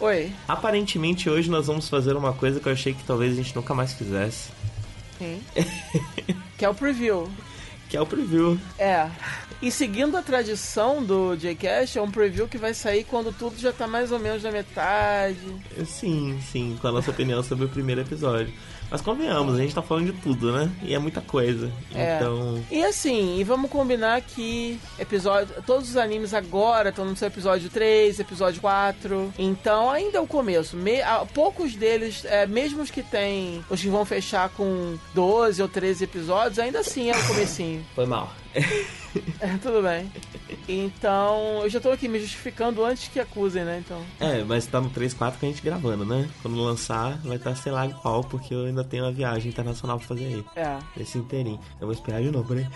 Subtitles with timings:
[0.00, 0.32] Oi.
[0.48, 3.74] Aparentemente hoje nós vamos fazer uma coisa que eu achei que talvez a gente nunca
[3.74, 4.50] mais fizesse.
[5.18, 5.42] Sim.
[6.56, 7.30] que é o preview.
[7.88, 8.58] Que é o preview.
[8.78, 9.10] É.
[9.60, 13.72] E seguindo a tradição do Jcast, é um preview que vai sair quando tudo já
[13.72, 15.36] tá mais ou menos na metade.
[15.84, 18.52] Sim, sim, com a nossa opinião sobre o primeiro episódio.
[18.90, 20.70] Mas convenhamos, a gente tá falando de tudo, né?
[20.82, 21.70] E é muita coisa.
[21.94, 22.16] É.
[22.16, 22.62] Então.
[22.70, 27.70] E assim, e vamos combinar que episódio, todos os animes agora estão no seu episódio
[27.70, 29.32] 3, episódio 4.
[29.38, 30.76] Então ainda é o começo.
[30.76, 35.62] Me, a, poucos deles, é, mesmo os que tem, os que vão fechar com 12
[35.62, 37.84] ou 13 episódios, ainda assim é o comecinho.
[37.94, 38.32] Foi mal.
[39.40, 40.10] É, tudo bem.
[40.68, 43.82] Então, eu já tô aqui me justificando antes que acusem, né?
[43.84, 44.00] Então.
[44.20, 46.28] É, mas tá no 3, 4 que a gente gravando, né?
[46.42, 49.98] Quando lançar, vai estar, tá, sei lá, qual, porque eu ainda tenho uma viagem internacional
[49.98, 50.44] pra fazer aí.
[50.54, 50.78] É.
[50.96, 51.58] Esse inteirinho.
[51.80, 52.68] Eu vou esperar de novo, peraí.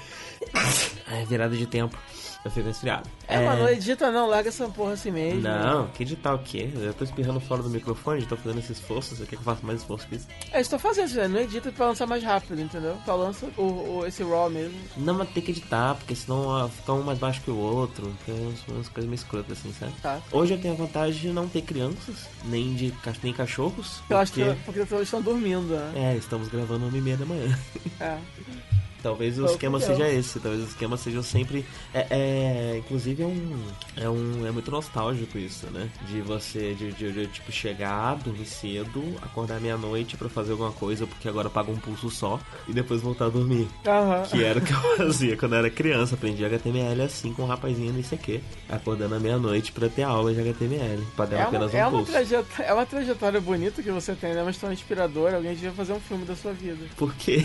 [1.06, 1.97] É, virada de tempo.
[2.45, 3.09] Eu fico resfriado.
[3.27, 5.41] É, é, mas não edita não, larga essa porra assim mesmo.
[5.41, 6.69] Não, que editar o quê?
[6.75, 9.67] Eu tô espirrando fora do microfone, tô fazendo esse esforço, você quer que eu faça
[9.67, 10.27] mais esforço que isso?
[10.53, 11.28] É, estou fazendo, né?
[11.28, 12.98] não edita pra lançar mais rápido, entendeu?
[13.06, 14.78] Só lança o, o, esse RAW mesmo.
[14.97, 18.34] Não, mas tem que editar, porque senão fica um mais baixo que o outro, tem
[18.34, 19.92] umas, umas coisas meio escrotas assim, sabe?
[20.03, 20.20] Tá.
[20.31, 22.92] Hoje eu tenho a vantagem de não ter crianças, nem de
[23.23, 23.97] nem cachorros.
[23.97, 24.14] Eu porque...
[24.14, 25.92] acho que porque todos estão dormindo, né?
[25.95, 27.58] É, estamos gravando uma e meia da manhã.
[28.01, 28.18] É.
[29.05, 31.63] Talvez o esquema seja esse, talvez o esquema seja sempre.
[31.92, 33.63] É, é, inclusive é um,
[33.98, 34.47] é um.
[34.47, 35.91] É muito nostálgico isso, né?
[36.09, 41.07] De você, de, de, de tipo, chegar, dormir cedo, acordar meia-noite para fazer alguma coisa,
[41.07, 43.69] porque agora paga um pulso só, e depois voltar a dormir.
[43.85, 44.23] Uhum.
[44.31, 46.15] Que era o que eu fazia quando eu era criança.
[46.15, 48.41] Aprendi HTML assim com um rapazinho no ICQ,
[48.71, 52.13] acordando à meia-noite para ter aula de HTML, pagando é apenas um é pulso.
[52.63, 54.41] é uma trajetória bonita que você tem, né?
[54.41, 55.36] Uma história inspiradora.
[55.36, 56.86] Alguém devia fazer um filme da sua vida.
[56.97, 57.45] Por quê?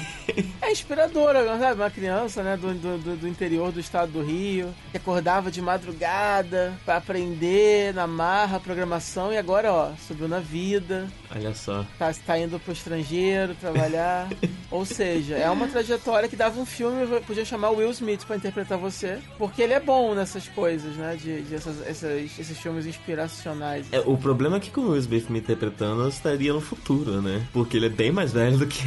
[0.62, 1.82] É inspiradora, sabe?
[1.82, 6.74] Uma criança, né, do, do, do, interior do estado do Rio, que acordava de madrugada
[6.86, 11.08] para aprender na marra programação e agora, ó, subiu na vida.
[11.34, 11.86] Olha só.
[11.98, 14.28] Tá, tá indo pro estrangeiro trabalhar.
[14.72, 18.78] Ou seja, é uma trajetória que dava um filme, podia chamar Will Smith para interpretar
[18.78, 23.88] você, porque ele é bom nessas coisas, né, de, de essas, essas, esses filmes inspiracionais.
[23.92, 27.22] É, o problema é que com o Will Smith me interpretando, eu estaria no futuro,
[27.22, 27.48] né?
[27.52, 28.84] Porque ele é bem mais velho do que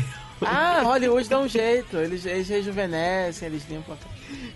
[0.47, 1.97] ah, Hollywood dá um jeito.
[1.97, 3.97] Eles, eles rejuvenescem, eles limpam.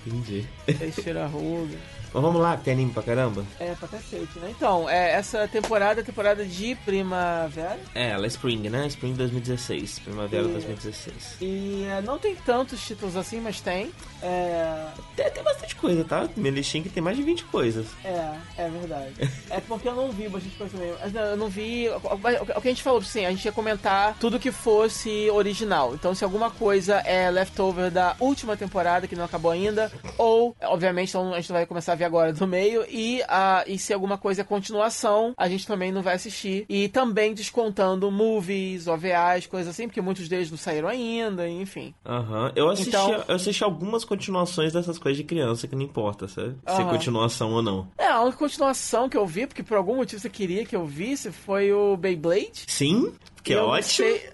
[0.07, 0.47] Entendi.
[0.67, 1.77] Eles tiram a ruga.
[2.17, 3.45] Mas vamos lá, que tem anime pra caramba?
[3.61, 4.49] É, pra cacete, né?
[4.49, 7.79] Então, é, essa temporada é temporada de primavera.
[7.95, 8.87] É, ela é Spring, né?
[8.87, 9.99] Spring 2016.
[9.99, 11.37] Primavera e, 2016.
[11.43, 13.91] E é, não tem tantos títulos assim, mas tem.
[14.23, 14.87] É...
[15.15, 16.27] Tem, tem bastante coisa, tá?
[16.35, 17.87] Minha listinha que tem mais de 20 coisas.
[18.03, 19.13] É, é verdade.
[19.51, 20.97] é porque eu não vi bastante coisa mesmo.
[21.15, 21.91] Eu não vi.
[21.91, 25.95] O que a gente falou, assim, a gente ia comentar tudo que fosse original.
[25.95, 31.11] Então, se alguma coisa é leftover da última temporada, que não acabou ainda, ou, obviamente,
[31.11, 34.17] então a gente vai começar a ver agora do meio, e, a, e se alguma
[34.17, 36.65] coisa é continuação, a gente também não vai assistir.
[36.69, 41.95] E também descontando movies, OVAs, coisas assim, porque muitos deles não saíram ainda, enfim.
[42.05, 42.47] Aham.
[42.47, 42.53] Uhum.
[42.55, 46.49] Eu, assisti, então, eu assisti algumas continuações dessas coisas de criança que não importa, sabe?
[46.49, 46.77] Uhum.
[46.77, 47.89] Se é continuação ou não.
[47.99, 50.85] É, a única continuação que eu vi, porque por algum motivo você queria que eu
[50.87, 52.65] visse, foi o Beyblade.
[52.67, 53.13] Sim.
[53.47, 54.09] Que eu ótimo.
[54.09, 54.29] Sei,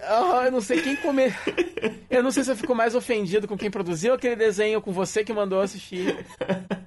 [0.47, 1.37] eu não sei quem comer.
[2.09, 5.23] eu não sei se eu fico mais ofendido com quem produziu aquele desenho com você
[5.23, 6.25] que mandou assistir.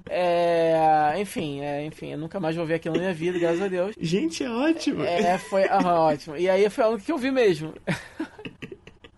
[0.10, 3.68] É, enfim, é, enfim, eu nunca mais vou ver aquilo na minha vida, graças a
[3.68, 3.96] Deus.
[4.02, 5.04] Gente, é ótimo.
[5.04, 6.36] É, foi ótimo.
[6.36, 7.76] E aí foi a única que eu vi mesmo.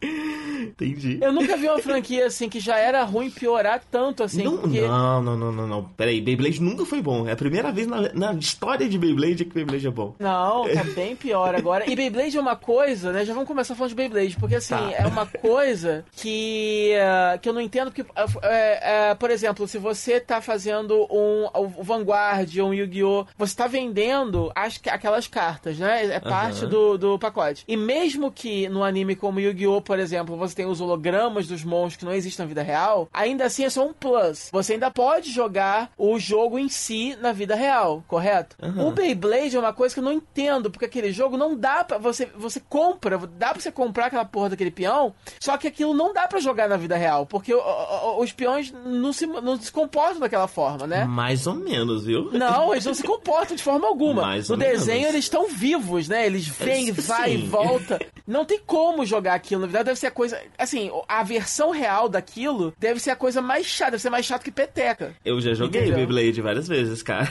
[0.02, 1.18] Entendi.
[1.22, 4.44] Eu nunca vi uma franquia assim que já era ruim piorar tanto assim.
[4.44, 4.82] Não, porque...
[4.82, 5.84] não, não, não, não, não.
[5.84, 7.28] Peraí, Beyblade nunca foi bom.
[7.28, 10.16] É a primeira vez na, na história de Beyblade que Beyblade é bom.
[10.20, 11.90] Não, tá bem pior agora.
[11.90, 13.26] E Beyblade é uma coisa, né?
[13.26, 14.92] Já vamos começar falando de Beyblade, porque assim, tá.
[14.92, 17.92] é uma coisa que, uh, que eu não entendo.
[17.92, 23.26] Porque, uh, uh, por exemplo, se você tá fazendo um o Vanguard ou um Yu-Gi-Oh!,
[23.38, 26.06] você tá vendendo as, aquelas cartas, né?
[26.06, 27.64] É parte do, do pacote.
[27.68, 29.82] E mesmo que no anime como Yu-Gi-Oh!
[29.88, 33.46] Por exemplo, você tem os hologramas dos monstros que não existem na vida real, ainda
[33.46, 34.50] assim é só um plus.
[34.52, 38.58] Você ainda pode jogar o jogo em si na vida real, correto?
[38.62, 38.90] Uhum.
[38.90, 41.98] O Beyblade é uma coisa que eu não entendo, porque aquele jogo não dá pra.
[42.00, 46.14] Você, você compra, dá pra você comprar aquela porra daquele peão, só que aquilo não
[46.14, 49.72] dá pra jogar na vida real, porque o, o, os peões não se, não se
[49.72, 51.06] comportam daquela forma, né?
[51.06, 52.30] Mais ou menos, viu?
[52.34, 54.24] Não, eles não se comportam de forma alguma.
[54.24, 55.14] Mais no desenho menos.
[55.14, 56.26] eles estão vivos, né?
[56.26, 57.98] Eles vêm, vai e volta.
[58.28, 59.66] Não tem como jogar aquilo.
[59.66, 60.42] Na verdade, deve ser a coisa.
[60.58, 63.92] Assim, a versão real daquilo deve ser a coisa mais chata.
[63.92, 65.16] Deve ser mais chato que peteca.
[65.24, 65.92] Eu já joguei?
[65.92, 67.30] Beyblade várias vezes, cara.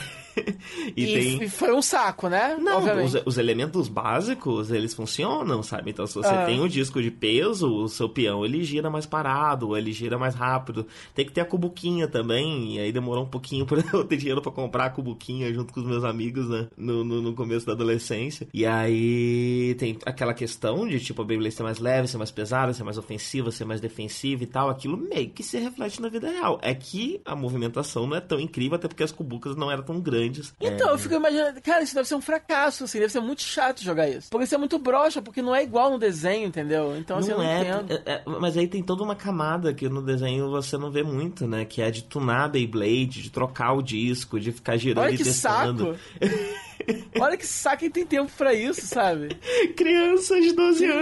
[0.97, 1.43] E, e, tem...
[1.45, 2.57] e, foi um saco, né?
[2.61, 5.91] Não, os, os, elementos básicos, eles funcionam, sabe?
[5.91, 6.45] Então, se você ah.
[6.45, 10.19] tem o um disco de peso, o seu peão, ele gira mais parado, ele gira
[10.19, 10.87] mais rápido.
[11.15, 14.43] Tem que ter a cubuquinha também, e aí demorou um pouquinho pra eu ter dinheiro
[14.43, 16.69] pra comprar a cubuquinha junto com os meus amigos, né?
[16.77, 18.49] No, no, no começo da adolescência.
[18.53, 22.73] E aí tem aquela questão de, tipo, a Beyblade ser mais leve, ser mais pesada,
[22.73, 24.69] ser mais ofensiva, ser mais defensiva e tal.
[24.69, 26.59] Aquilo meio que se reflete na vida real.
[26.63, 30.01] É que a movimentação não é tão incrível, até porque as cubucas não eram tão
[30.01, 30.26] grandes.
[30.61, 30.93] Então, é...
[30.93, 34.09] eu fico imaginando, cara, isso deve ser um fracasso, assim, deve ser muito chato jogar
[34.09, 34.29] isso.
[34.31, 36.97] Porque isso é muito broxa, porque não é igual no desenho, entendeu?
[36.97, 38.03] Então, assim, não eu não é, entendo.
[38.07, 41.47] É, é, mas aí tem toda uma camada que no desenho você não vê muito,
[41.47, 41.65] né?
[41.65, 45.17] Que é de tunar a Beyblade, de trocar o disco, de ficar girando Olha e
[45.17, 45.95] que testando.
[45.95, 46.57] Saco.
[47.21, 49.35] Olha que saco quem tem tempo pra isso, sabe?
[49.77, 51.01] Crianças de 12 que anos.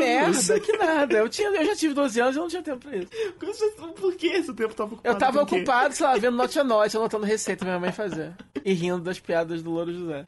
[0.49, 1.19] Merda, que nada.
[1.19, 3.09] Eu, tinha, eu já tive 12 anos e eu não tinha tempo pra isso.
[3.95, 5.15] Por que esse tempo tava ocupado?
[5.15, 8.33] Eu tava ocupado, sei lá, vendo note a note, anotando receita pra minha mãe fazer.
[8.65, 10.25] E rindo das piadas do Louro José.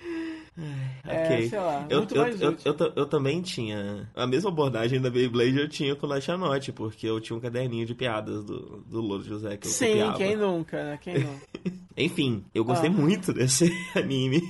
[1.04, 1.48] É, ok.
[1.48, 5.68] sei lá, eu, eu, eu, eu, eu, também tinha a mesma abordagem da Beyblade eu
[5.68, 9.56] tinha com o Lachanote, porque eu tinha um caderninho de piadas do, do Louro José
[9.56, 10.16] que eu Sim, copiava.
[10.16, 10.98] quem nunca, né?
[11.00, 11.46] Quem nunca?
[11.96, 12.92] Enfim, eu gostei ah.
[12.92, 14.42] muito desse anime.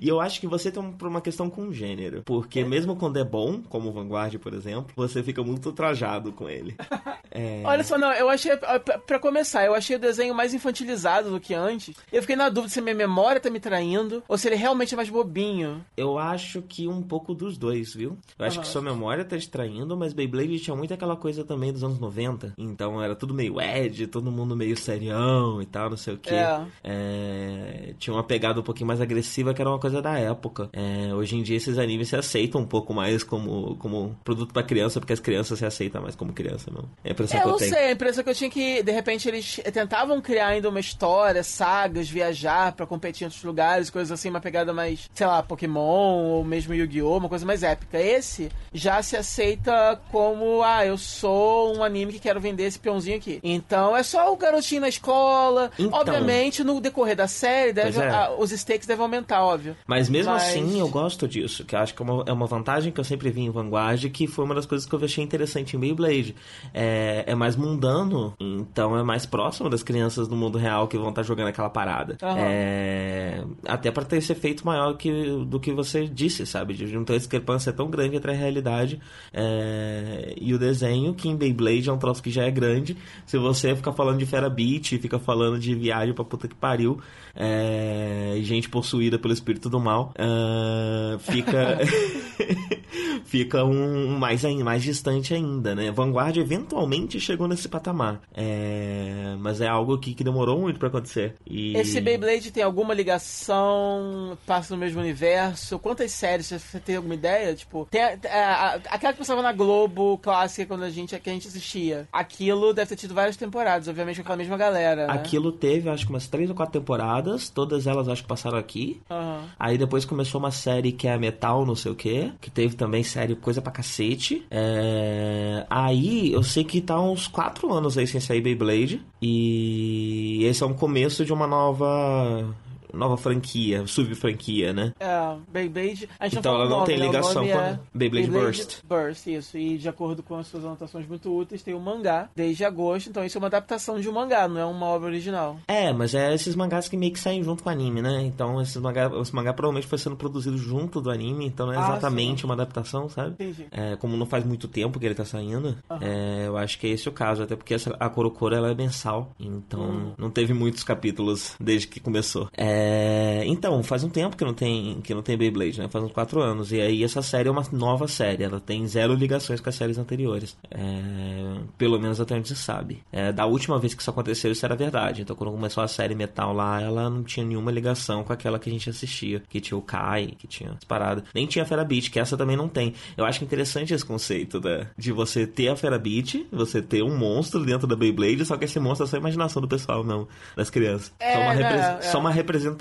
[0.00, 2.22] E eu acho que você tem uma questão com gênero.
[2.24, 2.64] Porque é.
[2.64, 6.74] mesmo quando é bom, como o Vanguard, por exemplo, você fica muito trajado com ele.
[7.36, 7.62] É...
[7.64, 11.52] Olha só, não, eu achei, para começar, eu achei o desenho mais infantilizado do que
[11.52, 11.92] antes.
[12.12, 14.96] Eu fiquei na dúvida se minha memória tá me traindo ou se ele realmente é
[14.96, 15.84] mais bobinho.
[15.96, 18.16] Eu acho que um pouco dos dois, viu?
[18.38, 21.72] Eu acho que sua memória tá te traindo, mas Beyblade tinha muito aquela coisa também
[21.72, 22.54] dos anos 90.
[22.58, 26.34] Então era tudo meio Ed, todo mundo meio serião e tal, não sei o quê.
[26.34, 26.66] É.
[26.82, 27.94] É...
[27.98, 30.68] Tinha uma pegada um pouquinho mais agressiva que era uma coisa da época.
[30.72, 31.14] É...
[31.14, 35.00] Hoje em dia esses animes se aceitam um pouco mais como, como produto para criança,
[35.00, 36.84] porque as crianças se aceitam mais como criança, não.
[37.02, 37.72] É impressão eu que eu não tenho.
[37.72, 41.42] sei, a impressão que eu tinha que, de repente, eles tentavam criar ainda uma história,
[41.42, 46.24] sagas, viajar para competir em outros lugares, coisas assim, uma pegada mais, sei lá, Pokémon
[46.24, 47.98] ou mesmo Yu-Gi-Oh!, uma coisa mais épica.
[47.98, 53.16] Esse já se aceita como, ah, eu sou um anime que quero vender esse peãozinho
[53.16, 53.38] aqui.
[53.42, 55.70] Então é só o garotinho na escola.
[55.78, 58.08] Então, Obviamente, no decorrer da série, deve, é.
[58.08, 59.76] ah, os stakes devem aumentar, óbvio.
[59.86, 60.42] Mas mesmo Mas...
[60.42, 63.04] assim, eu gosto disso, que eu acho que é uma, é uma vantagem que eu
[63.04, 66.34] sempre vi em Vanguard, que foi uma das coisas que eu achei interessante em Beyblade.
[66.72, 71.10] É, é, mais mundano, então é mais próximo das crianças do mundo real que vão
[71.10, 72.16] estar tá jogando aquela parada.
[72.22, 72.36] Uhum.
[72.36, 76.74] É, até para ter esse efeito maior que, do que você disse, sabe?
[76.74, 79.00] De não ter discrepância tão grande entre a realidade
[79.32, 82.96] é, e o desenho, que em Beyblade é um troço que já é grande.
[83.26, 87.00] Se você ficar falando de Fera Beat, fica falando de viagem pra puta que pariu,
[87.34, 91.78] é, gente possuída pelo espírito do mal, uh, fica.
[93.24, 95.90] fica um mais, mais distante ainda, né?
[95.90, 98.20] Vanguard eventualmente chegou nesse patamar.
[98.32, 99.36] É...
[99.38, 101.34] Mas é algo que, que demorou muito para acontecer.
[101.46, 101.76] E...
[101.76, 104.38] Esse Beyblade tem alguma ligação?
[104.46, 105.78] Passa no mesmo universo?
[105.78, 106.46] Quantas séries?
[106.46, 107.54] Você tem alguma ideia?
[107.54, 111.32] Tipo, tem a, a, aquela que passava na Globo clássica quando a gente, que a
[111.32, 112.08] gente assistia.
[112.12, 115.06] Aquilo deve ter tido várias temporadas, obviamente com aquela mesma galera.
[115.06, 115.12] Né?
[115.12, 117.48] Aquilo teve, acho que umas três ou quatro temporadas.
[117.48, 119.00] Todas elas acho que passaram aqui.
[119.10, 119.40] Uhum.
[119.58, 122.32] Aí depois começou uma série que é Metal, não sei o que.
[122.40, 124.44] Que teve também série coisa pra cacete.
[124.50, 125.66] É...
[125.68, 129.02] Aí eu sei que tá uns 4 anos aí sem sair Beyblade.
[129.20, 132.54] E esse é um começo de uma nova
[132.94, 134.92] nova franquia, sub-franquia, né?
[134.98, 136.08] É, Beyblade.
[136.32, 137.06] então ela não nome, tem né?
[137.06, 138.78] ligação com é Beyblade, Beyblade Burst.
[138.88, 139.58] Burst, isso.
[139.58, 143.08] E de acordo com as suas anotações muito úteis, tem o um mangá desde agosto.
[143.08, 145.58] Então isso é uma adaptação de um mangá, não é uma obra original.
[145.66, 148.22] É, mas é esses mangás que meio que saem junto com o anime, né?
[148.22, 151.78] Então esses mangá, esse mangá provavelmente foi sendo produzido junto do anime, então não é
[151.78, 152.46] ah, exatamente sim.
[152.46, 153.32] uma adaptação, sabe?
[153.32, 153.66] Entendi.
[153.70, 155.98] É, como não faz muito tempo que ele tá saindo, uhum.
[156.00, 158.74] é, eu acho que é esse o caso, até porque essa, a Korokoro ela é
[158.74, 160.12] mensal, então uhum.
[160.16, 162.48] não teve muitos capítulos desde que começou.
[162.56, 165.88] É, é, então, faz um tempo que não tem que não tem Beyblade, né?
[165.88, 166.70] Faz uns 4 anos.
[166.70, 168.44] E aí essa série é uma nova série.
[168.44, 170.56] Ela tem zero ligações com as séries anteriores.
[170.70, 173.02] É, pelo menos até onde se sabe.
[173.10, 175.22] É, da última vez que isso aconteceu, isso era verdade.
[175.22, 178.68] Então, quando começou a série Metal lá, ela não tinha nenhuma ligação com aquela que
[178.68, 179.42] a gente assistia.
[179.48, 181.24] Que tinha o Kai, que tinha as paradas.
[181.34, 182.94] Nem tinha a Fera Beat, que essa também não tem.
[183.16, 187.16] Eu acho interessante esse conceito da, de você ter a Fera Beat, você ter um
[187.16, 190.28] monstro dentro da Beyblade, só que esse monstro é só a imaginação do pessoal, não,
[190.56, 191.12] das crianças.
[191.18, 192.73] É, só, uma é, só uma representação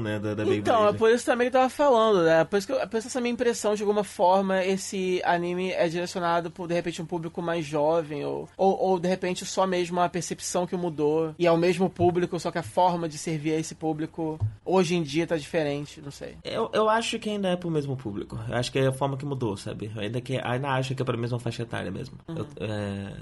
[0.00, 2.44] né, da, da Então, é por isso também que eu tava falando, né?
[2.44, 5.88] Por isso que eu, por isso essa minha impressão, de alguma forma, esse anime é
[5.88, 10.00] direcionado por, de repente, um público mais jovem, ou, ou, ou de repente só mesmo
[10.00, 13.52] a percepção que mudou, e é o mesmo público, só que a forma de servir
[13.52, 16.36] a esse público hoje em dia tá diferente, não sei.
[16.44, 18.38] Eu, eu acho que ainda é pro mesmo público.
[18.48, 19.90] Eu acho que é a forma que mudou, sabe?
[19.94, 22.18] Eu ainda, que, ainda acho que é pra mesma faixa etária mesmo.
[22.28, 22.36] Uhum.
[22.36, 23.12] Eu, é...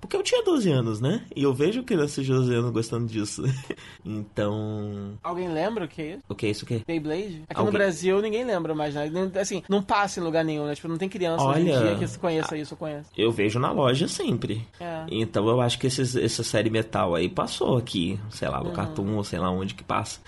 [0.00, 1.24] Porque eu tinha 12 anos, né?
[1.34, 3.42] E eu vejo crianças de 12 anos gostando disso.
[4.04, 5.18] então.
[5.22, 6.22] Alguém lembra o que é isso?
[6.28, 6.82] O que é isso o quê?
[6.86, 7.42] Beyblade?
[7.48, 9.10] Aqui Alguém- no Brasil ninguém lembra mais, né?
[9.40, 10.74] Assim, não passa em lugar nenhum, né?
[10.74, 13.08] Tipo, não tem criança hoje em Olha- dia que se conheça isso, conhece.
[13.16, 14.66] Eu vejo na loja sempre.
[14.80, 15.04] É.
[15.10, 18.72] Então eu acho que esses, essa série metal aí passou aqui, sei lá, no Uhum.
[18.74, 20.20] Cartoon ou sei lá onde que passa.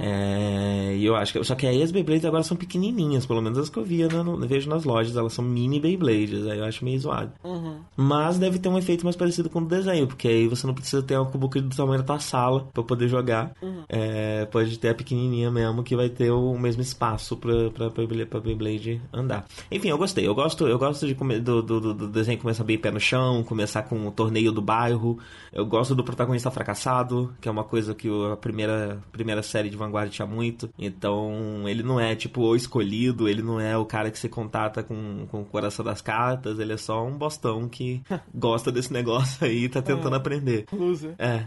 [0.00, 1.42] É, e eu acho que.
[1.44, 4.22] Só que aí as Beyblades agora são pequenininhas, pelo menos as que eu via, né,
[4.46, 7.32] vejo nas lojas, elas são mini Beyblades, aí eu acho meio zoado.
[7.44, 7.76] Uhum.
[7.96, 11.02] Mas deve ter um efeito mais parecido com o desenho, porque aí você não precisa
[11.02, 13.52] ter uma cubuca do tamanho da tua sala pra poder jogar.
[13.62, 13.82] Uhum.
[13.88, 18.26] É, pode ter a pequenininha mesmo, que vai ter o mesmo espaço pra, pra, Beyblade,
[18.26, 19.44] pra Beyblade andar.
[19.70, 20.26] Enfim, eu gostei.
[20.26, 23.42] Eu gosto, eu gosto de come- do, do, do- desenho começar bem pé no chão,
[23.42, 25.18] começar com o torneio do bairro.
[25.52, 29.76] Eu gosto do protagonista fracassado, que é uma coisa que a primeira, primeira série de
[29.76, 30.68] Vanguard tinha muito.
[30.78, 34.82] Então, ele não é tipo o escolhido, ele não é o cara que você contata
[34.82, 38.02] com, com o coração das cartas, ele é só um bostão que
[38.34, 40.64] gosta desse negócio aí e tá tentando aprender.
[40.72, 41.14] Loser.
[41.18, 41.46] É,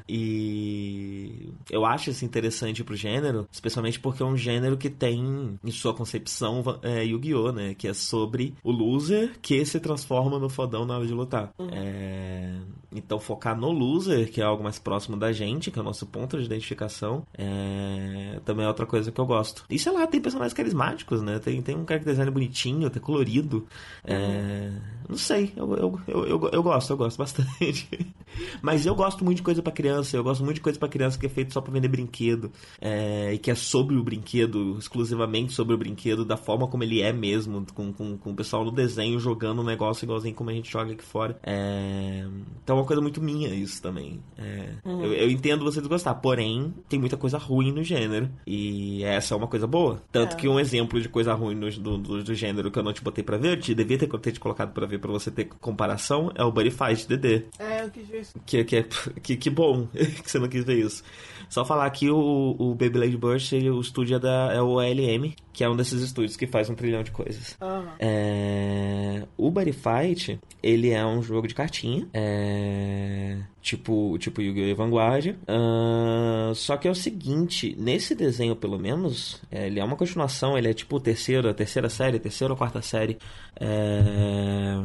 [0.54, 5.72] e eu acho isso interessante pro gênero, especialmente porque é um gênero que tem em
[5.72, 7.74] sua concepção é, Yu-Gi-Oh, né?
[7.74, 11.54] Que é sobre o loser que se transforma no fodão na hora de lutar.
[11.72, 12.56] É,
[12.92, 16.06] então focar no loser, que é algo mais próximo da gente, que é o nosso
[16.06, 19.66] ponto de identificação, é, também é outra coisa que eu gosto.
[19.70, 21.40] E sei lá, tem personagens carismáticos, né?
[21.40, 23.68] Tem, tem um cara que design bonitinho, até colorido.
[24.04, 24.72] É,
[25.08, 28.16] não sei, eu, eu, eu, eu, eu gosto, eu gosto bastante.
[28.62, 31.18] Mas eu gosto muito de coisa pra criança, eu gosto muito de coisa pra criança
[31.18, 32.52] que é feito só pra vender brinquedo.
[32.82, 37.02] é, e que é sobre o brinquedo, exclusivamente sobre o brinquedo, da forma como ele
[37.02, 40.54] é mesmo, com, com, com o pessoal no desenho jogando um negócio igualzinho como a
[40.54, 41.40] gente joga aqui fora.
[41.44, 42.26] É,
[42.64, 44.20] então uma coisa muito minha isso também.
[44.38, 48.30] É, eu, eu entendo você desgostar, porém, tem muita coisa ruim no gênero.
[48.46, 50.02] E essa é uma coisa boa.
[50.12, 50.36] Tanto É.
[50.38, 53.04] que um exemplo de coisa ruim no, do, do, do gênero que eu não te
[53.04, 55.46] botei pra ver, eu te, devia ter, ter te colocado pra ver pra você ter
[55.46, 57.46] comparação, é o Buddy Fight DD.
[57.60, 58.34] É, eu quis ver isso.
[58.46, 58.84] Que, que, é,
[59.22, 61.04] que, que bom que você não quis ver isso.
[61.50, 65.34] Só falar que o, o Beyblade Burst, ele- o estúdio é, da, é o OLM,
[65.52, 67.58] que é um desses estúdios que faz um trilhão de coisas.
[67.60, 67.88] Aham.
[68.00, 72.08] É, o Buddy Fight, ele é um jogo de cartinha.
[72.14, 73.38] É,
[73.70, 74.68] tipo, tipo Yu-Gi-Oh!
[74.68, 75.36] e Vanguard.
[75.48, 80.58] Ah, só que é o seguinte, nesse desenho, pelo menos, é, ele é uma continuação,
[80.58, 83.18] ele é tipo terceira, terceira série, terceira ou quarta série.
[83.60, 84.76] É,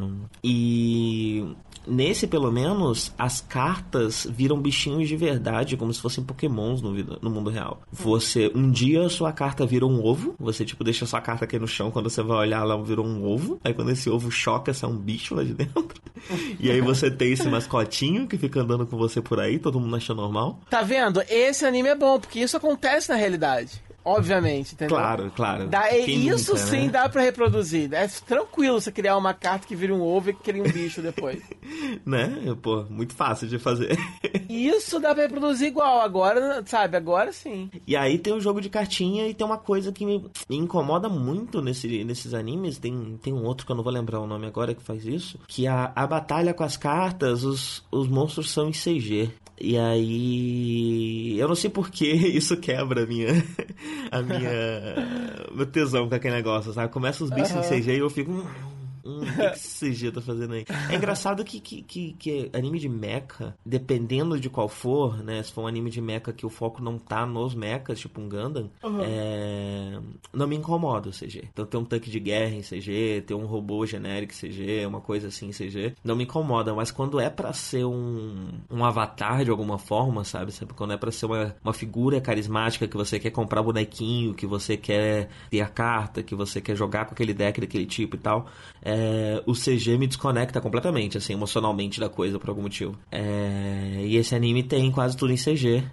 [0.43, 1.55] e
[1.87, 7.29] nesse, pelo menos, as cartas viram bichinhos de verdade, como se fossem pokémons no, no
[7.29, 7.81] mundo real.
[7.91, 11.67] Você, um dia, sua carta vira um ovo, você, tipo, deixa sua carta aqui no
[11.67, 13.59] chão, quando você vai olhar, ela virou um ovo.
[13.63, 15.87] Aí quando esse ovo choca, sai um bicho lá de dentro.
[16.59, 19.95] e aí você tem esse mascotinho que fica andando com você por aí, todo mundo
[19.95, 20.59] acha normal.
[20.71, 21.23] Tá vendo?
[21.29, 23.79] Esse anime é bom, porque isso acontece na realidade.
[24.05, 24.95] Obviamente, entendeu?
[24.95, 25.67] Claro, claro.
[25.67, 26.89] Dá, é- Quem isso nunca, sim né?
[26.91, 27.91] dá pra reproduzir.
[27.91, 31.41] É tranquilo você criar uma carta que vira um ovo e cria um bicho depois.
[32.05, 32.55] Né?
[32.61, 33.97] Pô, muito fácil de fazer.
[34.49, 36.01] Isso dá pra reproduzir igual.
[36.01, 36.95] Agora, sabe?
[36.97, 37.69] Agora sim.
[37.87, 41.09] E aí tem o jogo de cartinha e tem uma coisa que me, me incomoda
[41.09, 42.77] muito nesse, nesses animes.
[42.77, 45.39] Tem, tem um outro que eu não vou lembrar o nome agora que faz isso.
[45.47, 49.31] Que a, a batalha com as cartas, os, os monstros são em CG.
[49.59, 51.39] E aí.
[51.39, 53.29] Eu não sei por que isso quebra a minha.
[54.11, 54.51] a minha.
[55.55, 56.91] meu tesão com aquele negócio, sabe?
[56.91, 57.81] Começa os bichos em Aham.
[57.81, 58.45] CG e eu fico.
[59.05, 60.65] "Hum, o que, que esse CG tá fazendo aí?
[60.89, 65.43] É engraçado que, que, que, que anime de mecha, dependendo de qual for, né?
[65.43, 68.27] Se for um anime de mecha que o foco não tá nos mechas, tipo um
[68.29, 68.69] Gundam,
[69.03, 69.99] é,
[70.33, 71.47] não me incomoda o CG.
[71.51, 75.01] Então tem um tanque de guerra em CG, tem um robô genérico em CG, uma
[75.01, 76.73] coisa assim em CG, não me incomoda.
[76.73, 80.51] Mas quando é pra ser um, um avatar de alguma forma, sabe?
[80.51, 80.73] sabe?
[80.73, 84.77] Quando é pra ser uma, uma figura carismática que você quer comprar bonequinho, que você
[84.77, 88.47] quer ter a carta, que você quer jogar com aquele deck daquele tipo e tal,
[88.81, 88.94] é,
[89.45, 92.97] o CG me desconecta completamente, assim, emocionalmente da coisa por algum motivo.
[93.11, 95.83] É, e esse anime tem quase tudo em CG.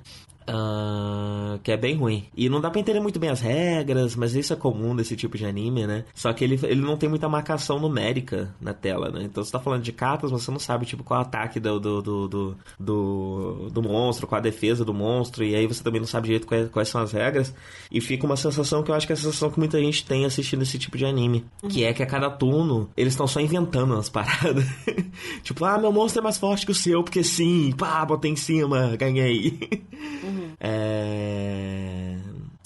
[0.46, 2.25] Ah, que é bem ruim.
[2.37, 5.37] E não dá pra entender muito bem as regras, mas isso é comum desse tipo
[5.37, 6.04] de anime, né?
[6.14, 9.22] Só que ele, ele não tem muita marcação numérica na tela, né?
[9.25, 11.61] Então você tá falando de cartas, mas você não sabe, tipo, qual é o ataque
[11.61, 16.00] do, do, do, do, do, monstro, qual a defesa do monstro, e aí você também
[16.00, 17.54] não sabe direito quais, quais são as regras.
[17.90, 20.25] E fica uma sensação que eu acho que é a sensação que muita gente tem
[20.25, 21.44] assistindo esse tipo de anime.
[21.68, 24.64] Que é que a cada turno eles estão só inventando umas paradas.
[25.42, 28.37] tipo, ah, meu monstro é mais forte que o seu, porque sim, pá, botei em
[28.37, 29.58] cima, ganhei.
[30.61, 31.41] É...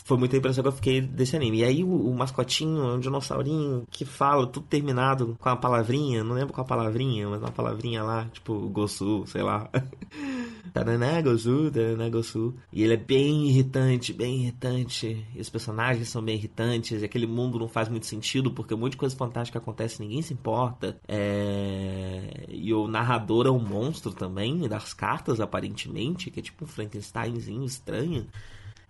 [0.06, 1.58] Foi muita impressão que eu fiquei desse anime.
[1.58, 6.22] E aí o, o mascotinho é um dinossaurinho que fala, tudo terminado com a palavrinha,
[6.22, 9.68] não lembro qual a palavrinha, mas uma palavrinha lá, tipo Gosu, sei lá.
[10.72, 12.54] Taranagosu, Taranagosu.
[12.72, 15.26] E ele é bem irritante, bem irritante.
[15.34, 17.02] E os personagens são bem irritantes.
[17.02, 20.22] E aquele mundo não faz muito sentido, porque um monte de coisa fantástica acontece ninguém
[20.22, 21.00] se importa.
[21.08, 22.44] É...
[22.48, 27.64] E o narrador é um monstro também, das cartas, aparentemente, que é tipo um Frankensteinzinho
[27.64, 28.28] estranho.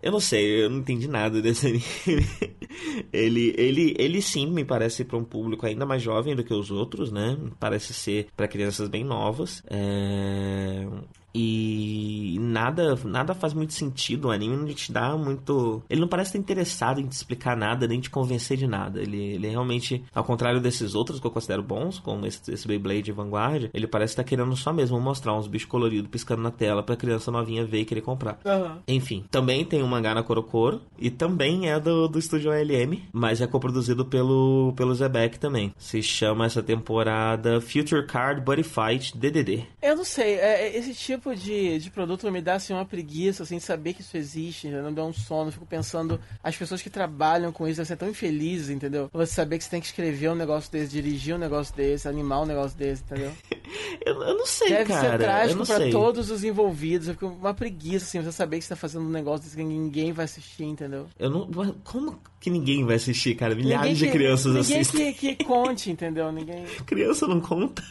[0.06, 1.82] Eu não sei, eu não entendi nada desse anime.
[3.12, 6.70] ele, ele, ele sim me parece para um público ainda mais jovem do que os
[6.70, 7.36] outros, né?
[7.58, 9.64] Parece ser para crianças bem novas.
[9.68, 10.86] É
[11.38, 14.28] e nada nada faz muito sentido.
[14.28, 15.82] O anime não te dá muito.
[15.90, 19.02] Ele não parece estar interessado em te explicar nada, nem te convencer de nada.
[19.02, 23.12] Ele, ele realmente, ao contrário desses outros que eu considero bons, como esse, esse Beyblade
[23.12, 26.96] Vanguard, ele parece estar querendo só mesmo mostrar uns bichos coloridos piscando na tela pra
[26.96, 28.38] criança novinha ver e querer comprar.
[28.44, 28.78] Uhum.
[28.88, 33.42] Enfim, também tem um mangá na Korokoro e também é do, do estúdio OLM, mas
[33.42, 35.74] é coproduzido pelo, pelo Zebek também.
[35.76, 39.64] Se chama essa temporada Future Card Buddy Fight DDD.
[39.82, 42.84] Eu não sei, é, é esse tipo tipo de, de produto me dá assim, uma
[42.84, 45.48] preguiça, assim, saber que isso existe, não dá um sono.
[45.48, 49.10] Eu fico pensando, as pessoas que trabalham com isso devem ser tão infelizes, entendeu?
[49.12, 52.42] Você saber que você tem que escrever um negócio desse, dirigir um negócio desse, animar
[52.42, 53.32] um negócio desse, entendeu?
[54.04, 55.10] eu, eu, não sei, Deve cara.
[55.10, 55.90] ser trágico pra sei.
[55.90, 57.08] todos os envolvidos.
[57.08, 59.64] Eu fico uma preguiça, assim, você saber que você tá fazendo um negócio desse que
[59.64, 61.06] ninguém vai assistir, entendeu?
[61.18, 61.50] Eu não.
[61.82, 63.56] Como que ninguém vai assistir, cara?
[63.56, 65.06] Milhares de crianças ninguém assistem.
[65.06, 66.30] Ninguém que, que conte, entendeu?
[66.30, 66.64] Ninguém.
[66.86, 67.82] Criança não conta.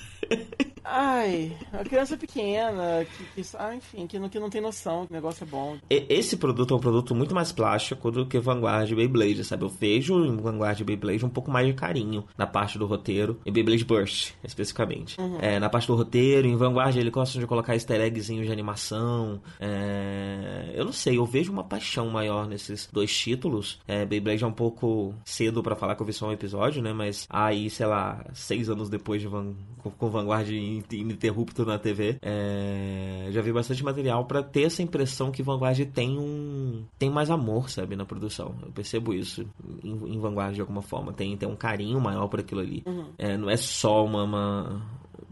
[0.87, 5.11] Ai, a criança pequena, que, que ah, enfim, que não, que não tem noção que
[5.11, 5.77] o negócio é bom.
[5.89, 9.63] Esse produto é um produto muito mais plástico do que Vanguard e Beyblade, sabe?
[9.63, 13.39] Eu vejo em Vanguard e Beyblade um pouco mais de carinho na parte do roteiro,
[13.45, 15.19] em Beyblade Burst, especificamente.
[15.19, 15.39] Uhum.
[15.41, 19.41] É, na parte do roteiro, em Vanguard ele gosta de colocar easter eggzinhos de animação.
[19.59, 20.71] É...
[20.75, 23.79] Eu não sei, eu vejo uma paixão maior nesses dois títulos.
[23.87, 26.93] É, Beyblade é um pouco cedo para falar que eu vi só um episódio, né?
[26.93, 29.53] Mas aí, sei lá, seis anos depois de Van...
[29.97, 33.27] com Vanguard ininterrupto na TV, é...
[33.31, 37.69] já vi bastante material para ter essa impressão que Vanguard tem um tem mais amor,
[37.69, 38.55] sabe, na produção.
[38.61, 39.45] Eu percebo isso
[39.83, 41.13] em, em Vanguard de alguma forma.
[41.13, 42.83] Tem, tem um carinho maior por aquilo ali.
[42.85, 43.05] Uhum.
[43.17, 44.81] É, não é só uma, uma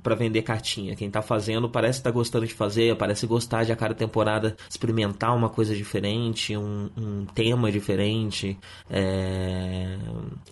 [0.03, 0.95] para vender cartinha.
[0.95, 4.55] Quem tá fazendo parece estar tá gostando de fazer, parece gostar de a cada temporada
[4.69, 8.57] experimentar uma coisa diferente, um, um tema diferente.
[8.89, 9.97] É...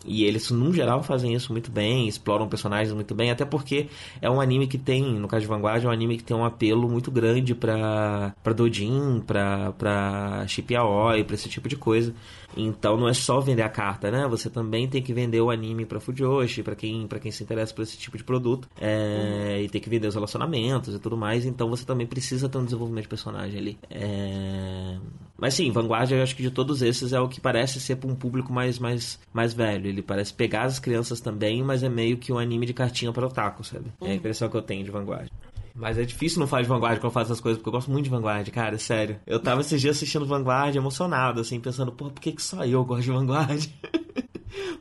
[0.06, 3.88] E eles, no geral, fazem isso muito bem, exploram personagens muito bem, até porque
[4.22, 6.46] é um anime que tem, no caso de Vanguard, é um anime que tem um
[6.46, 12.14] apelo muito grande pra, pra Dojin, pra, pra Chip Aoi, pra esse tipo de coisa.
[12.56, 14.28] Então não é só vender a carta, né?
[14.28, 17.74] Você também tem que vender o anime para Fujoshi, para quem, pra quem se interessa
[17.74, 18.68] por esse tipo de produto.
[18.80, 19.58] É, uhum.
[19.62, 21.46] E tem que vender os relacionamentos e tudo mais.
[21.46, 23.78] Então você também precisa ter um desenvolvimento de personagem ali.
[23.90, 24.98] É...
[25.38, 28.10] Mas sim, Vanguard, eu acho que de todos esses é o que parece ser para
[28.10, 29.88] um público mais, mais, mais velho.
[29.88, 33.26] Ele parece pegar as crianças também, mas é meio que um anime de cartinha para
[33.26, 33.86] otaku, sabe?
[34.00, 34.08] Uhum.
[34.08, 35.30] É a impressão que eu tenho de Vanguard.
[35.76, 37.92] Mas é difícil não falar de Vanguard quando eu faço essas coisas, porque eu gosto
[37.92, 39.20] muito de Vanguard, cara, sério.
[39.26, 42.84] Eu tava esses dias assistindo Vanguard emocionado, assim, pensando, pô, por que, que só eu
[42.84, 43.70] gosto de Vanguard?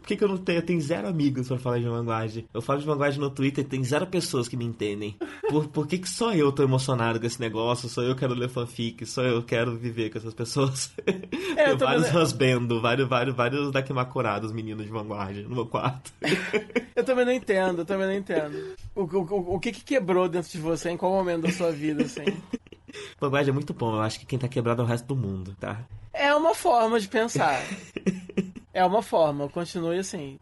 [0.01, 0.59] Por que, que eu não tenho?
[0.59, 2.45] Eu tenho zero amigos para falar de Vanguard.
[2.53, 5.17] Eu falo de Vanguard no Twitter e tem zero pessoas que me entendem.
[5.49, 7.89] Por, por que, que só eu tô emocionado com esse negócio?
[7.89, 10.93] Só eu quero ler fanfic, só eu quero viver com essas pessoas.
[11.57, 12.23] É, vários também...
[12.23, 16.11] husbando, vários, vários, vários daquimakurados meninos de Vanguard no meu quarto.
[16.97, 18.57] eu também não entendo, eu também não entendo.
[18.95, 22.05] O, o, o que, que quebrou dentro de você em qual momento da sua vida,
[22.05, 22.25] assim?
[23.21, 25.57] Vanguard é muito bom, eu acho que quem tá quebrado é o resto do mundo,
[25.61, 25.81] tá?
[26.13, 27.61] É uma forma de pensar.
[28.73, 30.39] É uma forma, continue assim.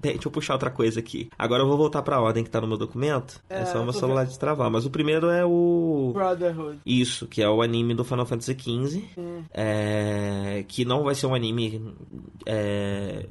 [0.00, 1.30] Deixa eu puxar outra coisa aqui.
[1.38, 3.42] Agora eu vou voltar pra ordem que tá no meu documento.
[3.48, 4.70] É, é só meu celular destravar.
[4.70, 6.10] Mas o primeiro é o.
[6.12, 6.80] Brotherhood.
[6.84, 9.02] Isso, que é o anime do Final Fantasy XV.
[9.16, 9.44] Hum.
[9.50, 10.64] É...
[10.68, 11.94] Que não vai ser um anime.
[12.44, 13.26] É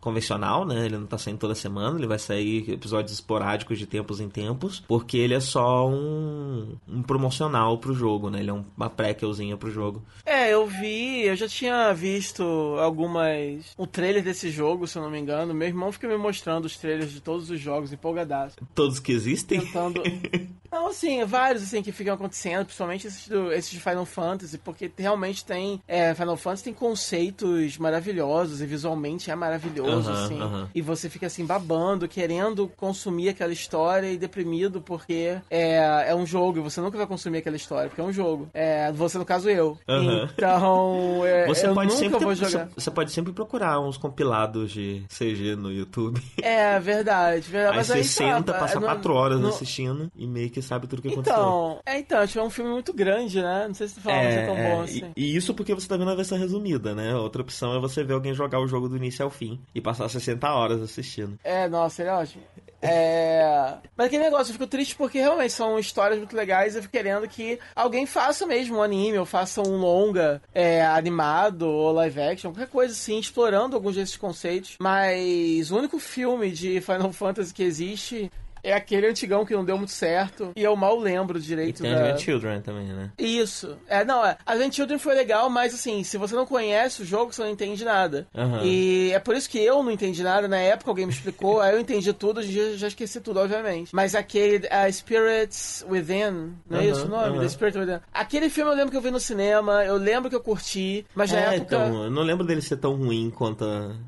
[0.00, 0.86] convencional, né?
[0.86, 4.82] Ele não tá saindo toda semana, ele vai sair episódios esporádicos de tempos em tempos,
[4.86, 8.40] porque ele é só um, um promocional pro jogo, né?
[8.40, 10.02] Ele é uma prequelzinha pro jogo.
[10.24, 12.42] É, eu vi, eu já tinha visto
[12.80, 13.74] algumas.
[13.78, 15.54] um trailer desse jogo, se eu não me engano.
[15.54, 18.56] Meu irmão fica me mostrando os trailers de todos os jogos, empolgadaço.
[18.74, 19.60] Todos que existem?
[19.60, 20.02] Tentando.
[20.70, 24.90] não, assim, vários assim que ficam acontecendo, principalmente esses, do, esses de Final Fantasy, porque
[24.96, 25.82] realmente tem.
[25.86, 30.38] É, Final Fantasy tem conceitos maravilhosos e visualmente é maravilhoso maravilhoso, assim.
[30.74, 36.26] E você fica assim, babando, querendo consumir aquela história e deprimido porque é, é um
[36.26, 38.48] jogo e você nunca vai consumir aquela história, porque é um jogo.
[38.54, 39.78] É, você, no caso, eu.
[39.88, 42.68] Então, é, você eu pode nunca sempre vou jogar.
[42.74, 46.20] Você, pode sempre procurar uns compilados de CG no YouTube.
[46.42, 47.48] É, verdade.
[47.48, 47.72] verdade.
[47.72, 51.00] Aí Mas você aí, senta, tá, passa quatro horas assistindo e meio que sabe tudo
[51.00, 51.82] o que então, aconteceu.
[51.86, 53.66] É, então, tipo, é um filme muito grande, né?
[53.66, 55.12] Não sei se tu fala é, é tão bom assim.
[55.16, 57.14] E, e, isso porque você tá vendo a versão resumida, né?
[57.14, 60.08] Outra opção é você ver alguém jogar o jogo do início ao fim e passar
[60.08, 61.38] 60 horas assistindo.
[61.42, 62.42] É, nossa, ele é ótimo.
[62.80, 63.74] É...
[63.96, 66.76] Mas aquele negócio, eu fico triste porque realmente são histórias muito legais.
[66.76, 71.62] Eu fico querendo que alguém faça mesmo um anime, ou faça um longa é, animado,
[71.62, 74.76] ou live action, qualquer coisa assim, explorando alguns desses conceitos.
[74.80, 78.30] Mas o único filme de Final Fantasy que existe
[78.68, 80.52] é aquele antigão que não deu muito certo.
[80.54, 81.80] E eu mal lembro direito.
[81.80, 82.00] E tem da...
[82.00, 83.10] Advent Children também, né?
[83.18, 83.76] Isso.
[83.88, 84.36] É, não, é.
[84.44, 87.84] Advent Children foi legal, mas assim, se você não conhece o jogo, você não entende
[87.84, 88.26] nada.
[88.34, 88.64] Uhum.
[88.64, 90.46] E é por isso que eu não entendi nada.
[90.46, 93.40] Na época alguém me explicou, aí eu entendi tudo, hoje em dia já esqueci tudo,
[93.40, 93.94] obviamente.
[93.94, 97.36] Mas aquele uh, Spirits Within, não é uhum, isso o nome?
[97.36, 97.40] Uhum.
[97.40, 98.00] The Spirit Within.
[98.12, 101.32] Aquele filme eu lembro que eu vi no cinema, eu lembro que eu curti, mas
[101.32, 101.76] na é, época.
[101.76, 103.64] Então, eu não lembro dele ser tão ruim quanto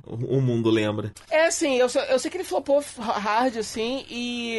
[0.06, 1.12] o mundo lembra.
[1.30, 4.49] É, assim, eu, eu sei que ele flopou hard, assim, e.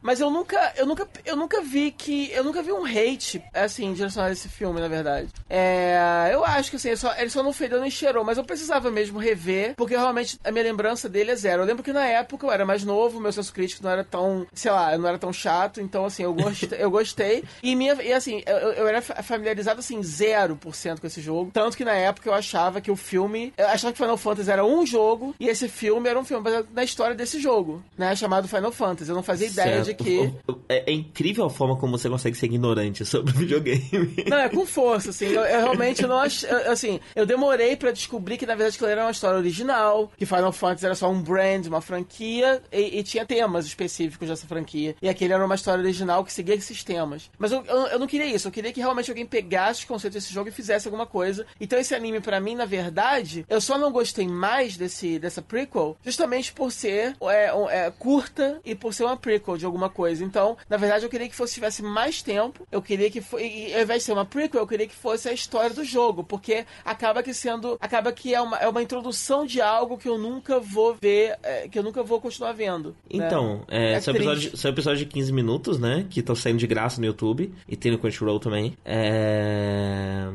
[0.00, 3.92] Mas eu nunca, eu nunca, eu nunca vi que, eu nunca vi um hate, assim,
[3.92, 5.28] direcionado a esse filme, na verdade.
[5.48, 8.44] É, eu acho que assim, ele só, ele só não fedeu nem cheirou, mas eu
[8.44, 11.62] precisava mesmo rever, porque realmente a minha lembrança dele é zero.
[11.62, 14.46] Eu lembro que na época eu era mais novo, meu senso crítico não era tão,
[14.52, 17.44] sei lá, não era tão chato, então assim, eu gostei, eu gostei.
[17.62, 21.84] E minha, e assim, eu, eu era familiarizado assim, 0% com esse jogo, tanto que
[21.84, 25.34] na época eu achava que o filme, eu achava que Final Fantasy era um jogo
[25.38, 29.10] e esse filme era um filme baseado na história desse jogo, né, chamado Final Fantasy.
[29.10, 29.98] Eu não fazia ideia certo.
[29.98, 30.32] de que
[30.68, 34.24] é, é, incrível a forma como você consegue ser ignorante sobre videogame.
[34.28, 35.26] Não, é com força, assim.
[35.26, 36.46] Eu, eu realmente não acho.
[36.68, 40.52] Assim, eu demorei para descobrir que na verdade aquilo era uma história original, que Final
[40.52, 44.94] Fantasy era só um brand, uma franquia, e, e tinha temas específicos dessa franquia.
[45.00, 47.30] E aquele era uma história original que seguia esses temas.
[47.38, 50.22] Mas eu, eu, eu não queria isso, eu queria que realmente alguém pegasse os conceitos
[50.22, 51.46] desse jogo e fizesse alguma coisa.
[51.60, 55.96] Então esse anime, para mim, na verdade, eu só não gostei mais desse, dessa prequel
[56.04, 60.24] justamente por ser é, é, curta e por ser uma prequel de alguma coisa.
[60.24, 62.66] Então, na verdade, eu queria que fosse tivesse mais tempo.
[62.70, 65.28] Eu queria que foi, e, ao invés de ser uma prequel, eu queria que fosse
[65.28, 69.44] a história do jogo, porque acaba que sendo, acaba que é uma, é uma introdução
[69.44, 72.90] de algo que eu nunca vou ver, é, que eu nunca vou continuar vendo.
[73.12, 73.26] Né?
[73.26, 73.92] Então, né?
[73.92, 76.06] é, é são, episódios, são episódios de 15 minutos, né?
[76.08, 78.76] Que estão saindo de graça no YouTube e tem no Crunchyroll também.
[78.84, 80.28] É...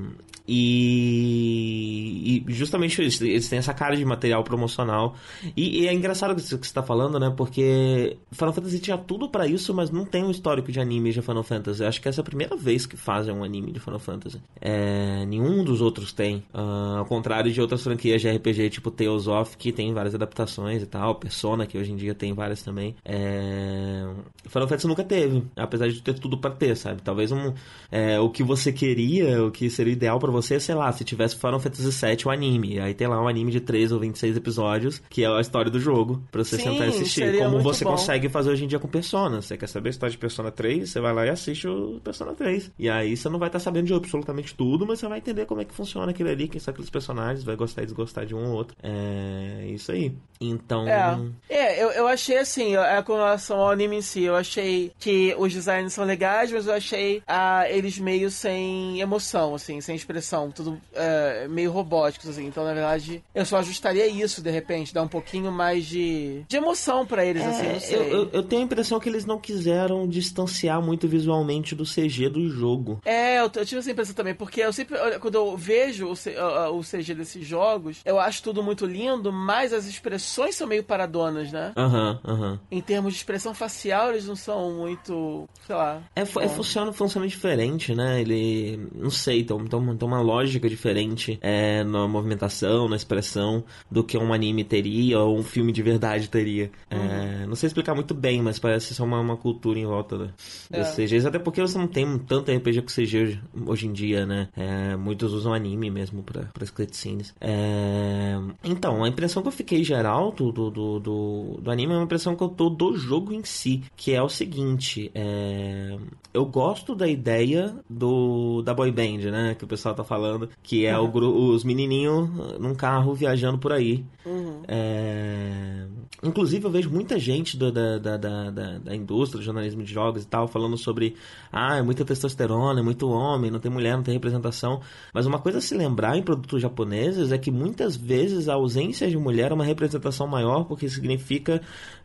[0.48, 5.16] E, e, justamente isso, eles têm essa cara de material promocional.
[5.56, 7.34] E, e é engraçado o que você está falando, né?
[7.36, 11.22] Porque Final Fantasy tinha tudo para isso, mas não tem um histórico de anime de
[11.22, 11.82] Final Fantasy.
[11.82, 14.42] Eu acho que essa é a primeira vez que fazem um anime de Final Fantasy.
[14.62, 16.44] É, nenhum dos outros tem.
[16.54, 20.84] Uh, ao contrário de outras franquias de RPG, tipo Tales of, que tem várias adaptações
[20.84, 21.16] e tal.
[21.16, 22.96] Persona, que hoje em dia tem várias também.
[23.04, 24.06] É,
[24.48, 27.02] Final Fantasy nunca teve, apesar de ter tudo para ter, sabe?
[27.02, 27.54] Talvez um,
[27.92, 31.36] é, o que você queria, o que seria ideal para você, sei lá, se tivesse
[31.36, 32.80] Final Fantasy VII, o anime.
[32.80, 35.80] Aí tem lá um anime de 3 ou 26 episódios, que é a história do
[35.80, 37.38] jogo, pra você Sim, sentar e assistir.
[37.38, 37.92] Como você bom.
[37.92, 39.42] consegue fazer hoje em dia com Persona.
[39.42, 42.34] Você quer saber a história de Persona 3, você vai lá e assiste o Persona
[42.34, 42.72] 3.
[42.78, 45.46] E aí você não vai estar tá sabendo de absolutamente tudo, mas você vai entender
[45.46, 48.36] como é que funciona aquilo ali, quem são aqueles personagens, vai gostar e desgostar de
[48.36, 48.76] um ou outro.
[48.82, 50.14] É isso aí.
[50.40, 50.88] Então.
[50.88, 51.18] É,
[51.50, 55.36] é eu, eu achei assim, é, com relação ao anime em si, eu achei que
[55.38, 60.25] os designs são legais, mas eu achei ah, eles meio sem emoção, assim, sem expressão,
[60.52, 62.46] tudo é, meio robóticos, assim.
[62.46, 66.58] Então, na verdade, eu só ajustaria isso, de repente, dar um pouquinho mais de, de
[66.58, 67.96] emoção para eles, é, assim, não sei.
[67.96, 72.30] Eu, eu, eu, tenho a impressão que eles não quiseram distanciar muito visualmente do CG
[72.30, 73.00] do jogo.
[73.06, 76.82] É, eu, eu tive essa impressão também, porque eu sempre, quando eu vejo o, o
[76.82, 81.74] CG desses jogos, eu acho tudo muito lindo, mas as expressões são meio paradonas, né?
[81.76, 82.52] Aham, uhum, aham.
[82.52, 82.60] Uhum.
[82.72, 86.02] Em termos de expressão facial, eles não são muito, sei lá.
[86.16, 88.22] É, é funciona, funciona diferente, né?
[88.22, 89.80] Ele, não sei, tem, tem
[90.16, 95.44] uma lógica diferente é, na movimentação, na expressão, do que um anime teria ou um
[95.44, 96.72] filme de verdade teria.
[96.90, 97.04] É, uhum.
[97.06, 100.34] É, não sei explicar muito bem, mas parece só uma, uma cultura em volta né,
[100.72, 100.84] é.
[100.84, 101.28] CGs.
[101.28, 104.50] Até porque você não tem tanto RPG com CG hoje em dia, né?
[104.56, 107.34] É, muitos usam anime mesmo para as cutscenes.
[107.40, 111.98] É, então, a impressão que eu fiquei geral do, do, do, do, do anime é
[111.98, 115.98] uma impressão que eu tô do jogo em si, que é o seguinte, é,
[116.34, 120.86] eu gosto da ideia do da boy band, né, que o pessoal tá falando, que
[120.86, 121.10] é uhum.
[121.14, 124.06] o, os menininhos num carro viajando por aí.
[124.26, 124.62] Uhum.
[124.68, 125.86] É,
[126.24, 128.50] inclusive eu vejo muita gente do, da, da, da,
[128.80, 131.16] da, indústria, do jornalismo de jogos e tal, falando sobre,
[131.52, 134.82] ah, é muita testosterona, é muito homem, não tem mulher, não tem representação.
[135.14, 139.10] Mas uma coisa a se lembrar em produtos japoneses é que muitas vezes a ausência
[139.10, 141.62] de mulher é uma representação maior, porque significa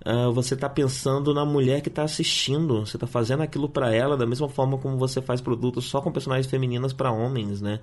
[0.07, 4.16] uh, você tá pensando na mulher que está assistindo, você está fazendo aquilo para ela
[4.16, 7.81] da mesma forma como você faz produtos só com personagens femininas para homens, né?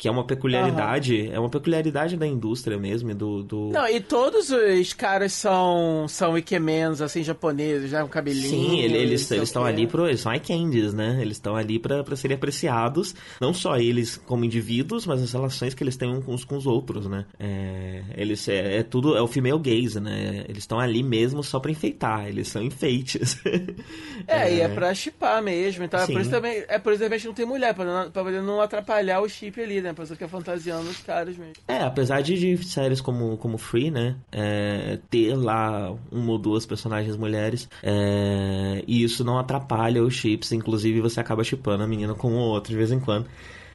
[0.00, 1.34] Que é uma peculiaridade, uhum.
[1.34, 3.70] é uma peculiaridade da indústria mesmo, do, do...
[3.70, 8.02] Não, e todos os caras são são, Ikemens, assim, japoneses, né?
[8.02, 8.48] Um cabelinho.
[8.48, 10.06] Sim, eles estão ali pro.
[10.06, 11.18] Eles são eye candies, né?
[11.20, 13.14] Eles estão ali para serem apreciados.
[13.40, 17.06] Não só eles como indivíduos, mas as relações que eles têm uns com os outros,
[17.06, 17.26] né?
[17.38, 19.16] É, eles é, é tudo.
[19.16, 20.44] É o female gaze, né?
[20.48, 22.28] Eles estão ali mesmo só pra enfeitar.
[22.28, 23.38] Eles são enfeites.
[24.26, 25.84] é, é, e é pra chipar mesmo.
[25.84, 26.64] Então, é por isso também.
[26.68, 29.89] É por isso que não tem mulher, pra poder não atrapalhar o chip ali, né?
[29.92, 31.54] Pra você ficar fantasiando os caras mesmo.
[31.66, 34.16] É, apesar de, de séries como, como Free, né?
[34.32, 37.68] É, ter lá uma ou duas personagens mulheres.
[37.82, 40.52] É, e isso não atrapalha os chips.
[40.52, 43.26] Inclusive, você acaba chipando a menina com o outro de vez em quando.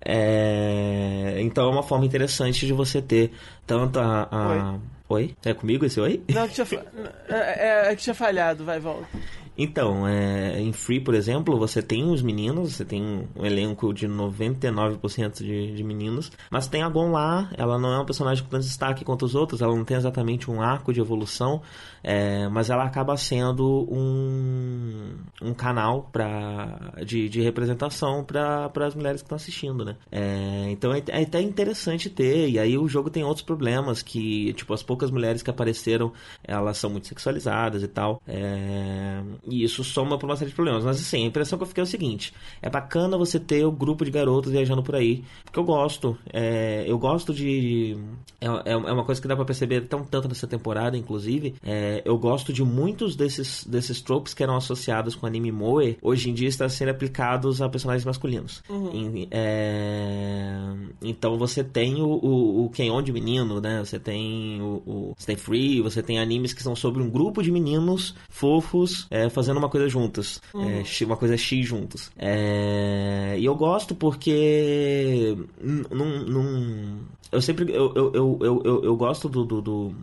[0.07, 3.31] É, então é uma forma interessante de você ter
[3.65, 4.27] tanto a.
[4.31, 4.73] a...
[4.73, 4.79] Oi.
[5.09, 5.35] oi?
[5.43, 6.21] É comigo esse oi?
[6.29, 6.85] Não, que tinha,
[7.27, 9.07] é, é, é, que tinha falhado, vai, volta.
[9.57, 14.07] Então, é, em Free, por exemplo, você tem os meninos, você tem um elenco de
[14.07, 18.49] 99% de, de meninos, mas tem a Gon lá, ela não é uma personagem com
[18.49, 21.61] tanto destaque quanto os outros, ela não tem exatamente um arco de evolução,
[22.03, 29.21] é, mas ela acaba sendo um, um canal pra, de, de representação para as mulheres
[29.21, 29.95] que estão assistindo, né?
[30.11, 34.53] É, então é, é até interessante ter, e aí o jogo tem outros problemas, que,
[34.53, 36.11] tipo, as poucas mulheres que apareceram,
[36.43, 40.83] elas são muito sexualizadas e tal, é, e isso soma para uma série de problemas.
[40.83, 43.69] Mas assim, a impressão que eu fiquei é o seguinte: é bacana você ter o
[43.69, 45.23] um grupo de garotos viajando por aí.
[45.43, 46.17] Porque eu gosto.
[46.31, 47.97] É, eu gosto de.
[48.39, 51.55] É, é, é uma coisa que dá para perceber tão tanto nessa temporada, inclusive.
[51.63, 56.29] É, eu gosto de muitos desses, desses tropes que eram associados com anime Moe, hoje
[56.29, 58.63] em dia estão sendo aplicados a personagens masculinos.
[58.69, 58.91] Uhum.
[58.93, 63.79] Em, é, então você tem o, o, o Kenyon de menino, né?
[63.83, 67.51] Você tem o, o Stay Free, você tem animes que são sobre um grupo de
[67.51, 70.41] meninos fofos é, fazendo uma coisa juntos.
[70.53, 70.81] Uhum.
[70.81, 72.09] É, uma coisa X juntos.
[72.17, 75.37] É, e eu gosto porque.
[75.61, 76.99] Num, num,
[77.31, 77.71] eu sempre.
[77.71, 79.95] Eu, eu, eu, eu, eu, gosto do, do, do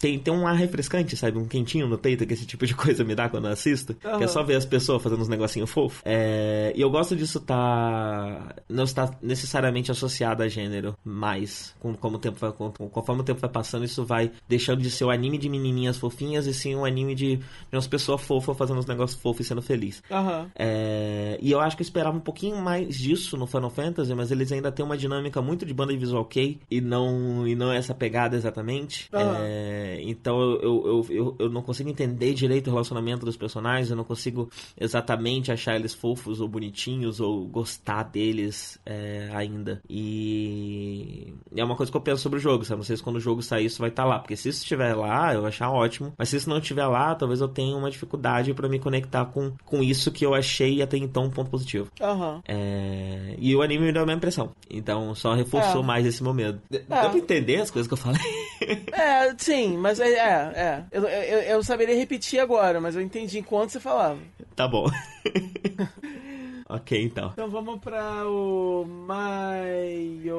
[0.00, 1.36] tem, tem um ar refrescante, sabe?
[1.36, 3.94] Um quentinho no peito que esse tipo de coisa me dá quando eu assisto.
[4.02, 4.16] Uhum.
[4.16, 6.00] Que é só ver as pessoas fazendo uns negocinhos fofos.
[6.06, 8.54] É, e eu gosto disso tá.
[8.66, 13.24] Não está necessariamente associado a gênero, mas com, como o tempo vai, com, conforme o
[13.24, 16.74] tempo vai passando, isso vai deixando de ser o anime de menininhas fofinhas e sim
[16.74, 20.02] um anime de, de umas pessoas fofas fazendo uns negócios fofos e sendo feliz.
[20.10, 20.46] Uhum.
[20.56, 24.30] É, e eu acho que eu esperava um pouquinho mais disso no Final Fantasy, mas
[24.30, 27.70] eles ainda têm uma dinâmica muito de banda de visual kei e não, e não
[27.70, 29.10] essa pegada exatamente.
[29.12, 29.34] Uhum.
[29.36, 33.96] É, então eu, eu, eu, eu, não consigo entender direito o relacionamento dos personagens, eu
[33.96, 39.80] não consigo exatamente achar eles fofos ou bonitinhos ou gostar deles é, ainda.
[39.88, 42.78] E é uma coisa que eu penso sobre o jogo, sabe?
[42.78, 44.62] Não sei se quando o jogo sair isso vai estar tá lá, porque se isso
[44.62, 47.76] estiver lá, eu vou achar ótimo, mas se isso não estiver lá, talvez eu tenha
[47.76, 51.50] uma dificuldade para me conectar com, com isso que eu achei até então um ponto
[51.50, 51.90] positivo.
[52.00, 52.40] Uhum.
[52.46, 53.34] É...
[53.38, 55.86] E o anime me deu a mesma impressão, então só reforçou é.
[55.86, 56.60] mais esse meu medo.
[56.70, 57.08] Deu é.
[57.08, 58.20] pra entender as coisas que eu falei?
[58.92, 60.52] É, sim, mas é, é.
[60.54, 60.84] é.
[60.92, 64.18] Eu, eu, eu saberia repetir agora, mas eu entendi enquanto você falava.
[64.54, 64.86] Tá bom.
[66.70, 67.30] Ok, então.
[67.32, 70.30] Então vamos pra o Maioiga.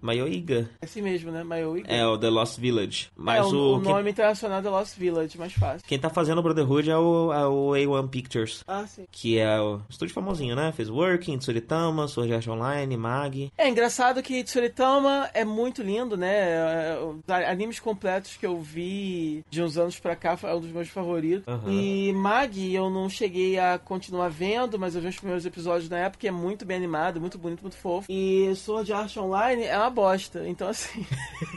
[0.00, 0.70] Maioiga.
[0.80, 1.42] É assim mesmo, né?
[1.42, 1.90] Maioiga.
[1.90, 3.08] É, o The Lost Village.
[3.16, 4.12] Mas é, o, o, o nome quem...
[4.12, 5.86] internacional é The Lost Village, mais fácil.
[5.86, 8.62] Quem tá fazendo o Brotherhood é o, é o A1 Pictures.
[8.66, 9.06] Ah, sim.
[9.10, 10.72] Que é o estúdio famosinho, né?
[10.72, 13.50] Fez Working, Tsuritama, Sword Art Online, Mag.
[13.56, 16.34] É engraçado que Tsuritama é muito lindo, né?
[16.36, 16.98] É,
[17.50, 21.46] animes completos que eu vi de uns anos pra cá é um dos meus favoritos.
[21.46, 21.70] Uhum.
[21.70, 25.98] E Mag eu não cheguei a continuar vendo, mas eu vi os primeiros episódios na
[25.98, 28.06] época, é muito bem animado, muito bonito, muito fofo.
[28.10, 31.06] E Sword Art Online é uma bosta, então assim.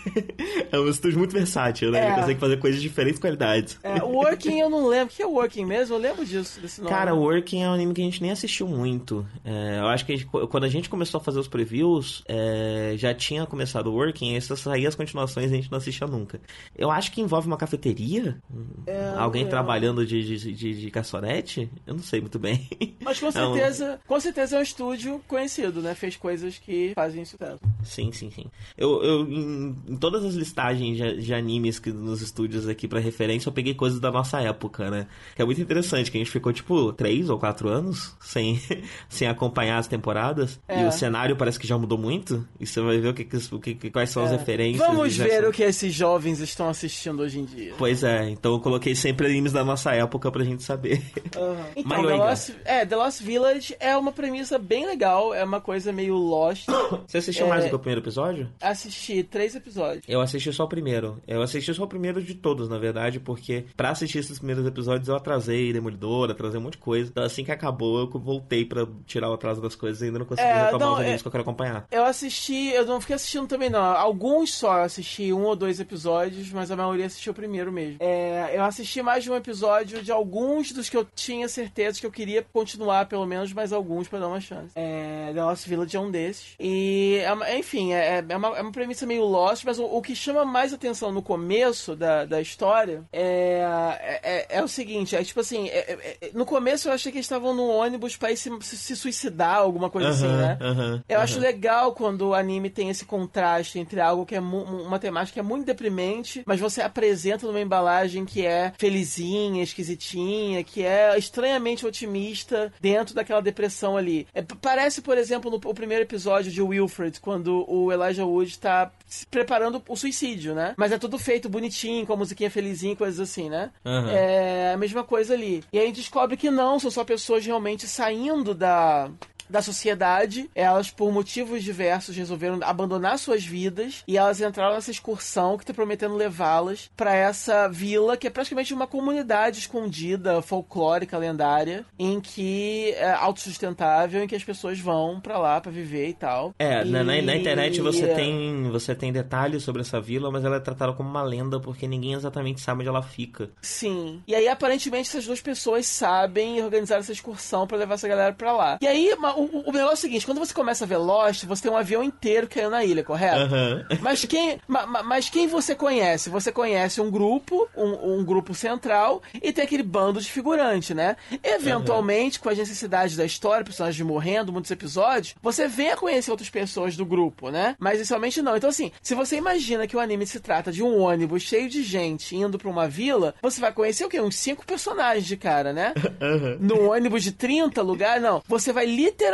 [0.71, 1.99] é um estúdio muito versátil, né?
[1.99, 2.07] É.
[2.07, 3.79] Ele consegue fazer coisas de diferentes qualidades.
[3.83, 5.13] É, o Working eu não lembro.
[5.13, 5.95] O que é Working mesmo?
[5.95, 6.93] Eu lembro disso, desse nome.
[6.93, 9.25] Cara, o Working é um anime que a gente nem assistiu muito.
[9.43, 12.93] É, eu acho que a gente, quando a gente começou a fazer os previews, é,
[12.97, 16.39] já tinha começado o Working, e saía as continuações a gente não assistia nunca.
[16.77, 18.37] Eu acho que envolve uma cafeteria?
[18.85, 21.69] É, Alguém trabalhando de, de, de, de caçorete?
[21.85, 22.67] Eu não sei muito bem.
[23.01, 25.95] Mas com certeza certeza, com certeza é um estúdio conhecido, né?
[25.95, 27.59] Fez coisas que fazem sucesso.
[27.83, 28.45] Sim, sim, sim.
[28.77, 32.99] Eu, eu em, em todas as listagens de, de, animes que nos estúdios aqui para
[32.99, 35.07] referência, eu peguei coisas da nossa época, né?
[35.35, 38.61] Que é muito interessante, que a gente ficou tipo três ou quatro anos sem,
[39.07, 40.59] sem acompanhar as temporadas.
[40.67, 40.83] É.
[40.83, 42.47] E o cenário parece que já mudou muito.
[42.59, 44.25] E você vai ver o que, o que quais são é.
[44.25, 44.85] as referências.
[44.85, 45.49] Vamos ver são...
[45.49, 47.73] o que esses jovens estão assistindo hoje em dia.
[47.77, 51.01] Pois é, então eu coloquei sempre animes da nossa época pra gente saber.
[51.35, 51.59] Uhum.
[51.79, 55.91] Então, The Lost, é, The Lost Village é uma premissa bem legal, é uma coisa
[55.91, 56.67] meio Lost.
[57.07, 57.49] Você assistiu É.
[57.49, 58.49] mais do que o primeiro episódio?
[58.61, 60.03] Assisti três episódios.
[60.07, 61.21] Eu assisti só o primeiro.
[61.27, 65.07] Eu assisti só o primeiro de todos, na verdade, porque pra assistir esses primeiros episódios
[65.07, 67.09] eu atrasei Demolidor, atrasei um monte de coisa.
[67.09, 70.25] Então assim que acabou, eu voltei pra tirar o atraso das coisas e ainda não
[70.25, 71.85] consegui É, retomar não, os animes é- que eu quero acompanhar.
[71.91, 73.81] Eu assisti, eu não fiquei assistindo também não.
[73.81, 77.97] Alguns só eu assisti um ou dois episódios, mas a maioria assistiu o primeiro mesmo.
[77.99, 82.05] É, eu assisti mais de um episódio de alguns dos que eu tinha certeza que
[82.05, 84.71] eu queria continuar, pelo menos mais alguns pra dar uma chance.
[84.75, 86.55] É, The Lost Village é um desses.
[86.59, 90.15] E, é enfim, é, é, uma, é uma premissa meio Lost, mas o, o que
[90.15, 93.61] chama mais atenção no começo da, da história é,
[94.01, 97.11] é, é- é o seguinte, é tipo assim, é- é- é- no começo eu achei
[97.11, 100.57] que eles estavam no ônibus pra ir se, se, suicidar, alguma coisa assim, Aham, né?
[100.61, 101.23] aham, Eu aham.
[101.23, 105.39] acho legal quando o anime tem esse contraste entre algo que é uma temática que
[105.39, 111.85] é muito deprimente, mas você apresenta numa embalagem que é felizinha, esquisitinha, que é estranhamente
[111.85, 114.27] otimista dentro daquela depressão ali.
[114.33, 119.25] É, parece, por exemplo, no primeiro episódio de Wilfred, quando o Elijah Wood tá se
[119.25, 120.73] preparando o suicídio, né?
[120.77, 123.71] Mas é tudo feito bonitinho, com a musiquinha felizinha, coisas assim, né?
[123.85, 124.11] Aham.
[124.11, 125.63] É a mesma coisa ali.
[125.71, 129.09] E aí a gente descobre que não, são só pessoas realmente saindo da.
[129.49, 135.57] Da sociedade, elas, por motivos diversos, resolveram abandonar suas vidas e elas entraram nessa excursão
[135.57, 141.85] que tá prometendo levá-las pra essa vila que é praticamente uma comunidade escondida, folclórica, lendária,
[141.97, 146.53] em que é autossustentável, em que as pessoas vão pra lá pra viver e tal.
[146.59, 150.45] É, na, na- na E- internet você tem você tem detalhes sobre essa vila, mas
[150.45, 153.49] ela é tratada como uma lenda porque ninguém exatamente sabe onde ela fica.
[153.61, 154.21] Sim.
[154.27, 158.51] E aí, aparentemente, essas duas pessoas sabem organizar essa excursão pra levar essa galera pra
[158.53, 158.77] lá.
[158.81, 161.45] E aí, ma- o, o- negócio é o seguinte: quando você começa a ver Lost,
[161.45, 163.39] você tem um avião inteiro caindo na ilha, correto?
[163.41, 163.85] Aham.
[164.01, 166.29] Mas quem, ma- ma- mas quem você conhece?
[166.29, 171.15] Você conhece um grupo, um, um grupo central, e tem aquele bando de figurante, né?
[171.43, 176.49] Eventualmente, com as necessidades da história, personagens morrendo, muitos episódios, você vem a conhecer outras
[176.49, 177.75] pessoas do grupo, né?
[177.79, 178.55] Mas inicialmente não.
[178.55, 181.83] Então, assim, se você imagina que o anime se trata de um ônibus cheio de
[181.83, 184.19] gente indo pra uma vila, você vai conhecer o quê?
[184.21, 185.93] Uns cinco personagens de cara, né?
[186.59, 188.41] No ônibus de 30 lugares, não.
[188.47, 189.28] Você vai literalmente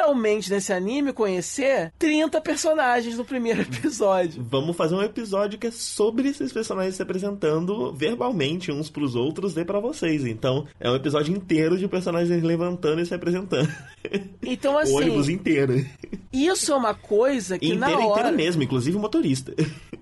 [0.49, 4.45] nesse anime conhecer 30 personagens no primeiro episódio.
[4.49, 9.55] Vamos fazer um episódio que é sobre esses personagens se apresentando verbalmente uns pros outros
[9.57, 10.25] e pra vocês.
[10.25, 13.71] Então, é um episódio inteiro de personagens levantando e se apresentando.
[14.47, 15.83] Então, o ônibus assim, inteiro.
[16.31, 18.19] isso é uma coisa que inteiro, na hora.
[18.19, 19.55] inteiro mesmo, inclusive o motorista.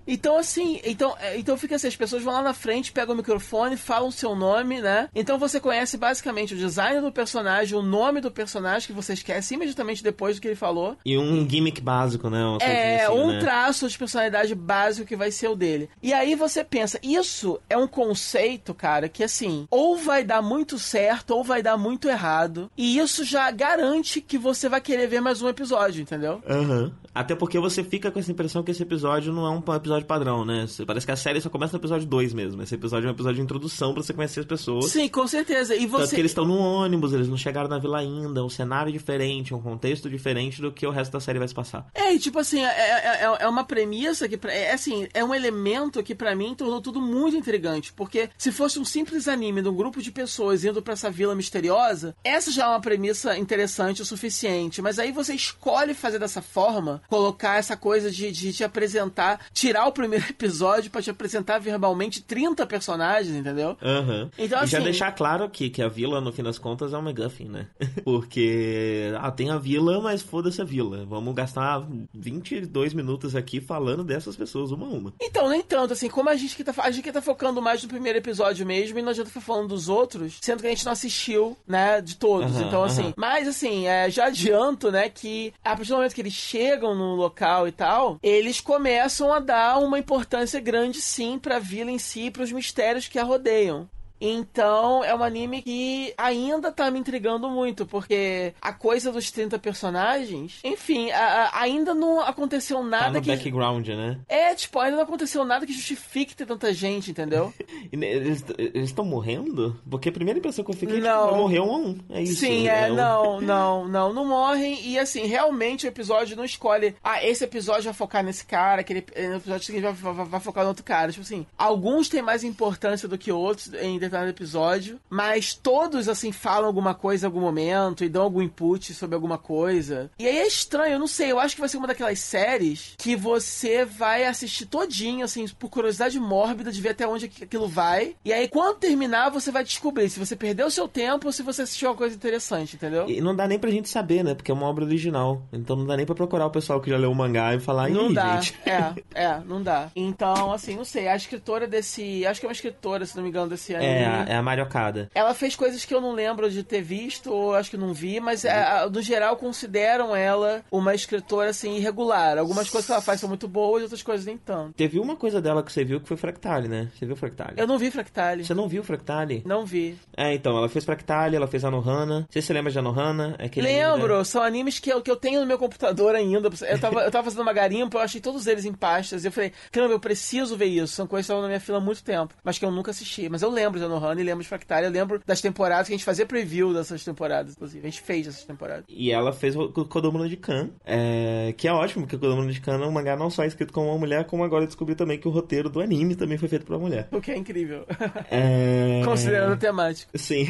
[0.08, 3.18] Então, assim, então, é, então fica assim, as pessoas vão lá na frente, pegam o
[3.18, 5.10] microfone, falam o seu nome, né?
[5.16, 9.54] Então você conhece basicamente o design do personagem, o nome do personagem que você esquece
[9.54, 10.98] imediatamente depois do que ele falou.
[11.06, 12.44] E um gimmick básico, né?
[12.44, 13.40] Uma É, assim, um né?
[13.40, 15.90] traço de personalidade básico que vai ser o dele.
[16.02, 20.78] E aí você pensa, isso é um conceito, cara, que assim, ou vai dar muito
[20.78, 22.70] certo, ou vai dar muito errado.
[22.78, 26.42] E isso já garante que você vai querer ver mais um episódio, entendeu?
[26.48, 26.92] Aham.
[27.14, 30.44] Até porque você fica com essa impressão que esse episódio não é um episódio padrão,
[30.44, 30.66] né?
[30.86, 32.62] Parece que a série só começa no episódio 2 mesmo.
[32.64, 34.86] Esse episódio é um episódio de introdução pra você conhecer as pessoas.
[34.92, 35.76] Sim, com certeza.
[35.76, 36.16] E Tanto você.
[36.16, 39.62] que eles estão no ônibus, eles não chegaram na vila ainda, um cenário diferente, um
[39.62, 41.88] contexto diferente do que o resto da série vai se passar.
[41.94, 45.34] É, e tipo assim, é, é, é- é uma premissa que, é assim, é um
[45.36, 47.94] elemento que pra mim tornou tudo muito intrigante.
[47.94, 51.36] Porque se fosse um simples anime de um grupo de pessoas indo pra essa vila
[51.36, 54.82] misteriosa, essa já é uma premissa interessante o suficiente.
[54.82, 59.88] Mas aí você escolhe fazer dessa forma, colocar essa coisa de, de te apresentar, tirar
[59.88, 63.78] o primeiro episódio pra te apresentar verbalmente 30 personagens, entendeu?
[63.82, 64.30] Aham.
[64.38, 66.98] Então, e já assim- deixar claro que, que a vila, no fim das contas, é
[66.98, 67.68] um McGuffin, né?
[68.04, 71.06] Porque, ah, tem a vila, mas foda-se a vila.
[71.06, 75.14] Vamos gastar 22 minutos aqui falando dessas pessoas uma a uma.
[75.22, 77.84] Então, nem tanto, assim, como a gente que tá, a gente que tá focando mais
[77.84, 80.86] no primeiro episódio mesmo, e não adianta ficar falando dos outros, sendo que a gente
[80.86, 82.56] não assistiu, né, de todos.
[82.56, 83.14] Aham, então, assim, aham.
[83.18, 87.16] mas assim, é, já adianto, né, que a partir do momento que eles chegam no
[87.16, 92.32] local e tal, eles começam a dar uma importância grande sim pra vila em si,
[92.32, 93.90] pros mistérios que a rodeiam.
[94.26, 99.60] Então, é um anime que ainda tá me intrigando muito, porque a coisa dos 30
[99.60, 103.30] personagens, enfim, a- a- ainda não aconteceu Tá nada no que.
[103.30, 104.20] background, né?
[104.30, 107.54] É, tipo, ainda não aconteceu nada que justifique ter tanta gente, entendeu?
[107.92, 108.44] Eles
[108.90, 109.80] estão morrendo?
[109.90, 111.30] Porque a primeira impressão que eu fiquei é que Não.
[111.32, 112.00] vai morrer um a um.
[112.10, 112.40] É isso.
[112.40, 114.80] Sim, é, um- não, não, não, não morrem.
[114.88, 116.96] E assim, realmente o episódio não escolhe.
[117.04, 120.64] Ah, esse episódio vai focar nesse cara, aquele eh, episódio seguinte vai, vai, vai focar
[120.64, 121.12] no outro cara.
[121.12, 126.32] Tipo assim, alguns têm mais importância do que outros em determinado episódio, mas todos, assim,
[126.32, 130.12] falam alguma coisa em algum momento e dão algum input sobre alguma coisa.
[130.20, 132.94] E aí é estranho, eu não sei, eu acho que vai ser uma daquelas séries
[132.98, 138.16] que você vai assistir todinho, assim, por curiosidade mórbida de ver até onde aquilo vai.
[138.24, 141.42] E aí, quando terminar, você vai descobrir se você perdeu o seu tempo ou se
[141.42, 143.10] você assistiu uma coisa interessante, entendeu?
[143.10, 144.36] E não dá nem pra gente saber, né?
[144.36, 145.42] Porque é uma obra original.
[145.52, 147.90] Então não dá nem pra procurar o pessoal que já leu o mangá e falar,
[147.90, 148.40] não dá.
[148.40, 148.58] gente.
[148.66, 148.94] É,
[149.26, 149.90] é, não dá.
[149.96, 151.08] Então, assim, não sei.
[151.08, 152.26] A escritora desse.
[152.26, 153.84] Acho que é uma escritora, se não me engano, desse ano.
[153.84, 155.10] É, é a Mariocada.
[155.14, 158.20] Ela fez coisas que eu não lembro de ter visto, ou acho que não vi,
[158.20, 162.38] mas é, no geral consideram ela uma escritora, assim, irregular.
[162.38, 164.74] Algumas coisas que ela faz são muito boas, outras coisas nem tanto.
[164.74, 166.90] Teve uma coisa dela que você viu que foi Fractale, né?
[166.98, 167.54] Você viu Fractale?
[167.58, 168.46] Eu não vi Fractale.
[168.46, 169.44] Você não viu Fractale?
[169.46, 169.98] Não vi.
[170.16, 172.22] É, então, ela fez Fractale, ela fez Anohana.
[172.22, 173.36] Não sei se você lembra de Anohana.
[173.40, 174.26] É Lembro, ainda...
[174.26, 176.50] são animes que eu, que eu tenho no meu computador ainda.
[176.68, 179.24] Eu tava, eu tava fazendo uma garimpa, eu achei todos eles em pastas.
[179.24, 180.94] E eu falei, caramba, eu preciso ver isso.
[180.94, 183.30] São coisas que estavam na minha fila há muito tempo, mas que eu nunca assisti.
[183.30, 184.86] Mas eu lembro de Anohana e lembro de Fractale.
[184.86, 187.86] Eu lembro das temporadas que a gente fazia preview dessas temporadas, inclusive.
[187.86, 188.86] A gente fez essas temporadas.
[188.88, 192.62] E ela fez o Kodomo de Kan, é, que é ótimo, porque o Kodomo de
[192.62, 195.18] Kan é um mangá não só escrito como uma mulher, como agora eu descobri também
[195.18, 197.08] que o roteiro do anime também foi feito por uma mulher.
[197.12, 197.86] O que é incrível.
[198.30, 199.02] É...
[199.06, 200.18] Considerando a temática.
[200.18, 200.48] Sim.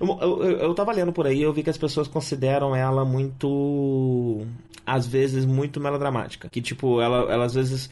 [0.00, 4.46] Eu, eu, eu tava lendo por aí, eu vi que as pessoas consideram ela muito
[4.86, 6.48] às vezes, muito melodramática.
[6.48, 7.90] Que, tipo, ela, ela às vezes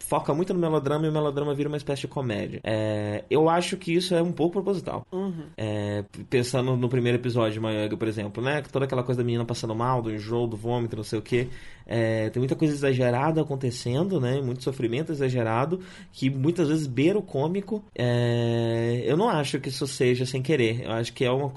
[0.00, 2.60] foca muito no melodrama e o melodrama vira uma espécie de comédia.
[2.62, 5.06] É, eu acho que isso é um pouco proposital.
[5.10, 5.46] Uhum.
[5.56, 8.62] É, pensando no primeiro episódio de Mayanga, por exemplo, né?
[8.70, 11.48] Toda aquela coisa da menina passando mal, do enjoo, do vômito, não sei o que.
[11.86, 14.40] É, tem muita coisa exagerada acontecendo, né?
[14.40, 15.80] Muito sofrimento exagerado,
[16.12, 17.84] que muitas vezes beira o cômico.
[17.94, 20.84] É, eu não acho que isso seja sem querer.
[20.84, 21.52] Eu acho que é uma,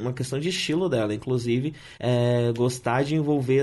[0.00, 3.60] uma questão de estilo dela, inclusive, é, gostar de envolver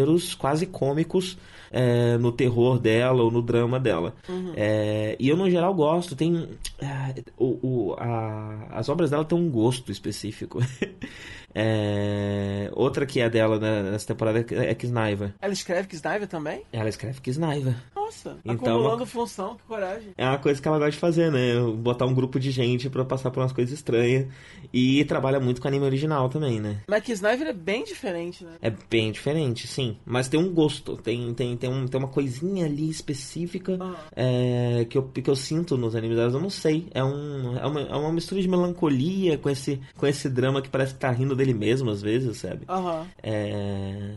[0.00, 1.36] exageros quase cômicos
[1.70, 4.14] é, no terror dela ou no drama dela.
[4.28, 4.52] Uhum.
[4.56, 6.16] É, e eu, no geral, gosto.
[6.16, 6.48] Tem.
[6.80, 10.60] É, o, o, a, as obras dela têm um gosto específico.
[11.54, 12.70] É...
[12.72, 15.34] Outra que é dela né, nessa temporada é Kisnaiva.
[15.40, 16.62] Ela escreve Kisnaiva também?
[16.72, 17.74] Ela escreve Kisnaiva.
[17.94, 20.10] Nossa, então, acumulando função, que coragem.
[20.16, 21.54] É uma coisa que ela gosta de fazer, né?
[21.76, 24.26] Botar um grupo de gente para passar por umas coisas estranhas.
[24.72, 26.80] E trabalha muito com anime original também, né?
[26.88, 28.52] Mas Kisnaiva é bem diferente, né?
[28.60, 29.96] É bem diferente, sim.
[30.04, 33.94] Mas tem um gosto, tem, tem, tem, um, tem uma coisinha ali específica uhum.
[34.14, 36.34] é, que, eu, que eu sinto nos animes delas.
[36.34, 36.88] Eu não sei.
[36.92, 40.68] É, um, é, uma, é uma mistura de melancolia com esse, com esse drama que
[40.68, 42.66] parece que tá rindo dele mesmo, às vezes, sabe?
[42.68, 43.06] Uhum.
[43.22, 44.14] É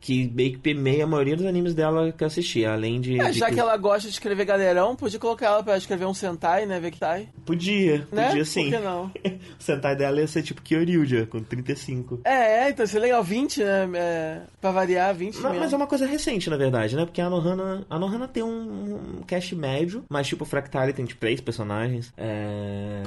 [0.00, 3.20] que meio que permeia a maioria dos animes dela que eu assisti, além de...
[3.20, 3.54] É, de já que...
[3.54, 7.28] que ela gosta de escrever galerão, podia colocar ela pra escrever um Sentai, né, Vectai?
[7.44, 8.28] Podia, né?
[8.28, 8.70] podia sim.
[8.70, 9.04] Por que não?
[9.58, 12.20] o Sentai dela ia ser tipo Kyoryuja, com 35.
[12.24, 16.06] É, então seria legal, 20, né, é, pra variar, 20 Não, Mas é uma coisa
[16.06, 20.26] recente, na verdade, né, porque a Nohana, a Nohana tem um, um cast médio, mas
[20.26, 22.12] tipo, o Fractale tem tipo, três personagens.
[22.16, 23.02] É...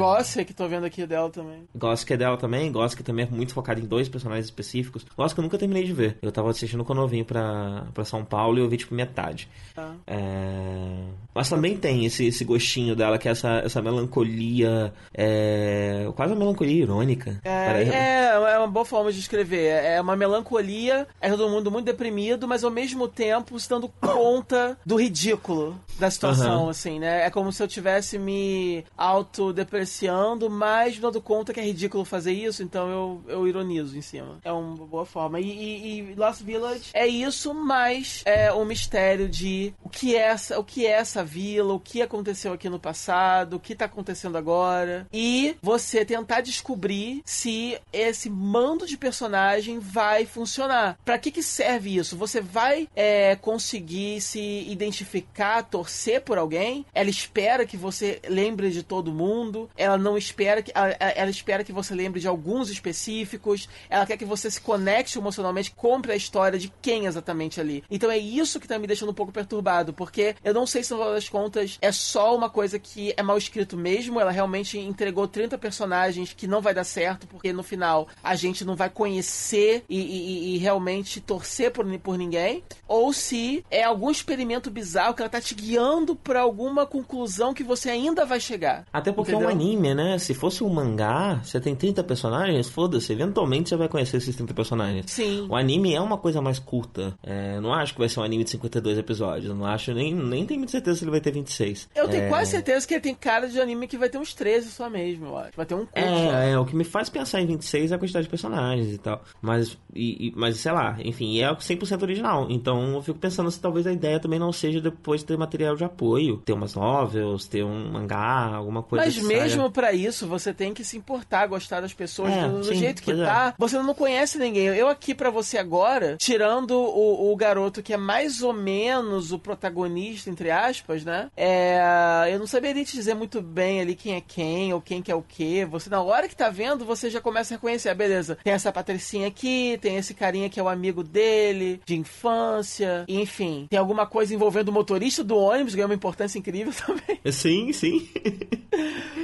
[0.46, 1.64] Que tô vendo aqui dela também.
[1.76, 5.06] Gosse é dela também, Gosse que também é muito focado em dois personagens específicos.
[5.18, 6.18] Gosse que eu nunca terminei de ver.
[6.22, 9.50] Eu tava assistindo quando eu vim pra pra, São Paulo e eu vi tipo metade.
[9.76, 9.94] Ah.
[10.06, 11.04] É...
[11.34, 16.08] Mas também tem esse, esse gostinho dela, que é essa, essa melancolia, é...
[16.16, 17.40] quase uma melancolia irônica.
[17.44, 19.84] É, é, é, uma boa forma de escrever.
[19.84, 24.78] É uma melancolia, é todo mundo muito deprimido, mas ao mesmo tempo se dando conta
[24.86, 26.70] do ridículo da situação, uhum.
[26.70, 27.26] assim, né?
[27.26, 32.34] É como se eu tivesse me autodepreciando, mas me dando conta que é ridículo fazer
[32.34, 34.38] isso, então eu, eu ironizo em cima.
[34.44, 35.40] É uma boa forma.
[35.40, 40.16] E, e, e Lost Village é isso, mas é o um mistério de o que
[40.16, 43.76] é essa, o que é essa vila, o que aconteceu aqui no passado, o que
[43.76, 45.08] tá acontecendo agora.
[45.12, 50.98] E você tentar descobrir se esse mando de personagem vai funcionar.
[51.04, 52.18] Para que, que serve isso?
[52.18, 56.86] Você vai é, conseguir se identificar, torcer por alguém?
[56.94, 59.70] Ela espera que você lembre de todo mundo.
[59.78, 63.70] Ela não espera que ela, ela espera que você lembre de alguns específicos.
[63.90, 67.84] Ela quer que você se conecte emocionalmente, compre a história de quem exatamente ali.
[67.92, 70.92] Então é isso que tá me deixando um pouco perturbado, porque eu não sei se
[70.92, 74.20] no final das contas é só uma coisa que é mal escrito mesmo.
[74.20, 78.64] Ela realmente entregou 30 personagens que não vai dar certo, porque no final a gente
[78.64, 82.64] não vai conhecer e, e, e realmente torcer por, por ninguém.
[82.88, 87.64] Ou se é algum experimento bizarro que ela tá te guiando para alguma conclusão que
[87.64, 88.86] você ainda vai chegar.
[88.94, 89.50] Até porque entendeu?
[89.50, 90.18] é um anime, né?
[90.18, 94.54] Se fosse um mangá, você tem 30 personagens, foda-se, eventualmente você vai conhecer esses 30
[94.54, 95.06] personagens.
[95.12, 95.46] Sim.
[95.50, 97.16] O anime é uma coisa mais curta.
[97.24, 99.54] É, não acho que vai ser um anime de 52 episódios.
[99.54, 101.90] Não acho, nem, nem tenho muita certeza se ele vai ter 26.
[101.96, 102.30] Eu tenho é...
[102.30, 105.28] quase certeza que ele tem cara de anime que vai ter uns 13 só mesmo,
[105.28, 105.52] eu acho.
[105.56, 105.94] Vai ter um curso.
[105.96, 108.98] É, é, o que me faz pensar em 26 é a quantidade de personagens e
[108.98, 109.22] tal.
[109.42, 112.48] Mas, e, e, mas sei lá, enfim, é 100% original.
[112.50, 115.84] Então eu fico pensando se talvez a ideia também não seja depois ter material de
[115.84, 120.74] apoio, ter umas novels, ter um mangá, alguma coisa Mas mesmo para isso, você tem
[120.74, 123.16] que se importar, gostar das pessoas é, do, do sim, jeito que é.
[123.16, 123.54] tá.
[123.58, 124.68] Você não conhece ninguém.
[124.68, 126.43] Eu aqui para você agora, tirando
[126.76, 131.30] o, o garoto que é mais ou menos o protagonista, entre aspas, né?
[131.36, 135.12] É, eu não saberia te dizer muito bem ali quem é quem ou quem que
[135.12, 135.66] é o que.
[135.66, 137.90] Você, na hora que tá vendo, você já começa a reconhecer.
[137.90, 141.96] Ah, beleza, tem essa patricinha aqui, tem esse carinha que é o amigo dele, de
[141.96, 143.68] infância, enfim.
[143.70, 147.20] Tem alguma coisa envolvendo o motorista do ônibus, ganha uma importância incrível também.
[147.32, 148.10] Sim, sim.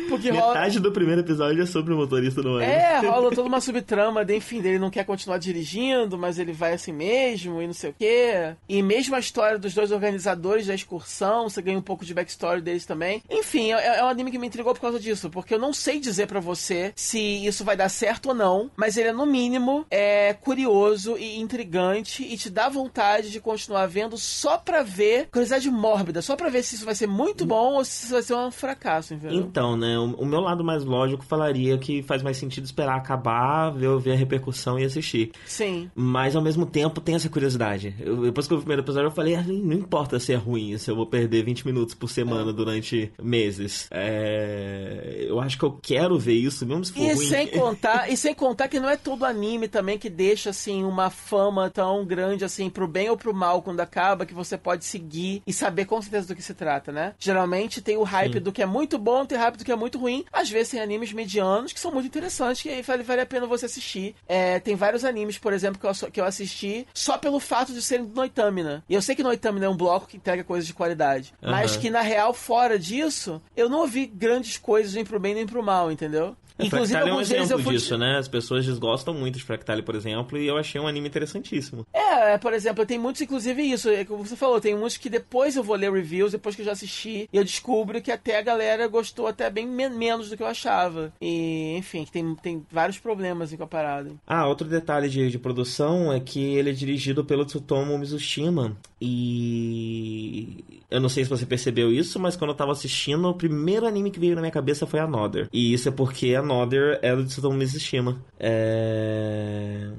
[0.09, 0.79] Porque Metade rola...
[0.79, 2.73] do primeiro episódio é sobre o motorista do ônibus.
[2.73, 6.73] É, rola toda uma subtrama, de, enfim, dele não quer continuar dirigindo, mas ele vai
[6.73, 8.55] assim mesmo e não sei o quê.
[8.67, 12.61] E mesmo a história dos dois organizadores da excursão, você ganha um pouco de backstory
[12.61, 13.23] deles também.
[13.29, 15.99] Enfim, é, é um anime que me intrigou por causa disso, porque eu não sei
[15.99, 19.85] dizer para você se isso vai dar certo ou não, mas ele é no mínimo
[19.89, 25.69] é curioso e intrigante e te dá vontade de continuar vendo só pra ver curiosidade
[25.69, 28.35] mórbida, só pra ver se isso vai ser muito bom ou se isso vai ser
[28.35, 29.39] um fracasso, entendeu?
[29.39, 33.69] Então, né, o, o meu lado mais lógico falaria que faz mais sentido esperar acabar,
[33.69, 35.31] ver, ver a repercussão e assistir.
[35.45, 35.89] Sim.
[35.95, 37.95] Mas ao mesmo tempo tem essa curiosidade.
[37.99, 40.35] Eu, depois que eu vi o primeiro episódio, eu falei, ah, não importa se é
[40.35, 42.53] ruim, se eu vou perder 20 minutos por semana é.
[42.53, 43.87] durante meses.
[43.91, 45.25] É...
[45.27, 47.27] Eu acho que eu quero ver isso, mesmo se for e ruim.
[47.27, 51.09] Sem contar, e sem contar que não é todo anime também que deixa, assim, uma
[51.09, 55.41] fama tão grande, assim, pro bem ou pro mal quando acaba, que você pode seguir
[55.45, 57.13] e saber com certeza do que se trata, né?
[57.19, 58.39] Geralmente tem o hype Sim.
[58.39, 60.25] do que é muito bom, tem o hype do que é muito ruim.
[60.31, 63.65] Às vezes tem animes medianos que são muito interessantes, que vale, vale a pena você
[63.65, 64.15] assistir.
[64.27, 67.81] É, tem vários animes, por exemplo, que eu, que eu assisti só pelo fato de
[67.81, 68.83] serem do Noitamina.
[68.89, 71.33] E eu sei que Noitamina é um bloco que entrega coisas de qualidade.
[71.41, 71.51] Uhum.
[71.51, 75.45] Mas que, na real, fora disso, eu não ouvi grandes coisas nem pro bem nem
[75.45, 76.35] pro mal, entendeu?
[76.59, 77.73] É, Inclusive, Fractale é um exemplo fui...
[77.73, 78.17] disso, né?
[78.17, 81.87] As pessoas desgostam muito de Fractale, por exemplo, e eu achei um anime interessantíssimo.
[81.93, 85.55] É, por exemplo, tem muitos, inclusive, isso, é como você falou, tem muitos que depois
[85.55, 88.41] eu vou ler reviews, depois que eu já assisti, e eu descubro que até a
[88.41, 91.13] galera gostou até bem menos do que eu achava.
[91.21, 94.11] E, enfim, tem, tem vários problemas com a parada.
[94.27, 98.77] Ah, outro detalhe de, de produção é que ele é dirigido pelo Tsutomu Mizushima.
[99.01, 103.85] E eu não sei se você percebeu isso, mas quando eu tava assistindo, o primeiro
[103.85, 105.47] anime que veio na minha cabeça foi Another.
[105.53, 108.19] E isso é porque Another é do Tsutomu Mizushima.
[108.39, 109.91] É...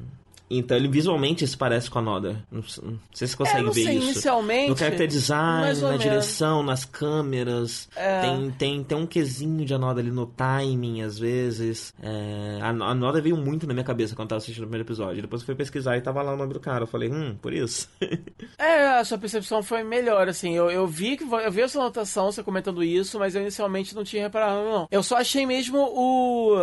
[0.50, 2.44] Então ele visualmente se parece com a Noda.
[2.50, 4.10] Não, não sei se você consegue é, ver sei, isso.
[4.10, 4.70] Inicialmente.
[4.70, 7.88] No character design, na direção, nas câmeras.
[7.94, 8.20] É.
[8.22, 11.94] Tem, tem, tem um quesinho de Anoda ali no timing, às vezes.
[12.02, 14.86] É, a, a Noda veio muito na minha cabeça quando eu tava assistindo o primeiro
[14.86, 15.22] episódio.
[15.22, 16.82] Depois eu fui pesquisar e tava lá o nome do cara.
[16.82, 17.88] Eu falei, hum, por isso.
[18.58, 20.56] é, a sua percepção foi melhor, assim.
[20.56, 23.94] Eu, eu vi que eu vi a sua anotação, você comentando isso, mas eu inicialmente
[23.94, 24.88] não tinha reparado, não.
[24.90, 26.56] Eu só achei mesmo o,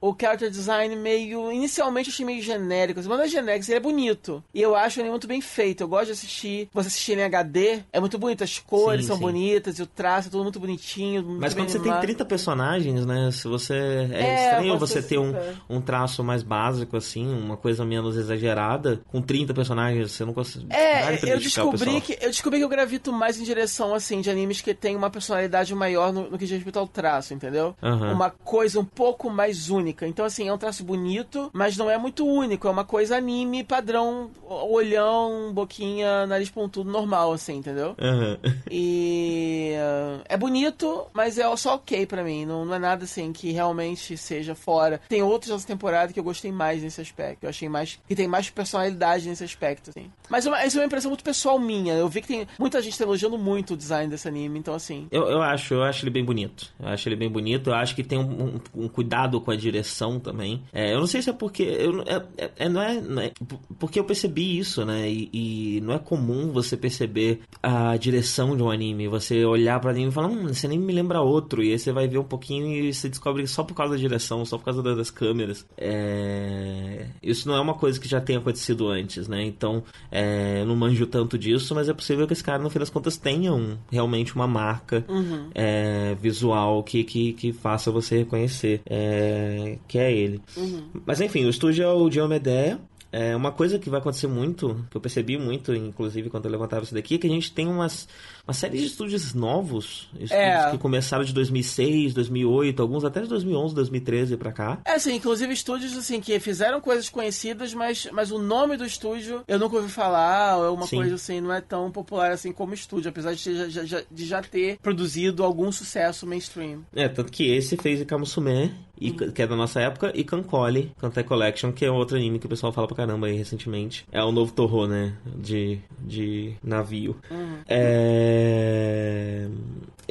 [0.00, 1.50] o character design meio.
[1.50, 3.00] Inicialmente achei meio genérico.
[3.00, 4.42] Assim, é genérico, ele é bonito.
[4.54, 5.82] E eu acho ele muito bem feito.
[5.82, 6.68] Eu gosto de assistir.
[6.72, 8.44] Você assistir em HD, é muito bonito.
[8.44, 9.22] As cores sim, são sim.
[9.22, 11.22] bonitas, e o traço é tudo muito bonitinho.
[11.22, 12.00] Muito Mas quando você animado.
[12.00, 13.30] tem 30 personagens, né?
[13.32, 13.74] Se você.
[13.74, 15.34] É, é estranho você ter um,
[15.68, 19.00] um traço mais básico, assim, uma coisa menos exagerada.
[19.08, 20.66] Com 30 personagens, você não consegue.
[20.70, 24.60] É, eu descobri que eu descobri que eu gravito mais em direção, assim, de animes
[24.60, 27.74] que tem uma personalidade maior no, no que diz respeito ao traço, entendeu?
[27.82, 28.12] Uhum.
[28.12, 30.06] Uma coisa um pouco mais única.
[30.06, 32.68] Então, assim, é um traço bonito, mas não é muito único.
[32.68, 37.96] É uma coisa anime padrão, olhão, boquinha, nariz pontudo normal, assim, entendeu?
[38.00, 38.36] Uhum.
[38.70, 42.44] E uh, é bonito, mas é só ok para mim.
[42.44, 45.00] Não, não, é nada assim que realmente seja fora.
[45.08, 47.44] Tem outros dessa temporada que eu gostei mais nesse aspecto.
[47.44, 50.10] Eu achei mais que tem mais personalidade nesse aspecto, assim.
[50.28, 51.94] Mas uma, isso é uma impressão muito pessoal minha.
[51.94, 55.06] Eu vi que tem muita gente tá elogiando muito o design desse anime, então assim.
[55.10, 56.72] Eu, eu acho, eu acho ele bem bonito.
[56.80, 57.70] Eu acho ele bem bonito.
[57.70, 60.62] Eu acho que tem um, um, um cuidado com a direção também.
[60.72, 62.68] É, eu não sei se é porque eu, é, é, é
[63.08, 63.32] não é né?
[63.78, 65.08] Porque eu percebi isso, né?
[65.10, 69.08] E, e, não é comum você perceber a direção de um anime.
[69.08, 71.62] Você olhar para anime e falar, hum, esse anime me lembra outro.
[71.62, 74.44] E aí você vai ver um pouquinho e você descobre só por causa da direção,
[74.44, 75.66] só por causa das câmeras.
[75.76, 77.06] É...
[77.22, 79.42] Isso não é uma coisa que já tenha acontecido antes, né?
[79.44, 80.60] Então, é...
[80.60, 83.16] eu não manjo tanto disso, mas é possível que esse cara, no fim das contas,
[83.16, 85.50] tenha um, realmente uma marca uhum.
[85.54, 86.14] é...
[86.20, 90.40] visual que, que, que faça você reconhecer é, que é ele.
[90.56, 90.82] Uhum.
[91.06, 92.80] Mas enfim, o estúdio é o Diomedeia.
[93.14, 96.82] É, uma coisa que vai acontecer muito, que eu percebi muito, inclusive, quando eu levantava
[96.82, 98.08] isso daqui, é que a gente tem umas,
[98.44, 100.72] uma série de estúdios novos, estúdios é.
[100.72, 104.80] que começaram de 2006, 2008, alguns até de 2011, 2013 pra cá.
[104.84, 109.44] É, sim, inclusive estúdios, assim, que fizeram coisas conhecidas, mas, mas o nome do estúdio
[109.46, 110.96] eu nunca ouvi falar, ou é uma sim.
[110.96, 114.42] coisa, assim, não é tão popular, assim, como estúdio, apesar de já, já, de já
[114.42, 116.84] ter produzido algum sucesso mainstream.
[116.92, 119.32] É, tanto que esse fez Ikamusume, e, hum.
[119.32, 122.48] que é da nossa época, e Kankoli, Kantai Collection, que é outro anime que o
[122.48, 124.06] pessoal fala pra caramba aí recentemente.
[124.10, 125.14] É o novo Torro, né?
[125.24, 127.16] De, de navio.
[127.30, 127.58] Uhum.
[127.68, 129.48] É...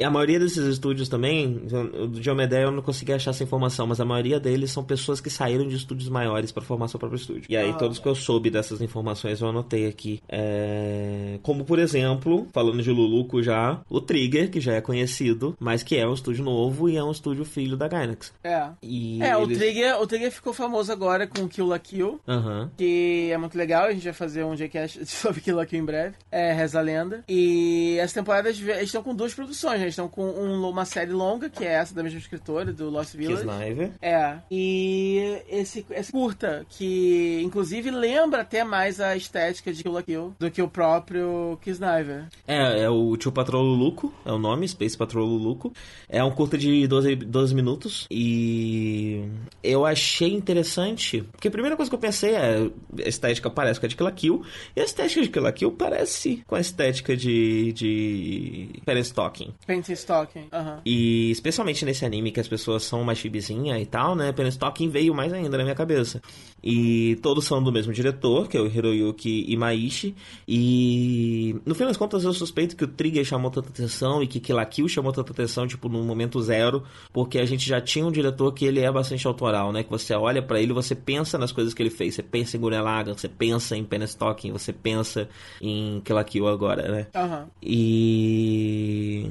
[0.02, 1.62] A maioria desses estúdios também,
[2.00, 5.30] o Diomedeia eu não consegui achar essa informação, mas a maioria deles são pessoas que
[5.30, 7.44] saíram de estúdios maiores para formar seu próprio estúdio.
[7.48, 10.22] E aí, ah, todos que eu soube dessas informações eu anotei aqui.
[10.28, 11.38] É...
[11.42, 15.96] Como, por exemplo, falando de Luluco já, o Trigger, que já é conhecido, mas que
[15.96, 18.32] é um estúdio novo e é um estúdio filho da Gainax.
[18.42, 18.68] É.
[18.82, 19.56] E é, eles...
[19.56, 22.68] o, Trigger, o Trigger ficou famoso agora com Kill la Kill, uhum.
[22.76, 25.84] que é muito legal, a gente vai fazer um Jcast sobre Kill la Kill em
[25.84, 26.14] breve.
[26.30, 27.24] É, Reza a Lenda.
[27.28, 29.83] E essa temporada eles estão com duas produções, né?
[29.84, 33.14] Eles estão com um, uma série longa, que é essa da mesma escritora, do Lost
[33.14, 33.46] Village.
[33.46, 33.90] Kisniver.
[34.00, 34.38] É.
[34.50, 40.34] E esse, esse curta, que inclusive lembra até mais a estética de Kill la Kill
[40.38, 42.26] do que o próprio Kisniver.
[42.46, 45.72] É, é o Tio Patrol Luluco, é o nome, Space Patrol Luluco.
[46.08, 49.24] É um curta de 12, 12 minutos e
[49.64, 52.70] eu achei interessante, porque a primeira coisa que eu pensei é
[53.04, 54.42] a estética parece com a de Kill la Kill,
[54.76, 59.54] e a estética de Kill la Kill parece com a estética de, de Parent Stocking.
[59.66, 60.80] Paint Stocking, aham.
[60.84, 64.32] E especialmente nesse anime que as pessoas são mais chibizinha e tal, né?
[64.32, 66.20] Parent Stocking veio mais ainda na minha cabeça.
[66.62, 70.14] E todos são do mesmo diretor, que é o Hiroyuki Imaishi.
[70.48, 74.40] E no fim das contas eu suspeito que o Trigger chamou tanta atenção e que
[74.40, 78.06] Kill la Kill chamou tanta atenção, tipo, no momento zero, porque a gente já tinha
[78.06, 79.82] um diretor que ele é bastante autoral, né?
[79.82, 82.14] Que você olha para ele, você pensa nas coisas que ele fez.
[82.14, 85.28] Você pensa em Gurren Lagann, você pensa em Penestocking, você pensa
[85.60, 87.06] em Kill Kill agora, né?
[87.14, 87.46] Uhum.
[87.62, 89.30] E...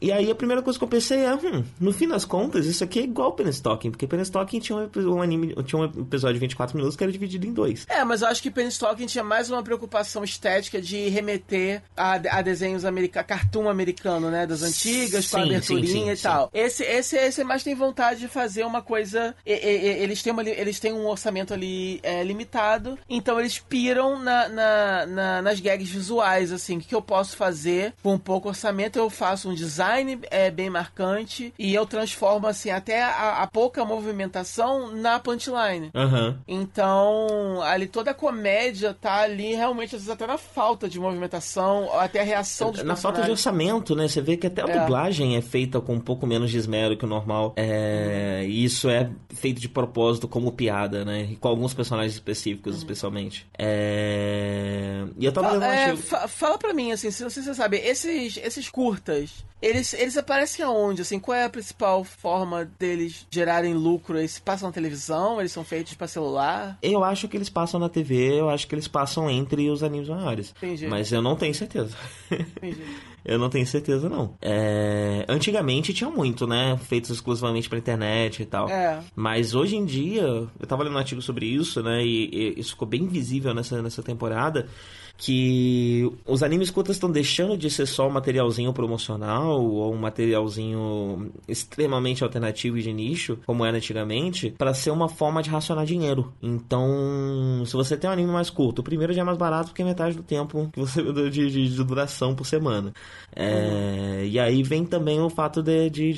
[0.00, 2.84] E aí a primeira coisa que eu pensei é, hum, no fim das contas, isso
[2.84, 6.76] aqui é igual Penestocking, porque Penestocking tinha um, um anime, tinha um episódio de 24
[6.76, 7.86] minutos que era dividido em dois.
[7.88, 12.42] É, mas eu acho que Penestocking tinha mais uma preocupação estética de remeter a, a
[12.42, 16.50] desenhos americanos, cartoon americano, né, das antigas, sim, com a aberturinha sim, sim, e tal.
[16.52, 20.42] Esse, esse, esse mais tem vontade de fazer uma coisa, e, e, eles, têm uma,
[20.42, 25.90] eles têm um orçamento ali é, limitado, então eles piram na, na, na, nas gags
[25.90, 29.54] visuais, assim, o que, que eu posso fazer com um pouco orçamento, eu faço um
[29.54, 35.18] design design é bem marcante e eu transformo assim até a, a pouca movimentação na
[35.18, 35.90] punchline.
[35.94, 36.36] Uhum.
[36.48, 41.88] Então, ali toda a comédia tá ali realmente às vezes até na falta de movimentação,
[41.98, 44.08] até a reação dos Na falta de orçamento, né?
[44.08, 44.78] Você vê que até a é.
[44.80, 47.52] dublagem é feita com um pouco menos de esmero que o normal.
[47.56, 48.44] É...
[48.46, 51.28] E isso é feito de propósito como piada, né?
[51.30, 52.78] E com alguns personagens específicos, uhum.
[52.78, 53.46] especialmente.
[53.58, 55.04] É...
[55.18, 59.44] E eu tava fala, é, fala pra mim, assim, se você sabe, esses, esses curtas,
[59.64, 61.00] eles, eles aparecem aonde?
[61.00, 64.18] Assim, qual é a principal forma deles gerarem lucro?
[64.18, 65.40] Eles passam na televisão?
[65.40, 66.78] Eles são feitos para celular?
[66.82, 70.08] Eu acho que eles passam na TV, eu acho que eles passam entre os animes
[70.08, 70.54] maiores.
[70.58, 70.86] Entendi.
[70.86, 71.96] Mas eu não tenho certeza.
[72.30, 72.82] Entendi.
[73.24, 74.36] eu não tenho certeza, não.
[74.42, 75.24] É...
[75.26, 76.78] Antigamente tinha muito, né?
[76.82, 78.68] Feitos exclusivamente pra internet e tal.
[78.68, 79.00] É.
[79.16, 82.04] Mas hoje em dia, eu tava lendo um artigo sobre isso, né?
[82.04, 84.68] E, e isso ficou bem visível nessa, nessa temporada
[85.16, 91.32] que os animes curtas estão deixando de ser só um materialzinho promocional ou um materialzinho
[91.46, 96.32] extremamente alternativo e de nicho, como era antigamente, para ser uma forma de racionar dinheiro.
[96.42, 99.82] Então, se você tem um anime mais curto, o primeiro já é mais barato porque
[99.82, 102.92] é metade do tempo que você de, de, de duração por semana.
[103.34, 104.24] É, uhum.
[104.24, 106.10] E aí vem também o fato de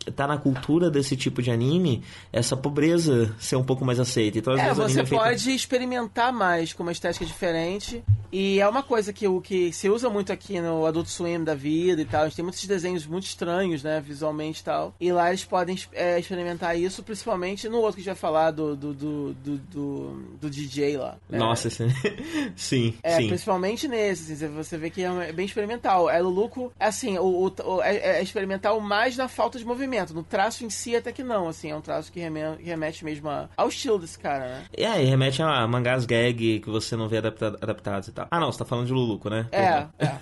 [0.00, 4.38] estar tá na cultura desse tipo de anime, essa pobreza ser um pouco mais aceita.
[4.38, 5.56] Então, é, você pode feito...
[5.56, 8.02] experimentar mais com uma estética diferente
[8.32, 11.54] e é uma coisa que o que se usa muito aqui no Adult Swim da
[11.54, 12.22] vida e tal.
[12.22, 14.94] A gente tem muitos desenhos muito estranhos, né, visualmente e tal.
[14.98, 18.50] E lá eles podem é, experimentar isso, principalmente no outro que a gente vai falar
[18.50, 21.16] do, do, do, do, do, DJ lá.
[21.28, 21.38] Né?
[21.38, 21.88] Nossa, sim.
[22.56, 23.28] sim, é, sim.
[23.28, 26.08] principalmente nesse, assim, você vê que é bem experimental.
[26.08, 30.14] É Luluco, assim, o, o, é, é, experimental mais na falta de movimento.
[30.14, 33.28] No traço em si, até que não, assim, é um traço que remete, remete mesmo
[33.56, 34.64] ao estilo desse cara, né?
[34.74, 38.21] É, e remete a mangás gag que você não vê adaptado, adaptados e tal.
[38.30, 39.48] Ah, não, você tá falando de Luluco, né?
[39.52, 40.18] É, é.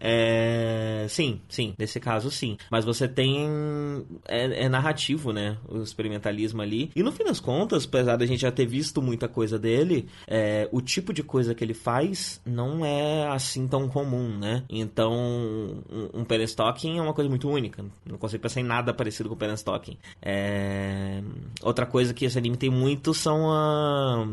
[1.04, 1.06] é.
[1.08, 2.56] Sim, sim, nesse caso sim.
[2.70, 4.04] Mas você tem.
[4.26, 5.56] É, é, narrativo, né?
[5.68, 6.90] O experimentalismo ali.
[6.94, 10.68] E no fim das contas, apesar da gente já ter visto muita coisa dele, é,
[10.72, 14.64] o tipo de coisa que ele faz não é assim tão comum, né?
[14.68, 17.84] Então, um, um Penstocking é uma coisa muito única.
[18.04, 19.96] Não consigo pensar em nada parecido com o Penstocking.
[20.20, 21.22] É...
[21.62, 24.26] Outra coisa que esse anime tem muito são a.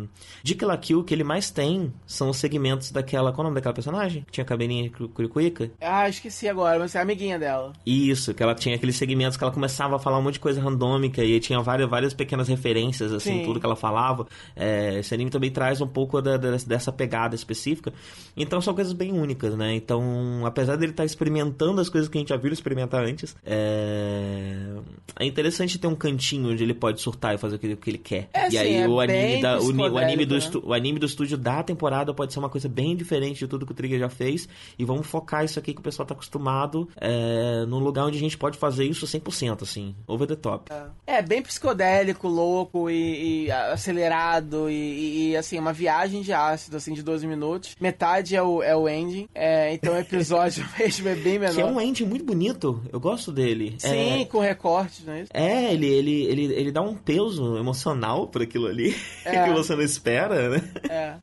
[0.44, 3.32] De Kill, que ele mais tem são os segmentos segmentos daquela.
[3.32, 4.24] Qual é o nome daquela personagem?
[4.24, 5.72] Que tinha cabelinha curicuica?
[5.82, 7.74] Ah, esqueci agora, mas é a amiguinha dela.
[7.86, 10.62] Isso, que ela tinha aqueles segmentos que ela começava a falar um monte de coisa
[10.62, 13.46] randômica e tinha várias, várias pequenas referências, assim, Sim.
[13.46, 14.28] tudo que ela falava.
[14.56, 17.94] É, esse anime também traz um pouco da, da, dessa pegada específica.
[18.36, 19.76] Então são coisas bem únicas, né?
[19.76, 23.36] Então, apesar dele estar tá experimentando as coisas que a gente já viu experimentar antes,
[23.46, 24.76] é,
[25.20, 28.30] é interessante ter um cantinho onde ele pode surtar e fazer o que, ele quer.
[28.34, 30.42] É, e sim, aí é o, anime da, o, o, anime do né?
[30.64, 33.72] o anime do estúdio da temporada pode ser uma coisa bem diferente de tudo que
[33.72, 34.48] o Trigger já fez.
[34.78, 38.22] E vamos focar isso aqui que o pessoal tá acostumado é, num lugar onde a
[38.22, 40.72] gente pode fazer isso 100%, assim, over the top.
[41.06, 46.78] É, é bem psicodélico, louco e, e acelerado e, e, assim, uma viagem de ácido,
[46.78, 47.76] assim, de 12 minutos.
[47.80, 51.56] Metade é o, é o ending, é, então o episódio mesmo é bem menor.
[51.56, 53.76] Que é um ending muito bonito, eu gosto dele.
[53.78, 55.32] Sim, é, com recortes, não é isso?
[55.34, 58.96] É, ele, ele, ele, ele dá um peso emocional por aquilo ali
[59.26, 59.44] é.
[59.44, 60.64] que você não espera, né?
[60.90, 61.14] É.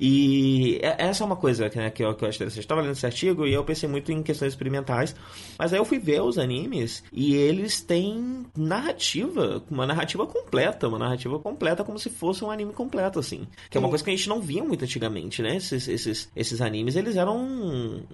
[0.00, 2.58] E essa é uma coisa né, que, eu, que eu acho interessante.
[2.58, 5.14] Eu estava lendo esse artigo e eu pensei muito em questões experimentais,
[5.58, 10.98] mas aí eu fui ver os animes e eles têm narrativa, uma narrativa completa, uma
[10.98, 13.46] narrativa completa como se fosse um anime completo, assim.
[13.70, 15.56] Que é uma coisa que a gente não via muito antigamente, né?
[15.56, 18.04] Esses, esses, esses animes, eles eram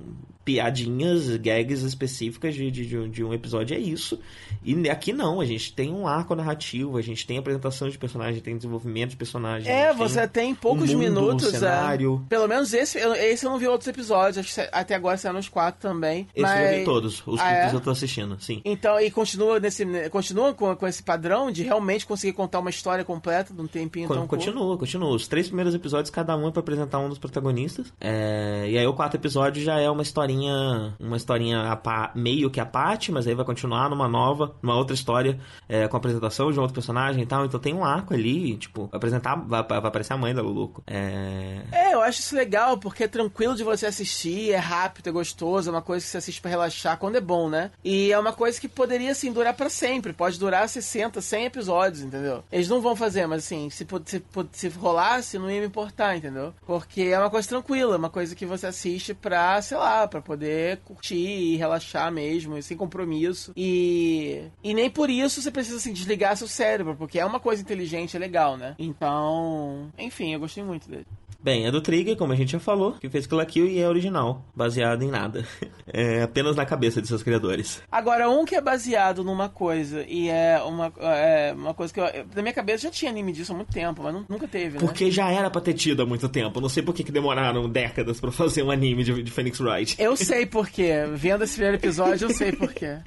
[0.45, 4.19] piadinhas, gags específicas de, de, de um episódio, é isso.
[4.65, 8.41] E aqui não, a gente tem um arco narrativo, a gente tem apresentação de personagem,
[8.41, 9.73] tem desenvolvimento de personagem.
[9.73, 11.47] É, você tem, tem poucos um mundo, minutos.
[11.47, 12.23] Um cenário.
[12.25, 12.29] É.
[12.29, 15.49] Pelo menos esse, esse eu não vi outros episódios, acho que até agora saíram os
[15.49, 16.29] quatro também.
[16.35, 16.73] Esse mas...
[16.73, 17.75] eu vi todos, os ah, é?
[17.75, 18.61] eu tô assistindo, sim.
[18.65, 19.85] Então, e continua nesse.
[20.11, 24.15] Continua com, com esse padrão de realmente conseguir contar uma história completa num tempinho Con
[24.15, 24.79] tão Continua, curto.
[24.79, 25.11] continua.
[25.11, 27.93] Os três primeiros episódios, cada um é pra apresentar um dos protagonistas.
[28.01, 28.69] É...
[28.69, 30.95] E aí o quarto episódio já é uma historinha.
[30.99, 31.81] Uma historinha
[32.15, 35.39] meio que a parte, mas aí vai continuar numa nova, numa outra história,
[35.69, 37.45] é, com a apresentação de um outro personagem e tal.
[37.45, 39.37] Então tem um arco ali, tipo, apresentar.
[39.37, 40.83] Vai, vai aparecer a mãe da Luluco.
[40.87, 41.63] É...
[41.73, 42.42] é, eu acho isso legal,
[42.79, 46.19] porque é tranquilo de você assistir, é rápido, é gostoso, é uma coisa que você
[46.19, 47.71] assiste para relaxar quando é bom, né?
[47.85, 50.13] E é uma coisa que poderia, assim, durar para sempre.
[50.13, 52.43] Pode durar 60, 100 episódios, entendeu?
[52.51, 54.23] Eles não vão fazer, mas assim, se, se,
[54.53, 56.55] se rolasse, não ia me importar, entendeu?
[56.67, 60.79] Porque é uma coisa tranquila, uma coisa que você assiste pra, sei lá, pra poder
[60.85, 63.53] curtir e relaxar mesmo, sem compromisso.
[63.57, 67.63] E, e nem por isso você precisa, assim, desligar seu cérebro, porque é uma coisa
[67.63, 68.75] inteligente, é legal, né?
[68.79, 71.07] Então, enfim, eu gostei muito dele.
[71.43, 73.89] Bem, é do Trigger, como a gente já falou, que fez Kill Kill e é
[73.89, 75.45] original, baseado em nada.
[75.95, 77.83] É apenas na cabeça de seus criadores.
[77.91, 82.05] Agora, um que é baseado numa coisa e é uma, é uma coisa que eu,
[82.35, 84.81] na minha cabeça já tinha anime disso há muito tempo, mas nunca teve, né?
[84.81, 86.61] Porque já era pra ter tido há muito tempo.
[86.61, 89.97] Não sei por que, que demoraram décadas para fazer um anime de, de Phoenix Wright.
[89.99, 90.93] Eu sei por quê.
[91.13, 92.99] Vendo esse primeiro episódio, eu sei por quê.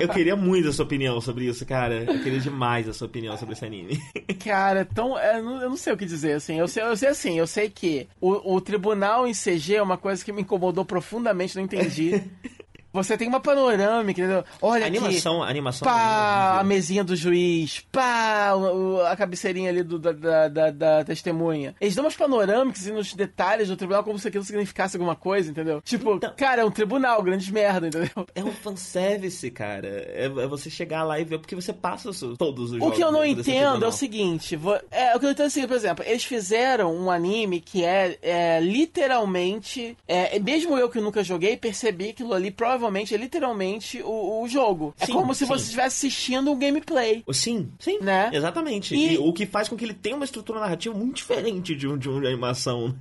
[0.00, 2.04] Eu queria muito a sua opinião sobre isso, cara.
[2.04, 4.00] Eu queria demais a sua opinião sobre esse anime.
[4.42, 6.58] Cara, tão, é, eu não sei o que dizer, assim.
[6.58, 9.98] Eu sei, eu sei assim, eu sei que o, o tribunal em CG é uma
[9.98, 12.22] coisa que me incomodou profundamente, não entendi.
[12.92, 14.44] Você tem uma panorâmica, entendeu?
[14.60, 15.50] Olha a animação, aqui.
[15.50, 17.84] Animação pá, a mesinha do juiz.
[17.92, 18.52] Pá,
[19.08, 21.74] a cabeceirinha ali do, da, da, da, testemunha.
[21.80, 25.50] Eles dão umas panorâmicas e nos detalhes do tribunal como se aquilo significasse alguma coisa,
[25.50, 25.80] entendeu?
[25.82, 28.26] Tipo, então, cara, é um tribunal, grande merda, entendeu?
[28.34, 29.86] É um fanservice, cara.
[29.88, 32.88] É, é você chegar lá e ver, porque você passa todos os jogos.
[32.88, 34.58] O que eu não entendo é o seguinte,
[34.90, 37.84] é, o que eu entendo é o seguinte, por exemplo, eles fizeram um anime que
[37.84, 43.14] é, é literalmente, é, mesmo eu que nunca joguei, percebi que aquilo ali provavelmente provavelmente
[43.14, 44.94] é literalmente o, o jogo.
[44.98, 45.46] É sim, é como se sim.
[45.46, 47.22] você estivesse assistindo um gameplay.
[47.30, 47.98] Sim, sim.
[48.00, 48.30] Né?
[48.32, 48.94] Exatamente.
[48.94, 49.14] E...
[49.14, 49.18] e...
[49.18, 52.08] o que faz com que ele tenha uma estrutura narrativa muito diferente de um de
[52.08, 52.96] uma animação.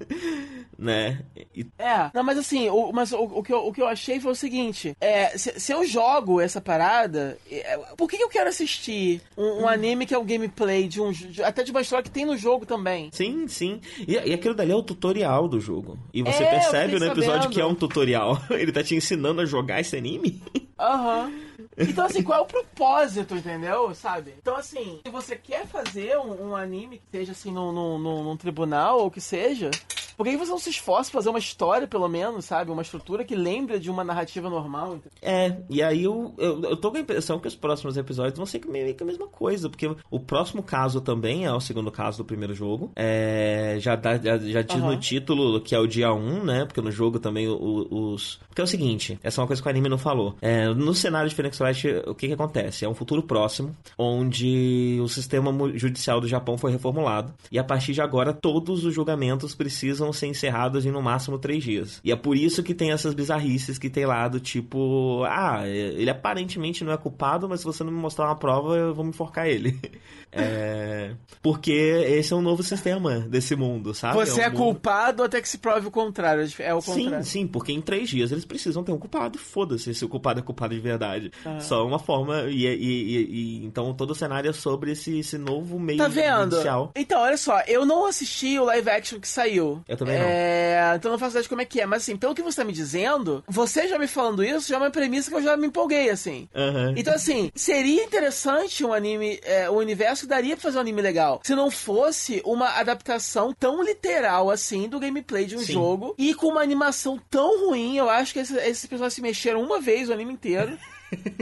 [0.79, 1.19] Né?
[1.53, 1.67] E...
[1.77, 4.31] É, não, mas assim, o, mas o, o, que eu, o que eu achei foi
[4.31, 9.21] o seguinte: é, se, se eu jogo essa parada, é, por que, eu quero assistir
[9.37, 9.67] um, um hum.
[9.67, 11.11] anime que é um gameplay de um.
[11.11, 13.09] De, até de uma história que tem no jogo também?
[13.11, 13.81] Sim, sim.
[14.07, 15.99] E, e aquilo dali é o tutorial do jogo.
[16.13, 17.53] E você é, percebe no episódio sabendo.
[17.53, 18.41] que é um tutorial.
[18.49, 20.41] Ele tá te ensinando a jogar esse anime.
[20.79, 21.25] Aham.
[21.25, 21.49] Uhum.
[21.77, 23.93] Então, assim, qual é o propósito, entendeu?
[23.93, 24.33] Sabe?
[24.37, 28.37] Então, assim, se você quer fazer um, um anime que seja assim num, num, num,
[28.37, 29.71] tribunal ou que seja,
[30.19, 32.69] por que você não se esforça pra fazer uma história, pelo menos, sabe?
[32.69, 34.99] Uma estrutura que lembre de uma narrativa normal?
[35.21, 38.45] É, e aí eu, eu, eu tô com a impressão que os próximos episódios vão
[38.45, 42.17] ser meio que a mesma coisa, porque o próximo caso também é o segundo caso
[42.17, 42.91] do primeiro jogo.
[42.97, 44.87] É, já, dá, já, já diz uhum.
[44.87, 46.65] no título que é o dia 1, né?
[46.65, 48.41] Porque no jogo também os.
[48.49, 50.35] Porque é o seguinte, essa é uma coisa que o anime não falou.
[50.41, 52.83] É, no cenário de Phoenix Wright, o que que acontece?
[52.83, 57.93] É um futuro próximo, onde o sistema judicial do Japão foi reformulado, e a partir
[57.93, 61.99] de agora todos os julgamentos precisam ser encerrados em no máximo três dias.
[62.03, 66.09] E é por isso que tem essas bizarrices que tem lá do tipo, ah, ele
[66.09, 69.09] aparentemente não é culpado, mas se você não me mostrar uma prova, eu vou me
[69.09, 69.79] enforcar ele.
[70.31, 71.11] É,
[71.41, 74.15] porque esse é um novo sistema desse mundo, sabe?
[74.15, 74.57] Você é, um é mundo...
[74.57, 76.47] culpado até que se prove o contrário.
[76.59, 77.23] É o contrário.
[77.23, 79.37] Sim, sim, porque em três dias eles precisam ter um culpado.
[79.37, 81.31] Foda-se se o culpado é culpado de verdade.
[81.45, 81.59] Ah.
[81.59, 82.43] Só uma forma.
[82.49, 86.07] E, e, e, e, então todo o cenário é sobre esse, esse novo meio tá
[86.07, 86.51] vendo?
[86.51, 86.91] Judicial.
[86.95, 89.81] Então, olha só, eu não assisti o live action que saiu.
[89.87, 90.89] Eu também é...
[90.89, 90.95] não.
[90.95, 91.85] Então não faço ideia de como é que é.
[91.85, 94.79] Mas assim, pelo que você tá me dizendo, você já me falando isso, já é
[94.79, 96.47] uma premissa que eu já me empolguei, assim.
[96.53, 96.93] Uhum.
[96.95, 101.01] Então, assim, seria interessante um anime, é, um universo que daria pra fazer um anime
[101.01, 101.41] legal.
[101.43, 105.73] Se não fosse uma adaptação tão literal assim do gameplay de um Sim.
[105.73, 109.61] jogo e com uma animação tão ruim, eu acho que esses, esses personagens se mexeram
[109.61, 110.77] uma vez o anime inteiro.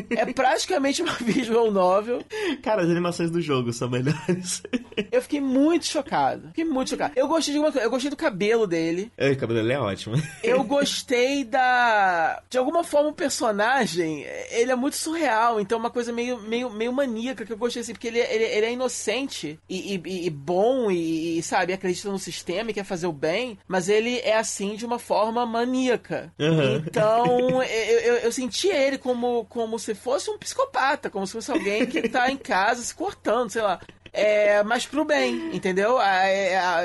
[0.09, 2.24] É praticamente uma visual novel.
[2.63, 4.63] Cara, as animações do jogo são melhores.
[5.11, 6.47] Eu fiquei muito chocado.
[6.49, 7.13] Fiquei muito chocado.
[7.15, 7.86] Eu gostei de uma coisa.
[7.86, 9.11] Eu gostei do cabelo dele.
[9.18, 10.15] É, o cabelo dele é ótimo.
[10.43, 12.41] Eu gostei da.
[12.49, 14.26] De alguma forma, o personagem.
[14.51, 15.59] Ele é muito surreal.
[15.59, 17.93] Então, é uma coisa meio, meio, meio maníaca que eu gostei assim.
[17.93, 22.20] Porque ele, ele, ele é inocente e, e, e bom e, e, sabe, acredita no
[22.20, 23.57] sistema e quer fazer o bem.
[23.68, 26.34] Mas ele é assim de uma forma maníaca.
[26.39, 26.78] Uhum.
[26.78, 31.51] Então, eu, eu, eu senti ele como como se fosse um psicopata, como se fosse
[31.51, 33.80] alguém que tá em casa se cortando, sei lá.
[34.14, 35.97] É, mas pro bem, entendeu?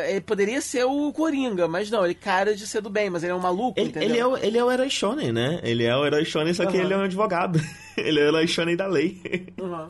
[0.08, 3.32] Ele poderia ser o Coringa, mas não, ele cara de ser do bem, mas ele
[3.32, 4.08] é um maluco, ele, entendeu?
[4.08, 5.60] Ele é, o, ele é o herói shonen, né?
[5.62, 6.84] Ele é o herói shonen, só que uhum.
[6.84, 7.60] ele é um advogado.
[7.96, 9.20] ele é o herói shonen da lei.
[9.60, 9.88] Uhum.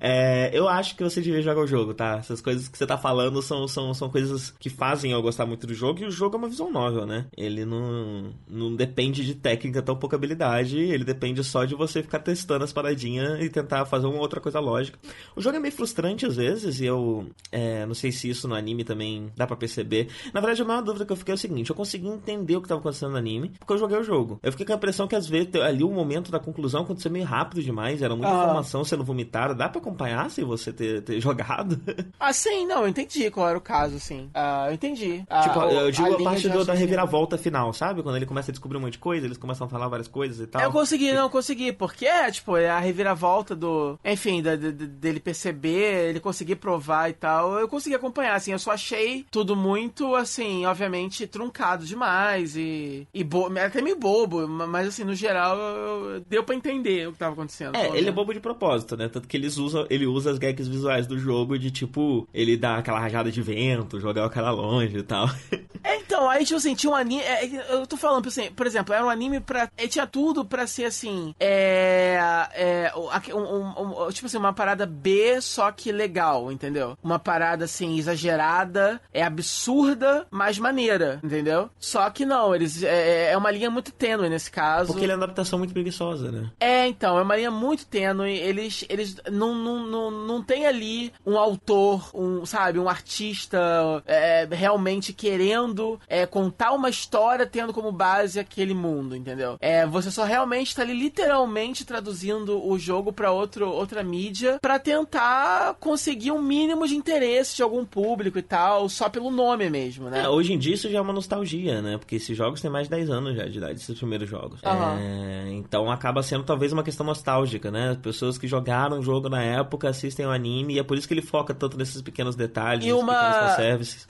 [0.00, 2.16] É, eu acho que você devia jogar o jogo, tá?
[2.16, 5.66] Essas coisas que você tá falando são, são, são coisas que fazem eu gostar muito
[5.66, 7.26] do jogo, e o jogo é uma visão novel, né?
[7.36, 12.20] Ele não, não depende de técnica tão pouca habilidade, ele depende só de você ficar
[12.20, 14.98] testando as paradinhas e tentar fazer uma outra coisa lógica.
[15.36, 18.54] O jogo é meio frustrante às vezes, e eu é, não sei se isso no
[18.54, 20.08] anime também dá para perceber.
[20.32, 22.62] Na verdade, a maior dúvida que eu fiquei é o seguinte: eu consegui entender o
[22.62, 24.38] que tava acontecendo no anime, porque eu joguei o jogo.
[24.42, 27.24] Eu fiquei com a impressão que às vezes ali o momento da conclusão aconteceu meio
[27.24, 28.44] rápido demais, era muita ah.
[28.44, 29.54] informação sendo vomitada.
[29.54, 31.80] Dá pra acompanhar sem você ter, ter jogado?
[32.18, 34.30] Ah, sim, não, eu entendi qual era o caso, sim.
[34.34, 35.24] Ah, eu entendi.
[35.28, 38.02] Ah, tipo, eu digo a, a parte do, da reviravolta final, sabe?
[38.02, 40.38] Quando ele começa a descobrir um monte de coisa, eles começam a falar várias coisas
[40.38, 40.60] e tal.
[40.60, 43.98] Eu consegui, não, consegui, porque é, tipo, é a reviravolta do.
[44.04, 47.58] Enfim, da, da, dele perceber, ele conseguir provar e tal.
[47.58, 53.08] Eu consegui acompanhar, assim, eu só achei tudo muito, assim, obviamente, truncado demais e.
[53.14, 53.46] e bo...
[53.58, 56.20] até meio bobo, mas assim, no geral, eu...
[56.28, 57.76] deu pra entender o que tava acontecendo.
[57.76, 59.08] É, ele é bobo de propósito, né?
[59.08, 62.56] Tanto que eles usam, ele usa usa as gags visuais do jogo de tipo, ele
[62.56, 65.28] dá aquela rajada de vento, jogar o cara longe e tal.
[65.82, 67.22] É, então, aí tipo assim, tinha um anime.
[67.22, 69.70] É, é eu tô falando, assim, por exemplo, era um anime pra.
[69.78, 71.34] Ele tinha tudo pra ser assim.
[71.40, 72.18] É.
[72.52, 72.92] é
[73.34, 76.98] um, um, um, tipo assim, uma parada B, só que legal, entendeu?
[77.02, 81.70] Uma parada assim, exagerada, é absurda, mas maneira, entendeu?
[81.78, 82.82] Só que não, eles.
[82.82, 84.88] É, é uma linha muito tênue nesse caso.
[84.88, 86.50] Porque ele é uma adaptação muito preguiçosa, né?
[86.60, 88.36] É, então, é uma linha muito tênue.
[88.36, 93.58] Eles, eles não, não, não não, tem ali um autor, um, sabe, um artista
[94.06, 99.56] é, realmente querendo é, contar uma história tendo como base aquele mundo, entendeu?
[99.60, 105.74] É, você só realmente está ali literalmente traduzindo o jogo para outra mídia para tentar
[105.78, 110.22] conseguir um mínimo de interesse de algum público e tal, só pelo nome mesmo, né?
[110.22, 111.98] É, hoje em dia isso já é uma nostalgia, né?
[111.98, 114.60] Porque esses jogos têm mais de 10 anos já de idade, esses primeiros jogos.
[114.62, 115.58] Uhum.
[115.58, 117.96] então acaba sendo talvez uma questão nostálgica, né?
[118.02, 121.14] Pessoas que jogaram o jogo na época assistem o anime e é por isso que
[121.14, 123.14] ele foca tanto nesses pequenos detalhes, e uma...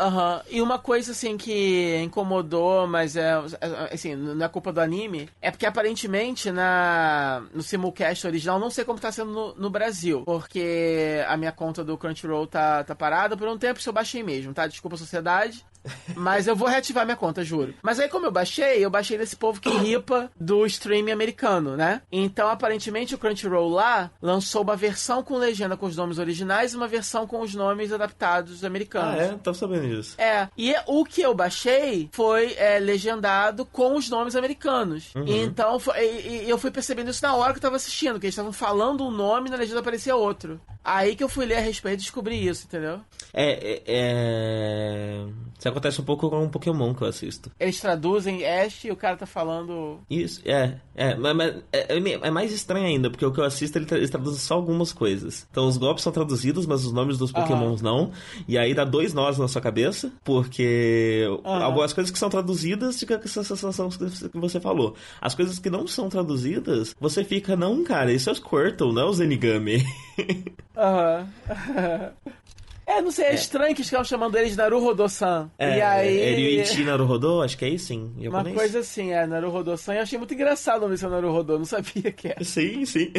[0.01, 0.41] Uhum.
[0.51, 3.33] E uma coisa assim que incomodou, mas é
[3.93, 8.85] assim, não é culpa do anime, é porque aparentemente na no simulcast original, não sei
[8.85, 13.37] como tá sendo no, no Brasil, porque a minha conta do Crunchyroll tá, tá parada
[13.37, 14.67] por um tempo, se eu baixei mesmo, tá?
[14.67, 15.65] Desculpa a sociedade.
[16.15, 17.75] Mas eu vou reativar minha conta, juro.
[17.83, 22.03] Mas aí, como eu baixei, eu baixei desse povo que ripa do streaming americano, né?
[22.11, 26.77] Então, aparentemente, o Crunchyroll lá lançou uma versão com legenda com os nomes originais e
[26.77, 29.21] uma versão com os nomes adaptados americanos.
[29.21, 29.39] Ah, é?
[29.43, 30.21] Tô sabendo disso.
[30.21, 30.49] É.
[30.57, 35.15] E o que eu baixei foi é, legendado com os nomes americanos.
[35.15, 35.25] Uhum.
[35.27, 38.27] Então, foi, e, e eu fui percebendo isso na hora que eu tava assistindo, que
[38.27, 40.61] eles estavam falando um nome e na legenda aparecia outro.
[40.83, 43.01] Aí que eu fui ler a respeito e descobri isso, entendeu?
[43.33, 43.53] É.
[43.53, 45.27] é, é...
[45.71, 47.51] Acontece um pouco com um Pokémon que eu assisto.
[47.59, 49.99] Eles traduzem Ash e o cara tá falando.
[50.09, 50.77] Isso, é.
[50.95, 54.11] É, mas, é, é, é, mais estranho ainda, porque o que eu assisto ele, eles
[54.11, 55.47] traduzem só algumas coisas.
[55.51, 58.13] Então os golpes são traduzidos, mas os nomes dos Pokémons não.
[58.47, 63.17] E aí dá dois nós na sua cabeça, porque algumas coisas que são traduzidas fica
[63.19, 64.95] com essa sensação que você falou.
[65.21, 69.03] As coisas que não são traduzidas, você fica, não, cara, isso é o Squirtle, não
[69.03, 69.85] é o Zenigame.
[70.77, 71.29] Aham.
[72.91, 73.35] É, não sei, é, é.
[73.35, 75.49] estranho que estavam chamando ele de Naruhodo-san.
[75.57, 76.21] É, e aí...
[76.21, 78.13] É Ryuichi Naruhodo, acho que é isso, sim.
[78.19, 79.95] Uma coisa assim, é, Naruhodo-san.
[79.95, 82.43] Eu achei muito engraçado o nome do Naruhodo, não sabia que era.
[82.43, 83.13] Sim, sim.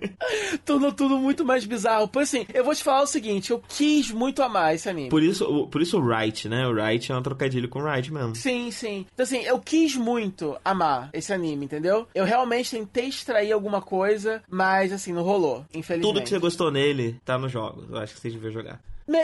[0.64, 2.08] tudo, tudo muito mais bizarro.
[2.08, 5.08] Por assim, eu vou te falar o seguinte, eu quis muito amar esse anime.
[5.08, 6.66] Por isso, por isso o Right, né?
[6.66, 8.34] O Right é um trocadilho com o Right mesmo.
[8.34, 9.06] Sim, sim.
[9.14, 12.06] Então assim, eu quis muito amar esse anime, entendeu?
[12.14, 16.12] Eu realmente tentei extrair alguma coisa, mas assim, não rolou, infelizmente.
[16.12, 17.88] Tudo que você gostou nele tá nos jogos.
[17.88, 18.80] Eu acho que você devia jogar.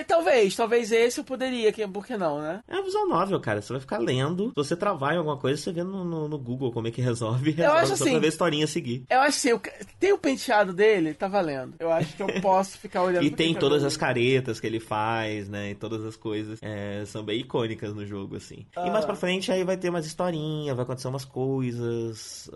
[0.07, 2.63] Talvez, talvez esse eu poderia, por que não, né?
[2.69, 3.61] É a visual novel, cara.
[3.61, 4.49] Você vai ficar lendo.
[4.49, 7.01] Se você travar em alguma coisa, você vê no, no, no Google como é que
[7.01, 7.51] resolve.
[7.53, 8.11] resolve eu acho assim.
[8.11, 9.05] Pra ver a historinha seguir.
[9.11, 9.61] Eu acho assim,
[9.99, 11.75] tem o penteado dele, tá valendo.
[11.79, 13.25] Eu acho que eu posso ficar olhando.
[13.25, 15.71] e tem todas as caretas que ele faz, né?
[15.71, 16.59] E todas as coisas.
[16.63, 18.67] É, são bem icônicas no jogo, assim.
[18.77, 18.87] Ah.
[18.87, 22.51] E mais pra frente aí vai ter umas historinhas, vai acontecer umas coisas.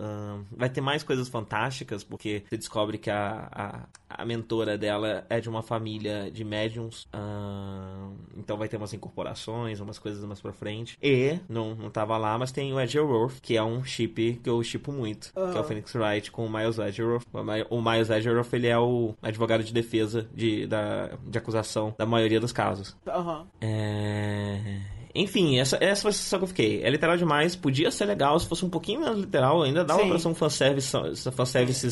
[0.50, 3.48] vai ter mais coisas fantásticas, porque você descobre que a,
[4.08, 7.06] a, a mentora dela é de uma família de médiums.
[8.36, 10.98] Então vai ter umas incorporações, umas coisas mais pra frente.
[11.02, 14.62] E, não, não tava lá, mas tem o Edgeworth, que é um chip que eu
[14.62, 15.52] chipo muito, uhum.
[15.52, 17.24] que é o Phoenix Wright com o Miles Edgeworth.
[17.70, 22.40] O Miles Edgeworth, ele é o advogado de defesa de, da, de acusação da maioria
[22.40, 22.96] dos casos.
[23.06, 23.46] Uhum.
[23.60, 24.95] É...
[25.16, 26.82] Enfim, essa, essa foi a sensação que eu fiquei.
[26.82, 30.08] É literal demais, podia ser legal se fosse um pouquinho menos literal, ainda dá uma
[30.08, 30.92] pra ser um fanservice,
[31.32, 31.86] fanservice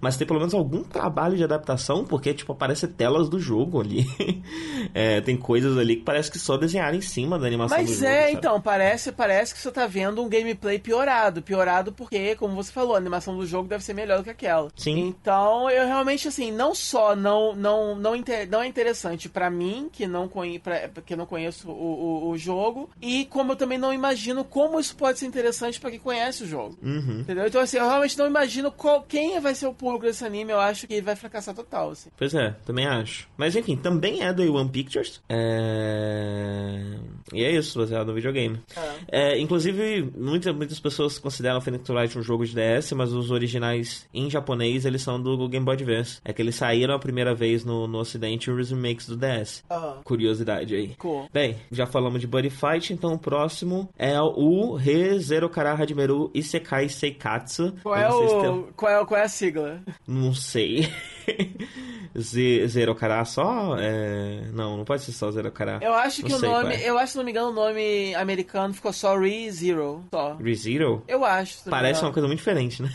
[0.00, 4.06] mas tem pelo menos algum trabalho de adaptação, porque, tipo, aparece telas do jogo ali.
[4.94, 7.94] é, tem coisas ali que parece que só desenharam em cima da animação mas do
[7.94, 8.06] jogo.
[8.06, 11.42] Mas é, então, parece, parece que você tá vendo um gameplay piorado.
[11.42, 14.70] Piorado porque, como você falou, a animação do jogo deve ser melhor do que aquela.
[14.76, 15.08] Sim.
[15.08, 18.14] Então, eu realmente, assim, não só não, não, não,
[18.48, 20.28] não é interessante para mim, que não,
[20.62, 24.44] pra, que não conheço o, o, o jogo, jogo e como eu também não imagino
[24.44, 26.76] como isso pode ser interessante para quem conhece o jogo.
[26.82, 27.20] Uhum.
[27.20, 27.46] Entendeu?
[27.46, 30.52] Então, assim, eu realmente não imagino qual, quem vai ser o público desse anime.
[30.52, 32.10] Eu acho que ele vai fracassar total, assim.
[32.16, 33.28] Pois é, também acho.
[33.36, 35.20] Mas enfim, também é do One Pictures.
[35.28, 36.98] É...
[37.32, 38.60] E é isso, baseado no videogame.
[38.76, 39.32] É.
[39.32, 44.06] É, inclusive, muitas, muitas pessoas consideram Phoenix Wright um jogo de DS, mas os originais
[44.12, 46.20] em japonês eles são do Game Boy Advance.
[46.24, 49.64] É que eles saíram a primeira vez no, no ocidente e os remakes do DS.
[49.70, 50.02] Uhum.
[50.04, 50.94] Curiosidade aí.
[50.98, 51.28] Cool.
[51.32, 56.30] Bem, já falamos de Buddy Fight, então o próximo é o Re Zero Kara Hadimeru
[56.34, 57.74] Isekai Seikatsu.
[57.82, 58.40] Qual é, o...
[58.40, 58.72] Tem...
[58.76, 59.80] qual, é, qual é a sigla?
[60.06, 60.88] Não sei.
[62.18, 63.76] Z Zero Kara só?
[63.78, 64.50] É...
[64.52, 65.78] Não, não pode ser só Zero Kara.
[65.80, 66.88] Eu acho que o nome, é.
[66.88, 70.04] eu acho, se não me engano, o nome americano ficou só Re Zero.
[70.10, 70.34] Só.
[70.34, 71.02] Re Zero?
[71.08, 71.70] Eu acho.
[71.70, 72.90] Parece uma coisa muito diferente, né?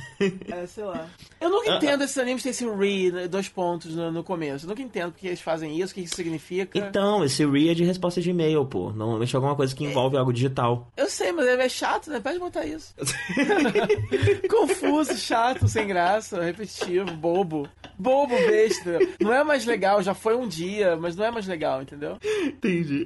[0.47, 1.07] É, sei lá.
[1.39, 4.65] Eu nunca ah, entendo esses animes ter esse Re, né, dois pontos no, no, começo.
[4.65, 6.77] Eu nunca entendo porque eles fazem isso, o que isso significa.
[6.77, 8.91] Então, esse Re é de resposta de e-mail, pô.
[8.91, 10.19] Normalmente é alguma coisa que envolve é...
[10.19, 10.91] algo digital.
[10.97, 12.19] Eu sei, mas é chato, né?
[12.19, 12.93] Pode botar isso.
[14.49, 17.67] Confuso, chato, sem graça, repetitivo, bobo.
[17.97, 18.99] Bobo, besta.
[19.19, 22.17] Não é mais legal, já foi um dia, mas não é mais legal, entendeu?
[22.45, 23.05] Entendi.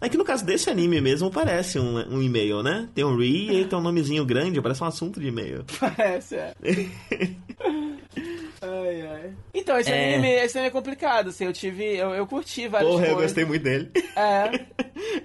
[0.00, 2.88] É que no caso desse anime mesmo parece um, um e-mail, né?
[2.94, 5.64] Tem um re e tem um nomezinho grande, parece um assunto de e-mail.
[5.78, 6.54] Parece, é.
[8.62, 9.32] Ai, ai.
[9.54, 10.14] Então, esse, é...
[10.14, 11.96] anime, esse anime é complicado, assim, eu tive.
[11.96, 13.16] Eu, eu curti várias Porra, coisas.
[13.16, 13.90] eu gostei muito dele.
[14.14, 14.66] É.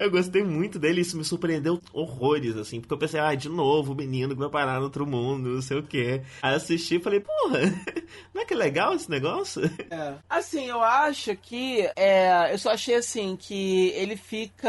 [0.00, 3.92] eu gostei muito dele, isso me surpreendeu horrores, assim, porque eu pensei, ah, de novo,
[3.92, 6.22] o menino que vai parar no outro mundo, não sei o quê.
[6.40, 7.60] Aí eu assisti e falei, porra,
[8.32, 9.70] não é que legal esse negócio?
[9.90, 10.14] É.
[10.30, 11.90] Assim, eu acho que.
[11.94, 14.65] É, eu só achei assim que ele fica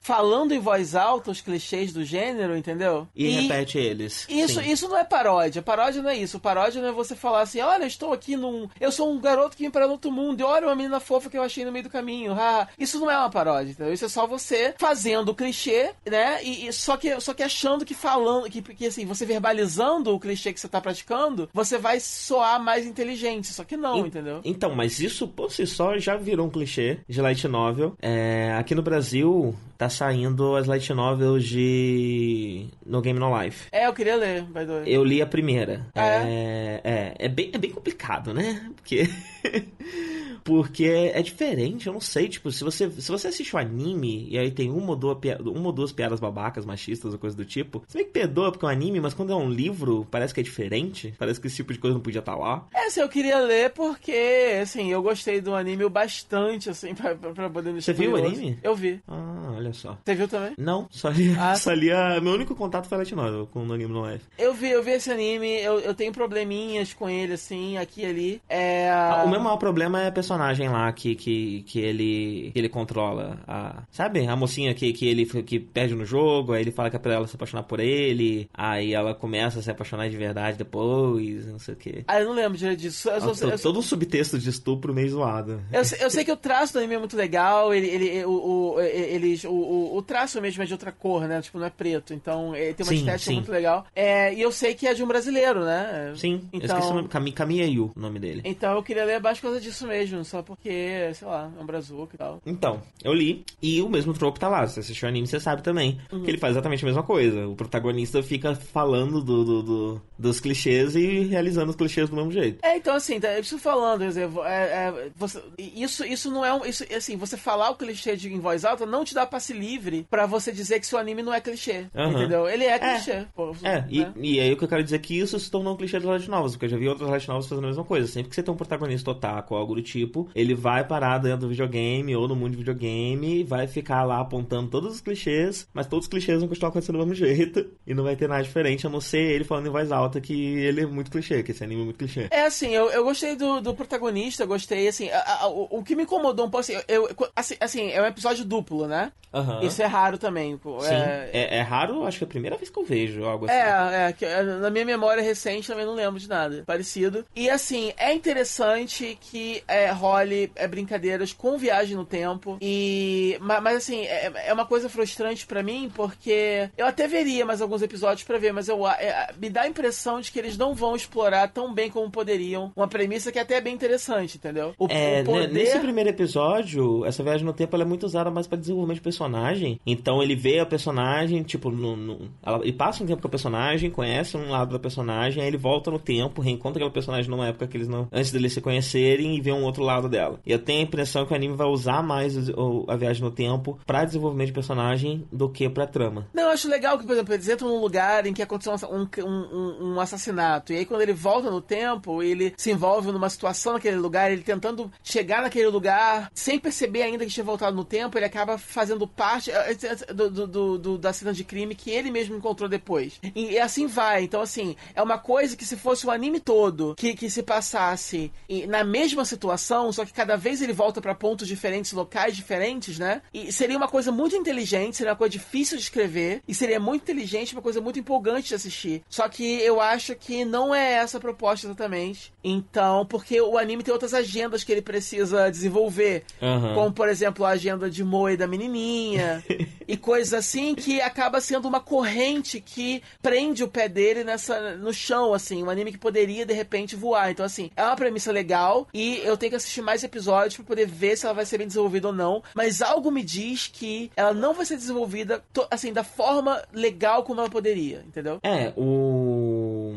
[0.00, 3.06] falando em voz alta os clichês do gênero, entendeu?
[3.14, 4.26] E, e repete eles.
[4.28, 5.62] Isso, isso não é paródia.
[5.62, 6.40] Paródia não é isso.
[6.40, 8.68] Paródia não é você falar assim, olha, estou aqui num.
[8.80, 10.40] Eu sou um garoto que vem para outro mundo.
[10.40, 12.32] E olha uma menina fofa que eu achei no meio do caminho.
[12.32, 13.92] Ah, isso não é uma paródia, entendeu?
[13.92, 16.42] Isso é só você fazendo o clichê, né?
[16.42, 20.20] E, e, só, que, só que achando que falando, que, que assim, você verbalizando o
[20.20, 23.48] clichê que você tá praticando, você vai soar mais inteligente.
[23.48, 24.40] Só que não, entendeu?
[24.44, 27.96] Então, mas isso por si só já virou um clichê de light novel.
[28.00, 29.29] É, aqui no Brasil
[29.76, 33.68] tá saindo as light novels de No Game No Life.
[33.72, 34.82] É, eu queria ler, by the way.
[34.86, 35.86] Eu li a primeira.
[35.94, 38.70] Ah, é, é, é, é bem, é bem complicado, né?
[38.76, 39.08] Porque.
[40.44, 44.28] Porque é, diferente, eu não sei, tipo, se você, se você assiste o um anime
[44.30, 47.44] e aí tem uma ou, duas, uma ou duas piadas babacas, machistas ou coisa do
[47.44, 50.34] tipo, você meio que perdoa porque é um anime, mas quando é um livro, parece
[50.34, 52.66] que é diferente, parece que esse tipo de coisa não podia estar tá lá.
[52.74, 57.50] É, assim, eu queria ler porque, assim, eu gostei do anime bastante, assim, pra, pra
[57.50, 58.58] poder Você viu o anime?
[58.62, 59.00] Eu vi.
[59.06, 59.98] Ah, Olha só.
[60.04, 60.54] Você viu também?
[60.56, 61.54] Não, só li, ah.
[61.56, 62.20] só li a...
[62.20, 64.24] Meu único contato foi a Light Novel com o anime no Life.
[64.38, 68.06] Eu vi, eu vi esse anime, eu, eu tenho probleminhas com ele, assim, aqui e
[68.06, 68.42] ali.
[68.48, 68.90] É...
[69.24, 73.38] O meu maior problema é a personagem lá que, que, que, ele, que ele controla.
[73.46, 74.26] A, sabe?
[74.26, 77.14] A mocinha que, que ele que perde no jogo, aí ele fala que é pra
[77.14, 81.58] ela se apaixonar por ele, aí ela começa a se apaixonar de verdade depois, não
[81.58, 82.04] sei o quê.
[82.06, 83.08] Ah, eu não lembro disso.
[83.08, 85.60] Eu, Nossa, eu, todo um subtexto de estupro meio zoado.
[85.72, 88.30] Eu, eu sei que o traço do anime é muito legal, ele, ele, o,
[88.74, 91.40] o, ele, o, o, o traço mesmo é de outra cor, né?
[91.40, 93.34] Tipo, não é preto, então ele tem uma sim, estética sim.
[93.34, 93.84] muito legal.
[93.94, 96.12] É, e eu sei que é de um brasileiro, né?
[96.16, 98.42] Sim, então, eu esqueci o nome, Cami, Camiayu, o nome dele.
[98.44, 101.66] Então eu queria ler mais por causa disso mesmo, só porque, sei lá, é um
[101.66, 102.40] brazuca e tal.
[102.44, 104.66] Então, eu li, e o mesmo tropo tá lá.
[104.66, 106.00] Se você assistiu o anime, você sabe também.
[106.12, 106.22] Uhum.
[106.22, 107.46] Que ele faz exatamente a mesma coisa.
[107.46, 112.32] O protagonista fica falando do, do, do, dos clichês e realizando os clichês do mesmo
[112.32, 112.58] jeito.
[112.62, 114.08] É, então assim, tá, isso falando, é,
[114.46, 116.64] é, você, isso, isso não é um.
[116.64, 120.06] Isso, assim, você falar o clichê de, em voz alta não te dá passe livre
[120.10, 121.86] para você dizer que seu anime não é clichê.
[121.94, 122.12] Uhum.
[122.12, 122.48] Entendeu?
[122.48, 122.78] Ele é, é.
[122.78, 123.26] clichê.
[123.34, 123.88] Pô, é, né?
[123.90, 125.98] e, e aí o que eu quero dizer é que isso se tornou um clichê
[125.98, 128.06] das light novas, porque eu já vi outras light novas fazendo a mesma coisa.
[128.06, 131.48] Sempre que você tem um protagonista otaku algo do tipo, ele vai parar dentro do
[131.48, 136.06] videogame ou no mundo de videogame, vai ficar lá apontando todos os clichês, mas todos
[136.06, 138.90] os clichês vão continuar acontecendo do mesmo jeito e não vai ter nada diferente, a
[138.90, 141.82] não ser ele falando em voz alta que ele é muito clichê, que esse anime
[141.82, 142.28] é muito clichê.
[142.30, 145.94] É assim, eu, eu gostei do, do protagonista, gostei, assim, a, a, o, o, que
[145.94, 149.12] me incomodou um pouco, assim, eu, assim, assim, é um episódio duplo, né?
[149.32, 149.60] Uhum.
[149.62, 150.58] Isso é raro também.
[150.80, 151.30] Sim, é...
[151.32, 151.62] É, é...
[151.62, 153.54] raro, acho que é a primeira vez que eu vejo algo assim.
[153.54, 157.24] É, é, é, na minha memória recente também não lembro de nada parecido.
[157.34, 162.56] E assim, é interessante que é, role é, brincadeiras com viagem no tempo.
[162.60, 163.38] E.
[163.40, 167.82] Mas, assim, é, é uma coisa frustrante para mim, porque eu até veria mais alguns
[167.82, 170.96] episódios para ver, mas eu é, me dá a impressão de que eles não vão
[170.96, 172.72] explorar tão bem como poderiam.
[172.74, 174.74] Uma premissa que até é bem interessante, entendeu?
[174.78, 175.52] O, é, o poder...
[175.52, 179.80] Nesse primeiro episódio, essa viagem no tempo é muito usada mais para desenvolvimento de personagem.
[179.86, 183.30] Então ele vê a personagem, tipo, no, no, ela, ele passa um tempo com a
[183.30, 187.48] personagem, conhece um lado da personagem, aí ele volta no tempo, reencontra aquela personagem numa
[187.48, 188.08] época que eles não.
[188.12, 190.38] antes deles se conhecerem e vê um outro lado dela.
[190.44, 193.30] E eu tenho a impressão que o anime vai usar mais o, a viagem no
[193.30, 196.26] tempo para desenvolvimento de personagem do que pra trama.
[196.32, 199.08] Não, eu acho legal que, por exemplo, eles entram num lugar em que aconteceu um,
[199.24, 200.72] um, um, assassinato.
[200.72, 204.42] E aí, quando ele volta no tempo, ele se envolve numa situação naquele lugar, ele
[204.42, 209.06] tentando chegar naquele lugar, sem perceber ainda que tinha voltado no tempo, ele acaba fazendo
[209.06, 213.18] parte eh, eh, do, do, do, da cena de crime que ele mesmo encontrou depois.
[213.34, 214.24] E, e, assim vai.
[214.24, 218.32] Então, assim, é uma coisa que se fosse o anime todo que, que se passasse
[218.68, 223.22] na mesma situação, só que cada vez ele volta para pontos diferentes, locais diferentes, né?
[223.32, 227.02] E seria uma coisa muito inteligente, seria uma coisa difícil de escrever, e seria muito
[227.02, 229.02] inteligente, uma coisa muito empolgante de assistir.
[229.08, 232.32] Só que eu acho que não é essa a proposta exatamente.
[232.42, 236.24] Então, porque o anime tem outras agendas que ele precisa desenvolver.
[236.40, 236.74] Uhum.
[236.74, 239.44] Como, por exemplo, a agenda de Moe da menininha.
[239.86, 244.92] e coisas assim que acaba sendo uma corrente que prende o pé dele nessa no
[244.92, 245.62] chão, assim.
[245.62, 247.30] Um anime que poderia, de repente, voar.
[247.30, 250.86] Então, assim, é uma premissa legal e eu tenho que assistir mais episódios para poder
[250.86, 252.42] ver se ela vai ser bem desenvolvida ou não.
[252.54, 257.40] Mas algo me diz que ela não vai ser desenvolvida, assim, da forma legal como
[257.40, 258.40] ela poderia, entendeu?
[258.42, 259.94] É, o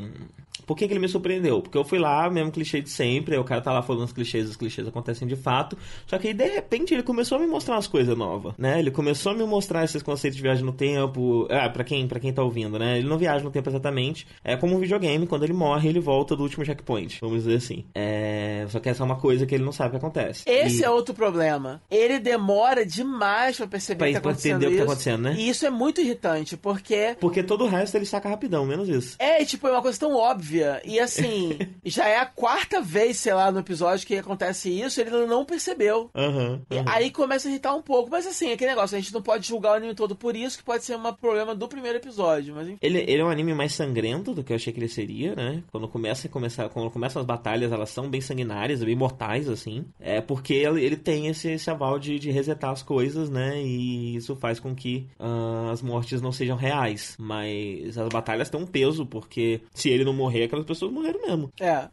[0.65, 1.61] por que, que, ele me surpreendeu?
[1.61, 4.13] Porque eu fui lá, mesmo clichê de sempre, aí o cara tá lá falando os
[4.13, 5.77] clichês, os clichês acontecem de fato.
[6.07, 8.79] Só que aí, de repente, ele começou a me mostrar umas coisas novas, né?
[8.79, 11.47] Ele começou a me mostrar esses conceitos de viagem no tempo.
[11.49, 12.99] Ah, pra quem, pra quem tá ouvindo, né?
[12.99, 14.27] Ele não viaja no tempo exatamente.
[14.43, 17.85] É como um videogame, quando ele morre, ele volta do último checkpoint, vamos dizer assim.
[17.93, 18.65] É...
[18.69, 20.43] Só que essa é uma coisa que ele não sabe o que acontece.
[20.47, 20.83] Esse e...
[20.83, 21.81] é outro problema.
[21.89, 24.59] Ele demora demais pra perceber pra, que tá acontecendo.
[24.59, 24.75] Pra entender isso.
[24.75, 25.35] o que tá acontecendo, né?
[25.37, 27.15] E isso é muito irritante, porque.
[27.19, 29.15] Porque todo o resto ele saca rapidão, menos isso.
[29.19, 30.42] É, tipo, é uma coisa tão óbvia.
[30.85, 35.11] E assim já é a quarta vez, sei lá, no episódio que acontece isso, ele
[35.25, 36.09] não percebeu.
[36.15, 36.83] Uhum, uhum.
[36.85, 38.09] Aí começa a irritar um pouco.
[38.09, 40.63] Mas assim, aquele negócio, a gente não pode julgar o anime todo por isso, que
[40.63, 42.55] pode ser um problema do primeiro episódio.
[42.55, 45.35] Mas ele, ele é um anime mais sangrento do que eu achei que ele seria,
[45.35, 45.63] né?
[45.71, 49.85] Quando começa, começa, quando começam as batalhas, elas são bem sanguinárias, bem mortais, assim.
[49.99, 53.61] É porque ele, ele tem esse, esse aval de, de resetar as coisas, né?
[53.61, 57.15] E isso faz com que uh, as mortes não sejam reais.
[57.19, 61.51] Mas as batalhas têm um peso, porque se ele não morrer, aquelas pessoas morreram mesmo.
[61.59, 61.87] É.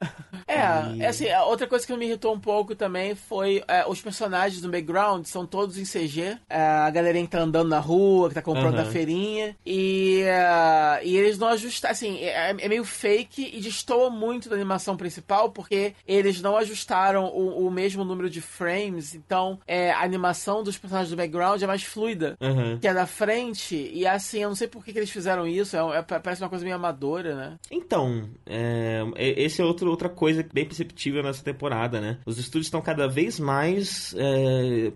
[0.46, 1.02] É, e...
[1.02, 4.70] é assim, outra coisa que me irritou um pouco também foi é, os personagens do
[4.70, 6.38] background são todos em CG.
[6.48, 8.84] É, a galerinha que tá andando na rua, que tá comprando uhum.
[8.84, 9.56] na feirinha.
[9.64, 11.92] E, uh, e eles não ajustaram.
[11.92, 17.26] Assim, é, é, meio fake e destoa muito da animação principal, porque eles não ajustaram
[17.26, 19.14] o, o mesmo número de frames.
[19.14, 22.78] Então, é, a animação dos personagens do background é mais fluida uhum.
[22.78, 23.90] que a da frente.
[23.92, 25.76] E assim, eu não sei por que, que eles fizeram isso.
[25.76, 27.58] É, é, parece uma coisa meio amadora, né?
[27.70, 32.18] Então, é, esse é outro, outra coisa bem perceptível nessa temporada, né?
[32.26, 34.92] Os estúdios estão cada vez mais é,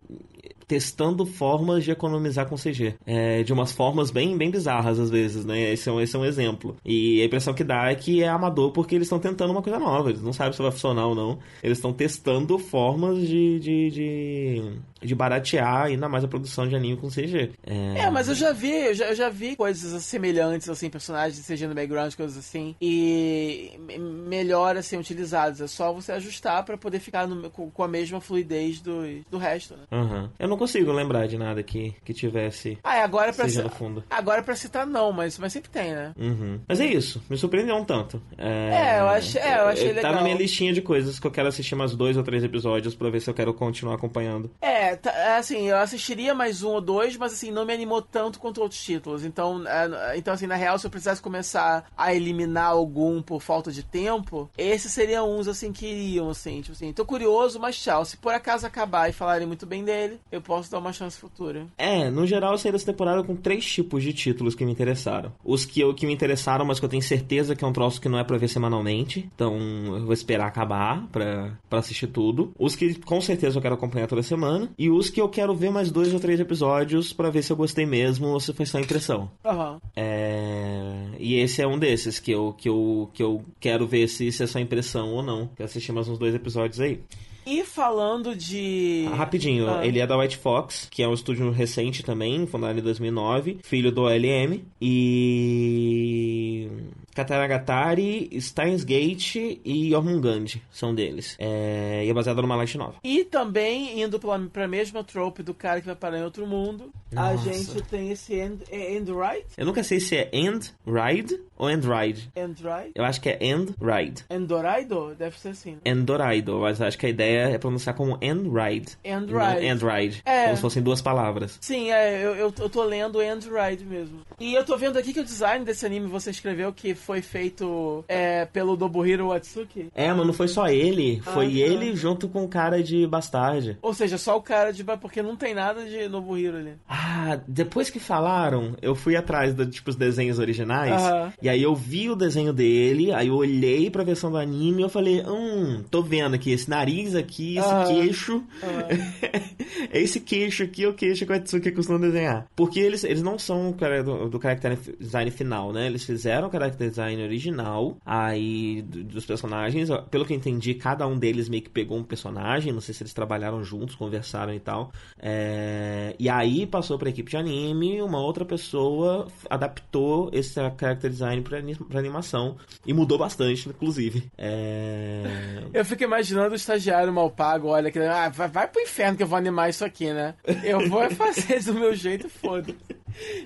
[0.67, 2.95] testando formas de economizar com CG.
[3.07, 5.73] É, de umas formas bem, bem bizarras, às vezes, né?
[5.73, 6.77] Esse é, um, esse é um exemplo.
[6.85, 9.79] E a impressão que dá é que é amador porque eles estão tentando uma coisa
[9.79, 10.11] nova.
[10.11, 11.39] Eles não sabem se vai funcionar ou não.
[11.63, 14.73] Eles estão testando formas de, de, de,
[15.03, 17.53] de, baratear ainda mais a produção de anime com CG.
[17.67, 21.37] É, é mas eu já vi, eu já, eu já vi coisas semelhantes, assim, personagens
[21.37, 22.75] de CG no background, coisas assim.
[22.81, 25.61] E melhor, assim, utilizados.
[25.61, 29.75] É só você ajustar para poder ficar no, com, a mesma fluidez do, do resto,
[29.77, 29.85] né?
[29.93, 30.29] Uhum.
[30.39, 32.79] Eu não consigo lembrar de nada que, que tivesse.
[32.83, 34.05] Ah, é agora pra CG no fundo.
[34.11, 36.13] Agora pra citar, não, mas, mas sempre tem, né?
[36.17, 36.61] Uhum.
[36.67, 38.21] Mas é isso, me surpreendeu um tanto.
[38.37, 40.13] É, é eu, achei, é, eu achei legal.
[40.13, 42.95] Tá na minha listinha de coisas que eu quero assistir mais dois ou três episódios
[42.95, 44.51] pra ver se eu quero continuar acompanhando.
[44.61, 48.39] É, tá, assim, eu assistiria mais um ou dois, mas assim, não me animou tanto
[48.39, 49.25] quanto outros títulos.
[49.25, 53.71] Então, é, então assim, na real, se eu precisasse começar a eliminar algum por falta
[53.71, 58.05] de tempo, esses seriam uns, assim, que iriam, assim, tipo assim, tô curioso, mas tchau.
[58.05, 61.67] Se por acaso acabar e falarem muito bem dele, eu posso dar uma chance futura.
[61.79, 65.33] É, no geral, eu saí dessa temporada com três tipos de títulos que me interessaram.
[65.45, 68.01] Os que, eu, que me interessaram, mas que eu tenho certeza que é um troço
[68.01, 69.29] que não é pra ver semanalmente.
[69.35, 69.57] Então,
[69.97, 72.53] eu vou esperar acabar pra, pra assistir tudo.
[72.59, 74.71] Os que com certeza eu quero acompanhar toda semana.
[74.79, 77.57] E os que eu quero ver mais dois ou três episódios para ver se eu
[77.57, 79.31] gostei mesmo ou se foi só impressão.
[79.45, 79.81] Uhum.
[79.95, 81.09] É...
[81.19, 84.43] E esse é um desses que eu, que eu, que eu quero ver se, se
[84.43, 85.49] é só impressão ou não.
[85.49, 87.01] Quero assistir mais uns dois episódios aí.
[87.47, 89.07] E falando de.
[89.13, 89.87] Ah, rapidinho, ah.
[89.87, 93.93] ele é da White Fox, que é um estúdio recente também, fundado em 2009, filho
[93.93, 94.65] do OLM.
[94.81, 96.69] E.
[97.15, 101.37] Kataragatari, Steins Gate e Jormungand são deles.
[101.39, 102.97] É, e é baseado numa light novel.
[103.03, 106.91] E também, indo pra, pra mesma trope do cara que vai parar em outro mundo,
[107.13, 107.51] Nossa.
[107.51, 109.47] a gente tem esse End, é End Ride.
[109.57, 112.31] Eu nunca sei se é End Ride ou End Ride.
[112.35, 112.93] End Ride?
[112.95, 114.25] Eu acho que é End Ride.
[114.29, 115.15] Endoraido?
[115.17, 115.73] Deve ser assim.
[115.73, 115.79] Né?
[115.85, 118.99] Endoraido, mas acho que a ideia é pronunciar como End Ride.
[119.05, 119.67] End Ride.
[119.67, 120.23] End Ride.
[120.25, 120.45] É.
[120.45, 121.59] Como se fossem duas palavras.
[121.61, 124.21] Sim, é, eu, eu, eu tô lendo End Ride mesmo.
[124.41, 128.05] E eu tô vendo aqui que o design desse anime você escreveu que foi feito
[128.09, 129.89] é, pelo Nobuhiro Watsuki.
[129.95, 131.23] É, mas não foi só ele.
[131.25, 131.53] Ah, foi tá.
[131.53, 133.79] ele junto com o cara de Bastard.
[133.81, 134.85] Ou seja, só o cara de...
[134.85, 136.73] Porque não tem nada de Nobuhiro ali.
[136.89, 141.01] Ah, depois que falaram, eu fui atrás dos tipo, os desenhos originais.
[141.01, 141.33] -huh.
[141.41, 144.85] E aí eu vi o desenho dele, aí eu olhei pra versão do anime e
[144.85, 147.87] eu falei, hum, tô vendo aqui esse nariz aqui, esse -huh.
[147.87, 148.45] queixo.
[149.93, 152.47] Esse queixo aqui é o queixo que o Atsuki costuma desenhar.
[152.57, 155.87] Porque eles, eles não são do, do character design final, né?
[155.87, 159.89] Eles fizeram o character design original aí dos personagens.
[160.11, 162.73] Pelo que eu entendi, cada um deles meio que pegou um personagem.
[162.73, 164.93] Não sei se eles trabalharam juntos, conversaram e tal.
[165.19, 166.15] É...
[166.19, 171.59] E aí passou pra equipe de anime, uma outra pessoa adaptou esse character design pra,
[171.89, 172.57] pra animação.
[172.87, 174.31] E mudou bastante, inclusive.
[174.37, 175.25] É...
[175.73, 179.23] Eu fico imaginando o estagiário mal pago, olha, que ah, vai, vai pro inferno que
[179.23, 180.35] eu vou animar isso aqui, né?
[180.63, 182.77] Eu vou fazer do meu jeito, foda-se.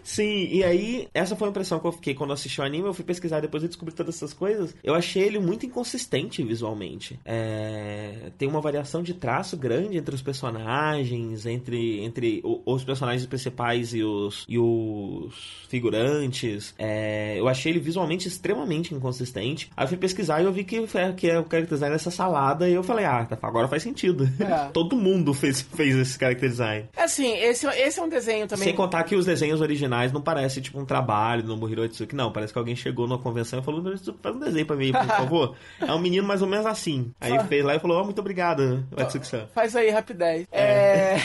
[0.03, 2.87] Sim, e aí, essa foi a impressão que eu fiquei quando assisti o anime.
[2.87, 4.75] Eu fui pesquisar depois e descobri todas essas coisas.
[4.83, 7.19] Eu achei ele muito inconsistente visualmente.
[7.25, 8.31] É...
[8.37, 14.03] Tem uma variação de traço grande entre os personagens, entre, entre os personagens principais e
[14.03, 15.35] os, e os
[15.69, 16.75] figurantes.
[16.79, 17.39] É...
[17.39, 19.71] Eu achei ele visualmente extremamente inconsistente.
[19.77, 20.81] Aí eu fui pesquisar e eu vi que,
[21.17, 22.69] que é o character design dessa salada.
[22.69, 24.29] E eu falei, ah, tá, agora faz sentido.
[24.41, 24.69] É.
[24.73, 26.89] Todo mundo fez, fez esse character design.
[26.97, 28.65] Assim, esse, esse é um desenho também.
[28.65, 30.21] Sem contar que os desenhos originais não
[30.59, 32.33] parece tipo um trabalho no Muhiro Atsuki, não.
[32.33, 33.83] Parece que alguém chegou numa convenção e falou:
[34.23, 35.57] faz um desenho pra mim, por favor.
[35.81, 37.13] é um menino mais ou menos assim.
[37.21, 39.47] Aí fez lá e falou: oh, muito obrigado, Atsuki-san.
[39.55, 40.47] Faz aí, rapidez.
[40.51, 40.63] É.
[40.63, 41.19] é...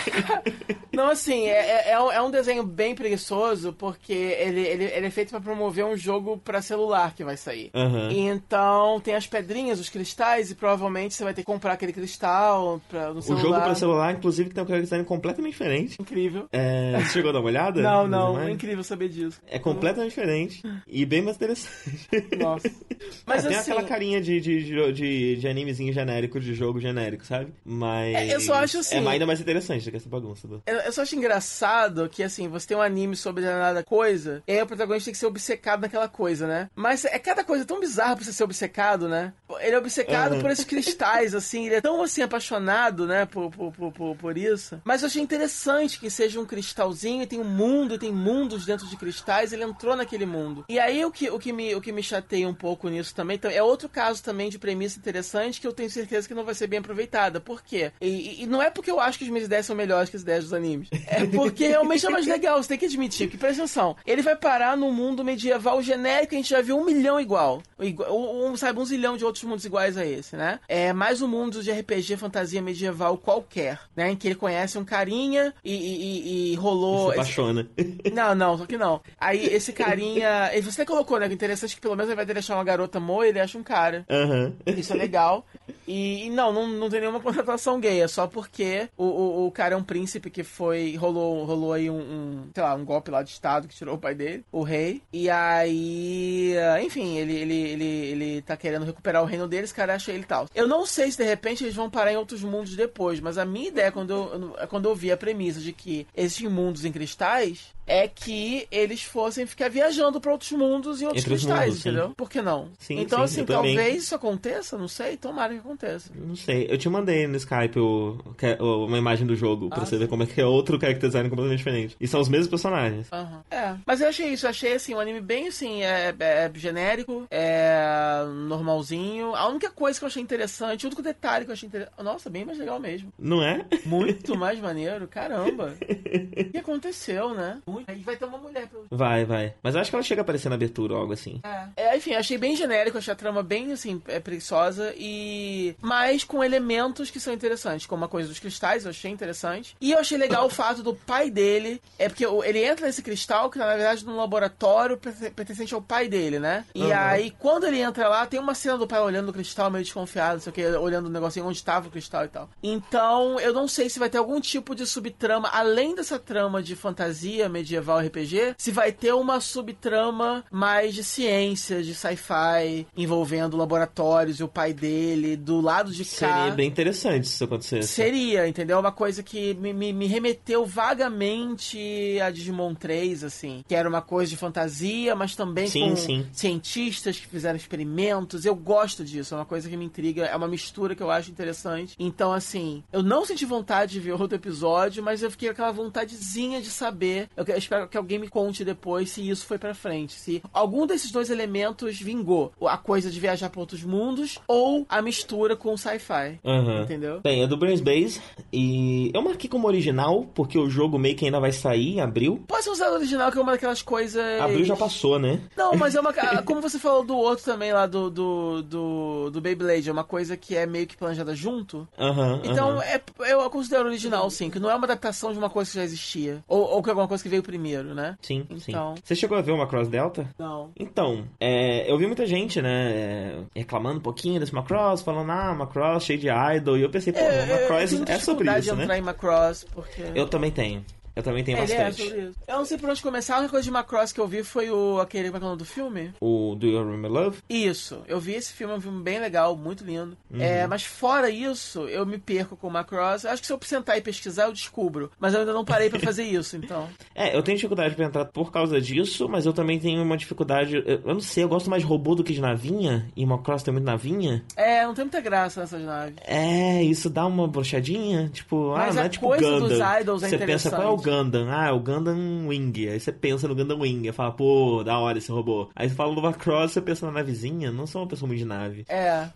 [0.94, 5.12] não, assim, é, é, é, é, um desenho bem preguiçoso porque ele, ele, ele é
[5.12, 7.72] feito para promover um jogo para celular que vai sair.
[7.74, 8.12] Uhum.
[8.12, 12.82] Então tem as pedrinhas, os cristais, e provavelmente você vai ter que comprar aquele cristal
[12.90, 13.42] pra, no celular.
[13.42, 16.02] O jogo para celular, inclusive, tem um design completamente diferente.
[16.02, 16.48] Incrível.
[16.52, 17.00] É...
[17.00, 17.82] Você chegou a dar uma olhada?
[17.82, 19.23] Não, não não, é incrível saber disso.
[19.48, 22.08] É completamente diferente e bem mais interessante.
[22.38, 22.70] Nossa.
[23.26, 27.26] Mas é, tem assim, aquela carinha de, de, de, de, animezinho genérico, de jogo genérico,
[27.26, 27.54] sabe?
[27.64, 28.16] Mas.
[28.16, 28.96] É, eu só acho assim.
[28.96, 30.48] É ainda mais interessante do que essa bagunça.
[30.48, 30.64] Do...
[30.66, 34.54] Eu, eu só acho engraçado que, assim, você tem um anime sobre nada coisa, e
[34.54, 36.70] aí o protagonista tem que ser obcecado naquela coisa, né?
[36.76, 39.34] Mas é cada coisa tão bizarra pra você ser obcecado, né?
[39.60, 40.42] Ele é obcecado uhum.
[40.42, 44.82] por esses cristais, assim, ele é tão, assim, apaixonado, né, por, por, por, por, isso.
[44.84, 48.88] Mas eu achei interessante que seja um cristalzinho e tem um mundo, tem mundos dentro
[48.88, 49.13] de cristais,
[49.54, 50.66] ele entrou naquele mundo.
[50.70, 53.36] E aí o que, o que, me, o que me chateia um pouco nisso também,
[53.36, 56.54] então, é outro caso também de premissa interessante que eu tenho certeza que não vai
[56.54, 57.40] ser bem aproveitada.
[57.40, 57.92] Por quê?
[58.02, 60.22] E, e não é porque eu acho que as minhas ideias são melhores que as
[60.22, 60.90] ideias dos animes.
[61.08, 63.30] É porque realmente é mais legal, você tem que admitir.
[63.30, 66.86] Que presta atenção, ele vai parar num mundo medieval genérico a gente já viu um
[66.86, 67.62] milhão igual.
[67.80, 70.60] igual um, sabe, um zilhão de outros mundos iguais a esse, né?
[70.68, 74.12] É mais um mundo de RPG fantasia medieval qualquer, né?
[74.12, 77.12] Em que ele conhece um carinha e, e, e rolou.
[77.12, 77.68] Se apaixona.
[77.78, 78.12] Esse...
[78.12, 79.02] Não, não, só que não.
[79.20, 80.52] Aí esse carinha.
[80.62, 81.28] Você colocou, né?
[81.28, 84.06] Interessante que pelo menos ele vai deixar uma garota moa e ele acha um cara.
[84.10, 84.56] Uhum.
[84.66, 85.46] Isso é legal.
[85.88, 89.52] E, e, não, não, não tem nenhuma conotação gay, é só porque o, o, o,
[89.52, 90.96] cara é um príncipe que foi.
[90.96, 94.00] rolou, rolou aí um, um, sei lá, um golpe lá de Estado que tirou o
[94.00, 95.02] pai dele, o rei.
[95.12, 96.54] E aí.
[96.84, 100.48] Enfim, ele, ele, ele, ele tá querendo recuperar o reino deles, cara acha ele tal.
[100.56, 103.46] Eu não sei se de repente eles vão parar em outros mundos depois, mas a
[103.46, 107.74] minha ideia quando eu, quando eu vi a premissa de que existem mundos em cristais
[107.86, 112.08] é que eles fossem ficar viajando para outros mundos e outros Entre cristais, mundos, entendeu?
[112.10, 112.14] Sim.
[112.16, 112.70] Por que não?
[112.78, 113.96] Sim, então, sim, assim, talvez também.
[113.96, 116.12] isso aconteça, não sei, tomara que aconteça.
[116.16, 118.18] Não sei, eu te mandei no Skype o,
[118.60, 120.00] o uma imagem do jogo, pra ah, você sim.
[120.00, 121.96] ver como é que é outro character design completamente diferente.
[122.00, 123.08] E são os mesmos personagens.
[123.12, 123.40] Uhum.
[123.50, 127.26] É, mas eu achei isso, eu achei assim, um anime bem assim, é, é, genérico,
[127.30, 129.36] é normalzinho.
[129.36, 131.94] A única coisa que eu achei interessante, o único detalhe que eu achei interessante.
[132.04, 133.12] Nossa, bem mais legal mesmo.
[133.18, 133.66] Não é?
[133.86, 135.76] Muito mais maneiro, caramba.
[135.82, 137.62] o que aconteceu, né?
[137.88, 138.70] Aí vai ter uma mulher.
[138.90, 139.54] Vai, vai.
[139.62, 141.40] Mas eu acho que ela chega a aparecer na abertura ou algo assim.
[141.44, 141.68] É.
[141.76, 145.76] é enfim, achei bem genérico, achei a trama bem, assim, é preguiçosa e...
[145.82, 149.76] Mas com elementos que são interessantes, como a coisa dos cristais, eu achei interessante.
[149.80, 153.50] E eu achei legal o fato do pai dele, é porque ele entra nesse cristal
[153.50, 156.66] que tá, na verdade, num laboratório pertencente ao pai dele, né?
[156.74, 156.94] E uhum.
[156.94, 160.34] aí, quando ele entra lá, tem uma cena do pai olhando o cristal meio desconfiado,
[160.34, 162.50] não sei o que, olhando o negocinho onde estava o cristal e tal.
[162.62, 166.76] Então, eu não sei se vai ter algum tipo de subtrama, além dessa trama de
[166.76, 174.40] fantasia, medieval RPG, se vai ter uma subtrama mais de ciência, de sci-fi, envolvendo laboratórios
[174.40, 176.44] e o pai dele, do lado de cá.
[176.44, 177.90] Seria bem interessante se isso acontecesse.
[177.90, 178.80] Seria, entendeu?
[178.80, 181.78] Uma coisa que me, me, me remeteu vagamente
[182.22, 183.66] a Digimon 3, assim.
[183.68, 186.26] Que era uma coisa de fantasia, mas também sim, com sim.
[186.32, 188.46] cientistas que fizeram experimentos.
[188.46, 191.30] Eu gosto disso, é uma coisa que me intriga, é uma mistura que eu acho
[191.30, 191.98] interessante.
[192.00, 195.72] Então, assim, eu não senti vontade de ver outro episódio, mas eu fiquei com aquela
[195.74, 197.28] vontadezinha de saber.
[197.36, 200.14] Eu eu espero que alguém me conte depois se isso foi para frente.
[200.14, 202.52] Se algum desses dois elementos vingou.
[202.62, 206.40] A coisa de viajar para outros mundos ou a mistura com sci-fi.
[206.44, 206.82] Uhum.
[206.82, 207.22] Entendeu?
[207.22, 208.22] Bem, é do Brains Base.
[208.52, 212.44] E eu marquei como original, porque o jogo meio que ainda vai sair em abril.
[212.48, 214.42] Pode ser usado original, que é uma daquelas coisas.
[214.42, 215.42] Abril já passou, né?
[215.56, 216.14] Não, mas é uma.
[216.44, 220.36] como você falou do outro também lá, do, do, do, do Beyblade, é uma coisa
[220.36, 221.88] que é meio que planejada junto.
[221.98, 222.82] Uhum, então, uhum.
[222.82, 223.02] É,
[223.32, 226.44] eu considero original, sim, que não é uma adaptação de uma coisa que já existia.
[226.48, 228.18] Ou, ou que é alguma coisa que veio primeiro, né?
[228.22, 228.96] Sim, então...
[228.96, 229.02] sim.
[229.04, 230.28] Você chegou a ver uma Cross Delta?
[230.38, 230.72] Não.
[230.78, 235.54] Então, é, eu vi muita gente, né, é, reclamando um pouquinho desse Macross, falando, ah,
[235.54, 238.84] Macross cheio de idol, e eu pensei, pô, é, Macross é sobre isso, de né?
[238.84, 240.04] entrar em Macross, porque...
[240.16, 240.84] Eu também tenho.
[241.16, 242.12] Eu também tenho é, bastante.
[242.12, 243.36] É eu não sei por onde começar.
[243.36, 245.50] A única coisa de Macross que eu vi foi o aquele como é, é o
[245.50, 246.14] nome do filme?
[246.20, 247.38] O Do You Remember Love?
[247.50, 248.02] Isso.
[248.08, 250.18] Eu vi esse filme, é um filme bem legal, muito lindo.
[250.32, 250.42] Uhum.
[250.42, 253.26] É, mas fora isso, eu me perco com o Macross.
[253.26, 255.12] Acho que se eu sentar e pesquisar, eu descubro.
[255.20, 256.90] Mas eu ainda não parei para fazer isso, então.
[257.14, 260.84] É, eu tenho dificuldade pra entrar por causa disso, mas eu também tenho uma dificuldade.
[260.86, 263.08] Eu não sei, eu gosto mais de robô do que de navinha.
[263.16, 264.44] E Macross tem muito navinha.
[264.56, 266.16] É, não tem muita graça nessas naves.
[266.26, 268.30] É, isso dá uma brochadinha.
[268.30, 269.68] Tipo, ah, mas ah, não é tipo coisa Gundam.
[269.68, 271.48] dos idols é Você pensa, qual é o Gundam?
[271.50, 272.90] Ah, é o Gundam Wing.
[272.90, 274.12] Aí você pensa no Gundam Wing.
[274.12, 275.70] fala, pô, da hora esse robô.
[275.76, 277.72] Aí você fala do Macross, você pensa na navezinha.
[277.72, 278.86] Não sou uma pessoa muito de nave.
[278.88, 279.30] É.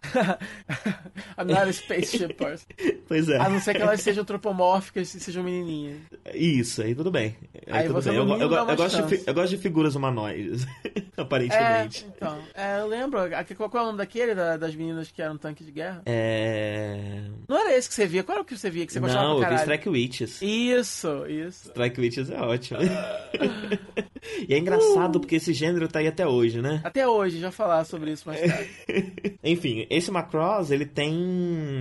[1.38, 2.68] I'm not a spaceship person.
[3.08, 3.38] Pois é.
[3.38, 6.02] A não ser que elas sejam antropomórficas e sejam menininhas.
[6.34, 7.38] Isso, aí tudo bem.
[7.68, 8.16] Aí, aí tudo bem.
[8.16, 10.68] Eu, eu, eu, gosto de, eu gosto de figuras humanoides.
[11.16, 12.06] Aparentemente.
[12.06, 12.40] É, então.
[12.54, 13.20] É, eu lembro.
[13.56, 16.02] Qual é o nome daquele das meninas que eram tanque de guerra?
[16.06, 17.22] É.
[17.48, 18.24] Não era esse que você via?
[18.24, 19.24] Qual era o que você via que você gostava?
[19.24, 20.42] Não, eu vi Strike Witches.
[20.42, 21.57] Isso, isso.
[21.66, 22.80] Strike Witches é ótimo.
[24.48, 25.20] e é engraçado uh.
[25.20, 26.82] porque esse gênero tá aí até hoje, né?
[26.84, 28.70] Até hoje, já falar sobre isso mais tarde.
[29.44, 31.14] Enfim, esse Macross, ele tem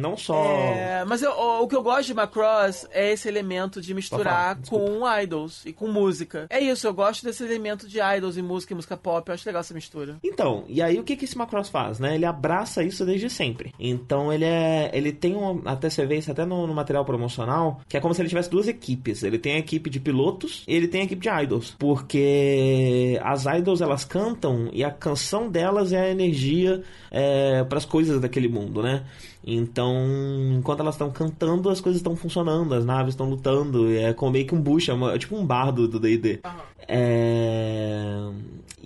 [0.01, 0.45] não só.
[0.45, 4.59] É, mas eu, o, o, que eu gosto de Macross é esse elemento de misturar
[4.69, 6.47] com idols e com música.
[6.51, 9.29] É isso, eu gosto desse elemento de idols e música e música pop.
[9.29, 10.17] Eu acho legal essa mistura.
[10.23, 12.15] Então, e aí o que, que esse Macross faz, né?
[12.15, 13.75] Ele abraça isso desde sempre.
[13.79, 14.91] Então ele é.
[14.93, 15.63] Ele tem um.
[15.65, 18.51] Até você vê isso até no, no material promocional, que é como se ele tivesse
[18.51, 19.23] duas equipes.
[19.23, 21.75] Ele tem a equipe de pilotos e ele tem equipe de idols.
[21.79, 27.85] Porque as idols elas cantam e a canção delas é a energia é, para as
[27.85, 29.05] coisas daquele mundo, né?
[29.45, 29.95] Então,
[30.57, 34.47] enquanto elas estão cantando, as coisas estão funcionando, as naves estão lutando, é como meio
[34.47, 36.41] que um bucha, é tipo um bardo do D&D.
[36.45, 36.51] Uhum.
[36.89, 38.31] É...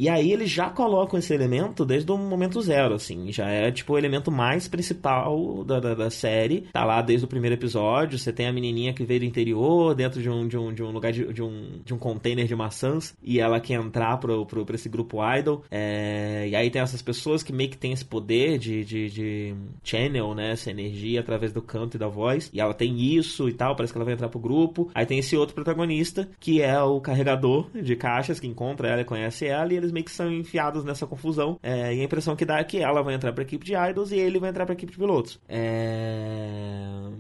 [0.01, 3.31] E aí eles já colocam esse elemento desde o momento zero, assim.
[3.31, 6.63] Já é, tipo, o elemento mais principal da, da, da série.
[6.73, 8.19] Tá lá desde o primeiro episódio.
[8.19, 10.91] Você tem a menininha que veio do interior, dentro de um, de um, de um
[10.91, 13.15] lugar de, de, um, de um container de maçãs.
[13.23, 15.65] E ela quer entrar pro, pro, pra esse grupo idol.
[15.71, 19.55] É, e aí tem essas pessoas que meio que tem esse poder de, de, de
[19.85, 20.53] channel, né?
[20.53, 22.49] Essa energia através do canto e da voz.
[22.55, 23.77] E ela tem isso e tal.
[23.77, 24.91] Parece que ela vai entrar pro grupo.
[24.95, 29.05] Aí tem esse outro protagonista, que é o carregador de caixas, que encontra ela e
[29.05, 29.71] conhece ela.
[29.75, 31.59] E eles meio que são enfiados nessa confusão.
[31.63, 34.13] É, e a impressão que dá é que ela vai entrar pra equipe de idols
[34.13, 35.41] e ele vai entrar pra equipe de pilotos.
[35.49, 37.11] É...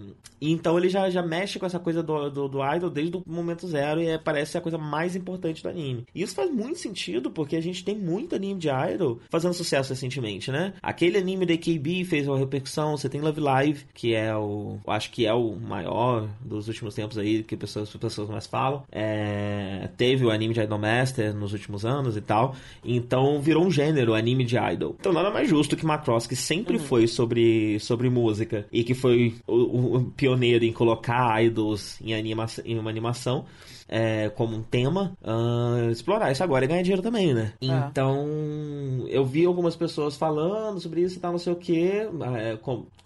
[0.40, 3.66] Então ele já, já mexe com essa coisa do, do, do idol desde o momento
[3.66, 6.06] zero e é, parece a coisa mais importante do anime.
[6.14, 9.90] E isso faz muito sentido porque a gente tem muito anime de idol fazendo sucesso
[9.90, 10.74] recentemente, né?
[10.82, 14.78] Aquele anime da KB fez uma repercussão, você tem Love Live, que é o.
[14.86, 18.82] acho que é o maior dos últimos tempos aí, que pessoas, pessoas mais falam.
[18.90, 22.54] É, teve o anime de Idol Master nos últimos anos e tal.
[22.84, 24.96] Então virou um gênero, anime de idol.
[24.98, 26.82] Então nada mais justo que Macross, que sempre uhum.
[26.82, 32.46] foi sobre, sobre música e que foi o, o pioneiro em colocar idols em, anima
[32.64, 33.44] em uma animação
[33.88, 37.52] é, como um tema, uh, explorar isso agora e ganhar dinheiro também, né?
[37.60, 37.66] É.
[37.66, 38.24] Então,
[39.08, 42.56] eu vi algumas pessoas falando sobre isso e tal, não sei o que, é,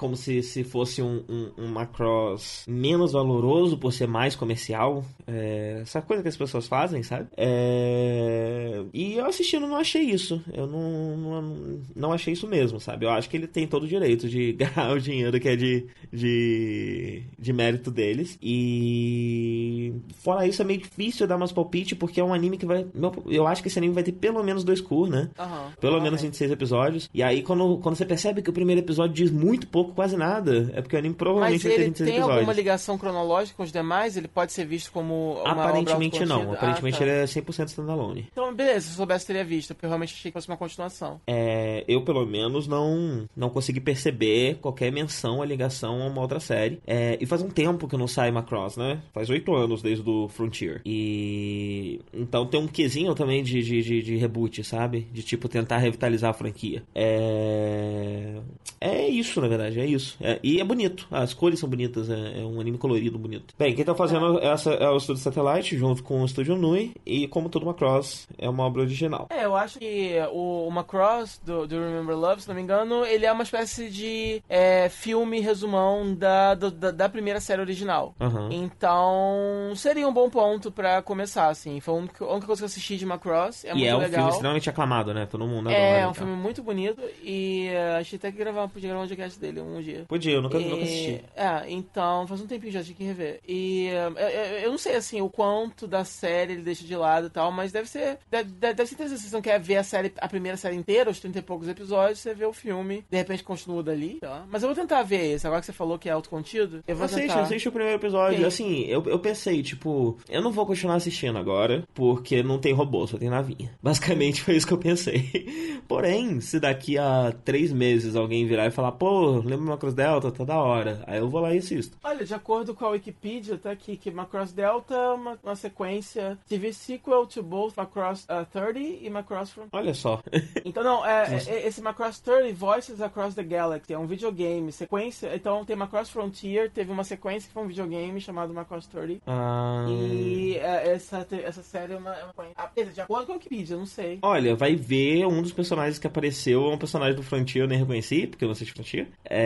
[0.05, 5.03] como, se, se fosse um, um, um Macross menos valoroso por ser mais comercial.
[5.27, 7.27] É, essa coisa que as pessoas fazem, sabe?
[7.39, 10.43] É, e eu assistindo não achei isso.
[10.53, 13.07] Eu não, não, não achei isso mesmo, sabe?
[13.07, 15.87] Eu acho que ele tem todo o direito de ganhar o dinheiro que é de,
[16.13, 18.39] de, de mérito deles.
[18.43, 22.85] E fora isso, é meio difícil dar umas palpite, porque é um anime que vai.
[23.27, 25.31] Eu acho que esse anime vai ter pelo menos dois cur, né?
[25.39, 25.71] Uhum.
[25.81, 27.09] Pelo menos 26 episódios.
[27.15, 30.71] E aí, quando, quando você percebe que o primeiro episódio diz muito pouco, quase nada,
[30.75, 32.39] é porque o anime provavelmente vai ter 26 tem episódios.
[32.39, 34.17] alguma ligação cronológica com os demais?
[34.17, 35.41] Ele pode ser visto como.
[35.41, 36.53] Uma Aparentemente não.
[36.53, 37.05] Aparentemente ah, tá.
[37.05, 38.29] ele é 100% standalone.
[38.33, 41.21] Então, beleza, se eu soubesse, teria visto, porque eu realmente achei que fosse uma continuação.
[41.27, 46.41] É, eu, pelo menos, não, não consegui perceber qualquer menção à ligação a uma outra
[46.41, 46.81] série.
[46.87, 49.01] É, e faz um tempo que não sai Macross, né?
[49.13, 50.55] Faz oito anos desde o Frontier.
[50.55, 50.81] Frontier.
[50.85, 55.07] E então tem um quesinho também de, de, de, de, reboot, sabe?
[55.13, 56.83] De tipo tentar revitalizar a franquia.
[56.95, 58.41] É.
[58.81, 60.17] É isso, na verdade, é isso.
[60.21, 60.39] É...
[60.43, 63.55] E é bonito, as cores são bonitas, é, é um anime colorido bonito.
[63.59, 64.47] Bem, quem tá fazendo é.
[64.47, 68.49] essa é o Estúdio Satellite, junto com o Estúdio Nui, e como todo Macross, é
[68.49, 69.29] uma obra original.
[69.31, 73.05] É, eu acho que o, o Macross do, do Remember Love, se não me engano,
[73.05, 78.15] ele é uma espécie de é, filme resumão da, da, da, primeira série original.
[78.21, 78.49] Uhum.
[78.51, 81.81] Então, seria um bom ponto pra começar, assim.
[81.81, 83.65] Foi a única, a única coisa que eu assisti de Macross.
[83.65, 84.11] É e muito é um legal.
[84.15, 85.27] filme extremamente aclamado, né?
[85.27, 87.03] Todo mundo É, é um filme muito bonito.
[87.23, 90.05] E uh, achei até que gravar, podia gravar um podcast dele um dia.
[90.09, 91.25] Podia, eu nunca, e, nunca assisti.
[91.35, 93.41] É, então faz um tempinho já, tinha que rever.
[93.47, 97.31] E eu, eu, não sei, assim, o quanto da série ele deixa de lado e
[97.31, 98.19] tal, mas deve ser.
[98.31, 99.21] Deve, deve ser interessante.
[99.21, 101.69] Se você não quer ver a série, a primeira série inteira, os 30 e poucos
[101.69, 104.19] episódios, você vê o filme, de repente continua dali.
[104.21, 104.45] Tá?
[104.51, 105.47] Mas eu vou tentar ver esse.
[105.47, 107.43] Agora que você falou que é autocontido, eu vou assiste, tentar.
[107.43, 108.39] Assiste o primeiro episódio.
[108.39, 108.45] Sim.
[108.45, 113.07] Assim, eu, eu pensei, tipo, eu não vou continuar assistindo agora, porque não tem robô,
[113.07, 113.73] só tem navinha.
[113.83, 115.81] Basicamente foi isso que eu pensei.
[115.87, 120.31] Porém, se daqui a três meses alguém virar e falar, pô, lembra Macross Delta?
[120.31, 121.03] Tá da hora.
[121.07, 121.97] Aí eu vou lá e assisto.
[122.03, 126.39] Olha, de acordo com a Wikipedia, tá aqui que Macross Delta é uma, uma sequência
[126.49, 129.67] TV sequel to both Macross uh, 30 e Macross From...
[129.73, 130.23] Olha só.
[130.65, 135.35] então, não, é, é, esse Macross 30 Voices Across the Galaxy é um videogame, sequência.
[135.35, 139.23] Então tem Macross Frontier, teve uma sequência que foi um videogame chamado Macross 30.
[139.27, 139.87] Ah.
[139.89, 142.33] E é, essa, essa série é uma, é uma...
[142.57, 144.19] Ah, de acordo com a Wikipedia, não sei.
[144.23, 147.79] Olha, vai ver um dos personagens que apareceu, é um personagem do Frontier, eu nem
[147.79, 149.09] reconheci, porque eu não assisti Frontier.
[149.25, 149.44] É,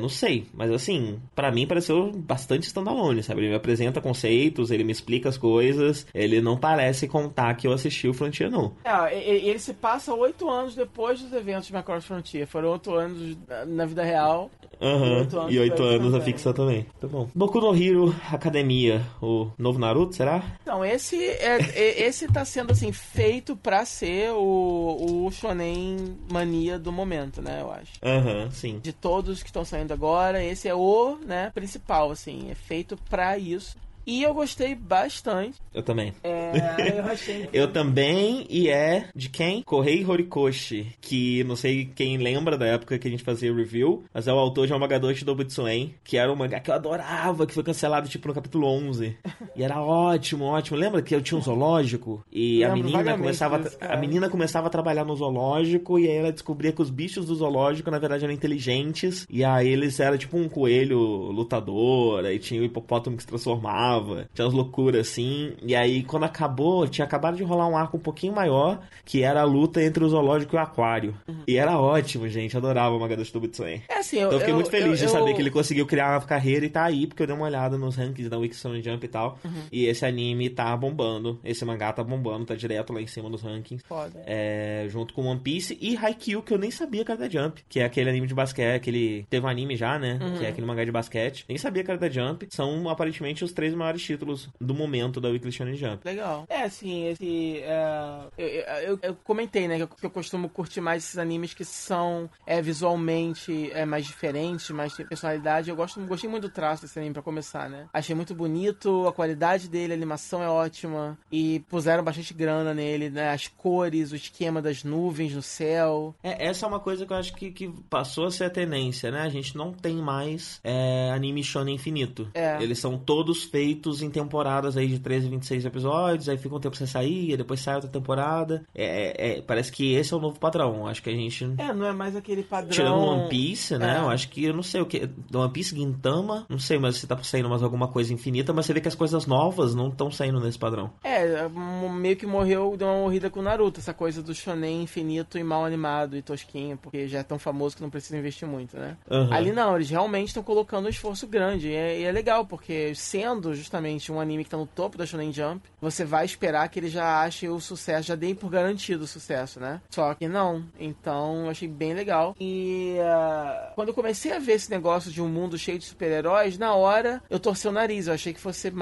[0.00, 3.40] não sei, mas assim, para mim pareceu bastante standalone, sabe?
[3.40, 7.72] Ele me apresenta conceitos, ele me explica as coisas, ele não parece contar que eu
[7.72, 8.72] assisti o Frontier, não.
[8.84, 12.46] É, ele se passa oito anos depois dos eventos de Macross Frontier.
[12.46, 13.36] Foram oito anos
[13.66, 14.50] na vida real.
[14.80, 15.48] Uhum.
[15.48, 16.86] E oito anos a ficção também.
[17.00, 17.28] Tá bom.
[17.34, 20.42] Boku no Hero Academia, o novo Naruto, será?
[20.62, 21.58] Então, esse é,
[22.02, 27.72] esse tá sendo assim feito para ser o, o shonen mania do momento, né, eu
[27.72, 27.92] acho.
[28.02, 28.78] Aham, uhum, sim.
[28.82, 33.38] De todos que estão saindo agora, esse é o, né, principal assim, é feito para
[33.38, 33.76] isso.
[34.06, 35.58] E eu gostei bastante.
[35.74, 36.12] Eu também.
[36.22, 37.48] É, eu achei.
[37.52, 39.62] eu também, e é de quem?
[39.62, 44.28] Korei Horikoshi, que não sei quem lembra da época que a gente fazia review, mas
[44.28, 47.52] é o autor de Amagadoshi do Butsuen, que era um mangá que eu adorava, que
[47.52, 49.16] foi cancelado tipo no capítulo 11.
[49.56, 50.78] e era ótimo, ótimo.
[50.78, 54.70] Lembra que eu tinha um zoológico e a menina começava disso, a menina começava a
[54.70, 58.32] trabalhar no zoológico e aí ela descobria que os bichos do zoológico na verdade eram
[58.32, 60.98] inteligentes e aí eles eram tipo um coelho
[61.32, 64.28] lutador, aí tinha o hipopótamo que se transformava adorava.
[64.34, 65.52] Tinha umas loucuras assim.
[65.62, 69.40] E aí, quando acabou, tinha acabado de rolar um arco um pouquinho maior, que era
[69.40, 71.14] a luta entre o zoológico e o aquário.
[71.26, 71.42] Uhum.
[71.46, 72.56] E era ótimo, gente.
[72.56, 73.82] Adorava o Magadoshi do Butsuen.
[73.88, 75.86] É assim, eu, então eu fiquei eu, muito feliz eu, de saber que ele conseguiu
[75.86, 78.84] criar uma carreira e tá aí, porque eu dei uma olhada nos rankings da Wikisonic
[78.84, 79.38] Jump e tal.
[79.44, 79.62] Uhum.
[79.70, 81.38] E esse anime tá bombando.
[81.44, 83.84] Esse mangá tá bombando, tá direto lá em cima dos rankings.
[83.86, 84.22] Foda.
[84.26, 87.62] É, junto com One Piece e Haikyuu, que eu nem sabia que era da Jump.
[87.68, 89.26] Que é aquele anime de basquete, aquele.
[89.28, 90.18] Teve um anime já, né?
[90.20, 90.38] Uhum.
[90.38, 91.44] Que é aquele mangá de basquete.
[91.48, 92.46] Nem sabia que era da Jump.
[92.50, 96.04] São aparentemente os três maiores títulos do momento da Weekly Shonen Jump.
[96.04, 96.44] Legal.
[96.48, 97.62] É, assim, esse.
[97.62, 99.76] Uh, eu, eu, eu, comentei, né?
[99.76, 104.06] Que eu, que eu, costumo curtir mais esses animes que são é, visualmente é, mais
[104.06, 105.70] diferentes, mais tem personalidade.
[105.70, 107.88] Eu gosto, gostei muito do traço desse anime pra começar, né?
[107.92, 111.18] Achei muito bonito, a qualidade dele, a animação é ótima.
[111.30, 113.30] E puseram bastante grana nele, né?
[113.30, 116.14] As cores, o esquema das nuvens no céu.
[116.22, 119.10] É, essa é uma coisa que eu acho que, que passou a ser a tendência,
[119.10, 119.20] né?
[119.20, 122.30] A gente não tem mais é, anime shonen infinito.
[122.34, 122.62] É.
[122.62, 126.76] Eles são todos feitos em temporadas aí de 13, 26 episódios, aí fica um tempo
[126.76, 128.64] sem sair, depois sai outra temporada.
[128.74, 130.86] É, é, parece que esse é o novo padrão.
[130.86, 131.44] Acho que a gente.
[131.58, 132.70] É, não é mais aquele padrão.
[132.70, 133.96] Tirando One Piece, né?
[133.96, 134.00] É.
[134.00, 135.08] Eu acho que eu não sei o que.
[135.34, 138.72] One Piece Gintama, não sei, mas se tá saindo mais alguma coisa infinita, mas você
[138.72, 140.90] vê que as coisas novas não estão saindo nesse padrão.
[141.02, 141.48] É,
[141.96, 145.44] meio que morreu, deu uma morrida com o Naruto, essa coisa do shonen infinito e
[145.44, 148.96] mal animado e tosquinho, porque já é tão famoso que não precisa investir muito, né?
[149.10, 149.32] Uhum.
[149.32, 151.68] Ali não, eles realmente estão colocando um esforço grande.
[151.68, 155.06] E é, e é, legal, porque sendo justamente um anime que tá no topo da
[155.06, 159.04] Shonen Jump, você vai esperar que ele já ache o sucesso, já dê por garantido
[159.04, 159.80] o sucesso, né?
[159.90, 160.64] Só que não.
[160.78, 162.34] Então, eu achei bem legal.
[162.40, 166.58] E uh, quando eu comecei a ver esse negócio de um mundo cheio de super-heróis,
[166.58, 168.06] na hora eu torci o nariz.
[168.06, 168.72] Eu achei que fosse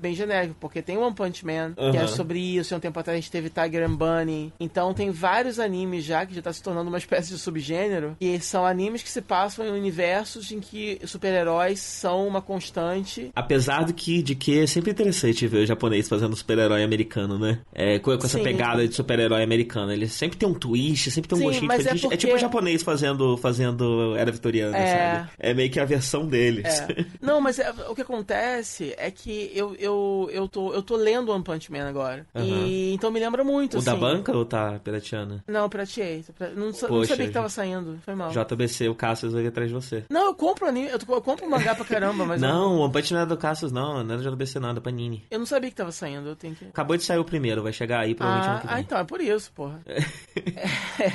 [0.00, 1.90] bem genérico, porque tem One Punch Man, uhum.
[1.90, 2.74] que é sobre isso.
[2.74, 4.52] E um tempo atrás a gente teve Tiger and Bunny.
[4.58, 8.16] Então, tem vários animes já que já tá se tornando uma espécie de subgênero.
[8.20, 13.30] E são animes que se passam em universos em que super-heróis são uma constante.
[13.34, 17.60] Apesar de que, de que é sempre interessante ver o japonês fazendo super-herói americano, né?
[17.72, 18.44] É, com, com essa Sim.
[18.44, 19.92] pegada de super-herói americano.
[19.92, 21.98] Ele sempre tem um twist, sempre tem um Sim, gostinho diferente.
[21.98, 22.14] É, porque...
[22.14, 25.16] é, tipo o japonês fazendo, fazendo era vitoriana, é...
[25.16, 25.30] sabe?
[25.38, 26.80] É meio que a versão deles.
[26.80, 27.06] É.
[27.20, 31.30] Não, mas é, o que acontece é que eu, eu, eu, tô, eu tô lendo
[31.30, 32.26] One Punch Man agora.
[32.34, 32.66] Uhum.
[32.66, 33.74] E então me lembra muito.
[33.74, 33.86] O assim.
[33.86, 35.42] da banca ou tá pirateando?
[35.46, 36.24] Não, pirateei.
[36.56, 37.98] Não, não sabia que tava saindo.
[38.04, 38.30] Foi mal.
[38.30, 40.04] JBC, o Cassius vai atrás de você.
[40.10, 42.40] Não, eu compro anime, eu, eu compro mangá pra caramba, mas.
[42.42, 44.01] não, o One Punch não é do Cassius, não.
[44.02, 45.24] Não JBC, não, é do Panini.
[45.30, 46.66] Eu não sabia que tava saindo, eu tenho que.
[46.66, 48.76] Acabou de sair o primeiro, vai chegar aí provavelmente ah, ano que vem.
[48.76, 49.80] Ah, então, é por isso, porra.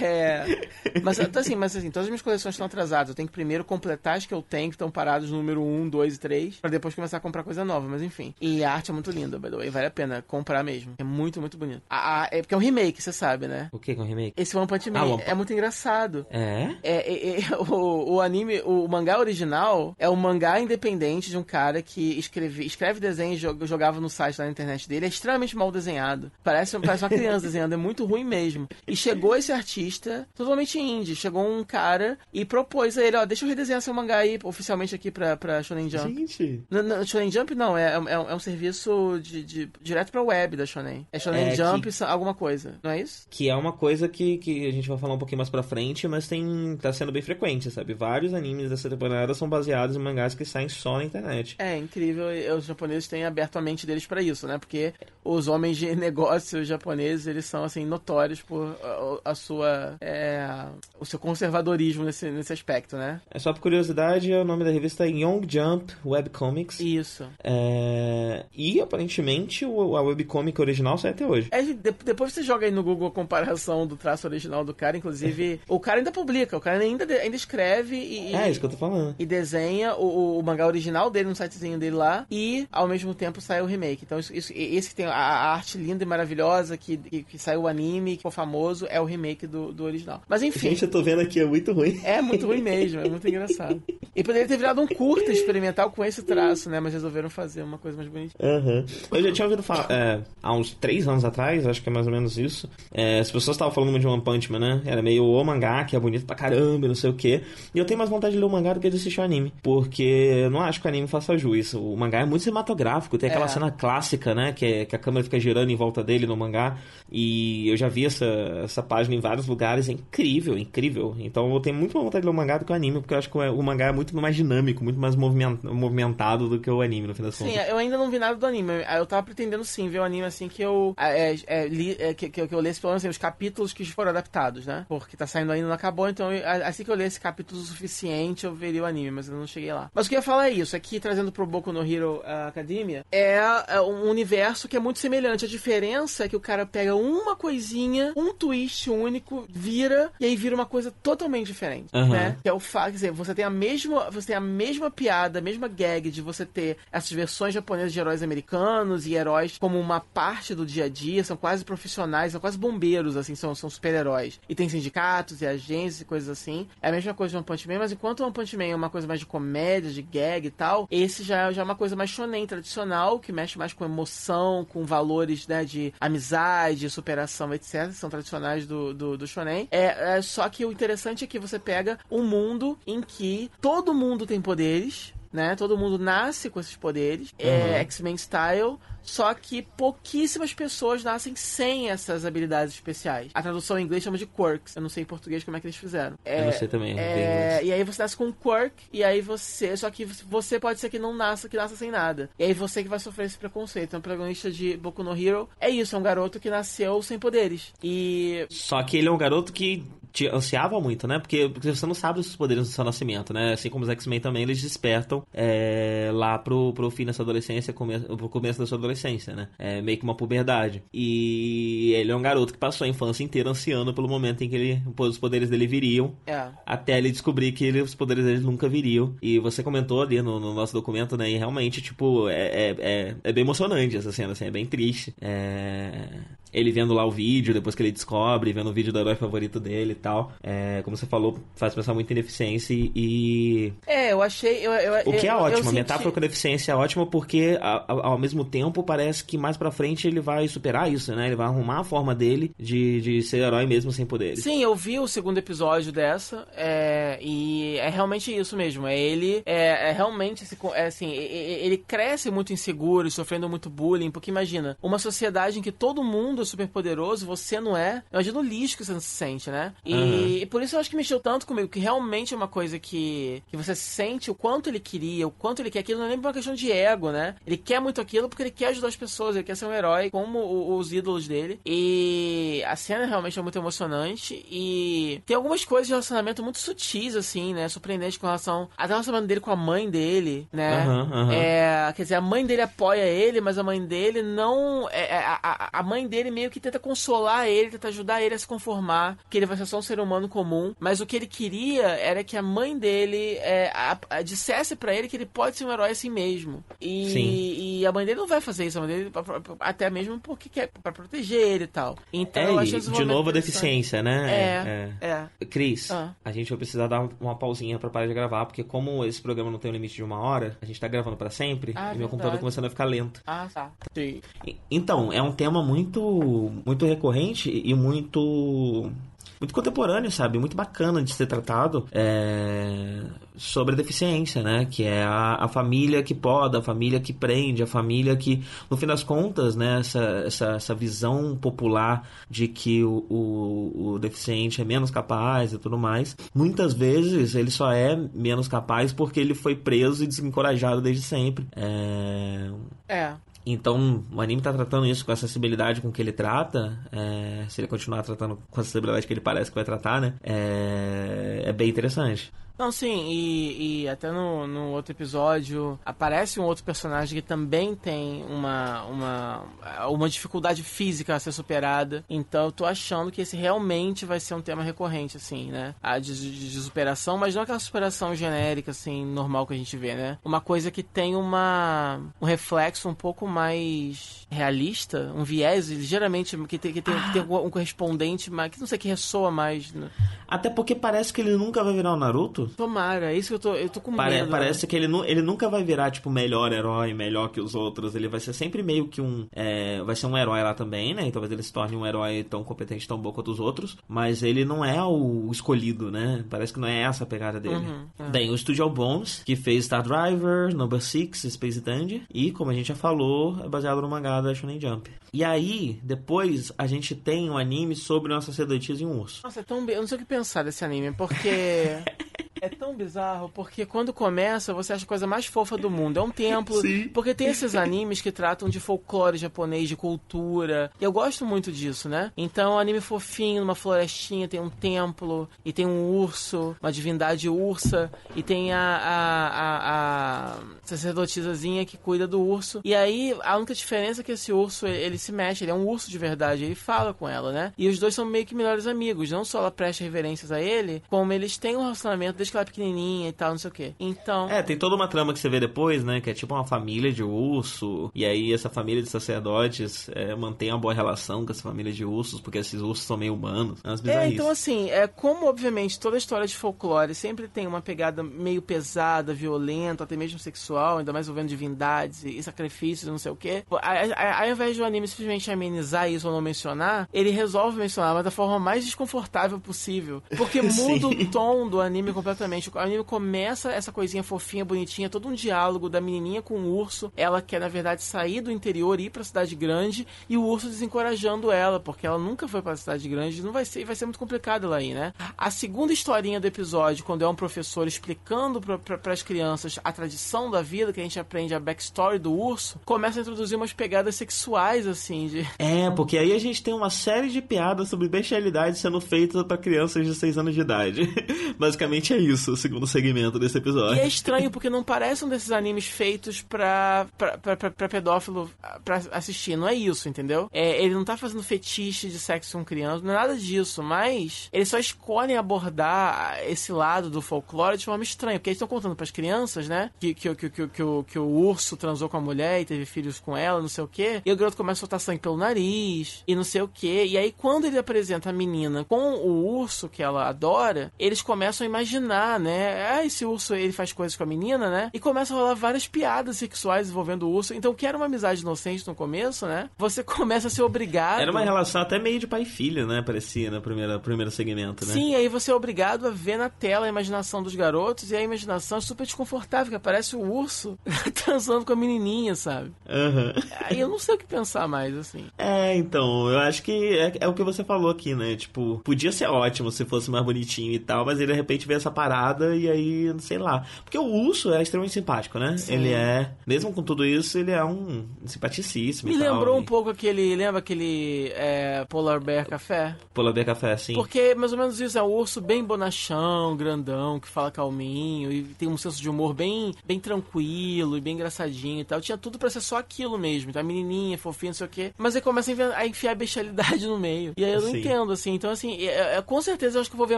[0.02, 0.70] é.
[1.04, 3.10] Mas então, assim, mas assim, todas as minhas coleções estão atrasadas.
[3.10, 5.90] Eu tenho que primeiro completar as que eu tenho, que estão paradas no número 1,
[5.90, 8.34] 2 e 3, pra depois começar a comprar coisa nova, mas enfim.
[8.42, 9.70] E a arte é muito linda, by the way.
[9.70, 10.94] Vale a pena comprar mesmo.
[10.98, 11.82] É muito, muito bonito.
[11.90, 13.70] A, a, é porque é um remake, você sabe, né?
[13.72, 14.34] O que é um remake?
[14.38, 15.24] Esse One Punch Man ah, One...
[15.26, 16.26] é muito engraçado.
[16.30, 16.76] É?
[16.84, 21.44] É, é, é o, o, anime, o mangá original é um mangá independente de um
[21.44, 25.06] cara que escreve, escreve desenho e jogava no site lá na internet dele.
[25.06, 26.32] É extremamente mal desenhado.
[26.44, 28.68] Parece, parece uma criança desenhando, é muito ruim mesmo.
[28.88, 31.16] E chegou esse artista totalmente indie.
[31.16, 34.94] Chegou um cara e propôs a ele, ó, deixa eu redesenhar seu mangá aí oficialmente
[34.94, 36.14] aqui pra, pra Shonen Jump.
[36.14, 36.64] Gente.
[36.70, 40.56] No, no, Shonen Jump não, é, é, é um serviço de, de, direto pra web
[40.56, 41.08] da Shonen.
[41.12, 42.04] É Shonen é Jump que...
[42.04, 43.26] alguma coisa, não é isso?
[43.30, 46.08] Que é uma coisa que, que a gente vai falar um pouquinho mais pra frente,
[46.08, 47.94] mas tem tá sendo bem frequente, sabe?
[47.94, 51.56] Vários animes dessa temporada são baseados em mangás que saem só na internet.
[51.58, 52.32] É, incrível.
[52.32, 54.58] E os japoneses têm aberto a mente deles para isso, né?
[54.58, 59.98] Porque os homens de negócios japoneses, eles são, assim, notórios por a, a sua...
[60.02, 60.66] É,
[61.00, 63.22] o seu conservadorismo nesse, nesse aspecto, né?
[63.30, 66.80] É só por curiosidade, o nome da revista é Young Jump Webcomics.
[66.80, 67.26] Isso.
[67.44, 68.46] É...
[68.54, 71.50] E, aparentemente, o, a webcomic original sai até hoje.
[71.52, 74.98] É, de, depois você joga aí no Google a comparação do traço original do cara,
[74.98, 78.36] inclusive, o cara ainda publica, o cara ainda, ainda escreve e...
[78.36, 79.16] É, isso que eu tô falando.
[79.20, 83.42] E desenha o, o mangá original dele no sitezinho dele lá e, ao mesmo tempo,
[83.42, 84.04] sai o remake.
[84.06, 87.40] Então, isso, isso esse que tem a, a, arte linda e maravilhosa que, que, que
[87.40, 90.22] saiu o anime, que ficou famoso, é o remake do, do original.
[90.28, 90.70] Mas, enfim...
[90.70, 92.00] Gente, eu tô vendo aqui, é muito ruim.
[92.04, 93.82] É muito ruim mesmo, é muito engraçado.
[94.16, 96.80] E poderia ter virado um curta experimental com esse traço, né?
[96.80, 98.34] Mas resolveram fazer uma coisa mais bonita.
[98.40, 98.86] Uhum.
[99.12, 102.08] Eu já tinha ouvido falar, é, há uns três anos atrás, acho que é mais
[102.08, 104.82] ou menos isso, é, as pessoas estavam falando de One Punch Man, né?
[104.86, 107.42] Era meio o mangá, que é bonito pra caramba, não sei o quê.
[107.74, 109.54] E eu tenho mais vontade de ler o mangá do que de assistir o anime.
[109.62, 111.74] Porque eu não acho que o anime faça juiz.
[111.74, 113.50] O mangá é muito cinematográfico, tem aquela é.
[113.50, 114.54] cena clássica, né?
[114.54, 116.78] Que, é, que a câmera fica girando em volta dele no mangá.
[117.12, 118.26] E eu já vi essa,
[118.64, 121.16] essa página em vários lugares, é incrível, incrível.
[121.20, 123.14] Então eu tenho muito mais vontade de ler o mangá do que o anime, porque
[123.14, 126.82] eu acho que o mangá é muito mais dinâmico, muito mais movimentado do que o
[126.82, 127.64] anime, no fim das sim, contas.
[127.64, 128.84] Sim, eu ainda não vi nada do anime.
[128.96, 130.94] Eu tava pretendendo sim ver o anime assim que eu.
[130.98, 134.12] É, é, li, é, que, que, eu lesse pelo menos assim, os capítulos que foram
[134.12, 134.86] adaptados, né?
[134.88, 138.46] Porque tá saindo ainda, não acabou, então eu, assim que eu lesse capítulos o suficiente,
[138.46, 139.90] eu veria o anime, mas eu não cheguei lá.
[139.94, 142.24] Mas o que eu ia falar é isso, aqui trazendo pro Boku no Hero uh,
[142.48, 145.46] Academia, é, é um universo que é muito semelhante.
[145.46, 150.36] A diferença é que o cara pega uma coisinha, um twist único, vira, e aí
[150.36, 152.10] vira uma coisa totalmente diferente, uhum.
[152.10, 152.38] né?
[152.42, 155.40] Que é o fato, quer dizer, você tem a mesma, você tem a mesma piada,
[155.40, 159.80] a mesma gag de você ter essas versões japonesas de heróis americanos e heróis como
[159.80, 163.70] uma parte do dia a dia, são quase profissionais, são quase bombeiros, assim, são, são
[163.70, 164.40] super-heróis.
[164.48, 166.68] E tem sindicatos e agências e coisas assim.
[166.82, 168.90] É a mesma coisa de One Punch Man, mas enquanto One Punch Man é uma
[168.90, 172.10] coisa mais de comédia, de gag e tal, esse já, já é uma coisa mais
[172.10, 177.92] shonen tradicional, que mexe mais com emoção, com valores, né, de amizade, superação, etc.
[177.92, 179.68] São tradicionais do, do, do shonen.
[179.72, 183.94] É, é, só que o interessante é que você pega um mundo em que todo
[183.94, 185.56] mundo tem poderes, né?
[185.56, 187.74] Todo mundo nasce com esses poderes, é uhum.
[187.74, 193.32] é X-Men style, só que pouquíssimas pessoas nascem sem essas habilidades especiais.
[193.34, 194.76] A tradução em inglês chama de quirks.
[194.76, 196.18] Eu não sei em português como é que eles fizeram.
[196.26, 197.00] É, eu não sei também.
[197.00, 199.78] É, e aí você nasce com um quirk, e aí você.
[199.78, 202.30] Só que você pode ser que não nasça, que nasça sem nada.
[202.38, 203.90] E aí você que vai sofrer esse preconceito.
[203.90, 207.18] Então, o protagonista de Boku no Hero é isso, é um garoto que nasceu sem
[207.18, 207.74] poderes.
[207.82, 208.46] E.
[208.50, 209.86] Só que ele é um garoto que
[210.18, 211.20] te ansiava muito, né?
[211.20, 213.54] Porque, porque você não sabe os poderes do seu nascimento, né?
[213.54, 217.72] Assim como os X-Men também, eles despertam é, lá pro, pro fim da sua adolescência,
[217.72, 219.48] come, pro começo da sua adolescência, né?
[219.60, 220.82] É meio que uma puberdade.
[220.92, 224.56] E ele é um garoto que passou a infância inteira ansiando pelo momento em que
[224.56, 226.16] ele, os poderes dele viriam.
[226.26, 226.48] É.
[226.66, 229.16] Até ele descobrir que ele, os poderes dele nunca viriam.
[229.22, 231.30] E você comentou ali no, no nosso documento, né?
[231.30, 235.14] E realmente, tipo, é, é, é, é bem emocionante essa cena, assim, é bem triste.
[235.22, 236.22] É
[236.58, 239.60] ele vendo lá o vídeo, depois que ele descobre, vendo o vídeo do herói favorito
[239.60, 240.32] dele e tal.
[240.42, 243.74] É, como você falou, faz pensar muito em deficiência e.
[243.86, 244.66] É, eu achei.
[244.66, 245.76] Eu, eu, o que é eu, ótimo, a senti...
[245.76, 250.08] metáfora com deficiência é ótima porque, ao, ao mesmo tempo, parece que mais pra frente
[250.08, 251.28] ele vai superar isso, né?
[251.28, 254.44] Ele vai arrumar a forma dele de, de ser herói mesmo sem poderes.
[254.44, 258.88] Sim, eu vi o segundo episódio dessa é, e é realmente isso mesmo.
[258.88, 264.32] É ele, é, é realmente, é, assim, ele cresce muito inseguro, sofrendo muito bullying, porque
[264.32, 268.04] imagina, uma sociedade em que todo mundo super poderoso, você não é.
[268.12, 269.74] Imagina o lixo que você não se sente, né?
[269.86, 270.28] E, uhum.
[270.28, 273.44] e, por isso eu acho que mexeu tanto comigo, que realmente é uma coisa que,
[273.50, 276.18] que você sente o quanto ele queria, o quanto ele quer aquilo, não é nem
[276.18, 277.36] por uma questão de ego, né?
[277.46, 280.10] Ele quer muito aquilo porque ele quer ajudar as pessoas, ele quer ser um herói
[280.10, 281.60] como os ídolos dele.
[281.66, 287.16] E a cena realmente é muito emocionante e tem algumas coisas de relacionamento muito sutis,
[287.16, 287.68] assim, né?
[287.70, 290.86] Surpreendente com relação até o relacionamento dele com a mãe dele, né?
[290.86, 291.32] Uhum, uhum.
[291.32, 294.88] É, quer dizer, a mãe dele apoia ele, mas a mãe dele não.
[294.90, 298.36] É, é a, a, a mãe dele meio que tenta consolar ele, tenta ajudar ele
[298.36, 300.74] a se conformar, que ele vai ser só um ser humano comum.
[300.80, 304.94] Mas o que ele queria era que a mãe dele é, a, a, dissesse para
[304.94, 306.64] ele que ele pode ser um herói assim mesmo.
[306.80, 307.80] E, Sim.
[307.80, 309.12] e a mãe dele não vai fazer isso, a mãe dele,
[309.60, 311.98] até mesmo porque quer para proteger ele e tal.
[312.12, 314.94] Então, é, eu de novo a deficiência, né?
[315.02, 315.08] É.
[315.08, 315.28] é.
[315.42, 315.46] é.
[315.46, 316.14] Cris, ah.
[316.24, 319.52] a gente vai precisar dar uma pausinha para parar de gravar, porque como esse programa
[319.52, 321.84] não tem um limite de uma hora, a gente tá gravando para sempre, ah, e
[321.84, 322.12] meu verdade.
[322.12, 323.22] computador tá começando a ficar lento.
[323.26, 323.72] Ah, tá.
[323.94, 324.22] Sim.
[324.70, 326.17] Então, é um tema muito
[326.66, 328.92] muito recorrente e muito
[329.40, 330.40] muito contemporâneo, sabe?
[330.40, 333.04] Muito bacana de ser tratado é,
[333.36, 334.66] sobre a deficiência, né?
[334.66, 338.76] Que é a, a, família que poda, a família que prende, a família que, no
[338.76, 339.80] fim das contas, né?
[339.80, 345.58] Essa, essa, essa visão popular de que o, o, o, deficiente é menos capaz e
[345.60, 346.18] tudo mais.
[346.34, 351.48] Muitas vezes ele só é menos capaz porque ele foi preso e desencorajado desde sempre.
[351.56, 352.50] É.
[352.88, 353.14] É.
[353.52, 356.78] Então, o anime tá tratando isso com a sensibilidade com que ele trata.
[356.92, 360.16] É, se ele continuar tratando com a sensibilidade que ele parece que vai tratar, né?
[360.22, 362.32] É, é bem interessante.
[362.58, 367.76] Não, sim, e, e até no, no outro episódio aparece um outro personagem que também
[367.76, 369.44] tem uma, uma,
[369.90, 372.04] uma dificuldade física a ser superada.
[372.10, 375.76] Então eu tô achando que esse realmente vai ser um tema recorrente, assim, né?
[375.84, 379.78] A de, de, de superação, mas não aquela superação genérica, assim, normal que a gente
[379.78, 380.18] vê, né?
[380.26, 386.58] Uma coisa que tem uma, um reflexo um pouco mais realista, um viés ligeiramente que
[386.58, 389.72] tem, que tem, que tem um correspondente, mas que não sei que ressoa mais.
[389.74, 389.90] Né?
[390.28, 392.48] Até porque parece que ele nunca vai virar o Naruto.
[392.58, 394.30] Tomara, é isso que eu tô, eu tô com Pare, medo.
[394.30, 394.70] Parece né?
[394.70, 397.96] que ele, nu, ele nunca vai virar, tipo, melhor herói, melhor que os outros.
[397.96, 399.28] Ele vai ser sempre meio que um.
[399.32, 401.08] É, vai ser um herói lá também, né?
[401.08, 403.78] E talvez ele se torne um herói tão competente, tão bom quanto os outros.
[403.88, 406.26] Mas ele não é o escolhido, né?
[406.30, 407.56] Parece que não é essa a pegada dele.
[407.56, 408.12] Uhum, uhum.
[408.12, 412.04] Bem, o Studio Bones, que fez Star Driver, Number Six, Space Dandy.
[412.14, 414.90] E, como a gente já falou, é baseado no mangá da Shonen Jump.
[415.14, 419.22] E aí, depois, a gente tem um anime sobre nossa cedotias e um urso.
[419.24, 419.76] Nossa, é tão bem.
[419.76, 421.30] Eu não sei o que pensar desse anime, porque.
[422.42, 426.00] é tão bizarro, porque quando começa, você acha a coisa mais fofa do mundo.
[426.00, 426.62] É um templo.
[426.62, 426.88] Sim.
[426.90, 430.72] Porque tem esses animes que tratam de folclore japonês, de cultura.
[430.80, 432.12] E eu gosto muito disso, né?
[432.18, 437.30] Então, um anime fofinho, numa florestinha, tem um templo, e tem um urso, uma divindade
[437.30, 442.62] ursa, e tem a, a, a, a sacerdotisazinha que cuida do urso.
[442.64, 445.54] E aí, a única diferença é que esse urso, ele, ele se mexe, ele é
[445.54, 447.54] um urso de verdade, ele fala com ela, né?
[447.58, 449.12] E os dois são meio que melhores amigos.
[449.12, 452.44] Não só ela presta reverências a ele, como eles têm um relacionamento desde que ela
[452.44, 453.74] é pequenininha e tal, não sei o quê.
[453.80, 454.30] Então.
[454.30, 456.02] É, tem toda uma trama que você vê depois, né?
[456.02, 457.92] Que é tipo uma família de urso.
[457.96, 461.86] E aí essa família de sacerdotes é, mantém uma boa relação com essa família de
[461.86, 463.60] ursos, porque esses ursos são meio humanos.
[463.64, 463.76] É,
[464.06, 468.42] É, então assim, é como obviamente toda história de folclore sempre tem uma pegada meio
[468.42, 473.44] pesada, violenta, até mesmo sexual, ainda mais envolvendo divindades e sacrifícios, não sei o quê.
[473.50, 478.04] Ao invés de o anime simplesmente amenizar isso ou não mencionar, ele resolve mencionar, mas
[478.04, 480.02] da forma mais desconfortável possível.
[480.16, 482.17] Porque muda o tom do anime completamente.
[482.24, 486.92] O anime começa essa coisinha fofinha, bonitinha, todo um diálogo da menininha com o urso.
[486.96, 489.88] Ela quer, na verdade, sair do interior e ir pra cidade grande.
[490.10, 493.22] E o urso desencorajando ela, porque ela nunca foi pra cidade grande.
[493.22, 494.94] Não vai ser, vai ser muito complicado ela ir, né?
[495.18, 500.32] A segunda historinha do episódio, quando é um professor explicando para as crianças a tradição
[500.32, 503.96] da vida, que a gente aprende a backstory do urso, começa a introduzir umas pegadas
[503.96, 505.28] sexuais, assim, de.
[505.38, 509.38] É, porque aí a gente tem uma série de piadas sobre bestialidade sendo feitas pra
[509.38, 510.88] crianças de 6 anos de idade.
[511.38, 513.82] Basicamente é isso, o segundo segmento desse E episódio.
[513.82, 518.30] é estranho porque não parece um desses animes feitos pra, pra, pra, pra, pra pedófilo
[518.42, 519.36] ah, pra assistir.
[519.36, 520.30] Não é isso, entendeu?
[520.32, 524.30] É, ele não tá fazendo fetiche de sexo com criança, não é nada disso, mas
[524.32, 528.76] eles só escolhem abordar esse lado do folclore de forma estranha, porque eles estão contando
[528.76, 529.72] pras crianças, né?
[529.80, 532.66] Que, que, que, que, que, o, que o urso transou com a mulher e teve
[532.66, 534.02] filhos com ela, não sei o quê.
[534.06, 536.86] E o garoto começa a soltar sangue pelo nariz e não sei o quê.
[536.88, 541.46] E aí, quando ele apresenta a menina com o urso que ela adora, eles começam
[541.46, 542.70] a imaginar, né?
[542.70, 544.70] Ah, esse urso ele faz coisas com a menina, né?
[544.74, 547.34] E começa a rolar várias piadas sexuais envolvendo o urso.
[547.34, 549.50] Então, que era uma amizade inocente no começo, né?
[549.58, 551.02] Você começa a ser obrigado.
[551.02, 552.82] Era uma relação até meio de pai e filha, né?
[552.82, 554.74] Parecia no primeiro, primeiro segmento, né?
[554.74, 558.02] Sim, aí você é obrigado a ver na tela a imaginação dos garotos e a
[558.02, 560.58] imaginação é super desconfortável, que aparece o urso
[561.04, 562.52] transando com a menininha, sabe?
[562.70, 563.14] Aham.
[563.42, 565.06] Aí eu não sei o que pensar mais, assim.
[565.18, 568.16] É, então, eu acho que é, é o que você falou aqui, né?
[568.16, 571.56] Tipo, podia ser ótimo se fosse mais bonitinho e tal, mas ele de repente vê
[571.56, 571.87] essa parada
[572.36, 573.46] e aí, sei lá.
[573.64, 575.38] Porque o urso é extremamente simpático, né?
[575.38, 575.54] Sim.
[575.54, 578.92] Ele é, mesmo com tudo isso, ele é um simpaticíssimo.
[578.92, 580.16] Me tal, lembrou um pouco aquele.
[580.16, 582.76] Lembra aquele é, Polar Bear Café?
[582.94, 583.74] Polar Bear Café, assim.
[583.74, 588.12] Porque é mais ou menos isso, é um urso bem bonachão, grandão, que fala calminho
[588.12, 591.80] e tem um senso de humor bem, bem tranquilo e bem engraçadinho e tal.
[591.82, 593.44] Tinha tudo pra ser só aquilo mesmo, tá?
[593.44, 594.74] Menininha, fofinha, não sei o quê.
[594.78, 597.14] Mas aí começa a envi- a enfiar bestialidade no meio.
[597.18, 597.60] E aí eu não Sim.
[597.60, 598.14] entendo, assim.
[598.14, 599.98] Então, assim, é- é- com certeza eu acho que eu vou ver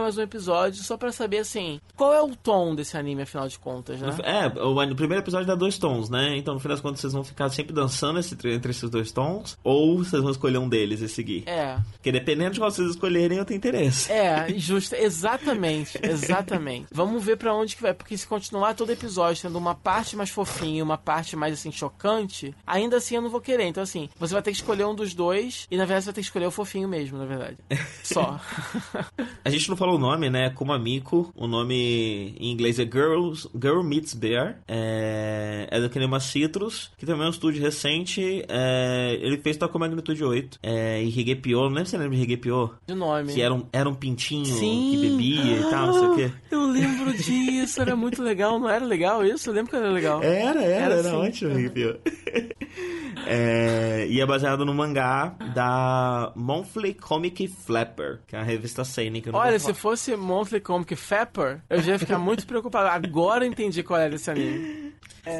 [0.00, 3.58] mais um episódio só pra saber, assim, qual é o tom desse anime, afinal de
[3.58, 4.16] contas, né?
[4.22, 6.34] É, o, o primeiro episódio dá dois tons, né?
[6.34, 9.58] Então, no final das contas, vocês vão ficar sempre dançando esse, entre esses dois tons,
[9.62, 11.42] ou vocês vão escolher um deles e seguir.
[11.46, 11.76] É.
[11.92, 14.10] Porque dependendo de qual vocês escolherem, eu tenho interesse.
[14.10, 16.86] É, justo, exatamente, exatamente.
[16.90, 20.30] Vamos ver pra onde que vai, porque se continuar todo episódio tendo uma parte mais
[20.30, 23.66] fofinha e uma parte mais assim chocante, ainda assim eu não vou querer.
[23.66, 26.14] Então assim, você vai ter que escolher um dos dois e na verdade você vai
[26.14, 27.58] ter que escolher o fofinho mesmo, na verdade.
[28.02, 28.40] Só.
[29.44, 30.48] A gente não falou o nome, né?
[30.48, 31.30] Kumamiko.
[31.36, 34.58] O nome em inglês é Girls, Girl Meets Bear.
[34.66, 38.44] É, é da Kinema Citrus, que também é um estúdio recente.
[38.48, 40.58] É, ele fez Toca Magnitude 8.
[40.62, 42.70] É, e Higepio, não lembro se você lembra de Higepio?
[42.86, 43.32] De nome.
[43.32, 44.90] Que era um, era um pintinho Sim.
[44.92, 46.32] que bebia e tal, não sei o quê.
[46.34, 49.50] Ah, Eu lembro disso, era muito legal, não era legal isso?
[49.50, 50.22] Eu lembro que era legal.
[50.22, 51.16] Era, era, Era era, assim.
[51.16, 51.98] ótimo, Higepio.
[53.26, 59.20] É, e é baseado no mangá da Monthly Comic Flapper, que é a revista Seinen.
[59.22, 62.88] que eu não Olha, se fosse Monthly Comic Fapper, eu já ia ficar muito preocupado.
[62.88, 64.94] Agora eu entendi qual era esse anime.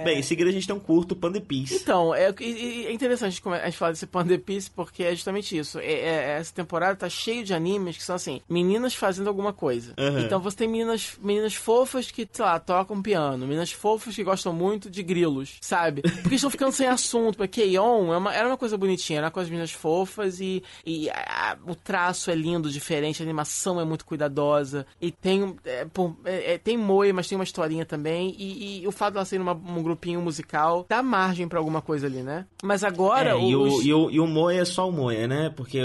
[0.04, 1.74] Bem, em seguida a gente tem um curto Panda Peace.
[1.74, 5.78] Então, é, é interessante a gente falar desse Panda Piece porque é justamente isso.
[5.78, 9.94] É- é- essa temporada tá cheio de animes que são assim, meninas fazendo alguma coisa.
[9.98, 10.20] Uhum.
[10.20, 14.52] Então você tem meninas, meninas fofas que, sei lá, tocam piano, meninas fofas que gostam
[14.52, 16.02] muito de grilos, sabe?
[16.02, 17.36] Porque estão ficando sem assunto.
[17.36, 20.62] Porque Keion é uma- era uma coisa bonitinha, era uma coisa de meninas fofas e,
[20.84, 25.84] e a- o traço é lindo, diferente, a animação é muito cuidadosa e tem, é,
[25.84, 28.34] pô, é- é- tem moe, mas tem uma historinha também.
[28.38, 32.06] E, e o fato dela ser uma, um grupinho musical, dá margem para alguma coisa
[32.06, 32.46] ali, né?
[32.62, 33.30] Mas agora.
[33.30, 33.42] É, os...
[33.50, 35.52] e, o, e, o, e o moe é só o moe, né?
[35.54, 35.80] Porque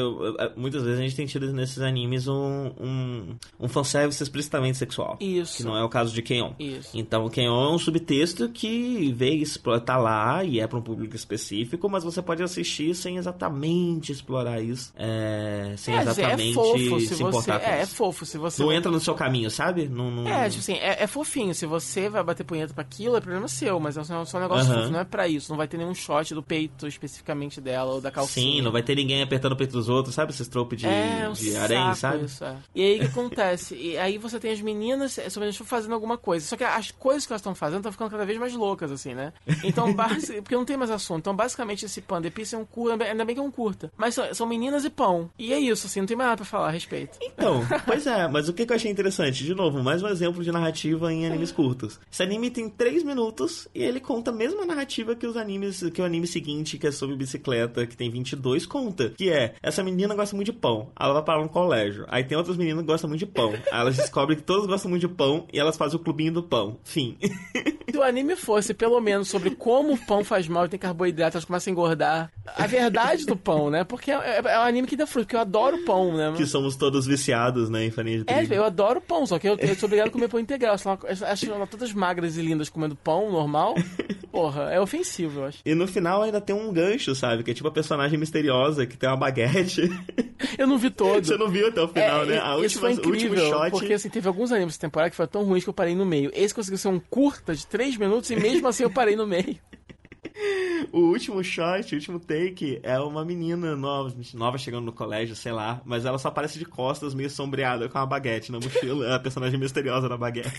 [0.55, 5.17] muitas vezes a gente tem tido nesses animes um, um, um fanservice explicitamente sexual.
[5.19, 5.57] Isso.
[5.57, 6.53] Que não é o caso de Kenyon.
[6.59, 6.89] Isso.
[6.93, 9.45] Então, o Kenyon é um subtexto que veio
[9.85, 14.61] tá lá e é para um público específico, mas você pode assistir sem exatamente explorar
[14.61, 14.93] isso.
[14.95, 17.93] É, sem é, exatamente é fofo, se, se importar você, com é, isso.
[17.93, 18.63] É fofo se você.
[18.63, 19.87] Não entra no seu caminho, sabe?
[19.87, 20.27] Não, não...
[20.27, 21.53] É, tipo assim, é, é, fofinho.
[21.53, 24.73] Se você vai bater punheta pra aquilo, é problema seu, mas é só, um negócio
[24.73, 25.51] fofo, não é pra isso.
[25.51, 28.57] Não vai ter nenhum shot do peito especificamente dela ou da calcinha.
[28.57, 30.31] Sim, não vai ter ninguém apertando o peito dos outros, sabe?
[30.31, 32.25] Esses tropos de, é, um de arém, sabe?
[32.25, 32.55] Isso, é.
[32.73, 33.75] E aí o que acontece?
[33.75, 35.29] E aí você tem as meninas, é,
[35.63, 36.45] fazendo alguma coisa.
[36.45, 39.13] Só que as coisas que elas estão fazendo estão ficando cada vez mais loucas, assim,
[39.13, 39.33] né?
[39.63, 40.41] Então, base...
[40.41, 41.19] porque não tem mais assunto.
[41.19, 43.91] Então, basicamente, esse Panda Piece é um curta, ainda bem que é um curta.
[43.97, 45.29] Mas são, são meninas e pão.
[45.37, 47.17] E é isso, assim, não tem mais nada pra falar a respeito.
[47.21, 49.43] Então, pois é, mas o que, que eu achei interessante?
[49.43, 51.99] De novo, mais um exemplo de narrativa em animes curtos.
[52.11, 56.01] Esse anime tem 3 minutos e ele conta a mesma narrativa que os animes, que
[56.01, 59.09] o anime seguinte, que é sobre bicicleta, que tem 22, conta.
[59.09, 62.05] Que é, essa menina gosta muito de pão, ela vai para um colégio.
[62.07, 63.53] Aí tem outras meninas que gostam muito de pão.
[63.71, 66.43] Aí elas descobrem que todas gostam muito de pão e elas fazem o clubinho do
[66.43, 66.77] pão.
[66.83, 67.17] Fim.
[67.89, 71.37] Se o anime fosse pelo menos sobre como o pão faz mal e tem carboidrato,
[71.37, 72.31] elas começam a engordar.
[72.57, 73.83] A verdade do pão, né?
[73.83, 76.33] Porque é, é, é um anime que dá fruto, porque eu adoro pão, né?
[76.35, 78.53] Que somos todos viciados, né, em farinha de trigo.
[78.53, 80.75] É, eu adoro pão, só que eu, eu sou obrigado a comer pão integral.
[80.75, 80.89] Acho
[81.51, 83.54] elas todas magras e lindas comendo pão normal.
[84.31, 85.59] Porra, é ofensivo, eu acho.
[85.65, 87.43] E no final ainda tem um gancho, sabe?
[87.43, 89.89] Que é tipo a personagem misteriosa que tem uma baguete.
[90.57, 91.25] Eu não vi todo.
[91.25, 92.39] Você não viu até o final, é, né?
[92.39, 93.71] A última, foi incrível, último shot.
[93.71, 96.05] Porque assim, teve alguns animes dessa temporada que foi tão ruim que eu parei no
[96.05, 96.31] meio.
[96.33, 99.57] Esse conseguiu ser um curta de 3 minutos e mesmo assim eu parei no meio.
[100.91, 105.51] O último shot, o último take é uma menina nova, nova chegando no colégio, sei
[105.51, 109.13] lá, mas ela só aparece de costas, meio sombreada, com uma baguete na mochila, é
[109.13, 110.49] a personagem misteriosa da baguete.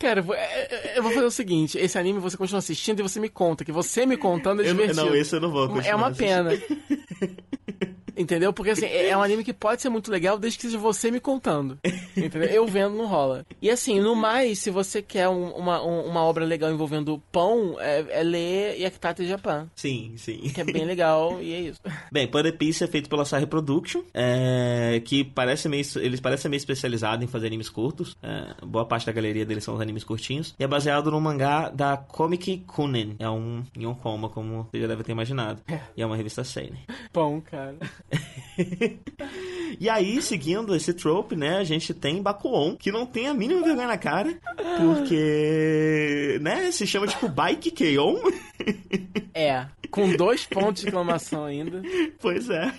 [0.00, 3.20] Cara, é, é, eu vou fazer o seguinte: esse anime você continua assistindo e você
[3.20, 4.98] me conta, que você me contando é divertido.
[4.98, 6.50] Eu, não, esse eu não vou continuar É uma pena.
[8.16, 8.52] Entendeu?
[8.52, 11.10] Porque assim, é, é um anime que pode ser muito legal desde que seja você
[11.10, 11.78] me contando.
[12.16, 12.48] Entendeu?
[12.48, 13.46] Eu vendo não rola.
[13.60, 17.76] E assim, no mais, se você quer um, uma, um, uma obra legal envolvendo pão,
[17.78, 19.68] é, é ler Yakitate Japan.
[19.74, 20.38] Sim, sim.
[20.54, 21.80] Que é bem legal e é isso.
[22.10, 26.58] Bem, Panda Piece é feito pela Sarri Production, é, que parece meio, eles parecem meio
[26.58, 28.16] especializados em fazer animes curtos.
[28.22, 30.54] É, boa parte da galeria deles são os animes curtinhos.
[30.58, 33.16] E é baseado no mangá da Comic Kunen.
[33.18, 35.62] É um Yonkoma, como você já deve ter imaginado.
[35.68, 35.80] É.
[35.96, 36.80] E é uma revista seinen.
[37.12, 37.76] Pão, cara.
[39.80, 43.62] e aí, seguindo esse trope, né, a gente tem Bakuon, que não tem a mínima
[43.62, 44.38] vergonha na cara,
[44.78, 48.16] porque, né, se chama tipo Bike Keion.
[49.34, 51.82] é, com dois pontos de exclamação ainda.
[52.20, 52.72] Pois é.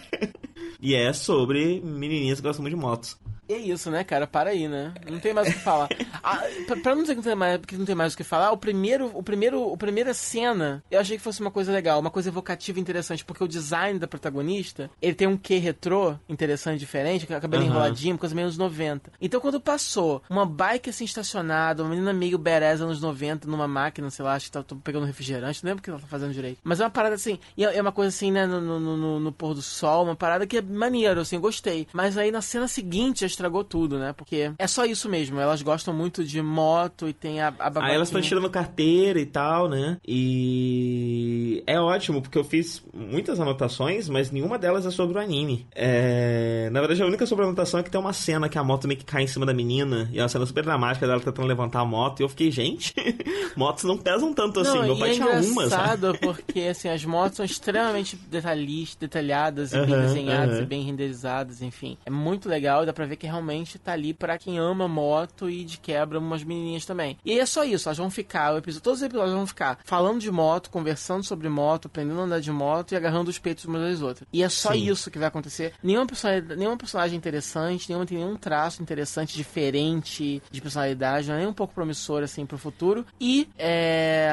[0.80, 3.21] E é sobre menininhas que gostam muito de motos
[3.54, 4.28] é isso, né, cara?
[4.28, 4.94] Para aí, né?
[5.10, 5.90] Não tem mais o que falar.
[6.24, 8.24] Ah, pra, pra, não dizer que não, tem mais, que não tem mais o que
[8.24, 12.00] falar, o primeiro, o primeiro, a primeira cena, eu achei que fosse uma coisa legal,
[12.00, 16.80] uma coisa evocativa interessante, porque o design da protagonista, ele tem um quê retrô interessante,
[16.80, 17.70] diferente, que cabelo uhum.
[17.70, 19.12] enroladinho, coisa menos 90.
[19.20, 24.10] Então quando passou uma bike assim estacionada, uma menina meio bereza anos 90, numa máquina,
[24.12, 26.60] sei lá, acho que tá pegando refrigerante, não lembro o que ela tá fazendo direito.
[26.64, 29.20] Mas é uma parada assim, e é, é uma coisa assim, né, no, no, no,
[29.20, 31.88] no pôr do sol, uma parada que é maneiro, assim, gostei.
[31.94, 34.14] Mas aí na cena seguinte, a estragou tudo, né?
[34.14, 35.40] Porque é só isso mesmo.
[35.40, 39.26] Elas gostam muito de moto e tem a, a Aí elas estão tirando carteira e
[39.26, 39.98] tal, né?
[40.08, 45.68] E é ótimo, porque eu fiz muitas anotações, mas nenhuma delas é sobre o anime.
[45.74, 46.70] É...
[46.72, 48.88] Na verdade, a única sobre a anotação é que tem uma cena que a moto
[48.88, 51.48] meio que cai em cima da menina, e é uma cena super dramática dela tentando
[51.48, 52.94] levantar a moto, e eu fiquei, gente,
[53.58, 54.78] motos não pesam tanto assim.
[54.78, 56.18] Não, Meu pai é tinha uma, sabe?
[56.20, 61.98] porque, assim, as motos são extremamente detalhistas, detalhadas e bem desenhadas e bem renderizadas, enfim.
[62.06, 65.64] É muito legal, dá pra ver que realmente tá ali para quem ama moto e
[65.64, 67.18] de quebra umas menininhas também.
[67.26, 70.32] E é só isso, elas vão ficar, episódio, todos os episódios vão ficar falando de
[70.32, 74.02] moto, conversando sobre moto, aprendendo a andar de moto e agarrando os peitos umas das
[74.02, 74.28] outras.
[74.32, 74.90] E é só Sim.
[74.90, 75.74] isso que vai acontecer.
[75.82, 81.40] Nenhuma personagem, nenhuma personagem interessante, nenhuma tem nenhum traço interessante, diferente de personalidade, não é
[81.40, 83.06] nem um pouco promissor assim pro futuro.
[83.20, 84.30] E é.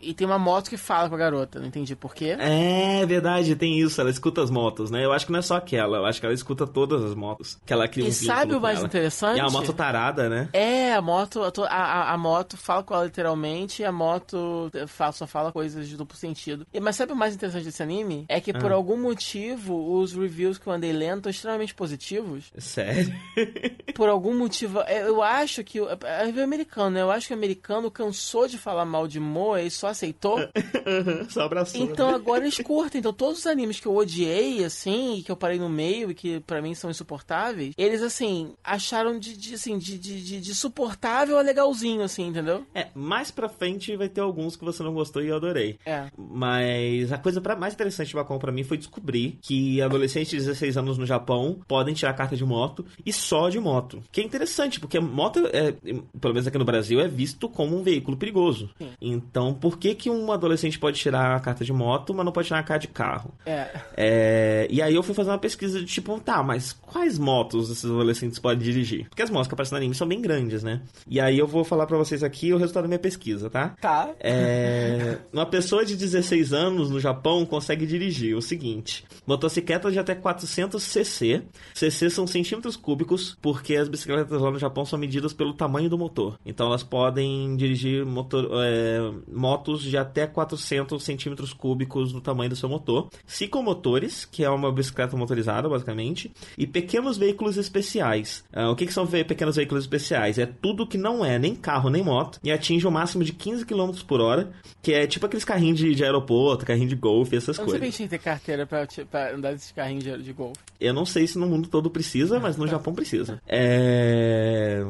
[0.00, 2.36] E tem uma moto que fala com a garota, não entendi por quê.
[2.38, 5.04] É verdade, tem isso, ela escuta as motos, né?
[5.04, 7.58] Eu acho que não é só aquela, eu acho que ela escuta todas as motos.
[7.64, 8.86] Que ela cria um E sabe o mais ela.
[8.86, 9.36] interessante?
[9.36, 10.48] E a moto tarada, né?
[10.52, 15.12] É, a moto, a, a, a moto fala com ela literalmente e a moto fala,
[15.12, 16.66] só fala coisas de duplo sentido.
[16.72, 18.24] E, mas sabe o mais interessante desse anime?
[18.28, 18.58] É que ah.
[18.58, 22.50] por algum motivo os reviews que eu andei lendo estão extremamente positivos.
[22.58, 23.14] Sério?
[23.94, 24.80] por algum motivo.
[24.80, 25.78] É, eu acho que.
[25.78, 27.02] É review americano, né?
[27.02, 30.38] Eu acho que o americano cansou de falar mal de Moe e só aceitou.
[31.28, 31.80] só abraçou.
[31.80, 32.98] Então agora eles curtem.
[32.98, 36.14] Então todos os animes que eu odiei, assim, e que eu parei no meio e
[36.14, 41.38] que para mim são insuportáveis, eles, assim, acharam de, de assim, de, de, de, suportável
[41.38, 42.64] a legalzinho, assim, entendeu?
[42.74, 45.78] É, mais pra frente vai ter alguns que você não gostou e eu adorei.
[45.84, 46.06] É.
[46.16, 50.36] Mas a coisa pra, mais interessante de Bacon para mim foi descobrir que adolescentes de
[50.36, 54.02] 16 anos no Japão podem tirar carta de moto e só de moto.
[54.10, 55.72] Que é interessante, porque moto, é,
[56.20, 58.70] pelo menos aqui no Brasil, é visto como um veículo perigoso.
[58.78, 58.90] Sim.
[59.00, 62.46] Então, por que que um adolescente pode tirar a carta de moto, mas não pode
[62.46, 63.32] tirar a carta de carro?
[63.46, 63.68] É.
[63.96, 64.66] é.
[64.70, 68.38] E aí eu fui fazer uma pesquisa de tipo, tá, mas quais motos esses adolescentes
[68.38, 69.08] podem dirigir?
[69.08, 70.82] Porque as motos que aparecem no anime são bem grandes, né?
[71.08, 73.70] E aí eu vou falar para vocês aqui o resultado da minha pesquisa, tá?
[73.80, 74.10] Tá.
[74.20, 80.14] É, uma pessoa de 16 anos no Japão consegue dirigir o seguinte: motocicleta de até
[80.14, 81.42] 400 cc.
[81.74, 85.96] cc são centímetros cúbicos, porque as bicicletas lá no Japão são medidas pelo tamanho do
[85.96, 86.38] motor.
[86.44, 92.56] Então elas podem dirigir motor, é, motos de até 400 centímetros cúbicos no tamanho do
[92.56, 93.08] seu motor.
[93.26, 98.44] Ciclomotores, que é uma bicicleta motorizada, basicamente, e pequenos veículos especiais.
[98.54, 100.38] Uh, o que, que são pequenos veículos especiais?
[100.38, 103.32] É tudo que não é nem carro nem moto e atinge o um máximo de
[103.32, 104.50] 15 km por hora,
[104.82, 107.80] que é tipo aqueles carrinhos de, de aeroporto, carrinho de golfe, essas eu coisas.
[107.80, 110.60] Não sei ter carteira pra, pra andar desses carrinhos de, de golfe.
[110.80, 113.40] Eu não sei se no mundo todo precisa, mas no Japão precisa.
[113.46, 114.84] É...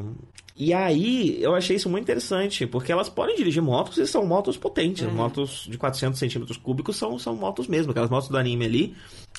[0.61, 4.59] E aí, eu achei isso muito interessante, porque elas podem dirigir motos e são motos
[4.59, 5.07] potentes.
[5.07, 5.15] Uhum.
[5.15, 7.93] Motos de 400 centímetros cúbicos são, são motos mesmo.
[7.93, 8.95] Aquelas motos do anime ali,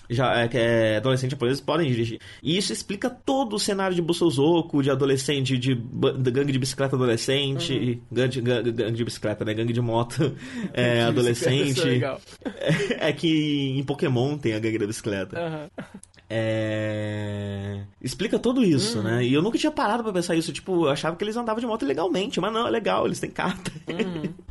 [0.09, 2.19] já é, que é adolescente japoneses podem dirigir.
[2.41, 6.95] E isso explica todo o cenário de Bussozoku, de adolescente, de, de, gangue de bicicleta
[6.95, 8.01] adolescente, uhum.
[8.11, 9.53] gangue, gangue, gangue, de bicicleta, né?
[9.53, 10.35] Gangue de moto
[10.73, 12.03] é, adolescente.
[12.43, 15.39] É, é, que em Pokémon tem a gangue da bicicleta.
[15.39, 15.85] Uhum.
[16.33, 17.81] É...
[18.01, 19.03] Explica tudo isso, uhum.
[19.03, 19.25] né?
[19.25, 20.53] E eu nunca tinha parado pra pensar isso.
[20.53, 23.29] Tipo, eu achava que eles andavam de moto legalmente, mas não, é legal, eles têm
[23.29, 23.69] carta.
[23.89, 24.33] Uhum.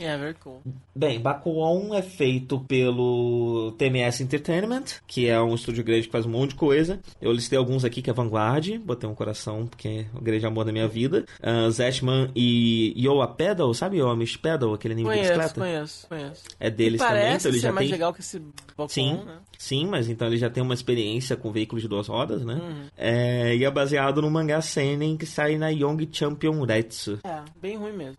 [0.00, 0.62] Yeah, very cool.
[0.96, 6.30] Bem, Bakuon é feito pelo TMS Entertainment, que é um estúdio grande que faz um
[6.30, 7.00] monte de coisa.
[7.20, 10.64] Eu listei alguns aqui que é Vanguard, botei um coração porque é o grande amor
[10.64, 11.26] da minha vida.
[11.40, 15.60] Uh, Zetman e Yoa Pedal, sabe Yoa Mish Pedal, aquele anime conheço, de bicicleta?
[15.60, 16.42] Conheço, conheço.
[16.58, 17.92] É deles também, então ele já mais tem...
[17.92, 19.24] legal que esse Bakuon, Sim.
[19.24, 19.38] né?
[19.58, 22.54] Sim, mas então ele já tem uma experiência com veículos de duas rodas, né?
[22.54, 22.86] Uhum.
[22.96, 27.18] É, e é baseado no mangá Seinen que sai na Young Champion Retsu.
[27.22, 28.16] É, bem ruim mesmo.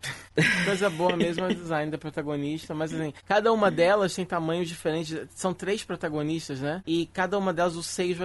[0.65, 4.67] Coisa boa mesmo é o design da protagonista, mas assim, cada uma delas tem tamanhos
[4.67, 5.17] diferentes.
[5.33, 6.83] São três protagonistas, né?
[6.85, 8.17] E cada uma delas, os seios,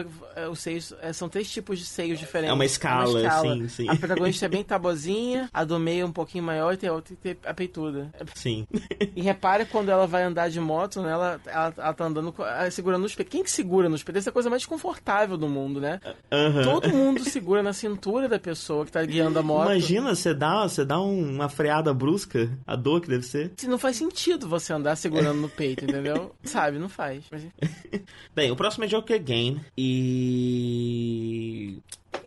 [0.50, 2.50] os seios são três tipos de seios diferentes.
[2.50, 3.54] É uma escala, uma escala.
[3.54, 3.88] sim, sim.
[3.88, 6.92] A protagonista é bem tabozinha, a do meio é um pouquinho maior e tem a
[6.92, 8.10] outra tem a peituda.
[8.34, 8.66] Sim.
[9.14, 11.10] E repare quando ela vai andar de moto, né?
[11.10, 12.34] Ela, ela, ela tá andando
[12.70, 13.28] segurando nos pés.
[13.28, 14.16] Quem que segura nos pés?
[14.18, 16.00] Essa é a coisa mais confortável do mundo, né?
[16.32, 16.62] Uhum.
[16.62, 19.70] Todo mundo segura na cintura da pessoa que tá guiando a moto.
[19.70, 23.35] Imagina, você dá, você dá uma freada brusca, a dor que deve ser.
[23.56, 26.34] Se não faz sentido você andar segurando no peito, entendeu?
[26.44, 27.24] Sabe, não faz.
[27.30, 27.46] Mas...
[28.34, 31.78] Bem, o próximo é Joker Game e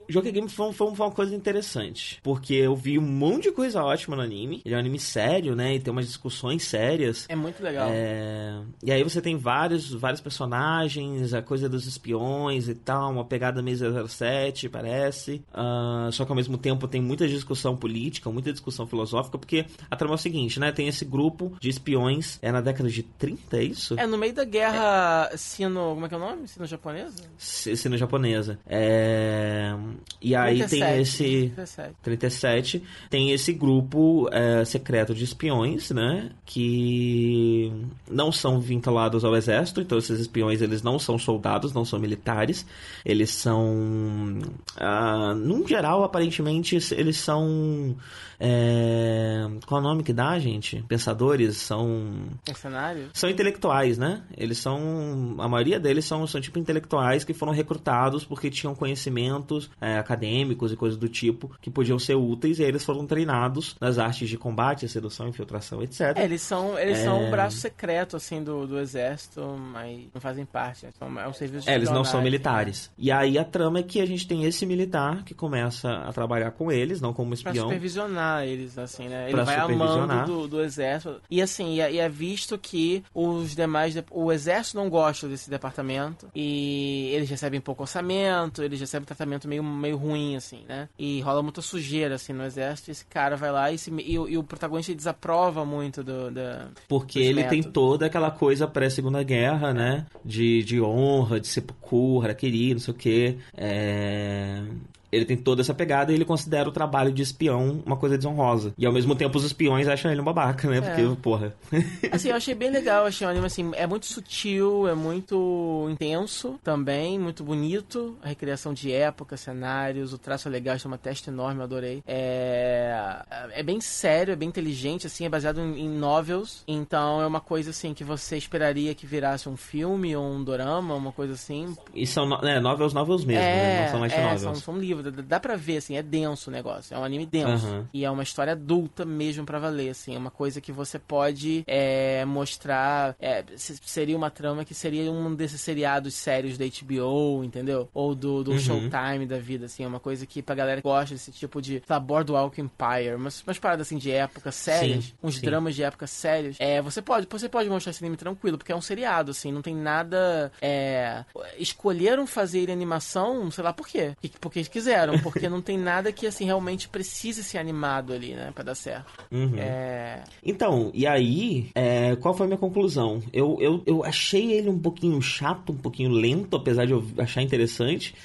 [0.09, 2.19] Joker Game foi, foi, uma coisa interessante.
[2.23, 4.61] Porque eu vi um monte de coisa ótima no anime.
[4.65, 5.75] Ele é um anime sério, né?
[5.75, 7.25] E tem umas discussões sérias.
[7.29, 7.89] É muito legal.
[7.91, 8.61] É...
[8.83, 13.61] E aí você tem vários, vários personagens, a coisa dos espiões e tal, uma pegada
[13.61, 13.77] meio
[14.07, 15.43] 07, parece.
[15.53, 19.95] Uh, só que ao mesmo tempo tem muita discussão política, muita discussão filosófica, porque a
[19.95, 20.71] trama é o seguinte, né?
[20.71, 23.99] Tem esse grupo de espiões, é na década de 30, é isso?
[23.99, 25.37] É, no meio da guerra é...
[25.37, 25.93] sino...
[25.93, 26.47] Como é que é o nome?
[26.47, 27.23] Sino-japonesa?
[27.37, 28.59] Sino-japonesa.
[28.65, 29.75] É...
[30.21, 31.51] E aí 37, tem esse.
[31.55, 31.95] 37.
[32.01, 32.83] 37.
[33.09, 36.31] Tem esse grupo é, secreto de espiões, né?
[36.45, 37.71] Que
[38.09, 39.81] não são vinculados ao exército.
[39.81, 42.65] Então, esses espiões, eles não são soldados, não são militares.
[43.05, 44.39] Eles são.
[44.77, 47.95] Ah, num geral, aparentemente, eles são.
[48.39, 49.45] É...
[49.65, 50.83] Qual é o nome que dá, gente?
[50.87, 52.29] Pensadores são.
[52.47, 53.09] Mercenários?
[53.13, 54.23] São intelectuais, né?
[54.37, 55.35] Eles são.
[55.39, 60.71] A maioria deles são, são tipo intelectuais que foram recrutados porque tinham conhecimentos é, acadêmicos
[60.71, 64.37] e coisas do tipo que podiam ser úteis e eles foram treinados nas artes de
[64.37, 66.13] combate, sedução, infiltração, etc.
[66.15, 67.03] É, eles são, eles é...
[67.03, 69.41] são um braço secreto, assim, do, do exército,
[69.73, 70.85] mas não fazem parte.
[70.85, 70.91] Né?
[70.97, 72.89] São, é um serviço de É, eles não são militares.
[72.97, 73.05] Né?
[73.05, 76.51] E aí a trama é que a gente tem esse militar que começa a trabalhar
[76.51, 77.53] com eles, não como espião.
[77.53, 79.29] Pra supervisionar eles, assim, né?
[79.29, 81.21] Ele vai amando do, do exército.
[81.29, 83.95] E assim, e é, é visto que os demais.
[84.11, 86.27] O exército não gosta desse departamento.
[86.35, 90.87] E eles recebem pouco orçamento, eles recebem tratamento meio, meio ruim, assim, né?
[90.97, 92.89] E rola muita sujeira, assim, no exército.
[92.89, 96.31] E esse cara vai lá e, se, e, e o protagonista desaprova muito do.
[96.31, 97.49] Da, Porque ele métodos.
[97.65, 100.05] tem toda aquela coisa pré-segunda guerra, né?
[100.23, 103.37] De, de honra, de sepulcra, querido, não sei o quê.
[103.55, 104.63] É...
[105.11, 108.73] Ele tem toda essa pegada e ele considera o trabalho de espião uma coisa desonrosa.
[108.77, 110.81] E ao mesmo tempo os espiões acham ele um babaca, né?
[110.81, 111.15] Porque, é.
[111.21, 111.53] porra.
[112.11, 116.59] assim, eu achei bem legal, achei um anime assim, é muito sutil, é muito intenso
[116.63, 118.17] também, muito bonito.
[118.21, 122.03] A recriação de época, cenários, o traço é legal, tem uma testa enorme, adorei.
[122.07, 126.63] É, é bem sério, é bem inteligente, assim, é baseado em, em novels.
[126.67, 130.95] Então é uma coisa assim que você esperaria que virasse um filme ou um dorama,
[130.95, 131.75] uma coisa assim.
[131.93, 133.81] E são é, novels, novels mesmo, é, né?
[133.83, 134.41] Não são light é, novels.
[134.41, 136.95] São, são livros, dá pra ver, assim, é denso o negócio.
[136.95, 137.67] É um anime denso.
[137.67, 137.85] Uhum.
[137.93, 140.15] E é uma história adulta mesmo para valer, assim.
[140.15, 143.15] É uma coisa que você pode é, mostrar.
[143.19, 147.89] É, seria uma trama que seria um desses seriados sérios da HBO, entendeu?
[147.93, 148.59] Ou do, do uhum.
[148.59, 149.83] Showtime da vida, assim.
[149.83, 151.79] É uma coisa que pra galera que gosta desse tipo de.
[151.81, 153.15] Tá, Boardwalk Empire.
[153.15, 155.05] Umas, umas paradas assim de época sérias.
[155.05, 155.41] Sim, uns sim.
[155.41, 156.57] dramas de época sérios.
[156.59, 159.51] É, você pode, você pode mostrar esse anime tranquilo, porque é um seriado, assim.
[159.51, 160.51] Não tem nada.
[160.61, 161.23] É,
[161.57, 164.15] escolheram fazer animação, sei lá por quê.
[164.39, 164.59] Porque
[164.89, 168.51] quiseram, porque não tem nada que, assim, realmente precise ser animado ali, né?
[168.53, 169.05] Pra dar certo.
[169.31, 169.55] Uhum.
[169.57, 170.23] É...
[170.43, 173.21] Então, e aí, é, qual foi a minha conclusão?
[173.31, 177.41] Eu, eu, eu achei ele um pouquinho chato, um pouquinho lento, apesar de eu achar
[177.41, 178.15] interessante.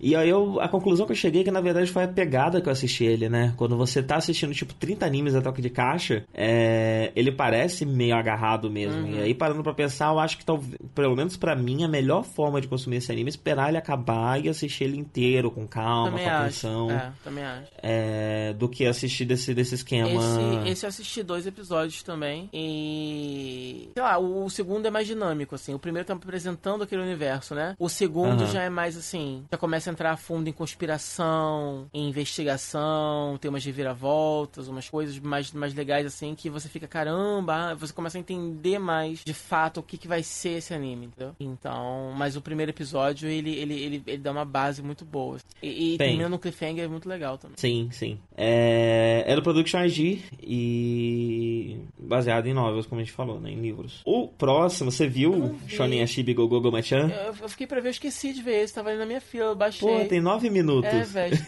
[0.00, 2.60] E aí eu, a conclusão que eu cheguei é que na verdade foi a pegada
[2.60, 3.52] que eu assisti ele, né?
[3.56, 8.14] Quando você tá assistindo tipo 30 animes a toque de caixa, é, ele parece meio
[8.14, 9.02] agarrado mesmo.
[9.02, 9.14] Uhum.
[9.14, 12.22] E aí parando pra pensar, eu acho que talvez, pelo menos para mim, a melhor
[12.24, 16.10] forma de consumir esse anime é esperar ele acabar e assistir ele inteiro, com calma,
[16.10, 16.90] também com atenção.
[16.90, 17.68] É, também acho.
[17.82, 20.08] É, do que assistir desse, desse esquema.
[20.08, 22.48] Esse, esse eu assisti dois episódios também.
[22.52, 23.90] E.
[23.94, 25.74] Sei lá, o, o segundo é mais dinâmico, assim.
[25.74, 27.74] O primeiro tá apresentando aquele universo, né?
[27.78, 28.46] O segundo uhum.
[28.46, 29.44] já é mais assim.
[29.50, 34.88] Já começa começa a entrar a fundo em conspiração, em investigação, tem umas reviravoltas, umas
[34.88, 39.34] coisas mais, mais legais assim que você fica, caramba, você começa a entender mais de
[39.34, 41.34] fato o que, que vai ser esse anime, entendeu?
[41.40, 45.38] Então, mas o primeiro episódio ele, ele, ele, ele dá uma base muito boa.
[45.62, 47.56] E, e termina no cliffhanger é muito legal também.
[47.56, 48.18] Sim, sim.
[48.36, 53.50] É, é do Production IG e baseado em novels, como a gente falou, né?
[53.50, 54.02] Em livros.
[54.04, 57.10] O próximo, você viu Shonen Ashibi Gogogo Machan?
[57.10, 59.46] Eu, eu fiquei pra ver, eu esqueci de ver esse, tava ali na minha fila,
[59.46, 60.90] eu baixei Pô, tem nove minutos.
[60.90, 61.38] É, velho.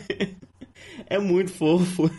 [1.07, 2.11] é muito fofo.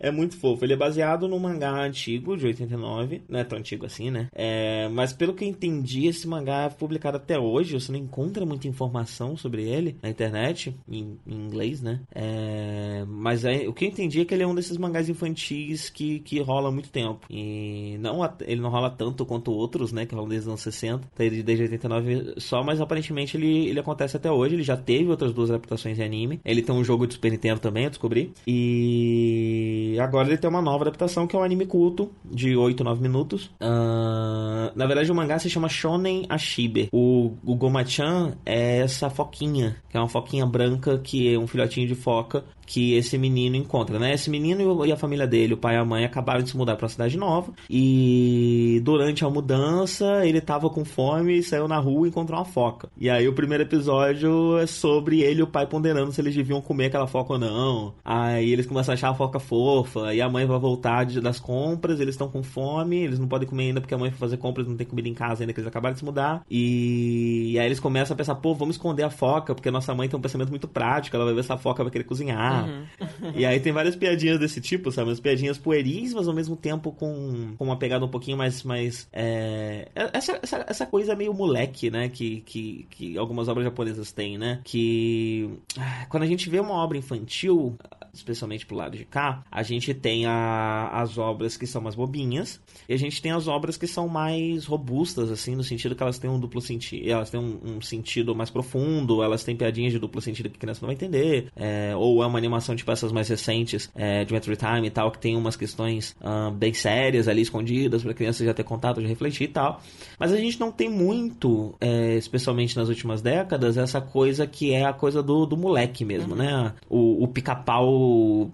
[0.00, 0.64] É muito fofo.
[0.64, 3.22] Ele é baseado num mangá antigo, de 89.
[3.28, 4.28] Não é tão antigo assim, né?
[4.32, 7.74] É, mas pelo que eu entendi, esse mangá é publicado até hoje.
[7.74, 12.00] Você não encontra muita informação sobre ele na internet, em, em inglês, né?
[12.14, 15.90] É, mas é, o que eu entendi é que ele é um desses mangás infantis
[15.90, 17.26] que, que rola há muito tempo.
[17.30, 20.06] E não, ele não rola tanto quanto outros, né?
[20.06, 20.98] Que rolam desde os anos 60.
[20.98, 24.54] Tá desde 89 só, mas aparentemente ele, ele acontece até hoje.
[24.54, 26.40] Ele já teve outras duas adaptações em anime.
[26.44, 28.32] Ele tem um jogo de Super Nintendo também, eu descobri.
[28.46, 33.00] E agora ele tem uma nova adaptação que é um anime culto de 8, 9
[33.00, 33.46] minutos.
[33.60, 36.88] Uh, na verdade, o mangá se chama Shonen Ashibe.
[36.92, 41.86] O, o Goma-chan é essa foquinha, que é uma foquinha branca que é um filhotinho
[41.86, 44.12] de foca que esse menino encontra, né?
[44.12, 46.76] Esse menino e a família dele, o pai e a mãe, acabaram de se mudar
[46.76, 52.06] para cidade nova e durante a mudança ele tava com fome e saiu na rua
[52.06, 52.90] e encontrou uma foca.
[52.98, 56.60] E aí o primeiro episódio é sobre ele e o pai ponderando se eles deviam
[56.60, 57.94] comer aquela foca ou não.
[58.04, 61.40] Aí eles começam a achar a foca fofa e a mãe vai voltar de, das
[61.40, 64.36] compras, eles estão com fome, eles não podem comer ainda porque a mãe foi fazer
[64.36, 66.42] compras, não tem comida em casa ainda que eles acabaram de se mudar.
[66.50, 70.06] E, e aí eles começam a pensar, pô, vamos esconder a foca porque nossa mãe
[70.06, 72.57] tem um pensamento muito prático, ela vai ver essa foca vai querer cozinhar.
[73.34, 75.08] E aí tem várias piadinhas desse tipo, sabe?
[75.08, 78.62] Umas piadinhas pueris, mas ao mesmo tempo com, com uma pegada um pouquinho mais.
[78.62, 79.88] mais é...
[79.94, 82.08] essa, essa, essa coisa meio moleque, né?
[82.08, 84.60] Que, que, que algumas obras japonesas têm, né?
[84.64, 85.50] Que.
[85.78, 87.76] Ah, quando a gente vê uma obra infantil,
[88.18, 92.60] especialmente pro lado de cá, a gente tem a, as obras que são mais bobinhas
[92.88, 96.18] e a gente tem as obras que são mais robustas, assim, no sentido que elas
[96.18, 99.98] têm um duplo sentido, elas têm um, um, sentido mais profundo, elas têm piadinhas de
[99.98, 103.12] duplo sentido que a criança não vai entender, é, ou é uma animação tipo essas
[103.12, 107.28] mais recentes é, de Metro Time e tal, que tem umas questões um, bem sérias
[107.28, 109.80] ali escondidas pra criança já ter contato, já refletir e tal.
[110.18, 114.84] Mas a gente não tem muito, é, especialmente nas últimas décadas, essa coisa que é
[114.84, 116.38] a coisa do, do moleque mesmo, uhum.
[116.38, 116.72] né?
[116.88, 117.88] O, o pica-pau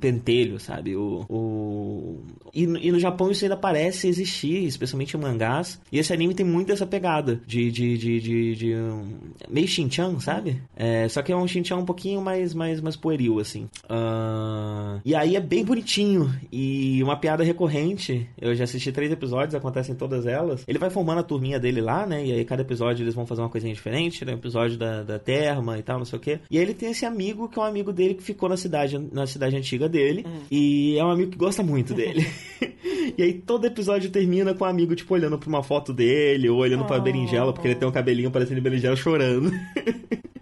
[0.00, 0.96] pentelho, sabe?
[0.96, 2.43] O, o...
[2.54, 5.80] E, e, no Japão isso ainda parece existir, especialmente em mangás.
[5.90, 9.18] E esse anime tem muito essa pegada de, de, de, de, de um...
[9.48, 10.62] meio Shinchan, sabe?
[10.76, 13.68] É, só que é um Shinchan um pouquinho mais, mais, mais pueril, assim.
[13.84, 15.00] Uh...
[15.04, 16.32] E aí é bem bonitinho.
[16.52, 20.64] E uma piada recorrente, eu já assisti três episódios, acontecem todas elas.
[20.68, 22.24] Ele vai formando a turminha dele lá, né?
[22.24, 24.32] E aí cada episódio eles vão fazer uma coisinha diferente, né?
[24.32, 26.40] Um episódio da, da Terma e tal, não sei o quê.
[26.50, 28.98] E aí ele tem esse amigo que é um amigo dele que ficou na cidade,
[29.12, 30.24] na cidade antiga dele.
[30.26, 30.42] Hum.
[30.50, 32.26] E é um amigo que gosta muito dele.
[33.16, 36.48] e aí todo episódio termina com o um amigo, tipo, olhando pra uma foto dele,
[36.48, 36.86] ou olhando oh.
[36.86, 39.50] pra berinjela, porque ele tem um cabelinho parecendo berinjela chorando.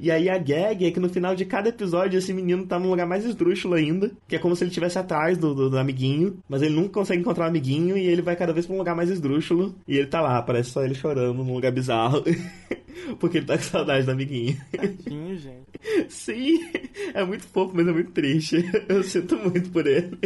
[0.00, 2.90] E aí a gag é que no final de cada episódio esse menino tá num
[2.90, 6.38] lugar mais esdrúxulo ainda, que é como se ele estivesse atrás do, do, do, amiguinho,
[6.48, 8.78] mas ele nunca consegue encontrar o um amiguinho e ele vai cada vez pra um
[8.78, 12.22] lugar mais esdrúxulo e ele tá lá, parece só ele chorando num lugar bizarro.
[13.20, 14.56] Porque ele tá com saudade do amiguinho.
[14.72, 15.66] Tadinho, gente.
[16.08, 16.58] Sim,
[17.14, 18.64] é muito fofo, mas é muito triste.
[18.88, 20.18] Eu sinto muito por ele.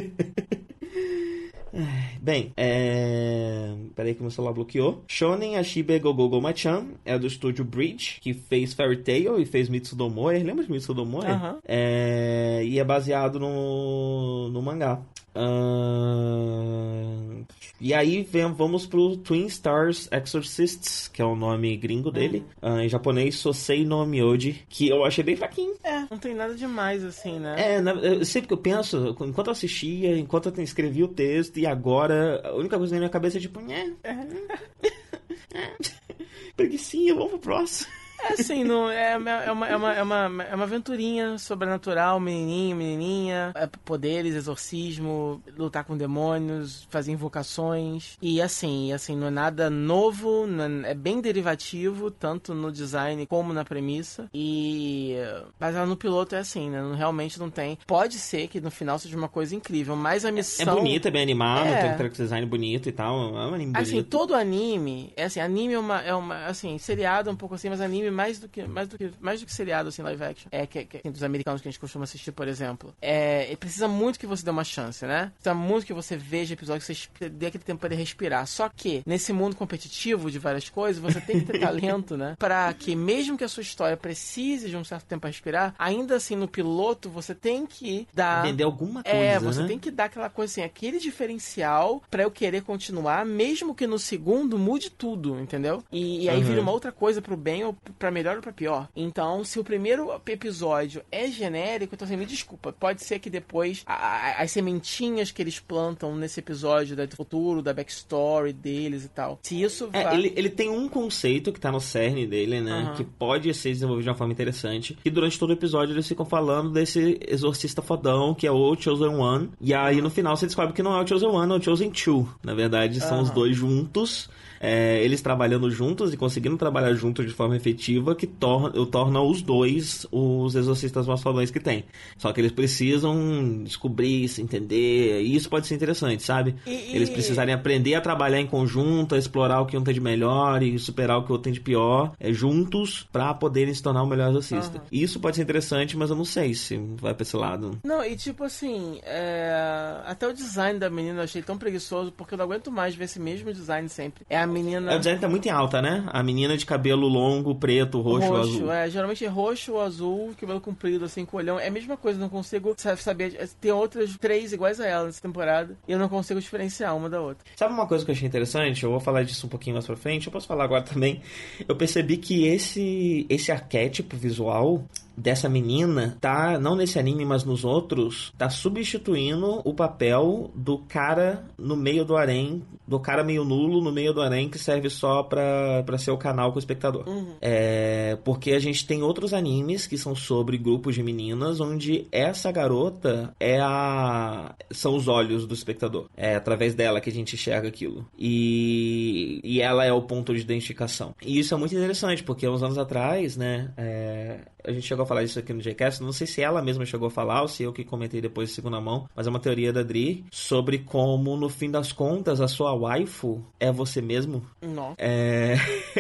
[2.21, 3.75] Bem, é.
[3.95, 5.05] Peraí que meu celular bloqueou.
[5.07, 10.43] Shonen Ashibe Gogogo Machan é do estúdio Bridge, que fez Fairy Tail e fez Mitsudomoe.
[10.43, 11.25] Lembra de Mitsudomoe?
[11.25, 11.59] Uhum.
[11.65, 12.63] É...
[12.65, 15.01] E é baseado no, no mangá.
[15.35, 17.45] Uh...
[17.81, 22.45] E aí vem, vamos pro Twin Stars Exorcists, que é o nome gringo dele.
[22.63, 22.75] Uhum.
[22.75, 25.75] Uh, em japonês, Sosei no Myoji, que eu achei bem fraquinho.
[25.83, 27.55] É, não tem nada demais assim, né?
[27.57, 31.59] É, na, eu, sempre que eu penso, enquanto eu assistia, enquanto eu escrevia o texto,
[31.59, 33.95] e agora, a única coisa na minha cabeça é tipo, né?
[36.55, 37.91] Preguiçinha, vamos pro próximo.
[38.29, 42.77] É assim, não, é, é, uma, é, uma, é, uma, é uma aventurinha sobrenatural, menininho,
[42.77, 48.17] menininha, é, poderes, exorcismo, lutar com demônios, fazer invocações.
[48.21, 50.47] E assim, assim, não é nada novo,
[50.85, 54.29] é, é, bem derivativo, tanto no design como na premissa.
[54.35, 55.17] E.
[55.59, 56.81] Mas no piloto é assim, né?
[56.97, 57.79] Realmente não tem.
[57.87, 60.75] Pode ser que no final seja uma coisa incrível, mas a missão.
[60.75, 61.95] É bonita, é bem animado, é...
[61.95, 63.37] tem um design bonito e tal.
[63.37, 64.09] É um anime assim, bonito.
[64.09, 66.47] todo anime, é assim, anime é uma, é uma.
[66.47, 69.47] Assim, seriado um pouco assim, mas anime mais do que mais do que mais do
[69.47, 72.05] que seriado assim live action é que, que assim, dos americanos que a gente costuma
[72.05, 75.93] assistir por exemplo é precisa muito que você dê uma chance né precisa muito que
[75.93, 80.31] você veja episódios que você dê aquele tempo para respirar só que nesse mundo competitivo
[80.31, 83.63] de várias coisas você tem que ter talento né para que mesmo que a sua
[83.63, 88.07] história precise de um certo tempo para respirar ainda assim no piloto você tem que
[88.13, 89.69] dar vender alguma coisa é você né?
[89.69, 93.99] tem que dar aquela coisa assim aquele diferencial para eu querer continuar mesmo que no
[93.99, 96.45] segundo mude tudo entendeu e, e aí uhum.
[96.45, 98.89] vira uma outra coisa pro bem ou para melhor ou pra pior.
[98.97, 102.73] Então, se o primeiro episódio é genérico, então assim, me desculpa.
[102.73, 107.63] Pode ser que depois a, a, as sementinhas que eles plantam nesse episódio do futuro,
[107.63, 109.39] da backstory deles e tal.
[109.43, 110.15] Se isso é, vai...
[110.15, 112.89] ele, ele tem um conceito que tá no cerne dele, né?
[112.89, 112.95] Uhum.
[112.95, 114.97] Que pode ser desenvolvido de uma forma interessante.
[115.05, 119.15] E durante todo o episódio eles ficam falando desse exorcista fodão, que é o Chosen
[119.15, 119.51] One.
[119.61, 120.05] E aí uhum.
[120.05, 122.27] no final você descobre que não é o Chosen One, é o Chosen Two.
[122.43, 123.23] Na verdade, são uhum.
[123.25, 124.31] os dois juntos
[124.61, 129.41] é, eles trabalhando juntos e conseguindo trabalhar juntos de forma efetiva que torna, torna os
[129.41, 131.87] dois os exorcistas mais fodões que tem.
[132.19, 136.55] Só que eles precisam descobrir, se entender, e isso pode ser interessante, sabe?
[136.67, 140.01] E, eles precisarem aprender a trabalhar em conjunto, a explorar o que um tem de
[140.01, 143.83] melhor e superar o que o outro tem de pior, é, juntos, para poderem se
[143.83, 144.79] tornar o melhor exorcista.
[144.79, 144.85] Uhum.
[144.93, 147.79] Isso pode ser interessante, mas eu não sei se vai pra esse lado.
[147.83, 150.03] Não, e tipo assim, é...
[150.05, 153.05] até o design da menina eu achei tão preguiçoso, porque eu não aguento mais ver
[153.05, 154.25] esse mesmo design sempre.
[154.29, 154.93] É a menina.
[154.93, 156.05] É, o design tá muito em alta, né?
[156.09, 158.73] A menina de cabelo longo, preto, roxo, roxo azul.
[158.73, 161.59] É, geralmente é roxo ou azul, cabelo comprido, assim, com olhão.
[161.59, 163.49] É a mesma coisa, não consigo saber.
[163.61, 167.21] Tem outras três iguais a ela nessa temporada e eu não consigo diferenciar uma da
[167.21, 167.45] outra.
[167.57, 168.85] Sabe uma coisa que eu achei interessante?
[168.85, 171.23] Eu vou falar disso um pouquinho mais pra frente, eu posso falar agora também.
[171.69, 174.85] Eu percebi que esse, esse arquétipo visual
[175.17, 181.45] dessa menina tá, não nesse anime, mas nos outros, tá substituindo o papel do cara
[181.59, 185.23] no meio do harém, do cara meio nulo no meio do harém que serve só
[185.23, 187.09] pra, pra ser o canal com o espectador.
[187.09, 187.35] Uhum.
[187.41, 192.51] É, porque a gente tem outros animes que são sobre grupos de meninas, onde essa
[192.51, 194.55] garota é a.
[194.71, 196.09] são os olhos do espectador.
[196.17, 198.07] É através dela que a gente enxerga aquilo.
[198.19, 201.15] E, e ela é o ponto de identificação.
[201.25, 205.07] E isso é muito interessante, porque uns anos atrás, né, é, a gente chegou a
[205.07, 207.63] falar isso aqui no JCast, não sei se ela mesma chegou a falar ou se
[207.63, 211.37] eu que comentei depois de segunda mão, mas é uma teoria da Dri sobre como,
[211.37, 214.43] no fim das contas, a sua waifu é você mesmo.
[214.61, 214.95] Não.
[214.99, 215.57] É...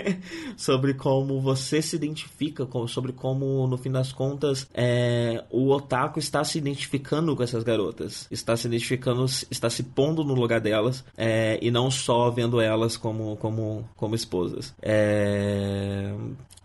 [0.56, 5.44] sobre como você se identifica, sobre como, no fim das contas, é...
[5.50, 10.34] o otaku está se identificando com essas garotas, está se identificando, está se pondo no
[10.34, 11.58] lugar delas é...
[11.62, 14.74] e não só vendo elas como, como, como esposas.
[14.82, 16.12] É...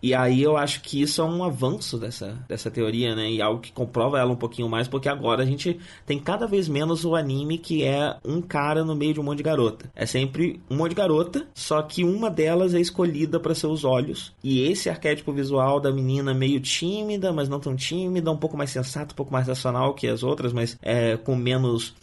[0.06, 3.28] E aí eu acho que isso é um avanço dessa, dessa teoria, né?
[3.28, 6.68] E algo que comprova ela um pouquinho mais, porque agora a gente tem cada vez
[6.68, 9.90] menos o anime que é um cara no meio de um monte de garota.
[9.96, 14.32] É sempre um monte de garota, só que uma delas é escolhida para seus olhos.
[14.44, 18.70] E esse arquétipo visual da menina meio tímida, mas não tão tímida, um pouco mais
[18.70, 21.96] sensato, um pouco mais racional que as outras, mas é, com menos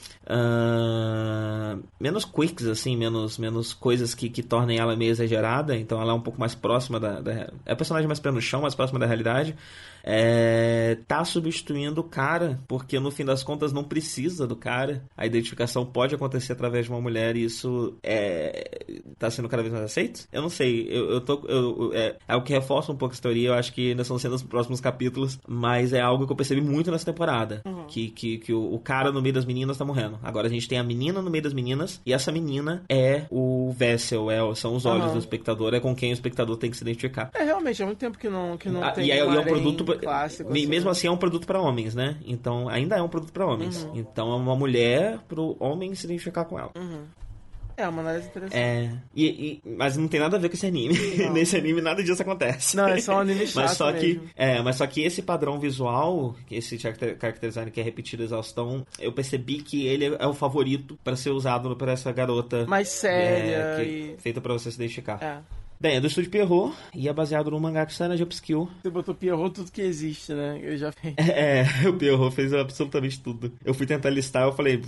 [2.00, 5.78] Menos quicks, assim, menos, menos coisas que, que tornem ela meio exagerada.
[5.78, 7.20] Então ela é um pouco mais próxima da.
[7.22, 7.32] da
[7.66, 9.56] é a personagem mais pé no chão, mais próxima da realidade
[10.04, 15.04] é, tá substituindo o cara, porque no fim das contas não precisa do cara.
[15.16, 18.86] A identificação pode acontecer através de uma mulher e isso é,
[19.18, 20.28] tá sendo cada vez mais aceito?
[20.32, 20.88] Eu não sei.
[20.90, 21.42] Eu, eu tô.
[21.48, 23.50] Eu, é, é o que reforça um pouco essa teoria.
[23.50, 25.40] Eu acho que ainda são sendo os próximos capítulos.
[25.48, 27.62] Mas é algo que eu percebi muito nessa temporada.
[27.66, 27.86] Uhum.
[27.88, 30.20] Que, que, que o, o, cara no meio das meninas tá morrendo.
[30.22, 32.02] Agora a gente tem a menina no meio das meninas.
[32.06, 35.14] E essa menina é o Vessel, é, são os olhos uhum.
[35.14, 35.74] do espectador.
[35.74, 37.30] É com quem o espectador tem que se identificar.
[37.34, 39.08] É, realmente, há muito tempo que não, que não ah, tem.
[39.08, 39.93] E é, um é um produto.
[39.98, 42.18] Clássico, assim, mesmo assim, é um produto para homens, né?
[42.26, 43.84] Então ainda é um produto para homens.
[43.84, 43.92] Uhum.
[43.96, 46.72] Então é uma mulher pro homem se identificar com ela.
[46.76, 47.04] Uhum.
[47.76, 48.56] É uma análise interessante.
[48.56, 48.92] É.
[49.16, 50.96] E, e, mas não tem nada a ver com esse anime.
[51.34, 52.78] Nesse anime nada disso acontece.
[52.78, 54.22] Não, é só um anime chato mas só mesmo.
[54.22, 58.86] que É, mas só que esse padrão visual, esse character, design que é repetido exaustão,
[59.00, 62.66] eu percebi que ele é o favorito para ser usado por essa garota.
[62.68, 63.56] Mais séria.
[63.56, 64.18] É, que, e...
[64.20, 65.22] Feita pra você se identificar.
[65.22, 65.63] É.
[65.84, 68.70] Bem, é do estúdio Pierrot e é baseado no mangá que sai na Jumpskill.
[68.82, 70.58] Você botou Pierrot tudo que existe, né?
[70.64, 71.14] Eu já fiz.
[71.18, 73.52] É, é, o Pierrot fez absolutamente tudo.
[73.66, 74.82] Eu fui tentar listar, eu falei...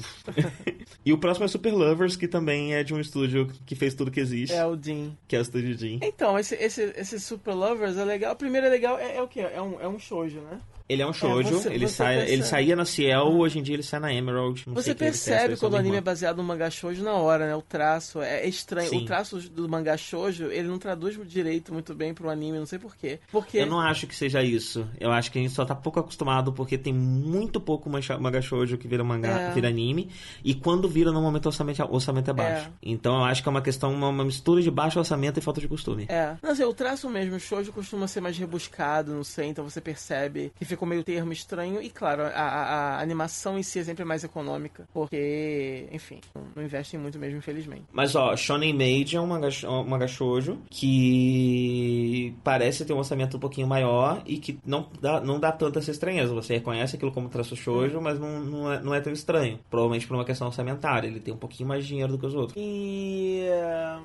[1.05, 4.09] e o próximo é Super Lovers, que também é de um estúdio que fez tudo
[4.09, 4.55] que existe.
[4.55, 5.11] É o Dean.
[5.27, 5.99] Que é o estúdio Dean.
[6.01, 8.31] Então, esse, esse, esse Super Lovers é legal.
[8.31, 9.41] O primeiro é legal, é, é o quê?
[9.41, 10.61] É um, é um shoujo, né?
[10.87, 13.63] Ele é um shoujo, é, você, ele, você sai, ele saía na Ciel, hoje em
[13.63, 14.63] dia ele sai na Emerald.
[14.67, 17.55] você percebe quando o anime é baseado no mangá shoujo na hora, né?
[17.55, 18.89] O traço é estranho.
[18.89, 18.97] Sim.
[19.01, 22.77] O traço do mangá shoujo, ele não traduz direito muito bem pro anime, não sei
[22.77, 23.19] porquê.
[23.31, 23.57] Porque...
[23.57, 24.87] Eu não acho que seja isso.
[24.99, 28.77] Eu acho que a gente só tá pouco acostumado porque tem muito pouco mangá shoujo
[28.77, 29.51] que vira mangá, é.
[29.53, 30.11] vira anime.
[30.43, 32.67] E quando vira, normalmente o orçamento, o orçamento é baixo.
[32.67, 32.71] É.
[32.83, 35.59] Então eu acho que é uma questão, uma, uma, mistura de baixo orçamento e falta
[35.59, 36.05] de costume.
[36.09, 36.35] É.
[36.43, 39.81] Não sei, o traço mesmo, o shoujo costuma ser mais rebuscado, não sei, então você
[39.81, 41.81] percebe que ficou meio termo estranho.
[41.81, 46.21] E claro, a, a, a, animação em si é sempre mais econômica, porque, enfim,
[46.55, 47.85] não investem muito mesmo, infelizmente.
[47.91, 53.37] Mas ó, Shonen Maid é um manga, um manga shoujo que parece ter um orçamento
[53.37, 56.33] um pouquinho maior e que não dá, não dá tanta essa estranheza.
[56.33, 59.59] Você reconhece aquilo como traço shoujo, mas não, não, é, não é tão estranho.
[59.69, 61.07] Provavelmente por uma questão orçamentária.
[61.07, 62.55] Ele tem um pouquinho mais de dinheiro do que os outros.
[62.57, 63.45] E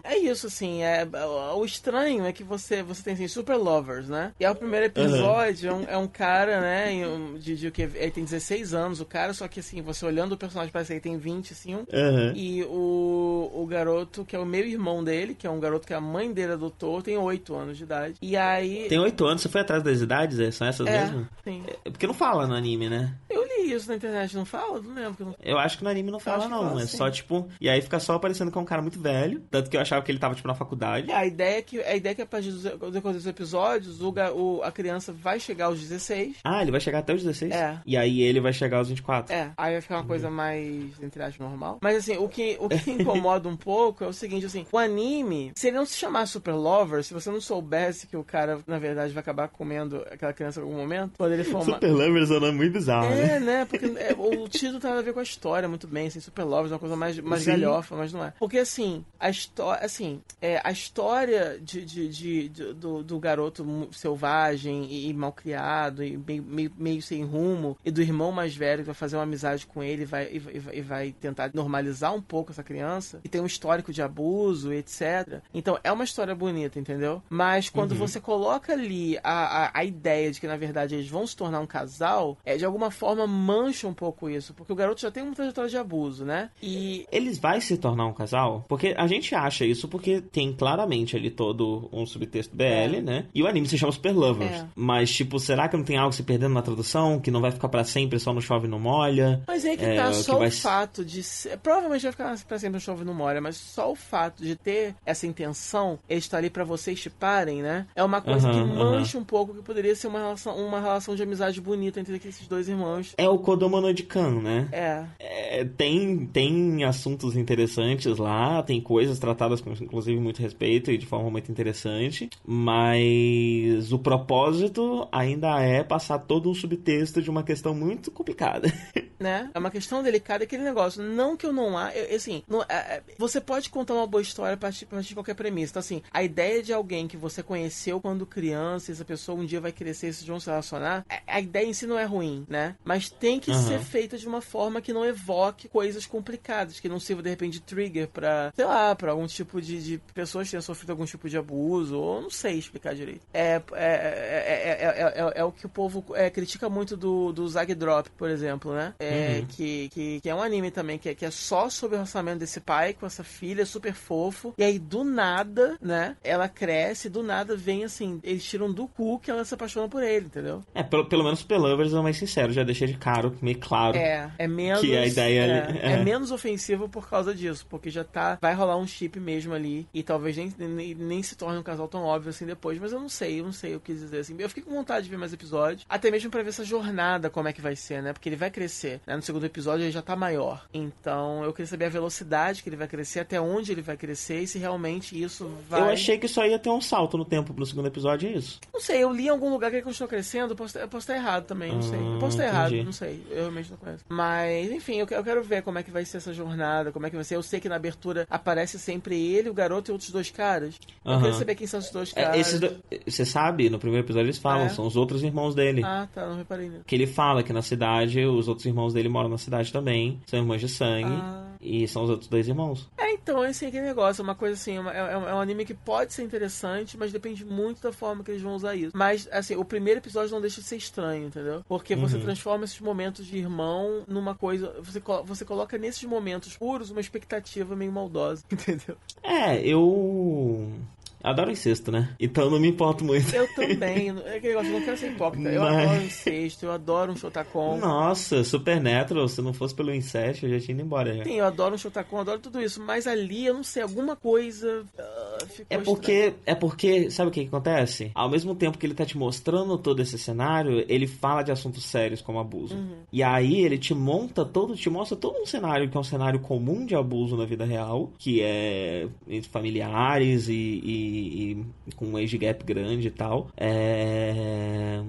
[0.05, 0.83] é isso, assim.
[0.83, 1.07] É,
[1.55, 4.33] o estranho é que você, você tem assim, Super Lovers, né?
[4.39, 5.81] E é o primeiro episódio, uhum.
[5.81, 6.91] é, um, é um cara, né?
[7.39, 10.37] de, de, que ele tem 16 anos, o cara, só que assim, você olhando o
[10.37, 11.87] personagem parece que ele tem 25.
[11.93, 12.33] Uhum.
[12.35, 15.95] E o, o garoto, que é o meu irmão dele, que é um garoto que
[15.95, 18.15] a mãe dele adotou, tem 8 anos de idade.
[18.21, 18.87] E aí.
[18.89, 20.39] Tem 8 anos, você foi atrás das idades?
[20.39, 20.51] É?
[20.51, 21.29] São essas é, mesmo?
[21.45, 21.63] Sim.
[21.85, 23.15] É porque não fala no anime, né?
[23.29, 24.81] Eu li isso na internet, não fala?
[24.81, 25.27] Não lembro.
[25.27, 25.35] Não...
[25.43, 26.69] Eu acho que no anime não fala, não.
[26.69, 26.97] Fala, é assim.
[26.97, 27.49] só tipo.
[27.61, 29.41] E aí fica só aparecendo que é um cara muito velho.
[29.51, 31.11] Tanto que eu achava que ele tava, tipo, na faculdade.
[31.11, 34.13] É, a ideia é que, a ideia é que a partir dos, dos episódios, o,
[34.35, 36.39] o, a criança vai chegar aos 16.
[36.45, 37.53] Ah, ele vai chegar até os 16?
[37.53, 37.79] É.
[37.85, 39.33] E aí ele vai chegar aos 24.
[39.35, 41.79] É, aí vai ficar uma coisa mais, entre aspas, normal.
[41.83, 45.53] Mas assim, o que, o que incomoda um pouco é o seguinte, assim, o anime,
[45.55, 48.79] se ele não se chamar Super Lover, se você não soubesse que o cara, na
[48.79, 51.75] verdade, vai acabar comendo aquela criança em algum momento, quando ele for uma...
[51.75, 53.41] Super Lovers é um nome muito bizarro, É, né?
[53.41, 53.65] né?
[53.65, 56.73] Porque é, o título tem a ver com a história muito bem, assim, Super Lovers
[56.73, 58.33] é uma coisa mais, mais galhofa, mas não é.
[58.39, 63.89] Porque, assim, a história, assim, é, a história de, de, de, de do, do, garoto
[63.93, 68.83] selvagem e, e malcriado e meio, meio, meio sem rumo e do irmão mais velho
[68.83, 72.21] que vai fazer uma amizade com ele vai, e, vai, e vai tentar normalizar um
[72.21, 75.41] pouco essa criança, e tem um histórico de abuso, etc.
[75.55, 77.23] Então é uma história bonita, entendeu?
[77.29, 77.99] Mas quando uhum.
[77.99, 81.61] você coloca ali a, a, a, ideia de que na verdade eles vão se tornar
[81.61, 85.23] um casal, é de alguma forma mancha um pouco isso, porque o garoto já tem
[85.23, 86.51] uma trajetória de abuso, né?
[86.63, 87.07] E.
[87.11, 88.65] Eles vão se tornar um casal?
[88.69, 93.01] Porque a gente acha isso porque tem claramente ali todo um subtexto BL, é.
[93.01, 93.27] né?
[93.35, 94.51] E o anime se chama Super Lovers.
[94.51, 94.67] É.
[94.75, 97.19] Mas, tipo, será que não tem algo se perdendo na tradução?
[97.19, 99.43] Que não vai ficar para sempre só no chove não molha.
[99.49, 100.49] Mas é que é, tá, só que vai...
[100.49, 101.23] o fato de.
[101.25, 101.59] Ser...
[101.59, 104.95] Provavelmente vai ficar pra sempre no chove não molha, mas só o fato de ter
[105.05, 107.87] essa intenção, eles estar ali para vocês chiparem, né?
[107.97, 111.23] É uma coisa que mancha um pouco que poderia ser uma relação, uma relação de
[111.23, 113.15] amizade bonita entre esses dois irmãos.
[113.19, 114.69] É o Kodomo no Kan, né?
[114.71, 115.05] É.
[115.19, 115.65] é.
[115.65, 121.29] tem, tem assuntos interessantes lá, tem coisas tratadas com, inclusive, muito respeito e de forma
[121.31, 128.11] muito interessante, mas o propósito ainda é passar todo um subtexto de uma questão muito
[128.11, 128.73] complicada.
[129.21, 129.51] Né?
[129.53, 131.03] É uma questão delicada aquele negócio.
[131.03, 131.95] Não que eu não há.
[131.95, 135.09] Eu, assim, não, é, é, você pode contar uma boa história a partir, a partir
[135.09, 135.73] de qualquer premissa.
[135.73, 139.61] Então, assim, a ideia de alguém que você conheceu quando criança, essa pessoa um dia
[139.61, 142.05] vai crescer e vocês vão se relacionar, a, é, a ideia em si não é
[142.05, 142.77] ruim, né?
[142.83, 143.63] Mas tem que uhum.
[143.63, 147.53] ser feita de uma forma que não evoque coisas complicadas, que não sirva de repente
[147.53, 151.05] de trigger pra, sei lá, pra algum tipo de, de pessoas que tenham sofrido algum
[151.05, 153.21] tipo de abuso, ou não sei explicar direito.
[153.35, 158.29] É, é, é, é o que o povo critica muito do, do Zag Drop, por
[158.29, 158.95] exemplo, né?
[158.99, 159.47] É, uhum.
[159.47, 162.41] que, que, que, é um anime também, que é, que é só sobre o relacionamento
[162.41, 164.55] desse pai com essa filha, super fofo.
[164.59, 166.17] E aí, do nada, né?
[166.23, 170.03] Ela cresce, do nada vem assim, eles tiram do cu que ela se apaixona por
[170.03, 170.63] ele, entendeu?
[170.75, 173.97] É, pelo, pelo menos Super Lovers é mais sincero, já deixei de caro, meio claro.
[173.97, 174.81] É, é menos.
[174.81, 175.93] Que a ideia é, é.
[175.93, 178.39] é, menos ofensivo por causa disso, porque já tá.
[178.41, 179.87] Vai rolar um chip mesmo ali.
[179.93, 182.79] E talvez nem, nem, nem se torne um casal tão óbvio assim depois.
[182.79, 184.37] Mas eu não sei, eu não sei o que dizer assim.
[184.39, 185.85] Eu fiquei com vontade de ver mais episódios.
[185.91, 188.13] Até mesmo para ver essa jornada, como é que vai ser, né?
[188.13, 189.01] Porque ele vai crescer.
[189.05, 189.17] Né?
[189.17, 190.65] No segundo episódio ele já tá maior.
[190.73, 194.41] Então eu queria saber a velocidade que ele vai crescer, até onde ele vai crescer
[194.41, 195.81] e se realmente isso vai.
[195.81, 198.61] Eu achei que só ia ter um salto no tempo pro segundo episódio, é isso?
[198.73, 200.53] Não sei, eu li em algum lugar que ele continuou crescendo.
[200.53, 201.99] Eu posso, eu posso estar errado também, não sei.
[201.99, 203.27] Eu posso estar ah, errado, não sei.
[203.29, 204.05] Eu realmente não conheço.
[204.09, 207.11] Mas, enfim, eu, eu quero ver como é que vai ser essa jornada, como é
[207.11, 207.35] que vai ser.
[207.35, 210.77] Eu sei que na abertura aparece sempre ele, o garoto e outros dois caras.
[211.05, 211.23] Eu uhum.
[211.23, 212.37] quero saber quem são esses dois caras.
[212.37, 212.77] É, esses do...
[213.07, 214.69] Você sabe, no primeiro episódio eles falam, é?
[214.69, 215.80] são os outros irmãos dele.
[215.85, 216.71] Ah, tá, não reparei.
[216.87, 220.39] Que ele fala que na cidade, os outros irmãos dele moram na cidade também, são
[220.39, 221.13] irmãos de sangue.
[221.13, 221.51] Ah.
[221.61, 222.89] E são os outros dois irmãos.
[222.97, 226.13] É, então, esse aquele negócio, uma coisa assim, uma, é, é, um anime que pode
[226.15, 228.97] ser interessante, mas depende muito da forma que eles vão usar isso.
[228.97, 231.63] Mas, assim, o primeiro episódio não deixa de ser estranho, entendeu?
[231.69, 232.23] Porque você uhum.
[232.23, 234.75] transforma esses momentos de irmão numa coisa.
[234.83, 238.97] Você, você coloca nesses momentos puros uma expectativa meio maldosa, entendeu?
[239.23, 240.73] É, eu.
[241.23, 242.15] Adoro incesto, né?
[242.19, 243.35] Então eu não me importo muito.
[243.35, 244.09] Eu também.
[244.25, 245.49] É aquele negócio, eu não quero ser hipócrita.
[245.49, 245.85] Eu Mas...
[245.85, 247.79] adoro incesto, eu adoro um shotacon.
[247.79, 251.15] Nossa, Supernatural, se não fosse pelo incesto, eu já tinha ido embora.
[251.15, 251.25] Já.
[251.25, 252.83] Sim, eu adoro um shotacon, adoro tudo isso.
[252.83, 254.85] Mas ali, eu não sei, alguma coisa.
[254.99, 256.13] Uh, é porque.
[256.13, 256.35] Estranho.
[256.47, 258.11] É porque, sabe o que, que acontece?
[258.15, 261.85] Ao mesmo tempo que ele tá te mostrando todo esse cenário, ele fala de assuntos
[261.85, 262.75] sérios como abuso.
[262.75, 262.97] Uhum.
[263.13, 266.41] E aí ele te monta todo, te mostra todo um cenário que é um cenário
[266.41, 270.81] comum de abuso na vida real, que é entre familiares e,
[271.11, 271.67] e
[271.97, 273.49] com um age gap grande e tal.
[273.57, 275.03] É,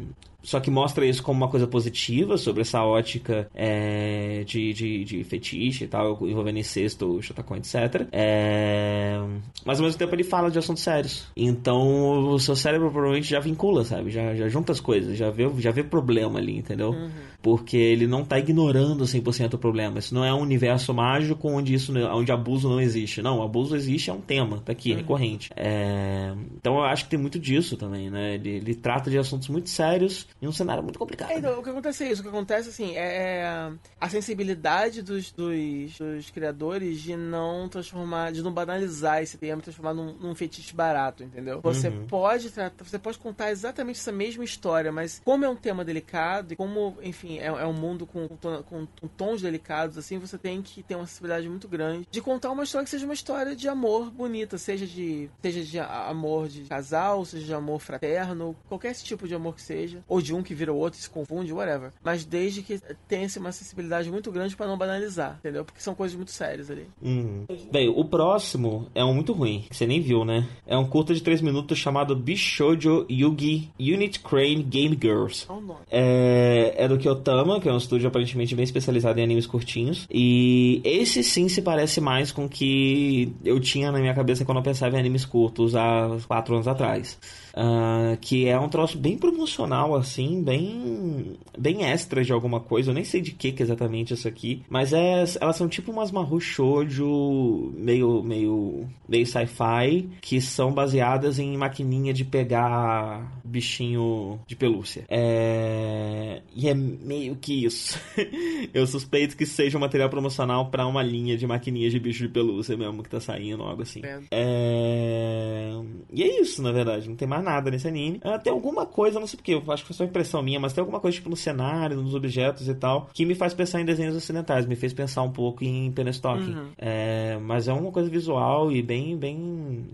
[0.44, 5.24] só que mostra isso como uma coisa positiva sobre essa ótica é, de, de, de,
[5.24, 8.08] fetiche e tal, envolvendo incesto, chutacão, etc.
[8.12, 9.20] É,
[9.66, 11.28] mas ao mesmo tempo ele fala de assuntos sérios.
[11.36, 14.10] Então o seu cérebro provavelmente já vincula, sabe?
[14.10, 16.92] Já, já junta as coisas, já vê, já vê problema ali, entendeu?
[16.92, 17.10] Uhum.
[17.42, 20.00] Porque ele não tá ignorando 100% o problema.
[20.00, 23.22] Isso não é um universo mágico onde isso onde abuso não existe.
[23.22, 24.98] Não, abuso existe, é um tema, tá aqui, uhum.
[24.98, 25.50] recorrente.
[25.56, 28.36] É, então eu acho que tem muito disso também, né?
[28.36, 31.30] Ele, ele trata de assuntos muito sérios em um cenário muito complicado.
[31.32, 32.22] É, então, o que acontece é isso.
[32.22, 38.32] O que acontece, assim, é, é a sensibilidade dos, dos, dos, criadores de não transformar,
[38.32, 41.62] de não banalizar esse tema, transformar num, num fetiche barato, entendeu?
[41.62, 42.08] Você uhum.
[42.08, 46.54] pode tratar, você pode contar exatamente essa mesma história, mas como é um tema delicado
[46.54, 50.62] e como, enfim, é, é um mundo com, com, com, tons delicados, assim, você tem
[50.62, 53.68] que ter uma sensibilidade muito grande de contar uma história que seja uma história de
[53.68, 59.28] amor bonita, seja de, seja de amor de casal, seja de amor fraterno, qualquer tipo
[59.28, 61.92] de amor que seja, ou de um que vira o outro e se confunde, whatever.
[62.04, 65.64] Mas desde que tenha uma sensibilidade muito grande para não banalizar, entendeu?
[65.64, 66.88] Porque são coisas muito sérias ali.
[67.02, 67.46] Uhum.
[67.72, 70.48] Bem, o próximo é um muito ruim, que você nem viu, né?
[70.66, 75.46] É um curta de 3 minutos chamado Bishojo Yugi Unit Crane Game Girls.
[75.50, 80.08] Oh, é, é do Kyotama, que é um estúdio aparentemente bem especializado em animes curtinhos.
[80.10, 84.58] E esse sim se parece mais com o que eu tinha na minha cabeça quando
[84.58, 87.18] eu pensava em animes curtos há 4 anos atrás.
[87.54, 92.92] Uh, que é um troço bem promocional, assim, bem bem extra de alguma coisa.
[92.92, 95.92] Eu nem sei de que, que é exatamente isso aqui, mas é, elas são tipo
[95.92, 104.40] umas Maru Shoujo meio, meio, meio sci-fi, que são baseadas em maquininha de pegar bichinho
[104.48, 105.06] de pelúcia.
[105.10, 106.42] É...
[106.56, 108.00] E é meio que isso.
[108.74, 112.30] Eu suspeito que seja um material promocional para uma linha de maquininhas de bicho de
[112.30, 114.02] pelúcia mesmo que tá saindo, algo assim.
[114.04, 114.22] É...
[114.32, 115.72] É...
[116.14, 117.10] E é isso, na verdade.
[117.10, 118.22] Não tem mais nada nesse anime.
[118.24, 120.74] Uh, tem alguma coisa, não sei porque, eu acho que foi só impressão minha, mas
[120.74, 123.86] tem alguma coisa tipo no cenário, nos objetos e tal, que me faz pensar em
[123.86, 126.42] desenhos ocidentais, me fez pensar um pouco em Penstock.
[126.42, 126.70] Uhum.
[126.78, 129.86] É, mas é uma coisa visual e bem, bem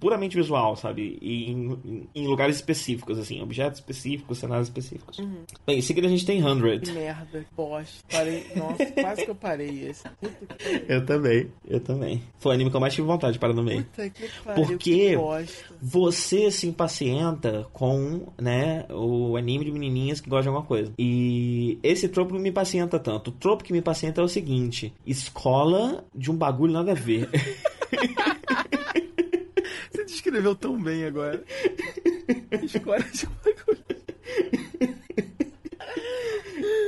[0.00, 1.18] puramente visual, sabe?
[1.20, 5.18] E em, em lugares específicos, assim, objetos específicos, cenários específicos.
[5.18, 5.42] Uhum.
[5.66, 6.80] Bem, em seguida a gente tem 100.
[6.80, 8.04] Que merda, bosta.
[8.10, 10.04] Parei, nossa, quase que eu parei esse.
[10.88, 12.22] Eu também, eu também.
[12.38, 13.84] Foi o anime que eu mais tive vontade de parar no meio.
[13.84, 15.16] Puta que pariu, Porque que
[15.80, 20.92] você se impacienta com, né, o anime de menininhas que gostam de alguma coisa.
[20.98, 23.28] E esse tropo não me impacienta tanto.
[23.28, 27.28] O tropo que me impacienta é o seguinte: escola de um bagulho nada a ver.
[29.92, 31.44] Você descreveu tão bem agora.
[32.62, 33.84] Escola de um bagulho.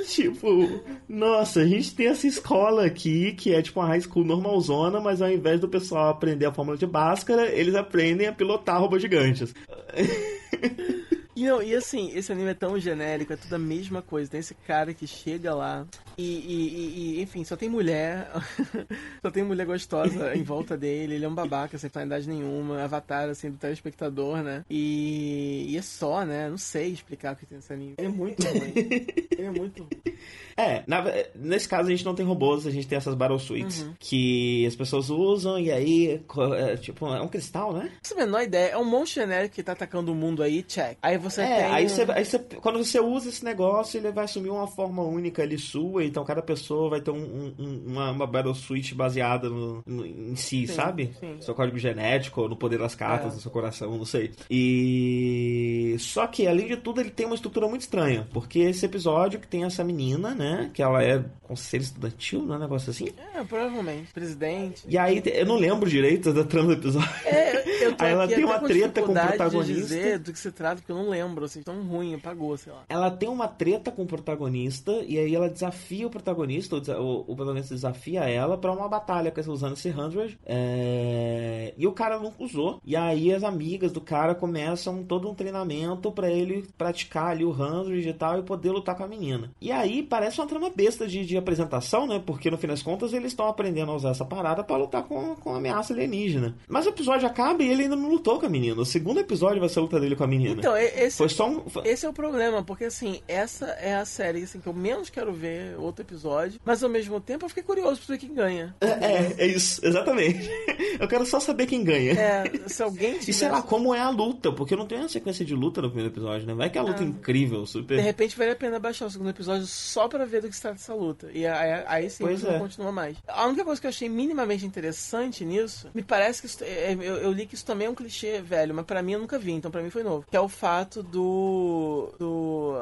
[0.09, 5.01] tipo, nossa, a gente tem essa escola aqui que é tipo uma high school normalzona,
[5.01, 9.01] mas ao invés do pessoal aprender a fórmula de Bhaskara, eles aprendem a pilotar robôs
[9.01, 9.55] gigantes.
[11.39, 14.29] E, não, e assim, esse anime é tão genérico, é tudo a mesma coisa.
[14.29, 15.87] Tem esse cara que chega lá
[16.19, 18.29] E, e, e, enfim, só tem mulher.
[19.23, 21.15] só tem mulher gostosa em volta dele.
[21.15, 22.83] Ele é um babaca, sem finalidade nenhuma.
[22.83, 24.65] Avatar, assim, do telespectador, né?
[24.69, 26.51] E, e é só, né?
[26.51, 27.95] Não sei explicar o que tem nesse anime.
[27.97, 28.73] Ele é muito ruim.
[28.75, 30.19] Ele é muito ruim.
[30.57, 31.05] É, na,
[31.37, 33.95] nesse caso a gente não tem robôs, a gente tem essas Battle Suites uhum.
[33.97, 36.21] que as pessoas usam e aí,
[36.57, 37.93] é, tipo, é um cristal, né?
[38.11, 40.99] Não a menor ideia, é um monstro genérico que tá atacando o mundo aí, check.
[41.01, 41.65] Aí você é, tem.
[41.67, 45.45] Aí, você, aí você, quando você usa esse negócio, ele vai assumir uma forma única
[45.45, 49.83] ali sua, então cada pessoa vai ter um, um, uma, uma Battle Suite baseada no,
[49.87, 51.13] no em si, sim, sabe?
[51.19, 51.37] Sim.
[51.41, 53.35] Seu código genético, no poder das cartas, é.
[53.37, 54.33] no seu coração, não sei.
[54.51, 55.97] E.
[55.99, 59.47] Só que, além de tudo, ele tem uma estrutura muito estranha, porque esse episódio que
[59.47, 60.71] tem essa menina, né?
[60.73, 63.09] Que ela é conselho estudantil, não é um negócio assim?
[63.35, 64.13] É, provavelmente.
[64.13, 64.83] Presidente.
[64.87, 67.09] E aí, eu não lembro direito da trama do episódio.
[67.25, 69.73] É, eu tô aí ela tem uma treta com o protagonista.
[69.73, 72.73] De dizer do que se trata, porque eu não lembro, assim, tão ruim, apagou, sei
[72.73, 72.85] lá.
[72.89, 77.37] Ela tem uma treta com o protagonista, e aí ela desafia o protagonista, o, o
[77.37, 80.39] protagonista desafia ela para uma batalha usando esse Hundred.
[80.45, 81.73] É...
[81.77, 82.81] E o cara nunca usou.
[82.85, 87.51] E aí as amigas do cara começam todo um treinamento para ele praticar ali o
[87.51, 89.51] Hundred e tal, e poder lutar com a menina.
[89.61, 92.23] E aí parece uma trama besta de, de apresentação, né?
[92.25, 95.35] Porque no fim das contas eles estão aprendendo a usar essa parada para lutar com,
[95.37, 96.57] com a ameaça alienígena.
[96.69, 98.81] Mas o episódio acaba e ele ainda não lutou com a menina.
[98.81, 100.57] O segundo episódio vai ser a luta dele com a menina.
[100.59, 101.63] Então, esse, Foi só um...
[101.85, 105.33] esse é o problema, porque assim, essa é a série assim, que eu menos quero
[105.33, 108.75] ver outro episódio, mas ao mesmo tempo eu fiquei curioso pra ver quem ganha.
[108.81, 110.49] É, é, é isso, exatamente.
[110.99, 112.13] eu quero só saber quem ganha.
[112.13, 113.31] É, se alguém tivesse...
[113.31, 115.89] E sei lá, como é a luta, porque não tem uma sequência de luta no
[115.89, 116.55] primeiro episódio, né?
[116.55, 117.07] Vai que é a luta é.
[117.07, 117.97] incrível, super.
[117.97, 120.63] De repente vale a pena baixar o segundo episódio só pra ver do que se
[120.63, 121.31] trata essa luta.
[121.33, 122.59] E aí, aí sim, pois não é.
[122.59, 123.17] continua mais.
[123.27, 127.17] A única coisa que eu achei minimamente interessante nisso, me parece que isso, é, eu,
[127.17, 129.53] eu, li que isso também é um clichê velho, mas para mim eu nunca vi,
[129.53, 130.25] então para mim foi novo.
[130.31, 132.13] Que é o fato do.
[132.19, 132.77] do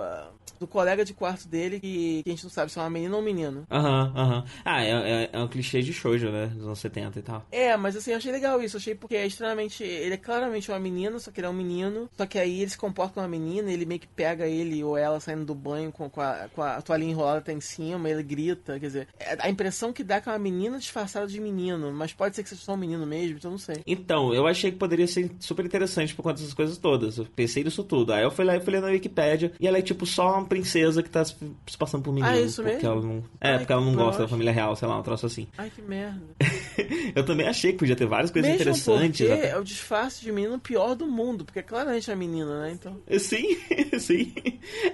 [0.59, 3.17] do colega de quarto dele que, que, a gente não sabe se é uma menina
[3.17, 3.67] ou menino.
[3.71, 4.37] Aham, uhum, aham.
[4.37, 4.45] Uhum.
[4.65, 6.47] Ah, é, é, é, um clichê de shoujo, né?
[6.47, 7.47] Dos anos 70 e tal.
[7.51, 8.77] É, mas assim, eu achei legal isso.
[8.77, 9.83] Achei porque é extremamente.
[9.83, 12.09] Ele é claramente uma menina, só que ele é um menino.
[12.17, 14.97] Só que aí ele se comporta como uma menina, ele meio que pega ele ou
[14.97, 18.23] ela saindo do banho com, com, a, com a toalhinha enrolada até em cima, ele
[18.23, 18.79] grita.
[18.79, 21.93] Quer dizer, é, a impressão que dá é que é uma menina disfarçada de menino,
[21.93, 23.83] mas pode ser que seja só um menino mesmo, então não sei.
[23.87, 27.19] Então, eu achei que poderia ser super interessante por conta dessas coisas todas.
[27.19, 28.13] Eu pensei nisso tudo.
[28.13, 30.45] Aí eu fui lá e fui ler na Wikipedia e ela é tipo só uma
[30.45, 31.37] princesa que tá se
[31.79, 32.33] passando por menino.
[32.33, 32.89] Ah, isso porque mesmo?
[32.89, 33.25] Ela não...
[33.41, 35.47] É, Ai, porque ela não gosta da família real, sei lá, um troço assim.
[35.57, 36.23] Ai, que merda.
[37.15, 39.27] eu também achei que podia ter várias coisas mesmo interessantes.
[39.27, 42.73] Porque é o disfarce de menino pior do mundo, porque claramente é menina, né?
[42.73, 43.01] Então.
[43.19, 43.57] Sim,
[43.99, 44.33] sim.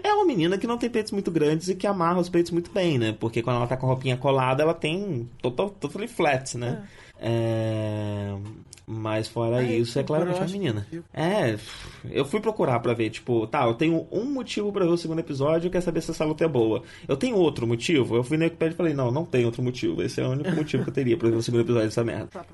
[0.03, 2.71] É uma menina que não tem peitos muito grandes e que amarra os peitos muito
[2.71, 3.17] bem, né?
[3.19, 6.87] Porque quando ela tá com a roupinha colada, ela tem total, totally flat, né?
[7.19, 7.29] É.
[7.29, 8.72] é...
[8.93, 10.87] Mas fora Ai, isso, é claramente uma menina.
[11.15, 11.57] É,
[12.11, 15.21] eu fui procurar para ver, tipo, tá, eu tenho um motivo para ver o segundo
[15.21, 16.83] episódio, quer saber se essa luta é boa.
[17.09, 18.17] Eu tenho outro motivo?
[18.17, 20.03] Eu fui no Wikipedia e falei, não, não tem outro motivo.
[20.03, 22.27] Esse é o único motivo que eu teria pra ver o segundo episódio dessa merda.
[22.27, 22.45] Tá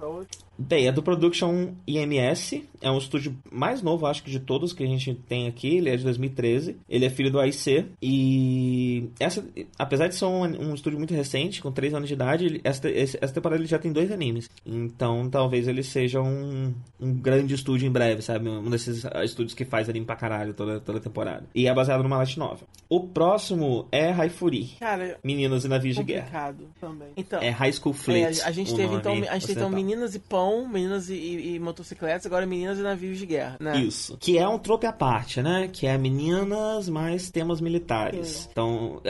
[0.61, 4.83] Bem, é do Production IMS, é um estúdio mais novo, acho que de todos que
[4.83, 9.47] a gente tem aqui, ele é de 2013, ele é filho do AIC, e essa,
[9.79, 12.91] apesar de ser um, um estúdio muito recente, com 3 anos de idade, ele, essa,
[12.91, 17.87] essa temporada ele já tem dois animes, então talvez ele seja um, um grande estúdio
[17.87, 18.49] em breve, sabe?
[18.49, 21.45] Um desses estúdios que faz anime pra caralho toda, toda temporada.
[21.55, 22.67] E é baseado numa light novel.
[22.89, 24.71] O próximo é Haifuri.
[24.81, 26.55] Cara, Meninos e Navios de Guerra.
[26.81, 27.09] também.
[27.17, 28.41] Então, é High School Fleet.
[28.41, 31.55] É, a, gente teve então, a gente teve então Meninas e Pão, Meninas e, e,
[31.55, 33.79] e, Motocicletas, agora Meninas e Navios de Guerra, né?
[33.79, 34.17] Isso.
[34.19, 35.69] Que é um trope à parte, né?
[35.71, 38.27] Que é meninas mais temas militares.
[38.27, 38.49] Sim.
[38.51, 39.03] Então,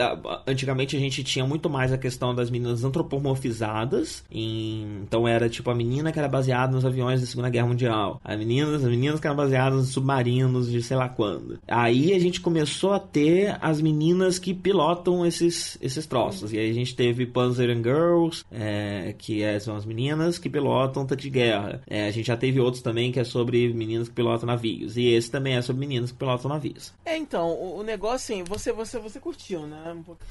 [0.45, 4.23] antigamente a gente tinha muito mais a questão das meninas antropomorfizadas.
[4.29, 5.01] Em...
[5.03, 8.21] Então era tipo a menina que era baseada nos aviões da Segunda Guerra Mundial.
[8.23, 11.59] As meninas, as meninas que eram baseadas nos submarinos de sei lá quando.
[11.67, 16.53] Aí a gente começou a ter as meninas que pilotam esses, esses troços.
[16.53, 20.49] E aí a gente teve Panzer and Girls, é, que é, são as meninas que
[20.49, 21.81] pilotam tanque de guerra.
[21.87, 24.97] É, a gente já teve outros também que é sobre meninas que pilotam navios.
[24.97, 26.93] E esse também é sobre meninas que pilotam navios.
[27.05, 29.93] É, então, o, o negócio assim, você, você, você curtiu, né?
[29.95, 30.21] Um pouco...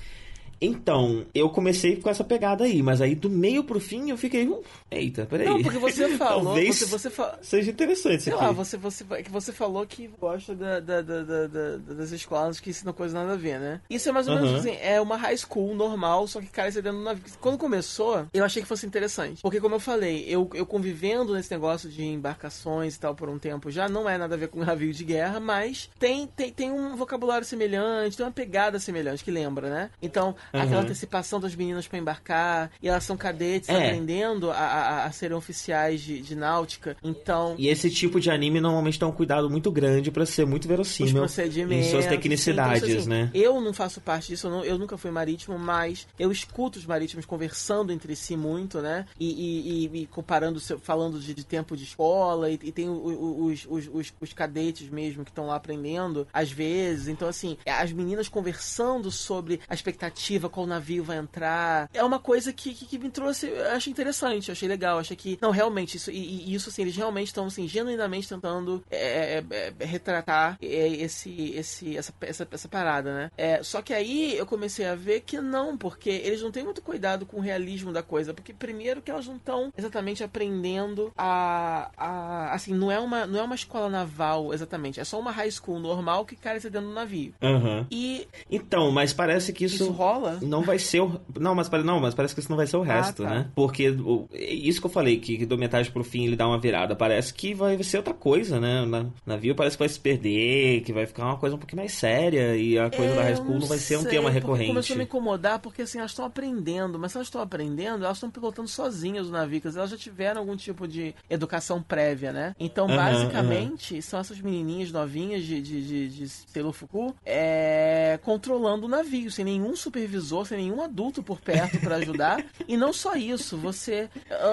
[0.61, 4.47] Então, eu comecei com essa pegada aí, mas aí do meio pro fim eu fiquei,
[4.47, 5.47] uh, eita, peraí.
[5.47, 7.39] Não, porque você falou, Talvez você, você fa...
[7.43, 11.77] seja interessante Sei lá, você, você, que você falou que gosta da, da, da, da,
[11.77, 13.81] das escolas que ensinam coisas nada a ver, né?
[13.89, 16.83] Isso é mais ou menos assim, é uma high school normal, só que cara, você
[16.83, 17.23] dentro do navio.
[17.41, 19.43] Quando começou, eu achei que fosse interessante.
[19.43, 23.39] Porque como eu falei, eu, eu convivendo nesse negócio de embarcações e tal por um
[23.39, 26.71] tempo já, não é nada a ver com navio de guerra, mas tem, tem, tem
[26.71, 29.91] um vocabulário semelhante, tem uma pegada semelhante que lembra, né?
[30.03, 30.35] Então.
[30.53, 33.75] Aquela antecipação das meninas para embarcar, e elas são cadetes é.
[33.75, 36.97] aprendendo a, a, a, serem oficiais de, de, náutica.
[37.03, 37.55] Então.
[37.59, 41.25] E esse tipo de anime normalmente tem um cuidado muito grande para ser muito verossímil
[41.71, 43.31] em suas tecnicidades, sim, então, assim, né?
[43.35, 46.87] Eu não faço parte disso, eu, não, eu, nunca fui marítimo, mas eu escuto os
[46.87, 49.07] marítimos conversando entre si muito, né?
[49.19, 53.67] E, e, e, e comparando, falando de, de, tempo de escola, e, e tem os,
[53.69, 57.09] os, os, os cadetes mesmo que estão lá aprendendo, às vezes.
[57.09, 61.89] Então, assim, as meninas conversando sobre a expectativa, qual navio vai entrar.
[61.95, 64.99] É uma coisa que, que, que me trouxe, eu achei interessante, achei legal.
[64.99, 68.85] Achei que, não, realmente, isso, e, e isso, assim, eles realmente estão, assim, genuinamente tentando
[68.91, 73.31] é, é, é, retratar é, esse, esse, essa, essa, essa parada, né?
[73.37, 76.83] É, só que aí eu comecei a ver que não, porque eles não têm muito
[76.83, 78.35] cuidado com o realismo da coisa.
[78.35, 82.55] Porque, primeiro, que elas não estão exatamente aprendendo a, a.
[82.55, 85.01] Assim, não é, uma, não é uma escola naval exatamente.
[85.01, 87.35] É só uma high school normal que cara está dentro do navio.
[87.43, 87.87] Uhum.
[87.91, 88.29] E.
[88.51, 89.77] Então, mas parece que isso.
[89.77, 90.28] Isso rola?
[90.43, 91.21] Não vai ser o.
[91.39, 93.35] Não, mas, não, mas parece que isso não vai ser o ah, resto, ah, tá.
[93.35, 93.51] né?
[93.55, 96.95] Porque o, isso que eu falei, que do metade pro fim ele dá uma virada.
[96.95, 98.83] Parece que vai ser outra coisa, né?
[98.83, 101.93] O navio parece que vai se perder, que vai ficar uma coisa um pouquinho mais
[101.93, 104.69] séria e a coisa é, da high school não, vai ser um tema recorrente.
[104.69, 108.17] Começou a me incomodar porque assim, elas estão aprendendo, mas se elas estão aprendendo, elas
[108.17, 112.55] estão pilotando sozinhas o navio, elas já tiveram algum tipo de educação prévia, né?
[112.59, 114.03] Então, uhum, basicamente, uhum.
[114.03, 119.75] são essas menininhas novinhas de, de, de, de Fuku é, controlando o navio, sem nenhum
[119.75, 122.45] supervisor, sem nenhum adulto por perto para ajudar.
[122.67, 124.09] e não só isso, você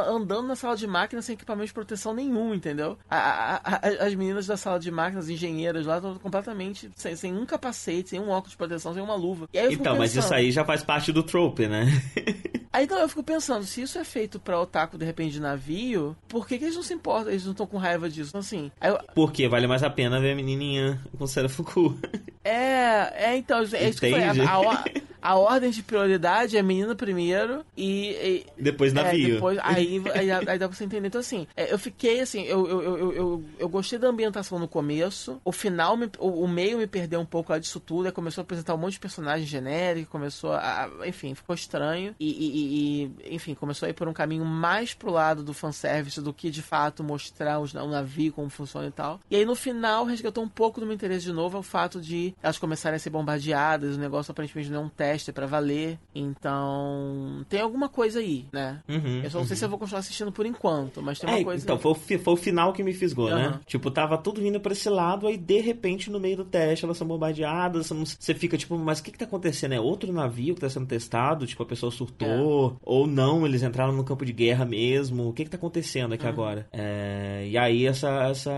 [0.08, 2.98] andando na sala de máquinas sem equipamento de proteção nenhum, entendeu?
[3.10, 7.34] A, a, a, as meninas da sala de máquinas, engenheiras lá, estão completamente sem, sem,
[7.34, 9.48] um capacete, sem um óculos de proteção, sem uma luva.
[9.74, 11.86] então, mas isso aí já faz parte do trope, né?
[12.76, 16.16] aí então eu fico pensando, se isso é feito pra otaku de repente de navio,
[16.28, 17.32] por que, que eles não se importam?
[17.32, 18.30] Eles não estão com raiva disso?
[18.30, 18.72] Então, assim.
[18.82, 19.00] Eu...
[19.14, 21.98] Porque vale mais a pena ver a menininha com Sarah Fuku.
[22.48, 24.22] É, é então, é isso que foi.
[24.22, 24.84] A, a,
[25.26, 28.46] a ordem de prioridade é menina primeiro e.
[28.58, 29.26] e depois é, navio.
[29.26, 31.08] É, depois, aí, aí, aí, dá pra você entender.
[31.08, 34.68] Então, assim, é, eu fiquei assim, eu, eu, eu, eu, eu gostei da ambientação no
[34.68, 35.42] começo.
[35.44, 38.06] O final, me, o, o, meio me perdeu um pouco disso tudo.
[38.06, 40.92] Aí começou a apresentar um monte de personagens genéricos, começou a.
[41.08, 42.14] Enfim, ficou estranho.
[42.20, 46.22] E, e, e, enfim, começou a ir por um caminho mais pro lado do fanservice
[46.22, 49.20] do que de fato mostrar os, o navio, como funciona e tal.
[49.30, 52.02] E aí no final resgatou um pouco do meu interesse de novo, é o fato
[52.02, 55.46] de elas começarem a ser bombardeadas, o negócio aparentemente não é um teste é pra
[55.46, 56.00] valer.
[56.14, 58.82] Então, tem alguma coisa aí, né?
[58.88, 59.48] Uhum, eu só não uhum.
[59.48, 61.64] sei se eu vou continuar assistindo por enquanto, mas tem uma é, coisa.
[61.64, 63.36] Então, foi o, foi o, final que me fisgou, uhum.
[63.36, 63.60] né?
[63.66, 66.98] Tipo, tava tudo vindo pra esse lado, aí de repente, no meio do teste, elas
[66.98, 67.90] são bombardeadas.
[67.90, 69.74] Você fica tipo, mas o que que tá acontecendo?
[69.74, 71.46] É outro navio que tá sendo testado?
[71.46, 72.28] Tipo, a pessoa surtou?
[72.28, 72.55] É.
[72.84, 75.28] Ou não, eles entraram no campo de guerra mesmo?
[75.28, 76.32] O que que tá acontecendo aqui uhum.
[76.32, 76.68] agora?
[76.72, 78.52] É, e aí, essa, essa,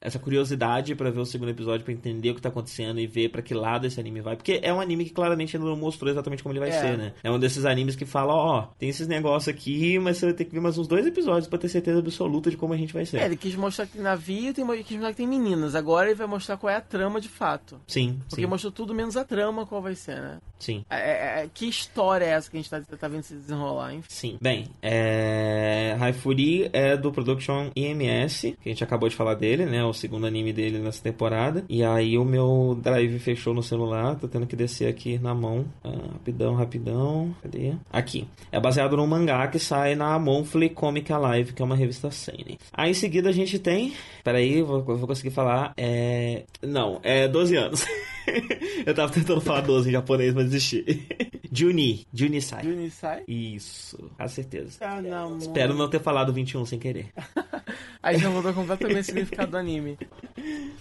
[0.00, 3.28] essa curiosidade para ver o segundo episódio, para entender o que tá acontecendo e ver
[3.28, 4.34] para que lado esse anime vai.
[4.34, 6.80] Porque é um anime que claramente ainda não mostrou exatamente como ele vai é.
[6.80, 7.12] ser, né?
[7.22, 10.46] É um desses animes que fala, ó, tem esses negócios aqui, mas você vai ter
[10.46, 13.04] que ver mais uns dois episódios para ter certeza absoluta de como a gente vai
[13.04, 13.18] ser.
[13.18, 15.74] É, ele quis mostrar que tem navio, tem, quis mostrar que tem meninas.
[15.74, 17.78] Agora ele vai mostrar qual é a trama de fato.
[17.86, 18.20] Sim.
[18.28, 18.48] Porque sim.
[18.48, 20.38] mostrou tudo menos a trama qual vai ser, né?
[20.58, 20.84] Sim.
[20.88, 23.92] É, é, é que história é essa que a gente tá, tá vendo se desenrolar,
[23.92, 24.02] hein?
[24.08, 24.38] Sim.
[24.40, 25.96] Bem, é...
[26.00, 29.89] Haifuri é do Production IMS, que a gente acabou de falar dele, né?
[29.90, 31.64] O segundo anime dele nessa temporada.
[31.68, 35.66] E aí o meu drive fechou no celular, tô tendo que descer aqui na mão.
[35.82, 37.34] Ah, rapidão, rapidão.
[37.42, 37.74] Cadê?
[37.92, 38.26] Aqui.
[38.52, 42.58] É baseado num mangá que sai na Monthly Comic Alive, que é uma revista Seinen.
[42.72, 43.92] Aí em seguida a gente tem.
[44.22, 45.72] Peraí, vou, vou conseguir falar.
[45.76, 46.44] É.
[46.62, 47.84] Não, é 12 anos.
[48.86, 51.06] Eu tava tentando falar 12 em japonês, mas desisti.
[51.52, 52.06] Juni.
[52.14, 52.62] Junisai.
[52.62, 53.24] Junisai?
[53.26, 54.78] Isso, com certeza.
[54.80, 57.12] Ah, não, Espero não ter falado 21 sem querer.
[58.02, 59.98] Aí já mudou completamente o significado do anime.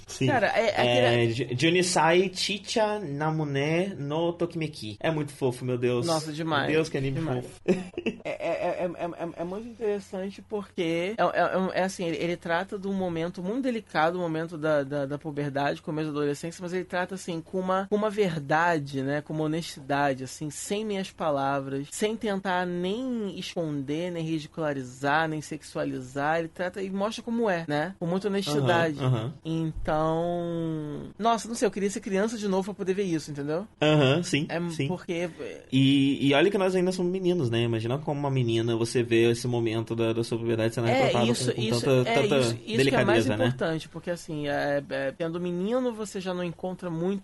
[0.08, 0.28] Sim.
[0.28, 4.98] Cara, é, é, é Junisai Chicha Namune no Tokimeki.
[5.00, 6.06] É muito fofo, meu Deus.
[6.06, 6.68] Nossa, demais.
[6.68, 7.46] Meu Deus, que anime demais.
[7.46, 7.62] fofo.
[8.24, 11.16] É, é, é, é, muito interessante porque
[11.74, 15.18] é, assim, ele, ele, trata de um momento muito delicado, o momento da, da, da
[15.18, 19.22] puberdade, começo da adolescência, mas ele trata assim com uma, com uma verdade, né?
[19.22, 26.40] Com uma honestidade, assim, sem minhas palavras, sem tentar nem esconder, nem ridicularizar, nem sexualizar.
[26.40, 27.94] Ele trata e mostra como é, né?
[28.00, 29.00] Com muita honestidade.
[29.00, 29.34] Uhum, uhum.
[29.44, 31.12] Então.
[31.20, 33.68] Nossa, não sei, eu queria ser criança de novo pra poder ver isso, entendeu?
[33.82, 34.46] Aham, uhum, sim.
[34.50, 34.88] É sim.
[34.88, 35.30] porque.
[35.72, 37.62] E, e olha que nós ainda somos meninos, né?
[37.64, 41.32] Imagina como uma menina você vê esse momento da, da sua propriedade sendo é, retratada
[41.32, 43.36] isso, com, com isso, tanta, é, tanta isso, isso que é mais né?
[43.36, 47.19] importante, porque assim, é, é, tendo menino você já não encontra muito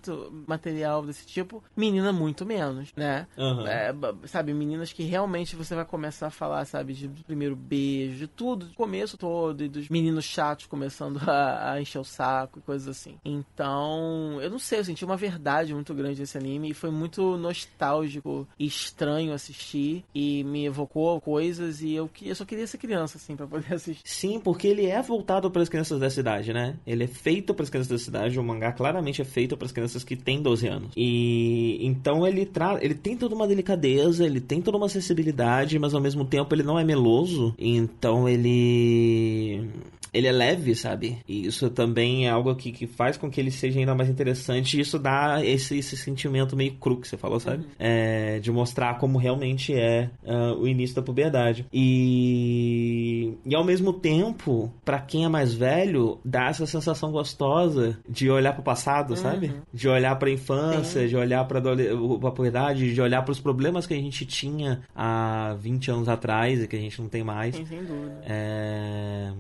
[0.48, 3.28] material desse tipo, menina muito menos, né?
[3.38, 3.68] Uhum.
[3.68, 3.94] É,
[4.26, 8.68] sabe, meninas que realmente você vai começar a falar, sabe, de primeiro beijo, de tudo,
[8.68, 12.76] do começo todo, e dos meninos chatos começando a, a encher o saco e coisa
[12.76, 13.18] coisas assim.
[13.24, 17.38] Então, eu não sei, eu senti uma verdade muito grande nesse anime e foi muito
[17.38, 23.18] nostálgico e estranho assistir e me evocou coisas e eu, eu só queria ser criança,
[23.18, 24.02] assim, para poder assistir.
[24.06, 26.78] Sim, porque ele é voltado para as crianças da cidade, né?
[26.86, 29.72] Ele é feito para as crianças da cidade, o mangá claramente é feito para as
[29.72, 30.92] crianças que têm 12 anos.
[30.96, 35.94] E então ele tra ele tem toda uma delicadeza, ele tem toda uma acessibilidade, mas
[35.94, 37.54] ao mesmo tempo ele não é meloso.
[37.58, 39.68] Então ele
[40.16, 41.18] ele é leve, sabe?
[41.28, 44.78] E isso também é algo que, que faz com que ele seja ainda mais interessante.
[44.78, 47.64] E isso dá esse, esse sentimento meio cru que você falou, sabe?
[47.64, 47.70] Uhum.
[47.78, 51.66] É, de mostrar como realmente é uh, o início da puberdade.
[51.74, 58.30] E, e ao mesmo tempo, para quem é mais velho, dá essa sensação gostosa de
[58.30, 59.16] olhar para o passado, uhum.
[59.18, 59.54] sabe?
[59.74, 61.08] De olhar para a infância, Sim.
[61.08, 65.56] de olhar para a puberdade, de olhar para os problemas que a gente tinha há
[65.60, 67.56] 20 anos atrás e que a gente não tem mais.
[67.56, 68.22] Sim, sem dúvida.
[68.26, 69.32] É...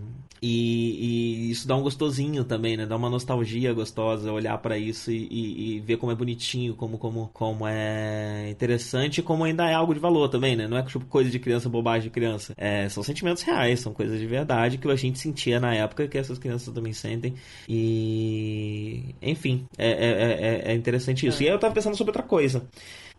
[0.41, 2.85] E, e, isso dá um gostosinho também, né?
[2.85, 6.97] Dá uma nostalgia gostosa olhar para isso e, e, e, ver como é bonitinho, como,
[6.97, 10.67] como, como é interessante e como ainda é algo de valor também, né?
[10.67, 12.53] Não é tipo coisa de criança, bobagem de criança.
[12.57, 16.17] É, são sentimentos reais, são coisas de verdade que a gente sentia na época que
[16.17, 17.33] essas crianças também sentem.
[17.67, 19.15] E.
[19.21, 21.41] Enfim, é, é, é, é interessante isso.
[21.41, 22.67] E aí eu tava pensando sobre outra coisa.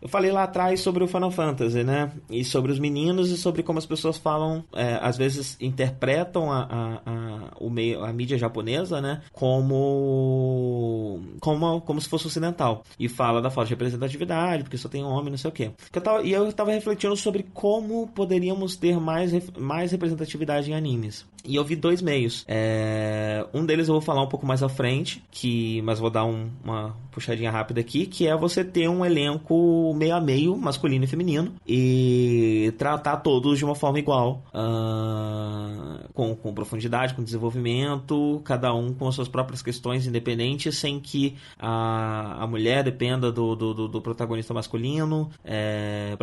[0.01, 2.11] Eu falei lá atrás sobre o Final Fantasy, né?
[2.29, 6.63] E sobre os meninos e sobre como as pessoas falam, é, às vezes interpretam a,
[6.63, 9.21] a, a, o meio, a mídia japonesa, né?
[9.31, 12.83] Como, como, como se fosse ocidental.
[12.99, 15.71] E fala da falta de representatividade, porque só tem homem, não sei o quê.
[15.93, 21.25] Eu tava, e eu estava refletindo sobre como poderíamos ter mais, mais representatividade em animes.
[21.47, 22.43] E eu vi dois meios.
[22.47, 26.25] É, um deles eu vou falar um pouco mais à frente, que mas vou dar
[26.25, 31.05] um, uma puxadinha rápida aqui, que é você ter um elenco meio a meio, masculino
[31.05, 38.41] e feminino, e tratar todos de uma forma igual, uh, com, com profundidade, com desenvolvimento,
[38.43, 43.55] cada um com as suas próprias questões independentes, sem que a, a mulher dependa do,
[43.55, 46.15] do, do protagonista masculino, é,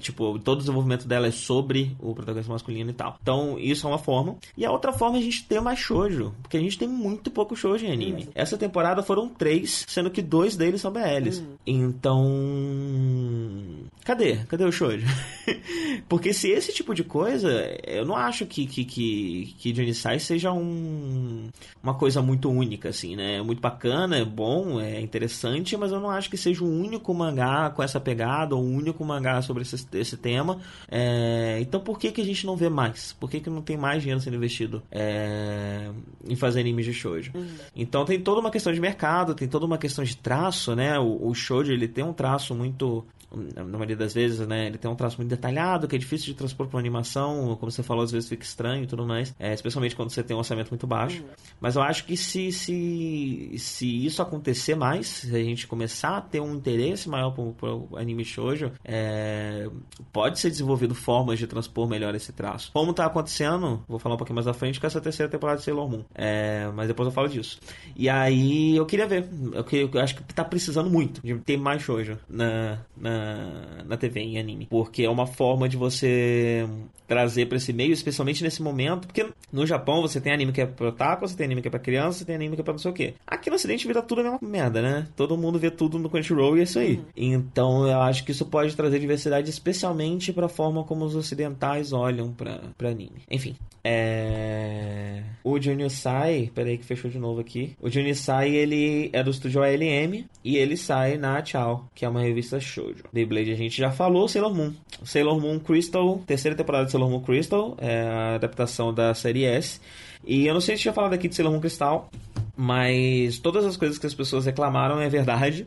[0.00, 3.16] tipo, todo o desenvolvimento dela é sobre o protagonista masculino e tal.
[3.22, 4.36] Então, isso é uma forma.
[4.56, 7.30] E a outra forma é a gente ter mais shoujo, porque a gente tem muito
[7.30, 8.28] pouco shoujo em anime.
[8.34, 11.40] Essa temporada foram três, sendo que dois deles são BLs.
[11.40, 11.56] Uhum.
[11.66, 12.24] Então.
[14.04, 14.36] Cadê?
[14.48, 15.06] Cadê o shoujo?
[16.08, 17.50] porque se esse tipo de coisa,
[17.86, 21.48] eu não acho que, que, que, que Johnny seja um,
[21.82, 23.36] uma coisa muito única, assim, né?
[23.36, 27.12] É muito bacana, é bom, é interessante, mas eu não acho que seja o único
[27.14, 30.58] mangá com essa pegada, ou o único mangá sobre esse, esse tema.
[30.90, 33.12] É, então por que, que a gente não vê mais?
[33.14, 34.53] Por que, que não tem mais dinheiro sendo investido
[34.90, 35.90] é,
[36.28, 37.32] em fazer animes de shoujo.
[37.34, 37.46] Uhum.
[37.74, 40.98] Então tem toda uma questão de mercado, tem toda uma questão de traço, né?
[40.98, 43.04] O, o shoujo ele tem um traço muito
[43.36, 46.34] na maioria das vezes, né, ele tem um traço muito detalhado, que é difícil de
[46.34, 49.96] transpor para animação, como você falou, às vezes fica estranho e tudo mais, é, especialmente
[49.96, 51.22] quando você tem um orçamento muito baixo.
[51.22, 51.28] Uhum.
[51.60, 56.20] Mas eu acho que se, se, se isso acontecer mais, se a gente começar a
[56.20, 57.54] ter um interesse maior por,
[57.96, 59.68] anime shoujo, é,
[60.12, 62.70] pode ser desenvolvido formas de transpor melhor esse traço.
[62.72, 65.64] Como está acontecendo, vou falar um pouquinho mais à frente com essa terceira temporada de
[65.64, 67.58] Sailor Moon, é, mas depois eu falo disso.
[67.96, 71.82] E aí eu queria ver, eu, eu acho que está precisando muito de ter mais
[71.82, 73.23] shoujo na, na
[73.86, 74.66] na, TV, em anime.
[74.70, 76.66] Porque é uma forma de você
[77.06, 80.66] trazer para esse meio, especialmente nesse momento, porque no Japão você tem anime que é
[80.66, 82.72] pro otaku, você tem anime que é pra criança, você tem anime que é pra
[82.72, 83.14] não sei o quê.
[83.26, 85.06] Aqui no ocidente vira tudo a mesma merda, né?
[85.14, 86.96] Todo mundo vê tudo no Crunchyroll e é isso aí.
[86.96, 87.04] Uhum.
[87.16, 92.32] Então eu acho que isso pode trazer diversidade, especialmente pra forma como os ocidentais olham
[92.32, 93.22] pra, pra anime.
[93.30, 93.54] Enfim,
[93.84, 95.22] é...
[95.44, 97.76] O Junior Sai, peraí que fechou de novo aqui.
[97.80, 102.08] O Junior Sai, ele é do estúdio ALM e ele sai na Tchau, que é
[102.08, 103.04] uma revista shoujo.
[103.14, 104.72] Beyblade a gente já falou, Sailor Moon.
[105.04, 109.80] Sailor Moon Crystal, terceira temporada de Sailor Moon Crystal, é a adaptação da série S.
[110.26, 112.10] E eu não sei se tinha falado aqui de Sailor Moon Crystal,
[112.56, 115.66] mas todas as coisas que as pessoas reclamaram é verdade.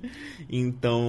[0.50, 1.02] Então,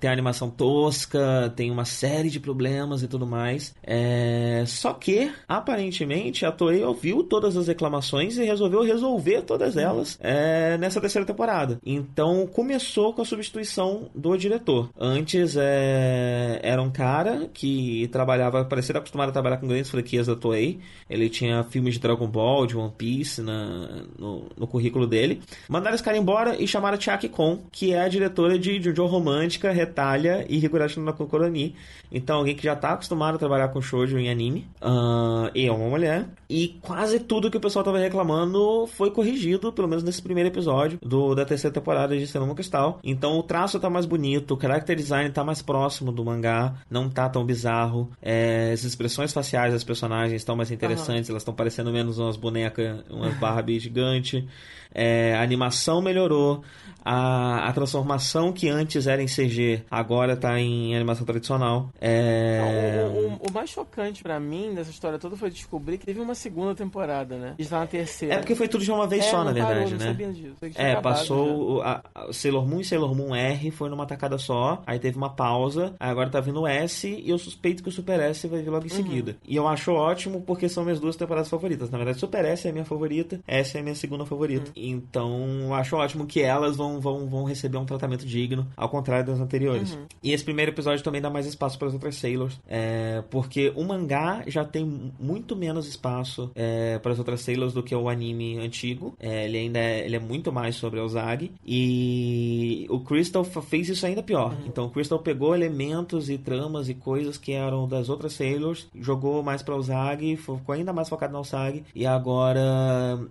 [0.00, 3.74] tem a animação tosca, tem uma série de problemas e tudo mais.
[3.82, 4.64] É...
[4.66, 10.76] Só que, aparentemente, a Toei ouviu todas as reclamações e resolveu resolver todas elas é...
[10.78, 11.78] nessa terceira temporada.
[11.84, 14.90] Então, começou com a substituição do diretor.
[14.98, 16.60] Antes, é...
[16.62, 20.80] era um cara que trabalhava, parecia acostumado a trabalhar com grandes franquias da Toei.
[21.08, 24.04] Ele tinha filmes de Dragon Ball, de One Piece na...
[24.18, 25.42] no, no currículo dele.
[25.68, 29.06] Mandaram esse cara embora e chamaram a Chiaki Kon, que é a diretora de Jojo
[29.06, 31.74] Romântica, Retalha e Higurashi no Kokoroni.
[32.10, 34.66] Então, alguém que já está acostumado a trabalhar com shoujo em anime.
[34.80, 36.26] Uh, e é uma mulher.
[36.48, 40.98] E quase tudo que o pessoal estava reclamando foi corrigido, pelo menos nesse primeiro episódio
[41.02, 43.00] do, da terceira temporada de Cinema Cristal.
[43.02, 47.10] Então, o traço está mais bonito, o character design está mais próximo do mangá, não
[47.10, 48.08] tá tão bizarro.
[48.22, 51.32] É, as expressões faciais das personagens estão mais interessantes, uhum.
[51.32, 54.46] elas estão parecendo menos umas bonecas, umas Barbie gigante.
[54.94, 56.64] É, a animação melhorou,
[57.04, 61.90] a, a transformação que antes era em CG agora tá em animação tradicional.
[62.00, 63.06] É...
[63.12, 66.34] o, o, o, mais chocante para mim dessa história toda foi descobrir que teve uma
[66.34, 67.54] segunda temporada, né?
[67.58, 68.34] Está na terceira.
[68.34, 70.34] É porque foi tudo de uma vez é, só, na verdade, parou, né?
[70.76, 74.82] é, acabado, passou a, a, Sailor Moon e Sailor Moon R foi numa tacada só,
[74.86, 77.92] aí teve uma pausa, aí agora tá vindo o S e eu suspeito que o
[77.92, 78.96] Super S vai vir logo em uhum.
[78.96, 79.36] seguida.
[79.46, 81.90] E eu acho ótimo porque são minhas duas temporadas favoritas.
[81.90, 84.72] Na verdade, Super S é a minha favorita, S é a minha segunda favorita.
[84.76, 84.82] Uhum.
[84.84, 89.26] Então, eu acho ótimo que elas vão, vão, vão receber um tratamento digno, ao contrário
[89.26, 89.94] das anteriores.
[89.94, 90.06] Uhum.
[90.22, 93.84] E esse primeiro episódio também dá mais espaço para as outras Sailors, é, porque o
[93.84, 94.84] mangá já tem
[95.18, 99.14] muito menos espaço é, para as outras Sailors do que o anime antigo.
[99.18, 101.52] É, ele ainda é, ele é muito mais sobre a Ozagi.
[101.66, 104.52] E o Crystal fez isso ainda pior.
[104.52, 104.66] Uhum.
[104.66, 109.42] Então o Crystal pegou elementos e tramas e coisas que eram das outras Sailors, jogou
[109.42, 111.84] mais para Ozagi, ficou ainda mais focado na Ozagi.
[111.94, 112.60] E agora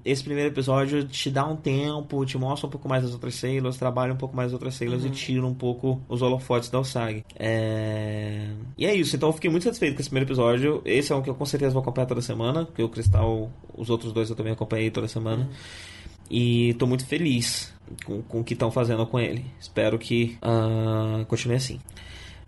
[0.04, 3.53] esse primeiro episódio te dá um tempo, te mostra um pouco mais das outras Sailors,
[3.78, 5.10] trabalha um pouco mais outras Sailors uhum.
[5.10, 7.26] e tira um pouco os holofotes da Ozagi.
[7.38, 8.48] É...
[8.78, 9.16] E é isso.
[9.16, 10.82] Então eu fiquei muito satisfeito com esse primeiro episódio.
[10.86, 13.90] Esse é um que eu com certeza vou acompanhar toda semana, porque o Cristal, os
[13.90, 15.44] outros dois eu também acompanhei toda semana.
[15.44, 15.50] Uhum.
[16.30, 17.74] E tô muito feliz
[18.06, 19.46] com, com o que estão fazendo com ele.
[19.60, 21.80] Espero que uh, continue assim.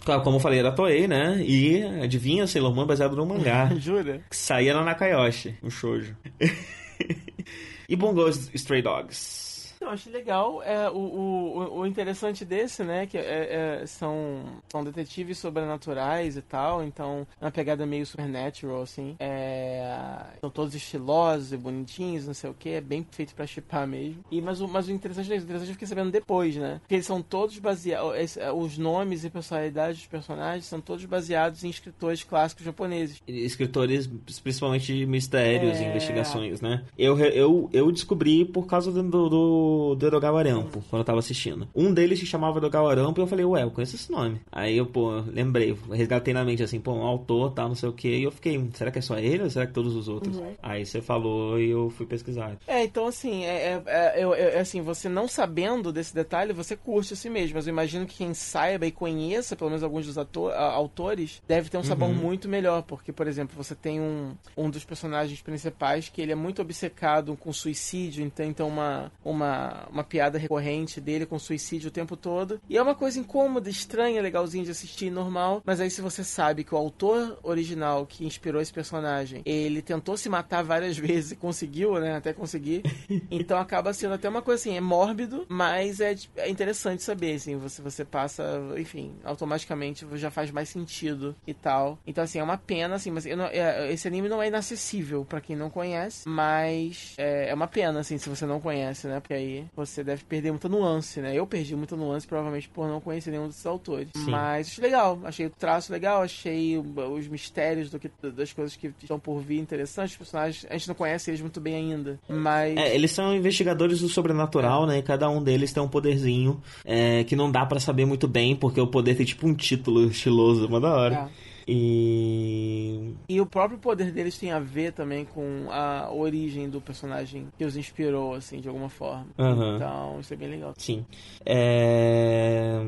[0.06, 1.44] Claro, como eu falei, era Toei, né?
[1.44, 3.72] E adivinha, Sailor Moon é baseado no mangá.
[3.78, 4.22] Jura?
[4.30, 6.16] Que saía na Nakayoshi, um shoujo.
[7.90, 9.45] e Bungo Stray Dogs.
[9.86, 10.64] Eu acho legal.
[10.64, 16.42] É, o, o, o interessante desse, né, que é, é, são, são detetives sobrenaturais e
[16.42, 19.16] tal, então é uma pegada meio supernatural, assim.
[19.20, 23.88] É, são todos estilosos e bonitinhos, não sei o que, é bem feito pra chipar
[23.88, 24.24] mesmo.
[24.32, 26.80] E, mas, o, mas o interessante é isso, o interessante eu fiquei sabendo depois, né?
[26.80, 31.64] Porque eles são todos baseados, é, os nomes e personalidades dos personagens são todos baseados
[31.64, 33.22] em escritores clássicos japoneses.
[33.28, 34.10] Escritores,
[34.42, 35.90] principalmente de mistérios e é.
[35.90, 36.84] investigações, né?
[36.98, 41.68] Eu, eu, eu descobri por causa do, do do, Edogawa Arampo, quando eu tava assistindo.
[41.76, 44.42] Um deles se chamava Edogawa Arampo e eu falei, ué, eu conheço esse nome.
[44.52, 47.94] Aí eu, pô, lembrei, resgatei na mente assim, pô, um autor, tal, não sei o
[47.94, 50.38] que, e eu fiquei, será que é só ele ou será que todos os outros?
[50.38, 50.54] Uhum.
[50.62, 52.58] Aí você falou e eu fui pesquisar.
[52.68, 57.14] É, então assim, é, é, é, é, assim, você não sabendo desse detalhe, você curte
[57.14, 60.18] a si mesmo, mas eu imagino que quem saiba e conheça, pelo menos alguns dos
[60.18, 62.16] ator, autores, deve ter um sabor uhum.
[62.16, 66.36] muito melhor, porque, por exemplo, você tem um, um dos personagens principais que ele é
[66.36, 71.92] muito obcecado com suicídio, então, então uma, uma uma, piada recorrente dele com suicídio o
[71.92, 72.62] tempo todo.
[72.70, 75.62] E é uma coisa incômoda, estranha, legalzinha de assistir, normal.
[75.66, 80.18] Mas aí se você sabe que o autor original que inspirou esse personagem, ele tentou
[80.18, 82.16] se matar várias vezes e conseguiu, né?
[82.16, 82.84] Até conseguir.
[83.32, 87.56] então acaba sendo até uma coisa assim, é mórbido, mas é, é interessante saber, assim,
[87.58, 88.44] você, você passa,
[88.78, 92.00] enfim, automaticamente já faz mais sentido e tal.
[92.06, 95.42] Então, assim, é uma pena, assim, mas não, é, esse anime não é inacessível para
[95.42, 99.20] quem não conhece, mas é, é uma pena, assim, se você não conhece, né?
[99.20, 101.36] Porque aí você deve perder muita nuance, né?
[101.36, 104.10] Eu perdi muita nuance, provavelmente por não conhecer nenhum desses autores.
[104.16, 104.32] Sim.
[104.32, 108.94] Mas achei legal, achei o traço legal, achei os mistérios do que, das coisas que
[109.02, 110.14] estão por vir interessantes.
[110.14, 112.78] Os personagens, a gente não conhece eles muito bem ainda, mas...
[112.78, 115.00] É, eles são investigadores do sobrenatural, né?
[115.00, 118.56] E cada um deles tem um poderzinho é, que não dá para saber muito bem,
[118.56, 121.16] porque o poder tem tipo um título estiloso, uma da hora.
[121.42, 121.55] É.
[121.68, 123.14] E.
[123.28, 127.66] E o próprio poder deles tem a ver também com a origem do personagem que
[127.66, 129.26] os inspirou, assim, de alguma forma.
[129.38, 129.76] Uhum.
[129.76, 130.74] Então, isso é bem legal.
[130.78, 131.06] Sim.
[131.46, 132.82] É.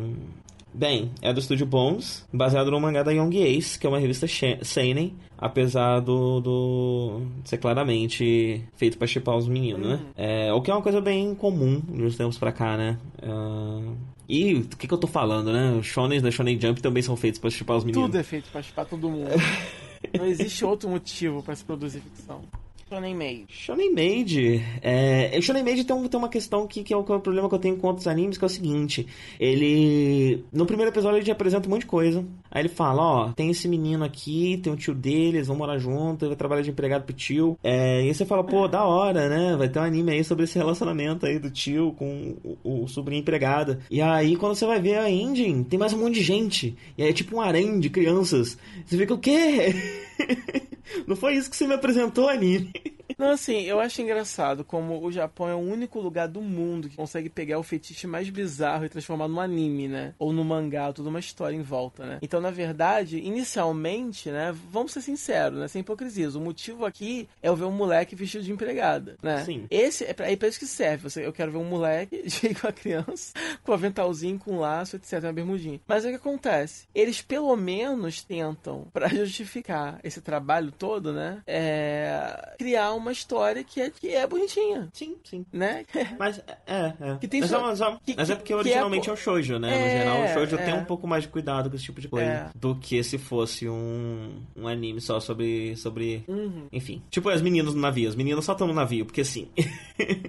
[0.74, 4.28] Bem, é do estúdio Bones, baseado no mangá da Young Ace, que é uma revista
[4.62, 9.96] seinen, apesar do, do ser claramente feito para chipar os meninos, né?
[9.96, 10.12] uhum.
[10.16, 12.96] É, o que é uma coisa bem comum nos tempos pra cá, né?
[13.24, 13.96] Uh,
[14.28, 15.72] e o que, que eu tô falando, né?
[15.72, 18.08] Os shonens da Shonen Jump também são feitos para chipar os meninos.
[18.08, 19.30] Tudo é feito para chipar todo mundo.
[20.18, 22.42] Não existe outro motivo para se produzir ficção.
[22.90, 23.46] Shonen Maid.
[23.50, 24.64] Shonen Maid.
[24.82, 27.56] É, Shonen Maid tem, tem uma questão que, é o, que é o problema que
[27.56, 29.06] eu tenho com outros animes, que é o seguinte.
[29.38, 30.46] Ele.
[30.54, 32.26] No primeiro episódio ele apresenta um monte de coisa.
[32.50, 35.78] Aí ele fala, ó, tem esse menino aqui, tem o tio dele, eles vão morar
[35.78, 37.60] junto, ele vai trabalhar de empregado pro tio.
[37.62, 39.58] É, e aí você fala, pô, da hora, né?
[39.58, 43.20] Vai ter um anime aí sobre esse relacionamento aí do tio com o, o sobrinho
[43.20, 43.80] empregado.
[43.92, 46.76] E aí, quando você vai ver a engine, tem mais um monte de gente.
[46.98, 48.58] E aí é tipo um harém de crianças.
[48.86, 49.76] Você fica, o quê?
[51.06, 52.72] Não foi isso que você me apresentou, anime.
[53.18, 56.96] Não, assim, eu acho engraçado como o Japão é o único lugar do mundo que
[56.96, 60.14] consegue pegar o fetiche mais bizarro e transformar num anime, né?
[60.20, 62.20] Ou no mangá, toda uma história em volta, né?
[62.22, 64.56] Então, na verdade, inicialmente, né?
[64.72, 65.68] Vamos ser sinceros, né?
[65.68, 66.36] Sem hipocrisias.
[66.36, 69.44] O motivo aqui é eu ver um moleque vestido de empregada, né?
[69.44, 69.66] Sim.
[69.70, 71.08] Esse é pra, é pra isso que serve.
[71.24, 72.24] Eu quero ver um moleque
[72.62, 75.24] com a criança, com aventalzinho, com laço, etc.
[75.24, 75.80] Uma bermudinha.
[75.88, 76.88] Mas o que acontece?
[76.94, 81.42] Eles pelo menos tentam, para justificar esse trabalho todo, né?
[81.48, 84.90] É, criar uma uma história que é, que é bonitinha.
[84.94, 85.46] Sim, sim.
[85.52, 85.86] Né?
[86.20, 87.18] Mas é, é.
[87.20, 89.14] Que tem mas, só- é, só- que- mas é que- porque que originalmente é- é,
[89.14, 89.70] o shoujo, né?
[89.70, 90.66] É, no geral, o shoujo é.
[90.66, 92.50] tem um pouco mais de cuidado com esse tipo de coisa É.
[92.56, 95.76] do que se fosse um, um anime só sobre.
[95.78, 96.68] sobre Uhum.
[96.72, 97.02] Enfim.
[97.10, 98.10] Tipo as meninas no navio.
[98.10, 99.48] As meninas só estão no navio, porque sim.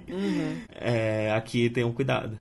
[0.07, 0.57] Uhum.
[0.81, 2.39] É, aqui tem um cuidado.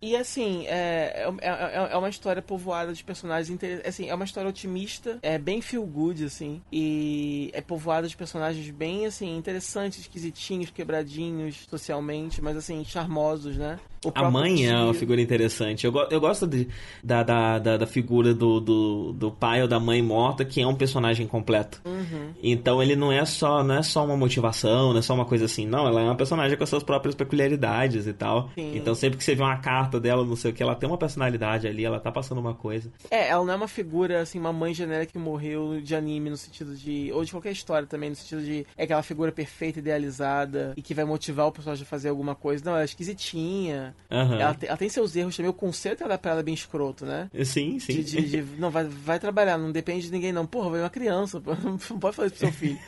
[0.00, 3.88] E assim, é, é, é- é uma história povoada de personagens interessantes.
[3.88, 6.62] Assim, é uma história otimista, é bem feel good, assim.
[6.70, 13.78] E é povoada de personagens bem, assim, interessantes, esquisitinhos, quebradinhos socialmente, mas assim, charmosos, né?
[14.14, 15.86] A mãe é uma figura interessante.
[15.86, 16.68] Eu, eu gosto de-
[17.02, 20.66] da, da, da, da figura do, do, do pai ou da mãe morta, que é
[20.66, 21.80] um personagem completo.
[21.84, 22.32] Uhum.
[22.42, 25.44] Então ele não é só não é só uma motivação, não é só uma coisa
[25.46, 25.66] assim.
[25.66, 28.50] Não, ela é uma personagem com as suas próprias peculiaridades e tal.
[28.54, 28.76] Sim.
[28.76, 30.98] Então sempre que você vê uma carta dela, não sei o que, ela tem uma
[30.98, 32.90] personalidade ali, ela tá passando uma coisa.
[33.10, 36.36] É, ela não é uma figura, assim, uma mãe genérica que morreu de anime no
[36.36, 37.10] sentido de.
[37.12, 38.66] Ou de qualquer história também, no sentido de.
[38.76, 42.64] É aquela figura perfeita, idealizada e que vai motivar o personagem a fazer alguma coisa.
[42.64, 43.94] Não, ela é esquisitinha.
[44.10, 44.40] Aham.
[44.40, 45.50] Ela, tem, ela tem seus erros também.
[45.50, 47.28] O conceito ela pra ela é bem escroto, né?
[47.44, 47.92] Sim, sim.
[47.94, 50.46] De, de- de- não, vai, vai trabalhar, não depende de ninguém, não.
[50.46, 51.42] Porra, vai uma criança,
[51.90, 52.78] não pode fazer isso pro seu filho.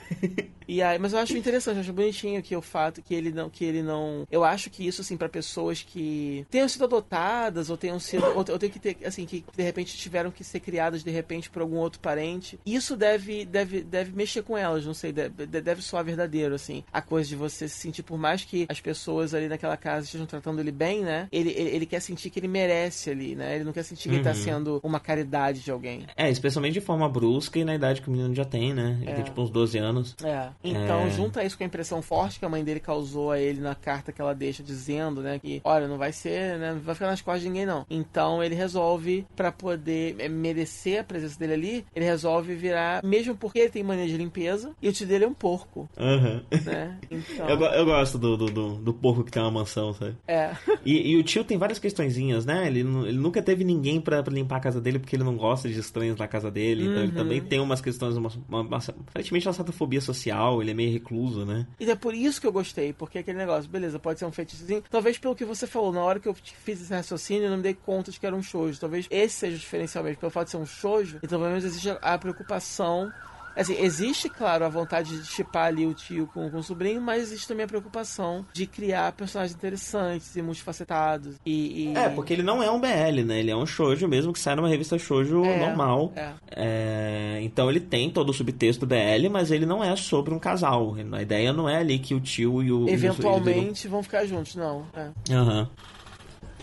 [0.69, 3.51] e aí, mas eu acho interessante, eu acho bonitinho que o fato que ele não.
[3.51, 4.25] Que ele não.
[4.31, 8.25] Eu acho que isso, assim, pra pessoas que tenham sido adotadas, ou tenham sido.
[8.25, 11.51] Ou, ou tem que ter, assim, que de repente tiveram que ser criadas de repente
[11.51, 12.59] por algum outro parente.
[12.65, 16.85] Isso deve, deve, deve mexer com elas, não sei, deve, deve soar verdadeiro, assim.
[16.93, 20.27] A coisa de você se sentir, por mais que as pessoas ali naquela casa estejam
[20.27, 21.28] tratando ele bem, né?
[21.33, 23.55] Ele, ele, ele quer sentir que ele merece ali, né?
[23.57, 24.34] Ele não quer sentir que ele tá Uhum.
[24.36, 26.07] sendo uma caridade de alguém.
[26.17, 28.99] É, especialmente de forma brusca e na idade que o menino já tem, né?
[29.02, 29.15] Ele É.
[29.15, 30.15] tem tipo uns 12 anos.
[30.23, 30.49] É.
[30.62, 31.10] Então, É.
[31.10, 34.12] junta isso com a impressão forte que a mãe dele causou a ele na carta
[34.12, 37.20] que ela deixa, dizendo, né, que, olha, não vai ser, né, não vai ficar nas
[37.20, 37.84] costas de ninguém, não.
[37.91, 43.36] Então, ele resolve, pra poder é, merecer a presença dele ali, ele resolve virar, mesmo
[43.36, 46.42] porque ele tem mania de limpeza, e o tio dele é um porco, Aham.
[46.65, 46.99] né?
[47.10, 50.17] Então, Eu, eu gosto do, do, do, do porco que tem uma mansão, sabe?
[50.26, 50.50] é.
[50.85, 52.67] E, e o tio tem várias questõezinhas, né?
[52.67, 55.69] Ele, ele nunca teve ninguém pra, pra limpar a casa dele porque ele não gosta
[55.69, 56.85] de estranhos na casa dele.
[56.85, 57.17] Então ele Uhum.
[57.17, 60.93] também tem umas questões, uma, uma, uma, aparentemente uma certa fobia social, ele é meio
[60.93, 61.67] recluso, né?
[61.81, 64.83] E é por isso que eu gostei, porque aquele negócio, beleza, pode ser um feitiçozinho.
[64.91, 67.63] Talvez pelo que você falou, na hora que eu fiz esse raciocínio, eu não me
[67.63, 68.79] dei conta de que era um shoujo.
[68.81, 71.65] Talvez esse seja o diferencial mesmo, pelo fato de ser um shoujo, então pelo menos
[71.65, 73.13] existe a preocupação.
[73.61, 77.23] Assim, existe, claro, a vontade de chipar ali o tio com, com o sobrinho, mas
[77.25, 81.37] existe também a preocupação de criar personagens interessantes e multifacetados.
[81.45, 83.41] E, e- É, porque ele não é um BL, né?
[83.41, 86.12] Ele é um shoujo mesmo que sai numa revista shoujo É, normal.
[86.17, 86.33] é.
[86.51, 90.95] É, então ele tem todo o subtexto BL, mas ele não é sobre um casal.
[91.12, 92.89] A ideia não é ali que o tio e o...
[92.89, 94.85] Eventualmente vão ficar juntos, não.
[94.95, 95.11] É.
[95.35, 95.69] Aham.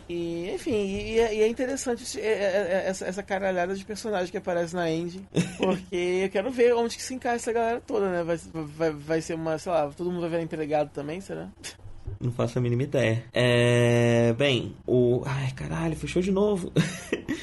[0.08, 3.84] E, enfim, e, é- e é interessante esse- é- é- é- essa, essa caralhada de
[3.84, 5.25] personagem que aparece na Ending.
[5.58, 8.24] Porque eu quero ver onde que se encaixa essa galera toda, né?
[8.24, 11.50] Vai, vai, vai ser uma, sei lá, todo mundo vai ver empregado também, será?
[12.19, 13.24] Não faço a mínima ideia.
[13.34, 14.34] É.
[14.38, 15.22] Bem, o.
[15.25, 16.72] Ai, caralho, fechou de novo.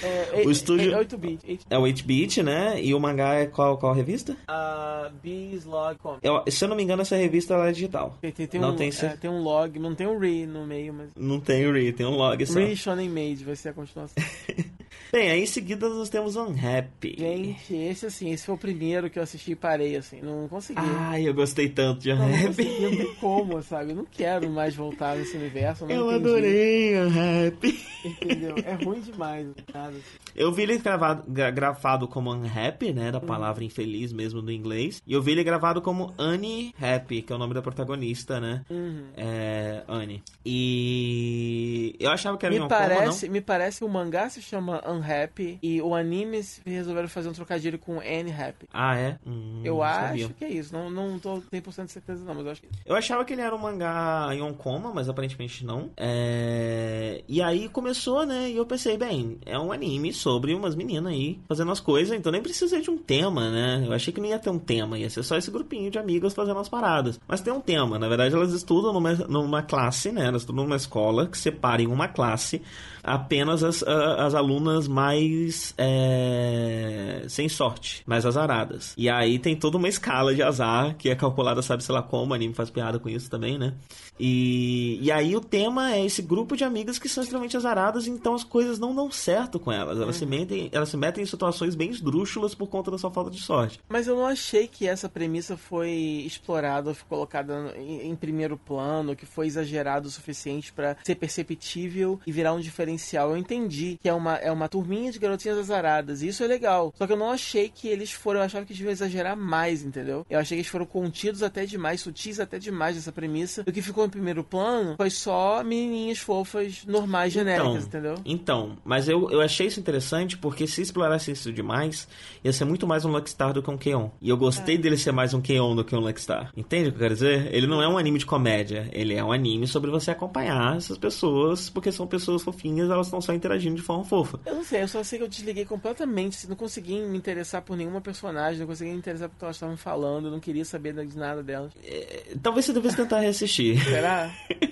[0.03, 1.61] É, O estúdio- É 8-bit.
[1.69, 2.83] é o 8-bit, né?
[2.83, 4.37] E o mangá é qual, qual revista?
[4.49, 6.21] A Bees Log Comics.
[6.25, 8.17] Eu, se eu não me engano, essa revista é digital.
[8.21, 10.67] Tem, tem, tem Não um, tem é, tem um log, não tem um Re no
[10.67, 11.11] meio, mas.
[11.17, 12.59] Não tem o Re, tem um log só.
[12.59, 14.23] Re Shonen Made vai ser a continuação.
[15.11, 17.17] Bem, aí em seguida nós temos Unhappy.
[17.19, 20.21] Gente, esse assim, esse foi o primeiro que eu assisti e parei, assim.
[20.23, 20.81] Não consegui.
[20.83, 22.47] Ai, eu gostei tanto de Não, não Unhappy.
[22.47, 23.91] consegui, não tem como, sabe?
[23.91, 25.87] Eu não quero mais voltar nesse universo.
[25.87, 27.81] não Eu adorei Unhappy.
[28.05, 28.55] Entendeu?
[28.65, 29.49] É ruim demais.
[29.73, 30.03] Nada, assim.
[30.35, 33.11] Eu vi ele gravado, gra- grafado como unhappy, né?
[33.13, 35.03] Da palavra infeliz mesmo do inglês.
[35.07, 38.65] E eu vi ele gravado como Annie Happy, que é o nome da protagonista, né?
[38.71, 39.05] Uhum.
[39.17, 39.83] É.
[39.89, 40.23] Annie.
[40.45, 41.95] E.
[41.99, 45.81] Eu achava que era Me parece, me parece que o mangá se chama Unhappy e
[45.83, 48.67] o anime resolveram fazer um trocadilho com Annie Happy.
[48.73, 49.19] Ah, é?
[49.27, 50.29] Hum, Eu acho sabia.
[50.31, 50.73] que é isso.
[50.73, 52.69] Não, não tô 100% de certeza, não, mas eu acho que.
[52.87, 55.91] Eu achava que ele era um mangá em Onkoma, mas aparentemente não.
[55.97, 57.23] É...
[57.29, 58.51] E aí começou, né?
[58.51, 62.31] E eu pensei, bem, é um anime sobre umas meninas aí fazendo as coisas, então
[62.31, 63.83] nem precisa de um tema, né?
[63.85, 66.33] Eu achei que não ia ter um tema, ia ser só esse grupinho de amigas
[66.33, 67.19] fazendo as paradas.
[67.27, 70.27] Mas tem um tema, na verdade elas estudam numa, numa classe, né?
[70.27, 72.63] Elas estudam numa escola que separa em uma classe
[73.03, 78.95] apenas as, as alunas mais é, sem sorte, mais azaradas.
[78.97, 82.33] E aí tem toda uma escala de azar que é calculada, sabe, sei lá como,
[82.33, 83.75] o anime faz piada com isso também, né?
[84.19, 88.35] E, e aí o tema é esse grupo de amigas que são extremamente azaradas, então
[88.35, 89.99] as coisas não dão certo com elas.
[89.99, 93.31] Elas, se, metem, elas se metem em situações bem esdrúxulas por conta da sua falta
[93.31, 93.81] de sorte.
[93.89, 95.91] Mas eu não achei que essa premissa foi
[96.27, 102.21] explorada, foi colocada em, em primeiro plano, que foi exagerado o suficiente para ser perceptível
[102.27, 102.61] e virar um
[102.93, 103.31] diferencial.
[103.31, 106.93] Eu entendi que é uma, é uma turminha de garotinhas azaradas, e isso é legal.
[106.97, 109.83] Só que eu não achei que eles foram, eu achava que eles deviam exagerar mais,
[109.83, 110.27] entendeu?
[110.29, 113.65] Eu achei que eles foram contidos até demais, sutis até demais dessa premissa.
[113.67, 118.15] O que ficou em primeiro plano foi só menininhas fofas, normais, genéricas, então, entendeu?
[118.25, 122.09] Então, mas eu, eu achei isso interessante porque se explorasse isso demais,
[122.45, 124.11] ia ser muito mais um Luckstar do que um Keon.
[124.21, 124.79] E eu gostei é.
[124.79, 126.53] dele ser mais um Keon do que um Luckstar.
[126.57, 127.55] Entende o que eu quero dizer?
[127.55, 130.99] Ele não é um anime de comédia, ele é um anime sobre você acompanhar essas
[130.99, 134.41] pessoas, porque são pessoas fofinhas, elas estão só interagindo de forma fofa.
[134.47, 137.77] Eu não sei, eu só sei que eu desliguei completamente, não consegui me interessar por
[137.77, 141.17] nenhuma personagem, não consegui me interessar por que elas estavam falando, não queria saber de
[141.17, 141.73] nada delas.
[141.85, 143.83] É, talvez você devesse tentar reassistir.
[143.85, 144.31] Será?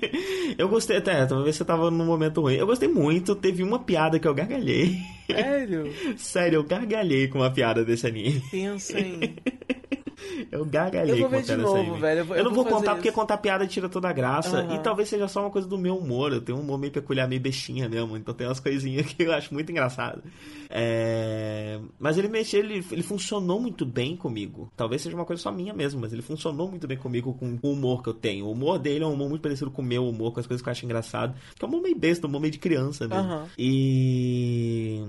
[0.59, 2.55] eu gostei até, talvez você tava num momento ruim.
[2.55, 4.99] Eu gostei muito, teve uma piada que eu gargalhei.
[5.27, 5.93] Sério?
[6.17, 8.43] Sério, eu gargalhei com uma piada desse anime.
[8.51, 9.21] Pensa em.
[10.51, 12.21] Eu gargalhei eu vou ver de novo, velho.
[12.21, 13.15] Eu, vou, eu não vou, vou contar porque isso.
[13.15, 14.63] contar piada tira toda a graça.
[14.63, 14.77] Uhum.
[14.77, 16.33] E talvez seja só uma coisa do meu humor.
[16.33, 18.17] Eu tenho um humor meio peculiar, meio bestinha mesmo.
[18.17, 20.23] Então tem umas coisinhas que eu acho muito engraçado.
[20.69, 21.81] É...
[21.99, 24.73] Mas ele mexeu, ele, ele funcionou muito bem comigo.
[24.77, 27.73] Talvez seja uma coisa só minha mesmo, mas ele funcionou muito bem comigo com o
[27.73, 28.47] humor que eu tenho.
[28.47, 30.63] O humor dele é um humor muito parecido com o meu humor, com as coisas
[30.63, 31.35] que eu acho engraçado.
[31.59, 33.23] Que é um humor meio besta, um humor meio de criança mesmo.
[33.23, 33.47] Uhum.
[33.59, 35.05] E.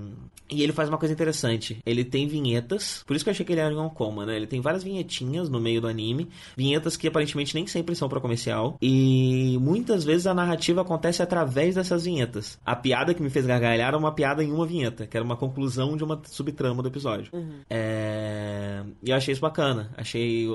[0.52, 1.78] E ele faz uma coisa interessante.
[1.84, 3.02] Ele tem vinhetas.
[3.06, 4.36] Por isso que eu achei que ele era um coma, né?
[4.36, 6.28] Ele tem várias vinhetinhas no meio do anime.
[6.56, 8.76] Vinhetas que aparentemente nem sempre são para comercial.
[8.80, 12.58] E muitas vezes a narrativa acontece através dessas vinhetas.
[12.64, 15.36] A piada que me fez gargalhar era uma piada em uma vinheta, que era uma
[15.36, 17.30] conclusão de uma subtrama do episódio.
[17.32, 17.60] Uhum.
[17.70, 18.82] É...
[19.02, 19.90] E eu achei isso bacana.
[19.96, 20.46] Achei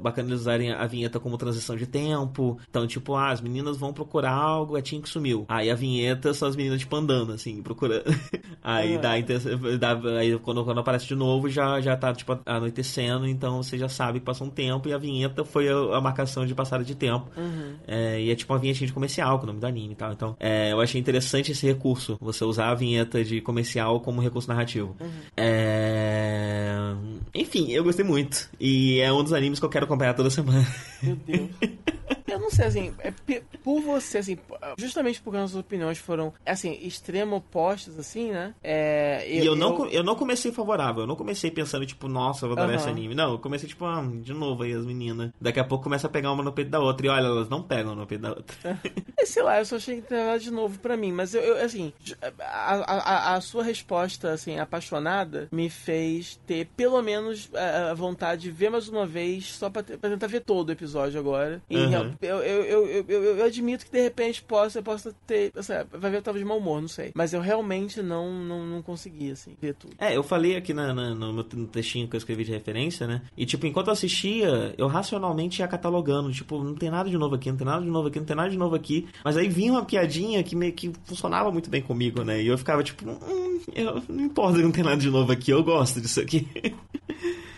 [0.00, 2.58] bacana eles usarem a vinheta como transição de tempo.
[2.68, 5.44] Então, tipo, ah, as meninas vão procurar algo, a Tim que sumiu.
[5.48, 8.04] Aí a vinheta são as meninas, tipo, andando, assim, procurando.
[8.62, 9.00] Aí uhum.
[9.00, 9.18] dá a
[10.18, 14.20] aí quando, quando aparece de novo já, já tá tipo anoitecendo, então você já sabe
[14.20, 17.30] que passou um tempo e a vinheta foi a, a marcação de passada de tempo.
[17.36, 17.74] Uhum.
[17.86, 20.12] É, e é tipo uma vinheta de comercial com o nome do anime e tal.
[20.12, 24.48] Então é, eu achei interessante esse recurso, você usar a vinheta de comercial como recurso
[24.48, 24.96] narrativo.
[25.00, 25.10] Uhum.
[25.36, 26.94] É...
[27.34, 28.48] Enfim, eu gostei muito.
[28.60, 30.66] E é um dos animes que eu quero acompanhar toda semana.
[31.02, 31.50] Meu Deus.
[32.32, 33.12] Eu não sei, assim, é
[33.62, 34.38] por você, assim,
[34.78, 38.54] justamente porque nossas opiniões foram, assim, extremo opostas, assim, né?
[38.62, 42.08] É, eu, e eu, eu, não, eu não comecei favorável, eu não comecei pensando, tipo,
[42.08, 43.14] nossa, eu vou adorar esse anime.
[43.14, 45.30] Não, eu comecei, tipo, ah, de novo aí as meninas.
[45.40, 47.06] Daqui a pouco começa a pegar uma no peito da outra.
[47.06, 48.56] E olha, elas não pegam no peito da outra.
[49.18, 51.12] É, sei lá, eu só achei que era de novo pra mim.
[51.12, 51.92] Mas eu, eu assim,
[52.40, 58.50] a, a, a, sua resposta, assim, apaixonada, me fez ter pelo menos a, vontade de
[58.50, 61.62] ver mais uma vez, só pra, pra tentar ver todo o episódio agora.
[61.68, 65.52] E uhum eu, eu, eu, eu, admito que de repente possa, eu possa ter.
[65.56, 67.12] Assim, vai ver, eu tava de mau humor, não sei.
[67.14, 69.94] Mas eu realmente não, não, não consegui, assim, ver tudo.
[69.98, 73.22] É, eu falei aqui na, na no meu textinho que eu escrevi de referência, né?
[73.36, 76.32] E, tipo, enquanto eu assistia, eu racionalmente ia catalogando.
[76.32, 78.36] Tipo, não tem nada de novo aqui, não tem nada de novo aqui, não tem
[78.36, 79.08] nada de novo aqui.
[79.24, 82.42] Mas aí vinha uma piadinha que meio que funcionava muito bem comigo, né?
[82.42, 85.50] E eu ficava tipo, hum, eu, não importa que não tem nada de novo aqui,
[85.50, 86.46] eu gosto disso aqui.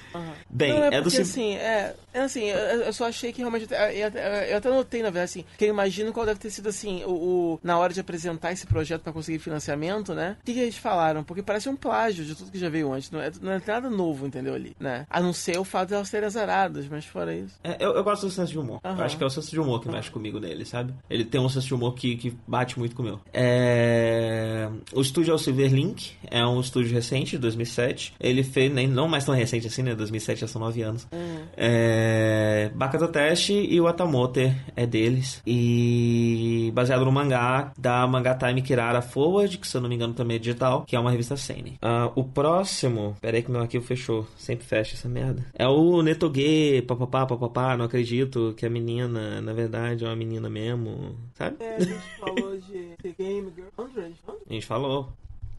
[0.50, 3.40] Bem, não, é, é porque, do assim, é, é assim, eu, eu, só achei que
[3.40, 4.08] realmente eu,
[4.48, 7.10] eu, até notei na verdade assim, que eu imagino qual deve ter sido assim, o,
[7.10, 10.36] o na hora de apresentar esse projeto para conseguir financiamento, né?
[10.40, 11.24] O que, que, eles falaram?
[11.24, 13.90] Porque parece um plágio de tudo que já veio antes, não é, não é nada
[13.90, 15.06] novo, entendeu ali, né?
[15.10, 17.58] A não ser o fato de elas serem azaradas, mas fora isso.
[17.64, 18.80] É, eu, eu, gosto do senso de humor.
[18.84, 19.02] Uhum.
[19.02, 19.94] Acho que é o senso de humor que uhum.
[19.94, 20.94] mexe comigo nele, sabe?
[21.10, 23.20] Ele tem um senso de humor que, que bate muito com o meu.
[23.32, 24.68] É...
[24.92, 28.14] O estúdio é o Silverlink, é um estúdio recente, de 2007.
[28.20, 29.94] Ele fez, nem não mais tão recente assim, né?
[29.94, 31.06] 2007 já são nove anos.
[31.12, 31.44] Uhum.
[31.56, 35.42] É, Bakato Test e o Atamote é deles.
[35.46, 40.14] E baseado no mangá da Manga Time Kirara Forward, que se eu não me engano
[40.14, 41.74] também é digital, que é uma revista Seinen.
[41.74, 45.44] Uh, o próximo, peraí que meu arquivo fechou, sempre fecha essa merda.
[45.54, 50.48] É o Netoge, papapá, papapá, não acredito que a menina, na verdade, é uma menina
[50.48, 51.56] mesmo, sabe?
[51.60, 53.68] É, a gente falou de The Game Girl.
[53.76, 55.08] A gente falou.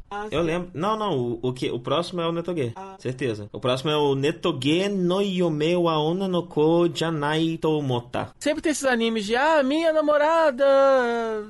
[0.10, 0.70] Ah, eu lembro.
[0.74, 1.18] Não, não.
[1.18, 2.74] O, o, que, o próximo é o Netoge.
[2.76, 2.96] Ah.
[3.00, 3.50] Certeza.
[3.52, 8.32] O próximo é o Netoge no Yome wa Ona no Ko Janai Tomota.
[8.40, 10.66] Sempre tem esses animes de ah, minha namorada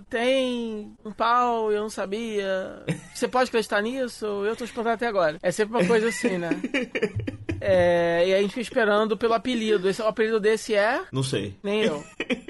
[0.10, 2.84] tem um pau e eu não sabia.
[3.14, 4.26] Você pode acreditar nisso?
[4.26, 5.38] Eu tô espantado até agora.
[5.42, 6.50] É sempre uma coisa assim, né?
[7.62, 9.90] É, e a gente fica esperando pelo apelido.
[9.90, 11.02] Esse, o apelido desse é.
[11.12, 11.58] Não sei.
[11.64, 12.04] Nem eu.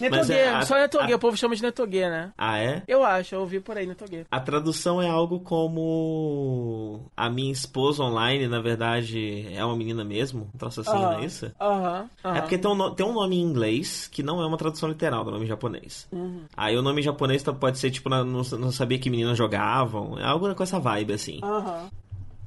[0.00, 1.16] Netogue, é, só Netogue, a...
[1.16, 2.32] o povo chama de Netogue, né?
[2.36, 2.82] Ah, é?
[2.86, 4.26] Eu acho, eu ouvi por aí Netogue.
[4.30, 10.48] A tradução é algo como a minha esposa online, na verdade, é uma menina mesmo?
[10.54, 11.50] Um troço assim, não é isso?
[11.60, 12.08] Aham.
[12.24, 15.24] É porque tem um, tem um nome em inglês que não é uma tradução literal
[15.24, 16.08] do nome japonês.
[16.12, 16.42] Uhum.
[16.56, 20.18] Aí o nome japonês pode ser tipo, não, não sabia que meninas jogavam.
[20.18, 21.40] É algo com essa vibe, assim.
[21.42, 21.90] Aham.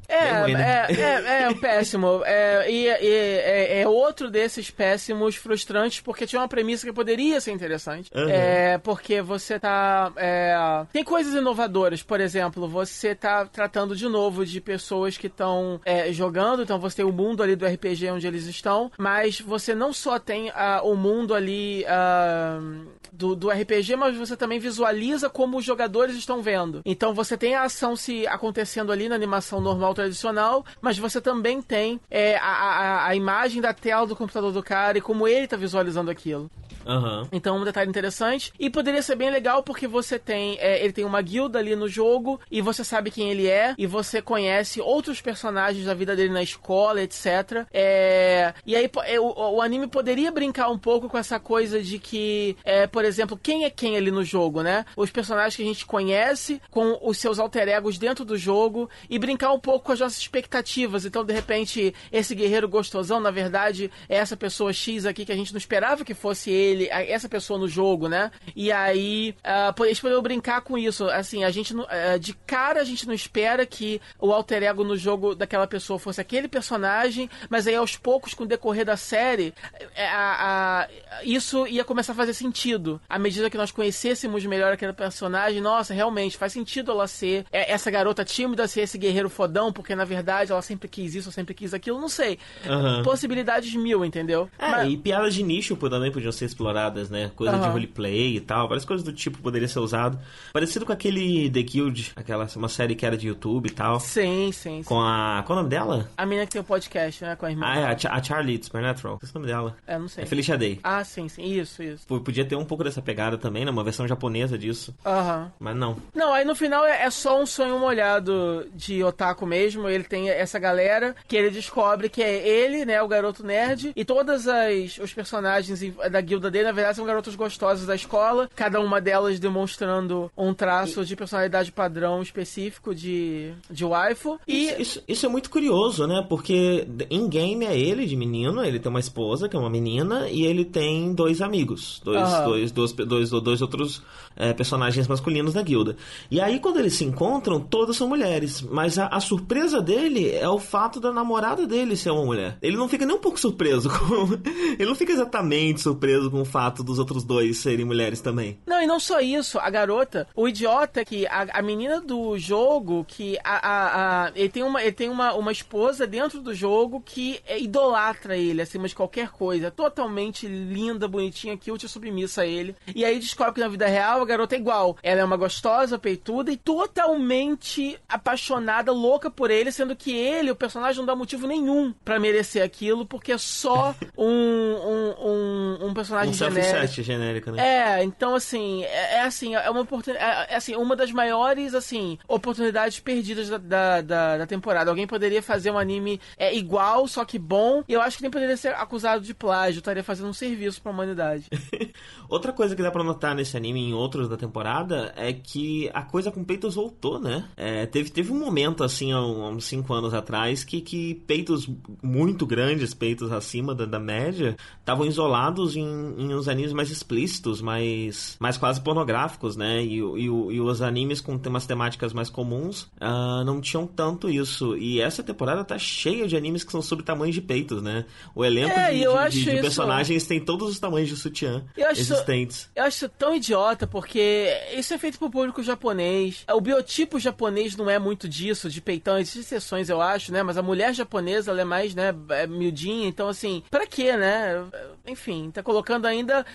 [0.08, 0.86] É, ruim, né?
[0.90, 2.22] é, é, é, péssimo.
[2.26, 7.52] É, e, é, é, outro desses péssimos frustrantes, porque tinha uma premissa que poderia ser
[7.52, 8.10] interessante.
[8.14, 8.30] Uhum.
[8.30, 10.12] É, porque você tá.
[10.18, 15.80] É, tem coisas inovadoras, por exemplo, você tá tratando de novo de pessoas que estão
[15.86, 19.74] é, jogando, então você tem o mundo ali do RPG onde eles estão, mas você
[19.74, 20.52] não só tem
[20.84, 26.42] o mundo ali uh, do, do RPG, mas você também visualiza como os jogadores estão
[26.42, 26.82] vendo.
[26.86, 31.62] Então você tem a ação se acontecendo ali na animação normal tradicional, mas você também
[31.62, 35.46] tem é, a, a, a imagem da tela do computador do cara e como ele
[35.46, 36.50] está visualizando aquilo.
[36.86, 37.28] Uhum.
[37.32, 38.54] Então, um detalhe interessante.
[38.60, 40.58] E poderia ser bem legal porque você tem.
[40.60, 43.86] É, ele tem uma guilda ali no jogo e você sabe quem ele é e
[43.86, 47.66] você conhece outros personagens da vida dele na escola, etc.
[47.74, 52.00] É, e aí é, o, o, anime poderia brincar um pouco com essa coisa de
[52.00, 54.86] que, é, por exemplo, quem é quem ali no jogo, né?
[54.96, 59.18] Os personagens que a gente conhece com os seus alter egos dentro do jogo e
[59.18, 61.06] brincar um pouco com as nossas expectativas.
[61.06, 65.36] Então, de repente, esse guerreiro gostosão, na verdade, é essa pessoa X aqui que a
[65.36, 68.32] gente não esperava que fosse ele ele, essa pessoa no jogo, né?
[68.56, 71.06] E aí, uh, eles poderiam brincar com isso.
[71.10, 74.98] Assim, a gente, uh, de cara, a gente não espera que o alter ego no
[74.98, 79.54] jogo daquela pessoa fosse aquele personagem, mas aí aos poucos, com o decorrer da série,
[79.96, 83.00] é, a, a, isso ia começar a fazer sentido.
[83.08, 87.90] À medida que nós conhecêssemos melhor aquele personagem, nossa, realmente faz sentido ela ser essa
[87.92, 91.74] garota tímida, ser esse guerreiro fodão, porque na verdade ela sempre quis isso, sempre quis
[91.74, 92.38] aquilo, não sei.
[92.66, 93.04] Uhum.
[93.04, 94.50] Possibilidades mil, entendeu?
[94.58, 94.92] É, mas...
[94.92, 97.32] e piadas de nicho também podiam ser exploradas né?
[97.36, 97.62] Coisa uhum.
[97.62, 100.20] de roleplay e tal, várias coisas do tipo poderia ser usado.
[100.52, 104.00] Parecido com aquele The Guild, aquela uma série que era de YouTube e tal.
[104.00, 104.84] Sim, sim, sim.
[104.84, 105.44] Com a.
[105.46, 106.10] Qual é o nome dela?
[106.18, 107.36] A menina que tem o podcast, né?
[107.36, 107.66] Com a irmã.
[107.66, 109.20] Ah, é, a, a Charlie Supernatural.
[109.20, 109.78] Qual é o nome dela?
[109.88, 110.24] É, não sei.
[110.24, 110.80] É Felicia Day.
[110.84, 111.44] Ah, sim, sim.
[111.44, 112.06] Isso, isso.
[112.08, 113.72] Podia ter um pouco dessa pegada também, né?
[113.72, 114.94] Uma versão japonesa disso.
[115.06, 115.44] Aham.
[115.44, 115.52] Uhum.
[115.60, 115.98] Mas não.
[116.14, 119.63] Não, aí no final é, é só um sonho molhado de otaku mesmo.
[119.64, 123.02] Ele tem essa galera que ele descobre que é ele, né?
[123.02, 123.92] O garoto nerd.
[123.96, 125.80] E todas as os personagens
[126.12, 130.54] da guilda dele, na verdade, são garotos gostosas da escola, cada uma delas demonstrando um
[130.54, 134.40] traço de personalidade padrão específico de, de waifu.
[134.48, 136.26] E isso, isso, isso é muito curioso, né?
[136.28, 140.30] Porque em game é ele de menino, ele tem uma esposa que é uma menina
[140.30, 142.46] e ele tem dois amigos, dois, uhum.
[142.46, 144.02] dois, dois, dois, dois, outros
[144.36, 145.96] é, personagens masculinos da guilda.
[146.30, 150.48] E aí quando eles se encontram, todas são mulheres, mas a, a, surpresa dele é
[150.48, 152.58] o fato da namorada dele ser uma mulher.
[152.62, 154.34] Ele não fica nem um pouco surpreso com,
[154.78, 158.60] ele não fica exatamente surpreso com o fato dos outros dois serem mulheres também.
[158.66, 163.06] Não, e não só isso, a garota, o idiota que a, a menina do jogo,
[163.08, 167.02] que a, a, a, ele tem, uma, ele tem uma, uma esposa dentro do jogo
[167.02, 169.72] que é, idolatra ele acima de qualquer coisa.
[169.72, 172.76] Totalmente linda, bonitinha, cute, submissa a ele.
[172.96, 174.98] E aí descobre que na vida real a garota é igual.
[175.04, 180.56] Ela é uma gostosa, peituda e totalmente apaixonada, louca por ele, sendo que ele, o
[180.56, 185.94] personagem, não dá motivo nenhum para merecer aquilo, porque é só um, um, um, um
[185.94, 188.00] personagem um genérico genérica, né?
[188.00, 190.26] É, então assim, é, é assim, é uma oportunidade.
[190.26, 194.90] É, é, assim, uma das maiores, assim, oportunidades perdidas da, da, da, da, temporada.
[194.90, 198.32] Alguém poderia fazer um anime é, igual, só que bom, e eu acho que nem
[198.32, 201.46] poderia ser acusado de plágio, estaria fazendo um serviço pra humanidade.
[202.30, 205.90] Outra coisa que dá pra notar nesse anime e em outros da temporada é que
[205.94, 207.46] a coisa com peitos voltou, né?
[207.56, 211.70] É, teve, teve um momento, assim, há uns 5 anos atrás, que, que peitos
[212.02, 217.62] muito grandes, peitos acima da, da média, estavam isolados em, em uns animes mais explícitos,
[217.62, 219.84] mais, mais quase pornográficos, né?
[219.84, 224.76] E, e, e os animes com temas temáticas mais comuns uh, não tinham tanto isso.
[224.78, 228.06] E essa temporada tá cheia de animes que são sobre tamanhos de peitos, né?
[228.36, 231.90] O elenco é, de, de, de, de personagens tem todos os tamanhos de sutiã eu
[231.90, 232.70] existentes.
[232.76, 236.46] eu acho isso tão idiota, porque isso é feito pro público japonês.
[236.52, 240.44] O biotipo japonês não é muito disso, de peitão, existem exceções, eu acho, né?
[240.44, 244.64] Mas a mulher japonesa, ela é mais, né, é miudinha, então assim, pra quê, né?
[245.06, 246.46] Enfim, tá colocando ainda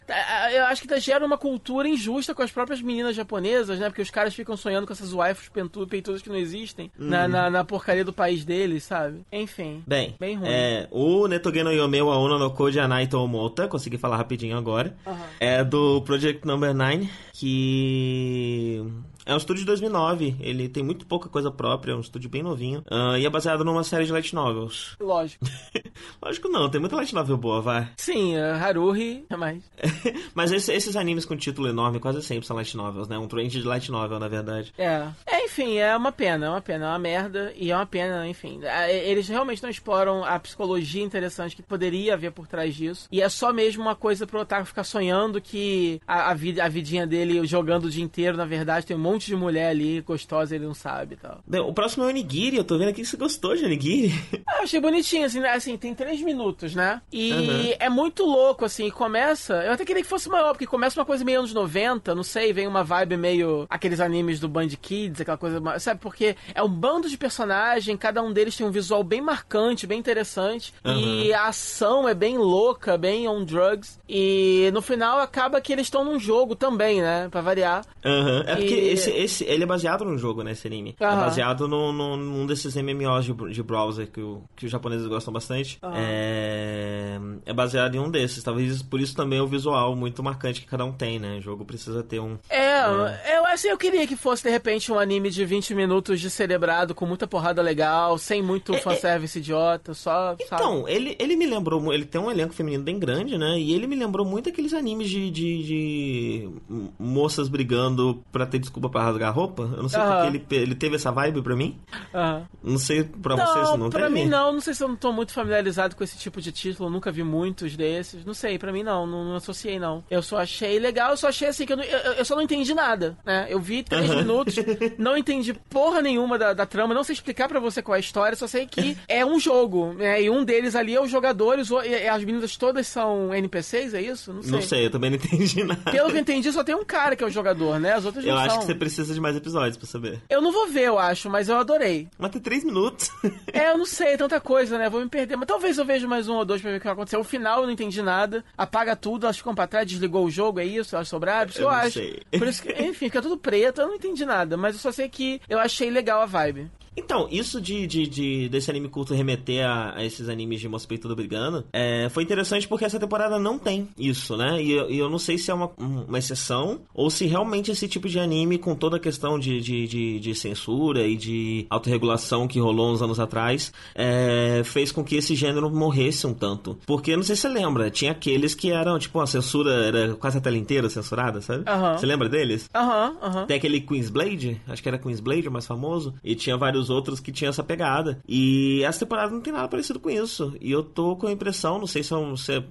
[0.52, 3.88] eu acho que gera uma cultura injusta com as próprias meninas japonesas, né?
[3.88, 5.50] Porque os caras ficam sonhando com essas waifus
[5.88, 7.08] peitudas que não existem uhum.
[7.08, 9.20] na, na, na, porcaria do país deles, sabe?
[9.32, 9.82] Enfim.
[9.86, 10.48] Bem, bem ruim.
[10.48, 14.97] É, o Netoge no Yome wa Una no Koji Anai Tomota, consegui falar rapidinho agora,
[15.06, 15.16] uhum.
[15.40, 18.84] é do Project Number 9, que
[19.28, 22.42] é um estúdio de 2009, ele tem muito pouca coisa própria, é um estúdio bem
[22.42, 22.82] novinho.
[22.90, 24.97] Uh, e é baseado numa série de light novels.
[24.98, 25.44] Lógico.
[26.23, 27.90] Lógico não, tem muita light novel boa, vai.
[27.98, 29.62] Sim, uh, Haruhi é mais.
[30.34, 33.18] Mas esse, esses animes com título enorme quase sempre são light novels, né?
[33.18, 34.73] Um trend de light novel, na verdade.
[34.78, 35.08] É.
[35.26, 38.26] É, enfim, é uma pena, é uma pena, é uma merda e é uma pena,
[38.26, 38.60] enfim.
[38.62, 43.07] É, eles realmente não exploram a psicologia interessante que poderia haver por trás disso.
[43.12, 46.68] E é só mesmo uma coisa pro Otaku ficar sonhando que a, a, vida, a
[46.68, 50.55] vidinha dele jogando o dia inteiro, na verdade, tem um monte de mulher ali gostosa,
[50.55, 51.42] ele não sabe e tal.
[51.66, 54.12] O próximo é o Onigiri, eu tô vendo aqui que você gostou de Onigiri.
[54.47, 55.50] Ah, eu achei bonitinho, assim, né?
[55.50, 57.02] assim, tem três minutos, né?
[57.12, 57.74] E uhum.
[57.78, 59.55] é muito louco, assim, começa.
[59.62, 62.52] Eu até queria que fosse maior, porque começa uma coisa meio anos 90, não sei,
[62.52, 66.00] vem uma vibe meio aqueles animes do Band Kids, aquela coisa, sabe?
[66.00, 69.98] Porque é um bando de personagem, cada um deles tem um visual bem marcante, bem
[69.98, 70.92] interessante, uhum.
[70.92, 75.86] e a ação é bem louca, bem on drugs, e no final acaba que eles
[75.86, 77.28] estão num jogo também, né?
[77.30, 77.84] Pra variar.
[78.05, 78.40] Uhum.
[78.47, 78.88] É porque e...
[78.92, 80.97] esse, esse, ele é baseado num jogo, né, esse anime.
[81.01, 81.07] Uhum.
[81.07, 85.07] É baseado no, no, num desses MMOs de, de browser que, o, que os japoneses
[85.07, 85.78] gostam bastante.
[85.83, 85.93] Uhum.
[85.95, 88.43] É, é baseado em um desses.
[88.43, 91.39] Talvez por isso também é o visual muito marcante que cada um tem, né?
[91.39, 92.39] O jogo precisa ter um.
[92.49, 93.37] É, é.
[93.37, 96.95] eu assim, eu queria que fosse de repente um anime de 20 minutos de celebrado,
[96.95, 99.41] com muita porrada legal, sem muito é, fanservice é...
[99.41, 100.37] idiota, só.
[100.41, 100.93] Então, sabe?
[100.93, 101.93] ele, ele me lembrou.
[101.93, 103.59] Ele tem um elenco feminino bem grande, né?
[103.59, 106.51] E ele me lembrou muito aqueles animes de, de, de
[106.99, 109.62] moças brigando pra ter desculpa pra rasgar a roupa.
[109.62, 110.09] Eu não sei uhum.
[110.09, 111.78] porque ele, ele teve essa vibe pra mim.
[112.15, 112.43] Uhum.
[112.62, 114.15] Não sei pra não, você se não pra teve.
[114.15, 114.52] mim não.
[114.52, 116.91] Não sei se eu não tô muito familiarizado com esse tipo de título.
[116.91, 118.25] nunca vi muitos desses.
[118.25, 119.07] Não sei, pra mim não.
[119.07, 120.05] Não, não associei, não.
[120.10, 121.10] Eu só achei legal.
[121.10, 123.47] Eu só achei assim que eu, não, eu, eu, só não entendi nada, né?
[123.49, 124.17] Eu vi três uhum.
[124.17, 124.57] minutos,
[124.99, 126.94] não entendi porra nenhuma da, da trama.
[126.94, 128.36] Não sei explicar pra você qual é a história.
[128.36, 130.23] Só sei que é um jogo, né?
[130.23, 131.70] E um deles ali é os jogadores.
[131.70, 134.33] E as meninas todas são NPCs, é isso?
[134.33, 134.52] Não sei.
[134.52, 135.91] Não sei, eu também não entendi nada.
[135.91, 137.93] Pelo que eu entendi, só tem um cara que é o jogador, né?
[137.93, 138.59] As outras eu não acho são.
[138.60, 140.23] que você precisa de mais episódios pra saber.
[140.28, 142.08] Eu não vou ver, eu acho, mas eu adorei.
[142.18, 143.10] Mas tem três minutos.
[143.52, 144.89] é, eu não sei, é tanta coisa, né?
[144.89, 145.36] Vou me perder.
[145.36, 147.16] Mas talvez eu veja mais um ou dois pra ver o que vai acontecer.
[147.16, 148.44] O final eu não entendi nada.
[148.57, 150.94] Apaga tudo, elas ficam pra trás, desligou o jogo, é isso?
[150.94, 151.50] Elas sobraram?
[151.50, 151.98] Isso eu, eu acho.
[151.98, 152.23] Sei.
[152.39, 154.57] Por isso que, enfim, fica tudo preto, eu não entendi nada.
[154.57, 156.70] Mas eu só sei que eu achei legal a vibe.
[156.99, 160.86] Então, isso de, de, de, desse anime culto remeter a, a esses animes de moço
[160.89, 164.60] peitudo brigando é, foi interessante porque essa temporada não tem isso, né?
[164.60, 168.09] E, e, eu não sei se é uma, uma exceção ou se realmente esse tipo
[168.09, 172.59] de anime, com toda a questão de, de, de, de censura e de autorregulação que
[172.59, 176.77] rolou uns anos atrás, é, fez com que esse gênero morresse um tanto.
[176.85, 180.39] Porque, não sei se você lembra, tinha aqueles que eram, tipo, a censura era quase
[180.39, 181.65] a tela inteira censurada, sabe?
[181.70, 181.97] Uhum.
[181.97, 182.68] Você lembra deles?
[182.75, 183.41] Aham, uhum, aham.
[183.41, 183.47] Uhum.
[183.47, 186.88] Tem aquele Queen's Blade, acho que era Queen's Blade, o mais famoso, e tinha vários
[186.91, 188.20] outros que tinham essa pegada.
[188.28, 190.55] E essa temporada não tem nada parecido com isso.
[190.60, 192.62] E eu tô com a impressão, não sei se, é um, se é,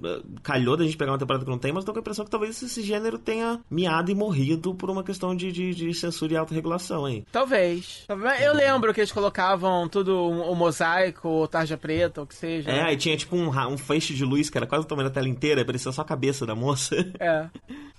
[0.43, 2.31] calhou da gente pegar uma temporada que não tem, mas tô com a impressão que
[2.31, 6.37] talvez esse gênero tenha miado e morrido por uma questão de, de, de censura e
[6.37, 7.23] autorregulação aí.
[7.31, 8.05] Talvez.
[8.41, 12.27] Eu lembro que eles colocavam tudo o um, um mosaico, ou tarja preta, ou o
[12.27, 12.69] que seja.
[12.69, 15.13] É, aí tinha tipo um, um feixe de luz que era quase o tamanho da
[15.13, 16.95] tela inteira, parecia só a cabeça da moça.
[17.19, 17.49] É.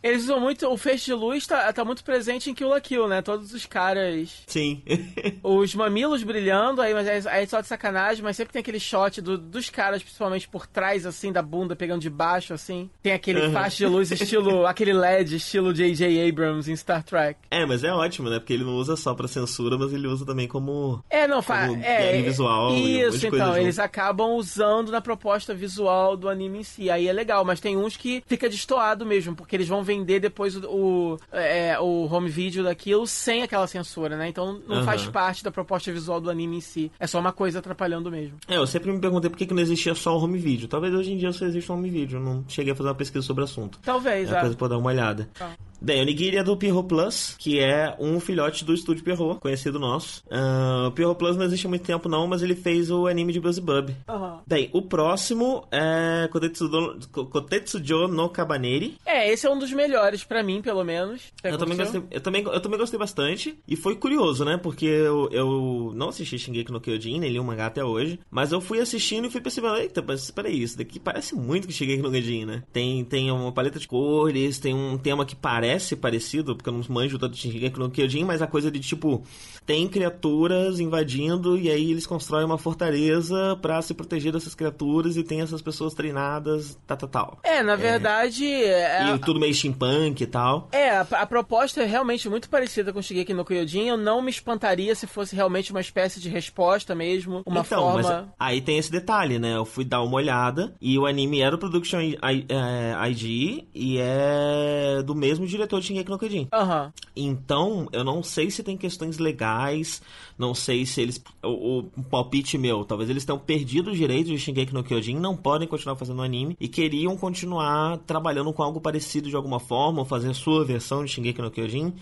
[0.02, 0.66] Eles usam muito.
[0.68, 3.20] O feixe de luz tá, tá muito presente em Kill la Kill, né?
[3.20, 4.44] Todos os caras.
[4.46, 4.82] Sim.
[5.42, 9.38] os mamilos brilhando, aí, mas aí só de sacanagem, mas sempre tem aquele shot do,
[9.38, 12.90] dos caras, principalmente por trás, assim, da bunda, pegando de baixo, assim.
[13.02, 13.52] Tem aquele uhum.
[13.52, 14.66] faixa de luz estilo.
[14.66, 16.28] aquele LED, estilo J.J.
[16.28, 17.38] Abrams em Star Trek.
[17.50, 18.38] É, mas é ótimo, né?
[18.38, 21.02] Porque ele não usa só pra censura, mas ele usa também como.
[21.10, 21.72] É, não, faz.
[21.82, 22.74] É, visual.
[22.74, 23.56] Isso, um então.
[23.56, 26.90] Eles acabam usando na proposta visual do anime em si.
[26.90, 30.56] Aí é legal, mas tem uns que fica destoado mesmo, porque eles vão vender depois
[30.56, 34.28] o, o, é, o home video daquilo sem aquela censura, né?
[34.28, 34.84] Então não uhum.
[34.84, 36.90] faz parte da proposta visual do anime em si.
[36.98, 38.38] É só uma coisa atrapalhando mesmo.
[38.48, 40.68] É, eu sempre me perguntei por que, que não existia só o home video.
[40.68, 42.20] Talvez hoje em dia só exista o home video.
[42.20, 43.78] não cheguei a fazer uma pesquisa sobre o assunto.
[43.82, 44.32] Talvez, é.
[44.32, 45.28] Uma coisa pra dar uma olhada.
[45.40, 45.50] Ah.
[45.80, 50.24] Bem, Onigiri é do Pierrot Plus, que é um filhote do estúdio Pierrot, conhecido nosso.
[50.26, 53.32] Uh, o Pierrot Plus não existe há muito tempo não, mas ele fez o anime
[53.32, 53.90] de Beelzebub.
[54.08, 54.38] Uhum.
[54.44, 58.98] Bem, o próximo é Kotetsujo no Kabaneri.
[59.06, 61.22] É, esse é um dos melhores para mim, pelo menos.
[61.44, 63.56] Eu também, gostei, eu, também, eu também gostei bastante.
[63.66, 64.56] E foi curioso, né?
[64.56, 68.18] Porque eu, eu não assisti Shingeki no Kyojin, nem li o mangá até hoje.
[68.28, 71.72] Mas eu fui assistindo e fui percebendo, eita, mas peraí, isso daqui parece muito que
[71.72, 72.64] Shingeki no Kyojin, né?
[72.72, 76.72] Tem, tem uma paleta de cores, tem um tema que parece parece parecido, porque eu
[76.72, 79.22] não manjo tanto de Shingeki no Kyojin, mas a coisa de tipo,
[79.66, 85.22] tem criaturas invadindo e aí eles constroem uma fortaleza para se proteger dessas criaturas e
[85.22, 87.38] tem essas pessoas treinadas, tal, tal, tal.
[87.42, 88.46] É, na verdade...
[88.46, 89.14] É...
[89.14, 90.68] E tudo meio steampunk e tal.
[90.72, 94.30] É, a, a, proposta é realmente muito parecida com Shingeki no Kyojin, eu não me
[94.30, 98.02] espantaria se fosse realmente uma espécie de resposta mesmo, uma então, forma...
[98.02, 99.54] Mas aí tem esse detalhe, né?
[99.54, 105.14] Eu fui dar uma olhada e o anime era o Production ID e é do
[105.14, 106.48] mesmo diretor diretor de Shingeki no Kyojin.
[106.52, 106.92] Aham.
[107.14, 110.00] Então, eu não sei se tem questões legais,
[110.38, 111.22] não sei se eles.
[111.42, 115.36] O, o palpite meu, talvez eles tenham perdido os direitos de Shingeki no Kyojin, não
[115.36, 120.04] podem continuar fazendo anime e queriam continuar trabalhando com algo parecido de alguma forma, ou
[120.04, 121.92] fazer a sua versão de Shingeki no Kyojin.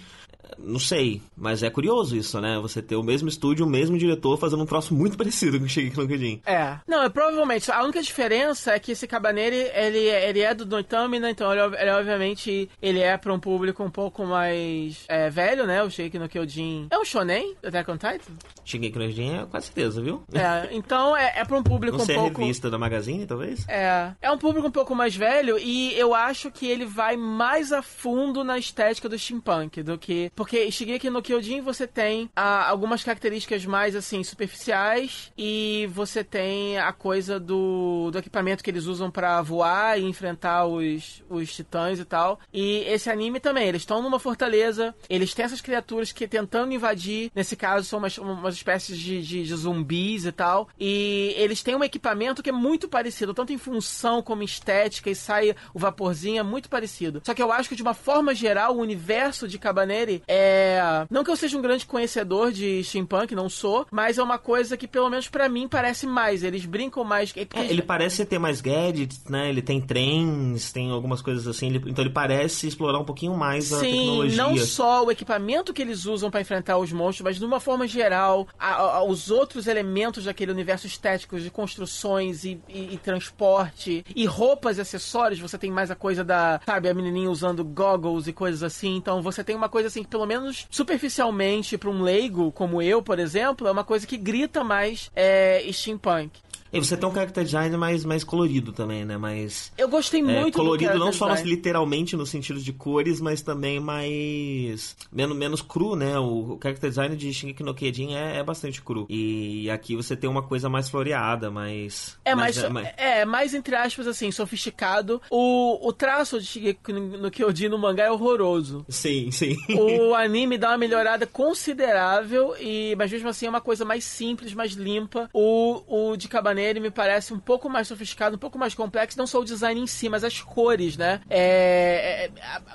[0.59, 2.59] Não sei, mas é curioso isso, né?
[2.61, 5.97] Você ter o mesmo estúdio, o mesmo diretor fazendo um troço muito parecido com Shingeki
[5.97, 6.41] no Kyojin.
[6.47, 6.79] É.
[6.87, 7.71] Não, é provavelmente.
[7.71, 11.31] A única diferença é que esse Cabaneri, ele, ele é do Noitami, né?
[11.31, 15.83] Então, ele, ele, obviamente, ele é pra um público um pouco mais é, velho, né?
[15.83, 16.89] O Shingeki no Kyojin.
[16.91, 17.57] É um shonen?
[17.65, 18.33] Attack on Titan?
[18.65, 20.23] Shingeki no Kyojin é com certeza, viu?
[20.33, 22.41] É, então é, é pra um público Não um pouco...
[22.41, 23.67] a revista da Magazine, talvez?
[23.69, 24.13] É.
[24.21, 27.83] É um público um pouco mais velho e eu acho que ele vai mais a
[27.83, 30.31] fundo na estética do steampunk do que...
[30.37, 36.79] Porque Shigeki no Kyojin você tem ah, algumas características mais, assim, superficiais e você tem
[36.79, 41.99] a coisa do, do equipamento que eles usam para voar e enfrentar os, os titãs
[41.99, 42.39] e tal.
[42.53, 47.31] E esse anime também, eles estão numa fortaleza, eles têm essas criaturas que tentando invadir,
[47.35, 51.75] nesse caso são umas, umas espécies de, de, de zumbis e tal, e eles têm
[51.75, 55.79] um equipamento que é muito parecido, tanto em função como em estética, e sai o
[55.79, 57.23] vaporzinho, é muito parecido.
[57.25, 60.77] Só que eu acho que de uma forma geral, o universo de Cabaneri é
[61.11, 64.77] não que eu seja um grande conhecedor de steampunk, não sou, mas é uma coisa
[64.77, 66.43] que, pelo menos para mim, parece mais.
[66.43, 67.33] Eles brincam mais.
[67.37, 69.49] É, ele parece ter mais gadgets, né?
[69.49, 71.69] Ele tem trens, tem algumas coisas assim.
[71.69, 74.37] Ele, então ele parece explorar um pouquinho mais Sim, a tecnologia.
[74.37, 77.87] não só o equipamento que eles usam para enfrentar os monstros, mas de uma forma
[77.87, 84.05] geral, a, a, os outros elementos daquele universo estético de construções e, e, e, transporte
[84.15, 85.41] e roupas e acessórios.
[85.41, 88.97] Você tem mais a coisa da, sabe, a menininha usando goggles e coisas assim.
[88.97, 93.19] Então você tem uma coisa assim pelo menos superficialmente para um leigo como eu, por
[93.19, 96.46] exemplo, é uma coisa que grita mais é, steampunk.
[96.77, 99.17] E você tem um character design mais, mais colorido também, né?
[99.17, 99.73] Mais.
[99.77, 101.51] Eu gostei muito é, colorido do não só design.
[101.51, 104.97] literalmente no sentido de cores, mas também mais.
[105.11, 106.19] menos, menos cru, né?
[106.19, 109.07] O, o character design de Shingeki no Kyojin é, é bastante cru.
[109.09, 112.19] E aqui você tem uma coisa mais floreada, mais.
[112.25, 112.89] É mais, é, mais...
[112.97, 115.21] é, mais entre aspas, assim, sofisticado.
[115.31, 118.85] O, o traço de Shingeki no Kyojin no mangá é horroroso.
[118.89, 119.57] Sim, sim.
[119.71, 124.55] O anime dá uma melhorada considerável, e mas mesmo assim é uma coisa mais simples,
[124.55, 125.29] mais limpa.
[125.33, 126.29] O, o de
[126.67, 129.81] Cabaneri me parece um pouco mais sofisticado, um pouco mais complexo, não só o design
[129.81, 131.21] em si, mas as cores, né?
[131.29, 132.31] É, é,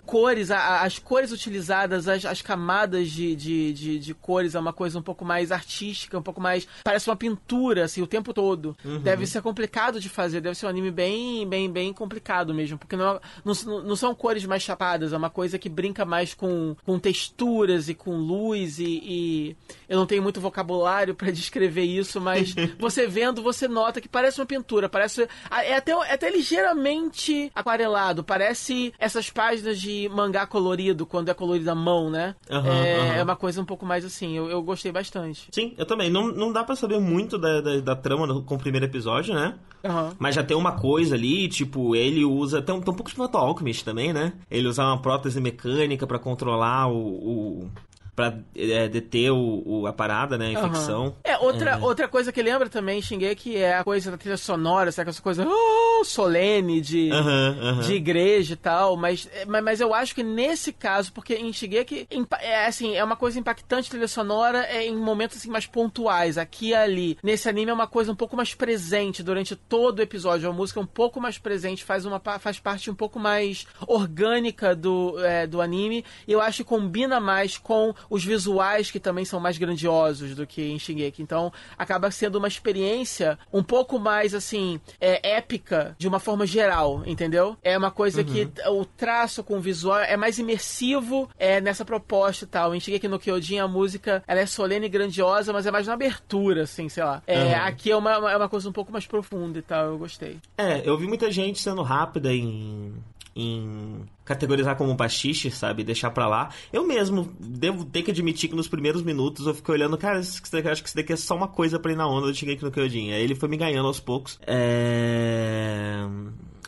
[0.05, 4.73] cores, a, as cores utilizadas, as, as camadas de, de, de, de, cores é uma
[4.73, 6.67] coisa um pouco mais artística, um pouco mais.
[6.83, 8.75] Parece uma pintura, assim, o tempo todo.
[8.83, 8.99] Uhum.
[8.99, 12.95] Deve ser complicado de fazer, deve ser um anime bem, bem, bem complicado mesmo, porque
[12.95, 13.53] não, não,
[13.83, 17.93] não são cores mais chapadas, é uma coisa que brinca mais com, com texturas e
[17.93, 19.57] com luz e, e
[19.89, 24.39] eu não tenho muito vocabulário para descrever isso, mas você vendo, você nota que parece
[24.39, 31.05] uma pintura, parece é até, é até ligeiramente aquarelado, parece essas páginas de mangá colorido
[31.05, 32.35] quando é colorido à mão, né?
[32.49, 33.13] Uhum, é, uhum.
[33.13, 35.47] é, uma coisa um pouco mais assim, eu, eu gostei bastante.
[35.51, 36.09] Sim, eu também.
[36.09, 39.33] Não, não dá para saber muito da, da, da trama no, com o primeiro episódio,
[39.33, 39.55] né?
[39.83, 40.11] Uhum.
[40.19, 42.61] Mas já tem uma coisa ali, tipo, ele usa.
[42.61, 44.33] Tem, tem um pouco de Metal Alchemist também, né?
[44.49, 47.71] Ele usa uma prótese mecânica para controlar o, o,
[48.15, 50.47] pra é, deter o, o, a parada, né?
[50.47, 51.05] A infecção.
[51.05, 51.13] Uhum.
[51.23, 51.77] É, outra, é.
[51.77, 55.09] outra coisa que lembra também, Shingeki, é a coisa da trilha sonora, sabe?
[55.09, 57.79] Essa coisa oh, solene de, uhum, uhum.
[57.81, 58.97] de igreja e tal.
[58.97, 62.07] Mas, mas, mas, eu acho que nesse caso, porque em Shingeki,
[62.39, 66.71] é, assim, é uma coisa impactante trilha sonora é, em momentos assim, mais pontuais, aqui
[66.71, 67.17] e ali.
[67.21, 70.49] Nesse anime é uma coisa um pouco mais presente durante todo o episódio.
[70.49, 74.75] A música é um pouco mais presente, faz, uma, faz parte um pouco mais orgânica
[74.75, 76.03] do, é, do anime.
[76.27, 80.45] E eu acho que combina mais com os visuais que também são mais grandiosos do
[80.47, 81.21] que em Shingeki.
[81.21, 87.03] Então, acaba sendo uma experiência um pouco mais, assim, é, épica de uma forma geral,
[87.05, 87.57] entendeu?
[87.63, 88.27] É uma coisa uhum.
[88.27, 92.75] que o traço com o visual é mais imersivo é, nessa proposta e tal.
[92.75, 95.93] Em Shingeki no Kyojin, a música ela é solene e grandiosa, mas é mais na
[95.93, 97.21] abertura, assim, sei lá.
[97.27, 97.65] É, uhum.
[97.65, 100.37] Aqui é uma, é uma coisa um pouco mais profunda e tal, eu gostei.
[100.57, 102.93] É, eu vi muita gente sendo rápida em
[103.35, 105.83] em categorizar como pastiche, sabe?
[105.83, 106.49] Deixar pra lá.
[106.71, 110.41] Eu mesmo devo ter que admitir que nos primeiros minutos eu fiquei olhando, cara, acho
[110.41, 110.47] que
[110.87, 112.27] isso daqui é só uma coisa pra ir na onda.
[112.27, 113.11] Eu cheguei aqui no Kyojin.
[113.11, 114.39] Aí ele foi me ganhando aos poucos.
[114.45, 116.05] É...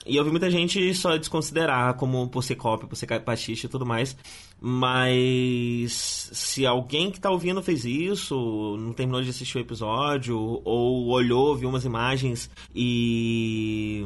[0.05, 4.17] E eu vi muita gente só desconsiderar como cópia, por ser pastiche e tudo mais.
[4.59, 11.07] Mas se alguém que tá ouvindo fez isso, não terminou de assistir o episódio, ou
[11.07, 14.05] olhou, viu umas imagens e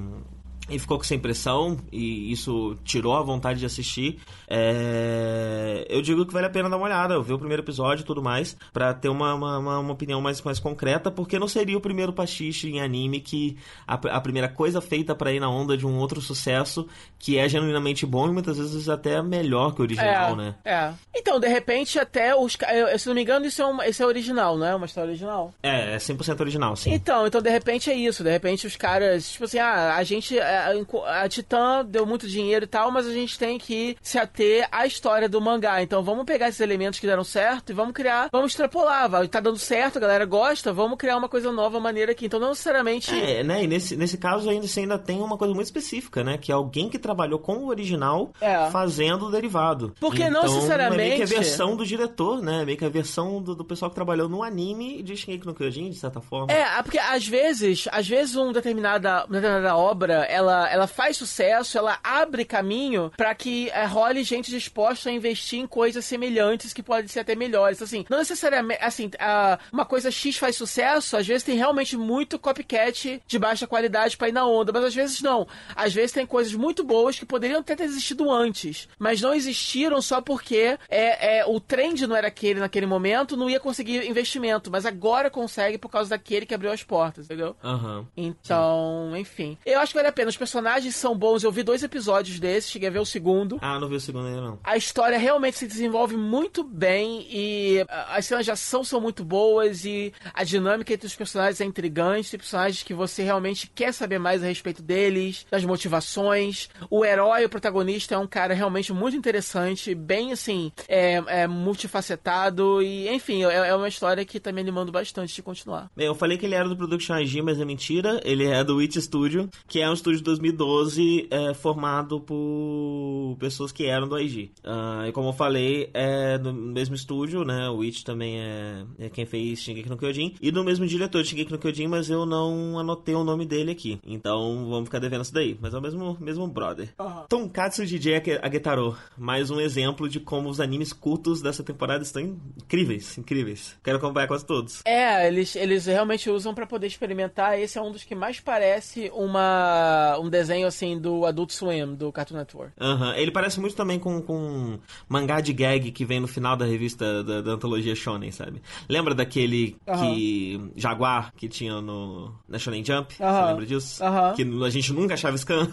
[0.70, 5.86] e ficou com essa impressão e isso tirou a vontade de assistir, é...
[5.90, 8.22] eu digo que vale a pena dar uma olhada, ver o primeiro episódio e tudo
[8.22, 12.14] mais, para ter uma, uma, uma, opinião mais, mais concreta, porque não seria o primeiro
[12.14, 15.98] pastiche em anime que a, a primeira coisa feita para ir na onda de um
[15.98, 16.88] outro sucesso
[17.20, 20.56] que é genuinamente bom e muitas vezes até melhor que o original, é, né?
[20.64, 20.94] É.
[21.16, 22.58] Então, de repente, até os.
[22.98, 24.76] Se não me engano, isso é, uma, isso é original, não é?
[24.76, 25.54] Uma história original.
[25.64, 26.94] É, é 100% original, sim.
[26.94, 28.24] Então, então, de repente é isso.
[28.24, 30.40] De repente os caras, tipo assim, ah, a gente.
[30.58, 34.68] A, a Titã deu muito dinheiro e tal, mas a gente tem que se ater
[34.72, 35.82] à história do mangá.
[35.82, 38.30] Então vamos pegar esses elementos que deram certo e vamos criar.
[38.32, 39.10] Vamos extrapolar.
[39.10, 42.26] Vai, tá dando certo, a galera gosta, vamos criar uma coisa nova, maneira aqui.
[42.26, 43.14] Então não necessariamente.
[43.14, 43.64] É, né?
[43.64, 46.38] E nesse, nesse caso ainda você ainda tem uma coisa muito específica, né?
[46.38, 48.69] Que é alguém que trabalhou com o original é.
[48.69, 49.94] fazendo o derivado.
[50.00, 51.02] Porque então, não necessariamente.
[51.02, 52.66] É meio que a versão do diretor, né?
[52.66, 55.90] Meio que a versão do, do pessoal que trabalhou no anime de Shingeki no Kyojin,
[55.90, 56.52] de certa forma.
[56.52, 61.77] É, porque às vezes, às vezes uma determinada, uma determinada obra, ela, ela faz sucesso,
[61.77, 66.84] ela abre caminho para que é, role gente disposta a investir em coisas semelhantes que
[66.84, 67.82] podem ser até melhores.
[67.82, 72.40] Assim, não necessariamente, assim, a, uma coisa X faz sucesso, às vezes tem realmente muito
[72.40, 75.48] copycat de baixa qualidade para ir na onda, mas às vezes não.
[75.76, 80.01] Às vezes tem coisas muito boas que poderiam até ter existido antes, mas não existiram
[80.01, 84.72] só porque é, é o trend não era aquele naquele momento, não ia conseguir investimento,
[84.72, 87.56] mas agora consegue por causa daquele que abriu as portas, entendeu?
[87.64, 88.06] Uhum.
[88.16, 89.58] Então, enfim.
[89.66, 90.30] Eu acho que vale a pena.
[90.38, 91.44] Os personagens são bons.
[91.44, 93.58] Eu vi dois episódios desses, cheguei a ver o segundo.
[93.60, 94.60] Ah, não vi o segundo ainda não.
[94.64, 99.84] A história realmente se desenvolve muito bem e as cenas de ação são muito boas
[99.84, 102.30] e a dinâmica entre os personagens é intrigante.
[102.30, 106.70] Tem personagens que você realmente quer saber mais a respeito deles, das motivações.
[106.88, 112.80] O herói, o protagonista, é um cara realmente muito interessante, bem assim, é, é multifacetado
[112.84, 115.90] e, enfim, é, é uma história que tá me animando bastante de continuar.
[115.96, 118.22] Bem, eu falei que ele era do Production IG, mas é mentira.
[118.24, 123.86] Ele é do Witch Studio, que é um estúdio 2012 é, formado por pessoas que
[123.86, 124.52] eram do IG.
[124.60, 127.70] Uh, ah, e como eu falei, é do mesmo estúdio, né?
[127.70, 130.36] O Witch também é, é quem fez Shingeki no Kyojin.
[130.42, 133.72] E do mesmo diretor de Shingeki no Kyojin, mas eu não anotei o nome dele
[133.72, 134.00] aqui.
[134.06, 135.58] Então vamos ficar devendo isso daí.
[135.62, 136.90] Mas é o mesmo, mesmo brother.
[137.00, 137.24] Uhum.
[137.30, 138.98] Tonkatsu DJ Agetaro.
[139.18, 143.78] Mais um exemplo de como os animes cultos dessa temporada estão incríveis, incríveis.
[143.84, 144.82] Quero acompanhar quase todos.
[144.86, 147.60] É, eles, eles realmente usam para poder experimentar.
[147.60, 152.12] Esse é um dos que mais parece uma um desenho assim do Adult Swim, do
[152.12, 152.74] Cartoon Network.
[152.80, 153.14] Aham, uhum.
[153.14, 157.24] ele parece muito também com, com mangá de gag que vem no final da revista
[157.24, 158.62] da, da antologia Shonen, sabe?
[158.90, 160.14] Lembra daquele uhum.
[160.14, 163.16] que Jaguar que tinha no na Shonen Jump?
[163.20, 163.28] Uhum.
[163.28, 164.04] Você lembra disso?
[164.36, 165.68] Que a gente nunca achava scan.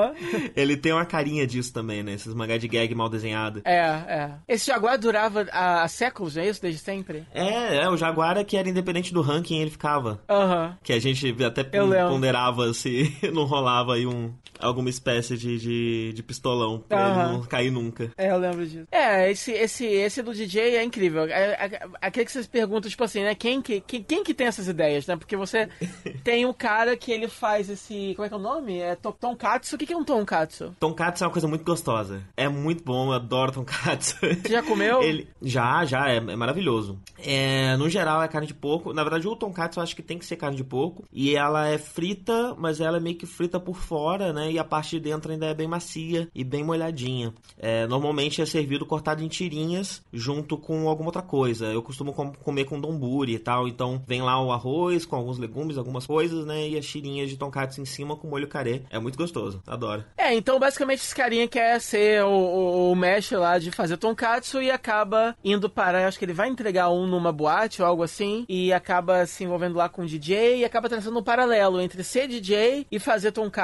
[0.54, 2.14] ele tem uma carinha disso também, né?
[2.14, 3.62] Esses mangá de gag mal desenhado.
[3.64, 4.30] É, é.
[4.48, 6.60] Esse Jaguar durava há séculos, não é isso?
[6.60, 7.26] Desde sempre?
[7.32, 10.20] É, é, o Jaguar é que era independente do ranking, ele ficava.
[10.28, 10.76] Aham.
[10.82, 16.22] Que a gente até ponderava se não rolava aí um, alguma espécie de, de, de
[16.22, 18.10] pistolão pra ele não cair nunca.
[18.16, 18.86] É, eu lembro disso.
[18.90, 21.24] É, esse, esse, esse do DJ é incrível.
[21.24, 23.34] É, é, aquele que vocês perguntam, tipo assim, né?
[23.34, 25.16] Quem que, quem, quem que tem essas ideias, né?
[25.16, 25.68] Porque você
[26.24, 28.14] tem um cara que ele faz esse.
[28.14, 28.78] Como é que é o nome?
[28.78, 29.76] É Tonkatsu.
[29.76, 30.74] O que, que é um Tonkatsu?
[30.78, 32.22] Tonkatsu é uma coisa muito gostosa.
[32.36, 34.16] É muito bom, eu adoro Tonkatsu.
[34.20, 35.02] Você já comeu?
[35.04, 36.98] ele, já, já, é, é maravilhoso.
[37.18, 38.92] É, no geral é carne de porco.
[38.92, 41.04] Na verdade, o Tonkatsu eu acho que tem que ser carne de porco.
[41.12, 44.52] E ela é frita, mas ela é meio que frita por fora, né?
[44.52, 47.34] E a parte de dentro ainda é bem macia e bem molhadinha.
[47.58, 51.66] É, normalmente é servido cortado em tirinhas junto com alguma outra coisa.
[51.66, 53.66] Eu costumo com comer com donburi e tal.
[53.66, 56.68] Então vem lá o arroz com alguns legumes, algumas coisas, né?
[56.68, 58.82] E as tirinhas de tonkatsu em cima com molho carê.
[58.88, 59.60] É muito gostoso.
[59.66, 60.04] Adoro.
[60.16, 64.62] É, então basicamente esse carinha quer ser o, o, o mestre lá de fazer tonkatsu
[64.62, 66.06] e acaba indo para.
[66.06, 68.44] Acho que ele vai entregar um numa boate ou algo assim.
[68.48, 72.28] E acaba se envolvendo lá com o DJ e acaba traçando um paralelo entre ser
[72.28, 73.55] DJ e fazer tonkatsu.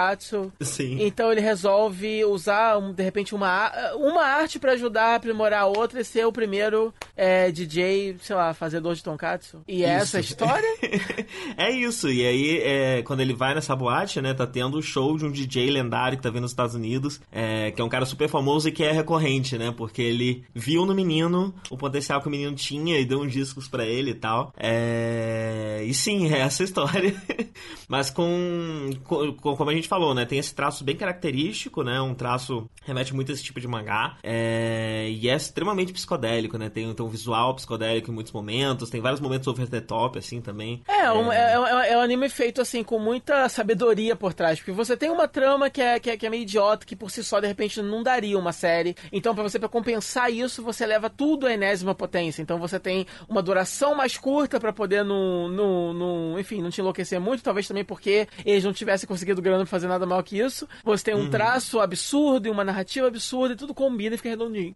[0.61, 0.99] Sim.
[1.01, 6.01] Então ele resolve usar, de repente, uma, uma arte para ajudar a aprimorar a outra
[6.01, 9.63] e ser o primeiro é, DJ, sei lá, fazedor de tonkatsu.
[9.67, 10.69] E é essa a história?
[11.57, 12.11] é isso.
[12.11, 15.31] E aí, é, quando ele vai nessa boate, né, tá tendo o show de um
[15.31, 18.69] DJ lendário que tá vindo nos Estados Unidos, é, que é um cara super famoso
[18.69, 19.73] e que é recorrente, né?
[19.77, 23.69] Porque ele viu no menino o potencial que o menino tinha e deu uns discos
[23.69, 24.53] para ele e tal.
[24.57, 25.83] É...
[25.85, 27.15] E sim, é essa história.
[27.89, 30.25] Mas com, com, como a gente falou, né?
[30.25, 32.01] Tem esse traço bem característico, né?
[32.01, 34.17] Um traço remete muito a esse tipo de mangá.
[34.23, 35.09] É...
[35.11, 36.69] E é extremamente psicodélico, né?
[36.69, 40.41] Tem, tem um visual psicodélico em muitos momentos, tem vários momentos over the top, assim,
[40.41, 40.83] também.
[40.89, 41.13] É, é...
[41.13, 44.97] Um, é, é, é, um anime feito, assim, com muita sabedoria por trás, porque você
[44.97, 47.41] tem uma trama que é, que é, que é meio idiota, que por si só,
[47.41, 48.97] de repente, não daria uma série.
[49.13, 52.43] Então, para você, para compensar isso, você leva tudo à enésima potência.
[52.43, 56.81] Então, você tem uma duração mais curta para poder, no, no, no, enfim, não te
[56.81, 60.69] enlouquecer muito, talvez também porque eles não tivessem conseguido grana fazer nada mal que isso.
[60.85, 61.31] Você tem um uhum.
[61.31, 64.75] traço absurdo e uma narrativa absurda e tudo combina e fica redondinho.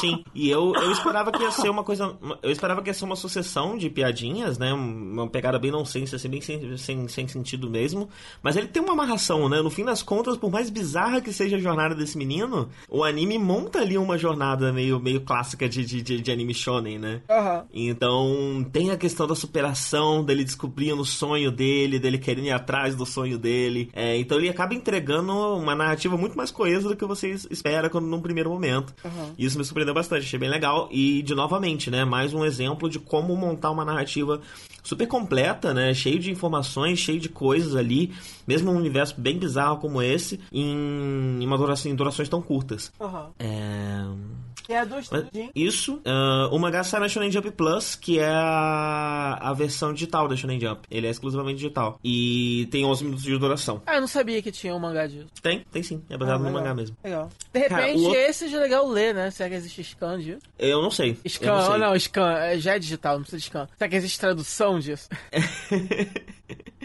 [0.00, 2.16] Sim, e eu, eu esperava que ia ser uma coisa.
[2.42, 4.72] Eu esperava que ia ser uma sucessão de piadinhas, né?
[4.72, 8.08] Uma pegada bem nonsense, assim, bem sem, sem, sem sentido mesmo.
[8.42, 9.60] Mas ele tem uma amarração, né?
[9.60, 13.38] No fim das contas, por mais bizarra que seja a jornada desse menino, o anime
[13.38, 17.22] monta ali uma jornada meio, meio clássica de, de, de, anime shonen, né?
[17.28, 17.64] Uhum.
[17.72, 22.94] Então tem a questão da superação, dele descobrindo o sonho dele, dele querendo ir atrás
[22.94, 23.90] do sonho dele.
[23.98, 28.06] É, então ele acaba entregando uma narrativa muito mais coesa do que você espera quando,
[28.06, 28.94] num primeiro momento.
[29.04, 29.32] Uhum.
[29.36, 30.88] Isso me surpreendeu bastante, achei bem legal.
[30.92, 34.40] E, de novamente, né, mais um exemplo de como montar uma narrativa
[34.84, 38.14] super completa, né, cheio de informações, cheio de coisas ali,
[38.46, 42.92] mesmo um universo bem bizarro como esse, em, em uma duração, em durações tão curtas.
[43.00, 43.30] Uhum.
[43.36, 44.04] É...
[44.68, 44.96] É do
[45.54, 45.94] Isso.
[45.96, 50.36] Uh, o mangá sai na Shonen Jump Plus, que é a, a versão digital da
[50.36, 50.82] Shonen Jump.
[50.90, 51.98] Ele é exclusivamente digital.
[52.04, 53.80] E tem 11 minutos de duração.
[53.86, 55.26] Ah, eu não sabia que tinha um mangá disso.
[55.42, 56.02] Tem, tem sim.
[56.10, 56.94] É baseado ah, no mangá mesmo.
[57.02, 57.30] Legal.
[57.50, 58.20] De repente, Cara, outro...
[58.20, 59.30] esse seja legal ler, né?
[59.30, 60.42] Será que existe scan disso?
[60.58, 61.18] Eu não sei.
[61.26, 61.78] Scan, não, sei.
[61.78, 62.32] não, scan.
[62.32, 63.68] É, já é digital, não precisa de scan.
[63.78, 65.08] Será que existe tradução disso?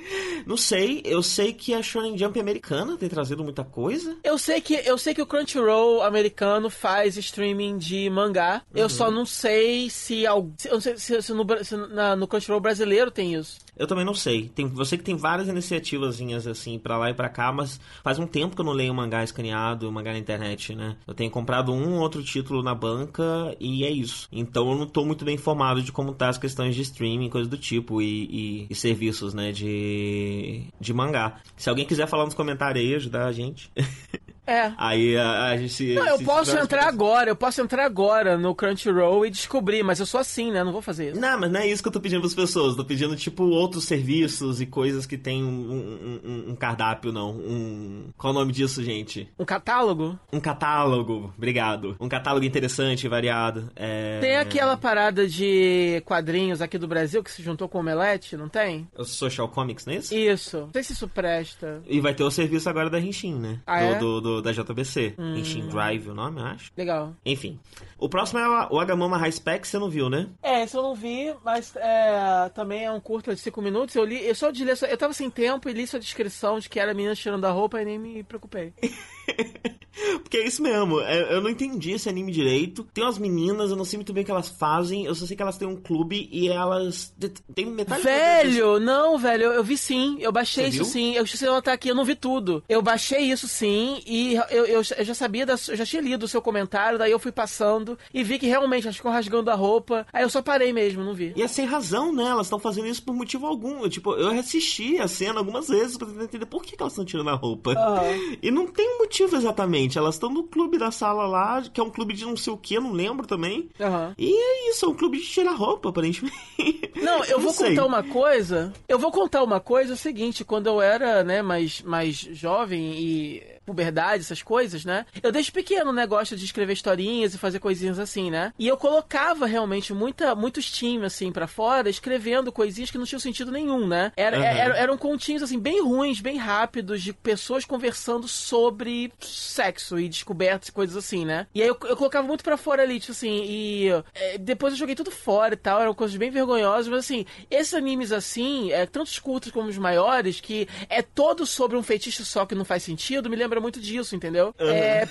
[0.45, 4.17] Não sei, eu sei que a Shonen Jump americana tem trazido muita coisa.
[4.23, 8.61] Eu sei que eu sei que o Crunchyroll americano faz streaming de mangá.
[8.73, 8.81] Uhum.
[8.81, 12.59] Eu só não sei se, eu não sei se, se, no, se na, no Crunchyroll
[12.59, 13.59] brasileiro tem isso.
[13.77, 14.49] Eu também não sei.
[14.49, 18.27] Tem, você que tem várias iniciativas assim para lá e para cá, mas faz um
[18.27, 20.95] tempo que eu não leio mangá escaneado, mangá na internet, né?
[21.07, 24.27] Eu tenho comprado um ou outro título na banca e é isso.
[24.31, 27.49] Então eu não tô muito bem informado de como tá as questões de streaming, coisas
[27.49, 31.41] do tipo e, e, e serviços, né, de de mangá.
[31.57, 33.71] Se alguém quiser falar nos comentários aí, ajudar a gente.
[34.45, 34.73] É.
[34.77, 35.93] Aí a, a gente.
[35.93, 40.05] Não, eu posso entrar agora, eu posso entrar agora no Crunchyroll e descobrir, mas eu
[40.05, 40.63] sou assim, né?
[40.63, 41.19] Não vou fazer isso.
[41.19, 42.75] Não, mas não é isso que eu tô pedindo pras pessoas.
[42.75, 47.31] tô pedindo, tipo, outros serviços e coisas que tem um, um, um cardápio, não.
[47.31, 48.09] Um.
[48.17, 49.29] Qual o nome disso, gente?
[49.39, 50.19] Um catálogo?
[50.31, 51.95] Um catálogo, obrigado.
[51.99, 53.71] Um catálogo interessante e variado.
[53.75, 54.19] É...
[54.19, 58.49] Tem aquela parada de quadrinhos aqui do Brasil que se juntou com o Omelete, não
[58.49, 58.87] tem?
[58.97, 60.15] O Social Comics, não é isso?
[60.15, 60.59] Isso.
[60.61, 61.81] Não sei se isso presta.
[61.87, 63.59] E vai ter o serviço agora da Rinchin, né?
[63.65, 63.99] Ah, do, é?
[63.99, 65.15] do, do da JBC.
[65.17, 65.35] Hum.
[65.35, 66.71] Inshin Drive, o nome, eu acho.
[66.77, 67.13] Legal.
[67.25, 67.59] Enfim.
[67.97, 70.27] O próximo é o Agamama High Spec, você não viu, né?
[70.41, 73.95] É, esse eu não vi, mas é, também é um curto de 5 minutos.
[73.95, 76.69] Eu li, eu só de ler, eu tava sem tempo e li sua descrição de
[76.69, 78.73] que era a menina tirando a roupa e nem me preocupei.
[80.23, 82.83] Porque é isso mesmo, é, eu não entendi esse anime direito.
[82.93, 85.05] Tem umas meninas, eu não sei muito bem o que elas fazem.
[85.05, 87.13] Eu só sei que elas têm um clube e elas.
[87.53, 90.17] Tem metade Velho, não, velho, eu, vi sim.
[90.19, 90.91] Eu baixei Você isso viu?
[90.91, 91.13] sim.
[91.13, 92.63] Eu sei ela tá aqui, eu não vi tudo.
[92.67, 96.23] Eu baixei isso sim e eu, eu, eu já sabia, da, eu já tinha lido
[96.23, 99.55] o seu comentário, daí eu fui passando e vi que realmente elas ficam rasgando a
[99.55, 100.05] roupa.
[100.11, 101.33] Aí eu só parei mesmo, não vi.
[101.35, 102.25] E é sem razão, né?
[102.25, 103.87] Elas estão fazendo isso por motivo algum.
[103.89, 107.05] Tipo, eu assisti a cena algumas vezes pra tentar entender por que, que elas estão
[107.05, 107.71] tirando a roupa.
[107.71, 108.37] Uhum.
[108.41, 109.97] E não tem motivo exatamente.
[109.97, 112.57] Elas estão no clube da sala lá, que é um clube de não sei o
[112.57, 113.69] que, não lembro também.
[113.79, 114.13] Uhum.
[114.17, 116.91] E é isso, é um clube de tirar roupa, aparentemente.
[116.95, 117.69] Não, eu, vou sei.
[117.69, 118.73] contar uma coisa.
[118.87, 122.93] Eu vou contar uma coisa, é o seguinte, quando eu era, né, mais, mais jovem
[122.93, 125.05] e puberdade, essas coisas, né?
[125.21, 128.53] Eu desde pequeno, né, gosto de escrever historinhas e fazer coisinhas assim, né?
[128.57, 133.19] E eu colocava realmente muita, muitos times, assim, para fora, escrevendo coisinhas que não tinham
[133.19, 134.11] sentido nenhum, né?
[134.15, 134.43] Era, uhum.
[134.43, 140.69] era, eram continhos, assim, bem ruins, bem rápidos, de pessoas conversando sobre sexo e descobertas
[140.69, 141.47] e coisas assim, né?
[141.53, 144.79] E aí eu, eu colocava muito para fora ali, tipo assim, e é, depois eu
[144.79, 148.85] joguei tudo fora e tal, eram coisas bem vergonhosas, mas assim, esses animes assim, é,
[148.85, 152.65] tanto os curtos como os maiores, que é todo sobre um feitiço só que não
[152.65, 154.53] faz sentido, me lembra lembra muito disso, entendeu?
[154.59, 154.69] Uhum.
[154.69, 155.07] É,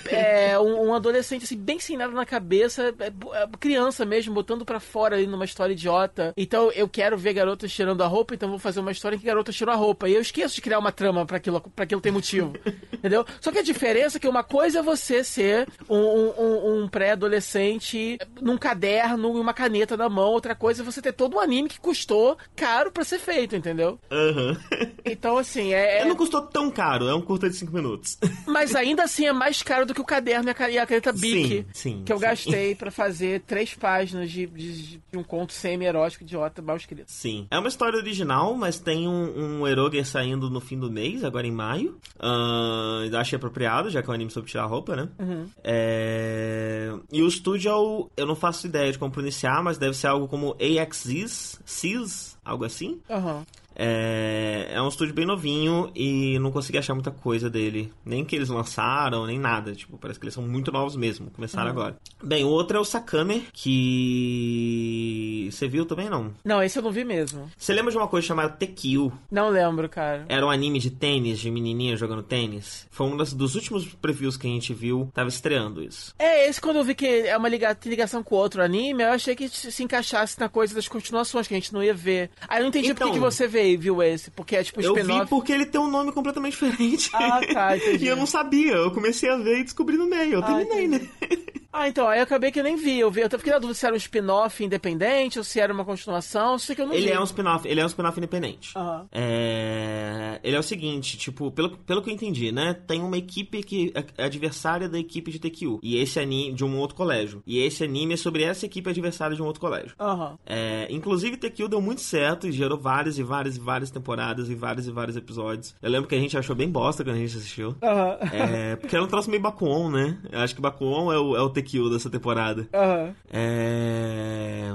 [0.51, 4.65] é um, um, adolescente, assim, bem sem nada na cabeça, é, é, criança mesmo, botando
[4.65, 6.33] para fora ali numa história idiota.
[6.35, 9.25] Então eu quero ver garotas tirando a roupa, então vou fazer uma história em que
[9.25, 10.09] garotas tiram a roupa.
[10.09, 12.53] E eu esqueço de criar uma trama para aquilo, pra aquilo ter motivo.
[12.93, 13.25] entendeu?
[13.39, 18.17] Só que a diferença é que uma coisa é você ser um, um, um pré-adolescente
[18.41, 21.69] num caderno e uma caneta na mão, outra coisa é você ter todo um anime
[21.69, 23.99] que custou caro para ser feito, entendeu?
[24.11, 24.57] Uhum.
[25.05, 25.99] Então, assim, é.
[25.99, 28.17] é não custou tão caro, é um curta de 5 minutos.
[28.45, 31.65] Mas ainda assim é mais caro do que o caderno e a caneta Bic sim,
[31.73, 32.23] sim, que eu sim.
[32.23, 37.05] gastei para fazer três páginas de, de, de um conto semi-erótico idiota mal escrito.
[37.07, 37.47] Sim.
[37.49, 41.45] É uma história original, mas tem um, um eroge saindo no fim do mês, agora
[41.45, 41.97] em maio.
[42.17, 45.09] Uh, achei apropriado, já que é um anime sobre tirar roupa, né?
[45.19, 45.49] Uhum.
[45.63, 46.91] É...
[47.11, 50.27] E o estúdio, é eu não faço ideia de como pronunciar, mas deve ser algo
[50.27, 52.99] como AXIS, CIS, algo assim.
[53.09, 53.43] Uhum.
[53.75, 57.91] É, é um estúdio bem novinho e não consegui achar muita coisa dele.
[58.05, 59.73] Nem que eles lançaram, nem nada.
[59.73, 61.31] Tipo, parece que eles são muito novos mesmo.
[61.31, 61.71] Começaram uhum.
[61.71, 61.97] agora.
[62.23, 65.49] Bem, o outro é o Sakame, que.
[65.51, 66.31] Você viu também não?
[66.43, 67.51] Não, esse eu não vi mesmo.
[67.57, 69.11] Você lembra de uma coisa chamada Tekio?
[69.31, 70.25] Não lembro, cara.
[70.29, 72.87] Era um anime de tênis, de menininha jogando tênis.
[72.91, 76.13] Foi um dos últimos previews que a gente viu, tava estreando isso.
[76.17, 79.49] É, esse quando eu vi que é uma ligação com outro anime, eu achei que
[79.49, 82.29] se encaixasse na coisa das continuações, que a gente não ia ver.
[82.47, 85.25] Aí eu não entendi então, por que você viu esse, porque é tipo Eu vi
[85.29, 87.09] porque ele tem um nome completamente diferente.
[87.13, 88.05] Ah, tá, entendi.
[88.05, 90.85] e eu não sabia, eu comecei a ver e descobri no meio, eu ah, terminei,
[90.85, 91.05] entendi.
[91.05, 91.37] né?
[91.73, 92.99] Ah, então, aí eu acabei que eu nem vi.
[92.99, 95.83] Eu, vi, eu fiquei na dúvida se era um spin-off independente ou se era uma
[95.83, 96.59] continuação.
[96.59, 97.11] Sei que eu não ele vi.
[97.11, 98.77] é um spin-off, ele é um spin-off independente.
[98.77, 99.07] Uhum.
[99.11, 100.39] É...
[100.43, 102.73] Ele é o seguinte, tipo, pelo, pelo que eu entendi, né?
[102.73, 105.79] Tem uma equipe que é, é adversária da equipe de TQ.
[105.81, 107.41] E esse anime de um outro colégio.
[107.45, 109.95] E esse anime é sobre essa equipe adversária de um outro colégio.
[109.99, 110.37] Uhum.
[110.45, 114.53] É, inclusive, TQ deu muito certo e gerou várias e várias e várias temporadas e
[114.53, 115.75] vários e vários episódios.
[115.81, 117.69] Eu lembro que a gente achou bem bosta quando a gente assistiu.
[117.69, 118.27] Uhum.
[118.31, 120.19] É, porque era um troço meio Bakuon, né?
[120.31, 122.67] Eu acho que Bakuon é o, é o TQ dessa temporada.
[122.73, 123.13] Uhum.
[123.31, 124.71] É...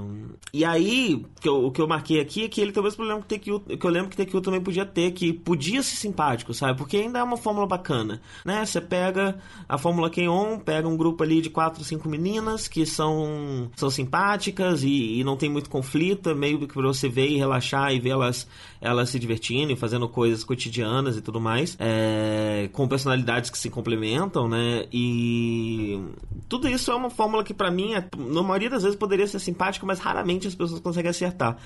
[0.53, 2.97] E aí, que eu, o que eu marquei aqui é que ele tem o mesmo
[2.97, 5.97] problema que o TQ, que eu lembro que TQ também podia ter, que podia ser
[5.97, 6.79] simpático, sabe?
[6.79, 8.65] Porque ainda é uma fórmula bacana, né?
[8.65, 13.71] Você pega a fórmula Kenyon, pega um grupo ali de quatro, cinco meninas que são,
[13.77, 17.37] são simpáticas e, e não tem muito conflito, é meio que pra você ver e
[17.37, 18.49] relaxar e ver elas,
[18.81, 23.69] elas se divertindo e fazendo coisas cotidianas e tudo mais, é, com personalidades que se
[23.69, 24.87] complementam, né?
[24.93, 26.01] E
[26.49, 29.39] tudo isso é uma fórmula que para mim, é, na maioria das vezes, poderia ser
[29.39, 31.57] simpática, mas raramente as pessoas conseguem acertar.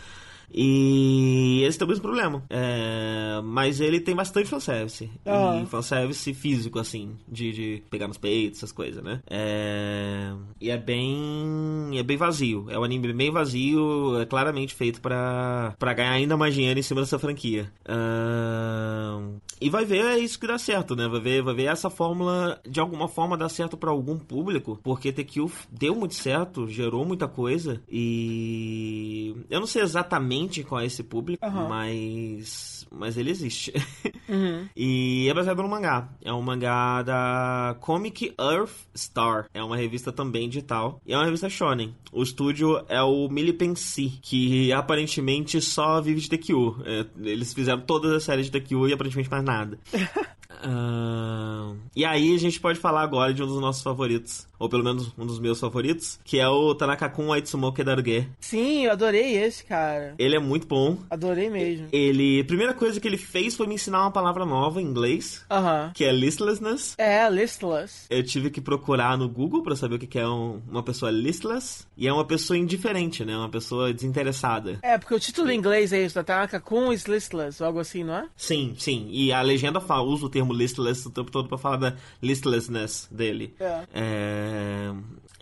[0.53, 2.43] E esse tem o mesmo problema.
[2.51, 5.11] É, mas ele tem bastante fanservice.
[5.25, 5.63] Uhum.
[5.63, 9.21] E fanservice físico, assim, de, de pegar nos peitos, essas coisas, né?
[9.29, 11.91] É, e é bem.
[11.95, 12.67] É bem vazio.
[12.69, 17.01] É um anime bem vazio, é claramente feito para ganhar ainda mais dinheiro em cima
[17.01, 17.73] dessa franquia.
[17.87, 21.09] Uh, e vai ver é isso que dá certo, né?
[21.09, 25.13] Vai ver, vai ver essa fórmula de alguma forma dar certo para algum público, porque
[25.13, 31.47] TQ deu muito certo, gerou muita coisa e eu não sei exatamente com esse público,
[31.47, 31.69] uhum.
[31.69, 33.73] mas mas ele existe.
[34.29, 34.67] Uhum.
[34.75, 36.09] e é baseado no mangá.
[36.25, 39.47] É um mangá da Comic Earth Star.
[39.53, 41.03] É uma revista também digital.
[41.05, 41.95] E é uma revista shonen.
[42.11, 46.53] O estúdio é o Milipensi, que aparentemente só vive de TQ.
[46.85, 49.79] É, eles fizeram todas as séries de TQ e aparentemente mais nada.
[50.65, 54.85] Uh, e aí a gente pode falar agora de um dos nossos favoritos, ou pelo
[54.85, 58.29] menos um dos meus favoritos, que é o Tanaka-kun Aitsumoke Daruge.
[58.41, 60.15] Sim, eu adorei esse, cara.
[60.19, 60.99] Ele é muito bom.
[61.11, 61.89] Adorei mesmo.
[61.93, 65.45] Ele, a primeira coisa que ele fez foi me ensinar uma palavra nova em inglês,
[65.51, 65.93] uh -huh.
[65.93, 66.95] que é listlessness.
[66.99, 68.07] É, listless.
[68.09, 71.85] Eu tive que procurar no Google para saber o que é um, uma pessoa listless,
[71.97, 73.37] e é uma pessoa indiferente, né?
[73.37, 74.79] Uma pessoa desinteressada.
[74.83, 78.29] É, porque o título em inglês é isso, Tanaka-kun is listless, algo assim, não é?
[78.37, 79.09] Sim, sim.
[79.11, 81.97] E a legenda fala, usa o termo termo listless o tempo todo pra falar da
[82.21, 83.55] listlessness dele.
[83.59, 83.83] É.
[83.95, 84.93] é...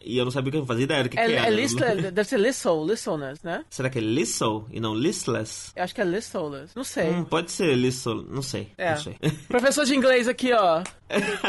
[0.03, 1.47] E eu não sabia o que eu fazia ideia do que, é, que era.
[1.47, 3.65] É listless, deve ser listle, listleness, né?
[3.69, 5.73] Será que é listle e não listless?
[5.77, 7.11] Eu acho que é listless, não sei.
[7.11, 8.73] Hum, pode ser listle, não sei.
[8.79, 8.91] É.
[8.93, 9.17] Não sei.
[9.49, 10.83] Professor de inglês aqui, ó.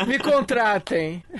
[0.05, 1.23] Me contratem.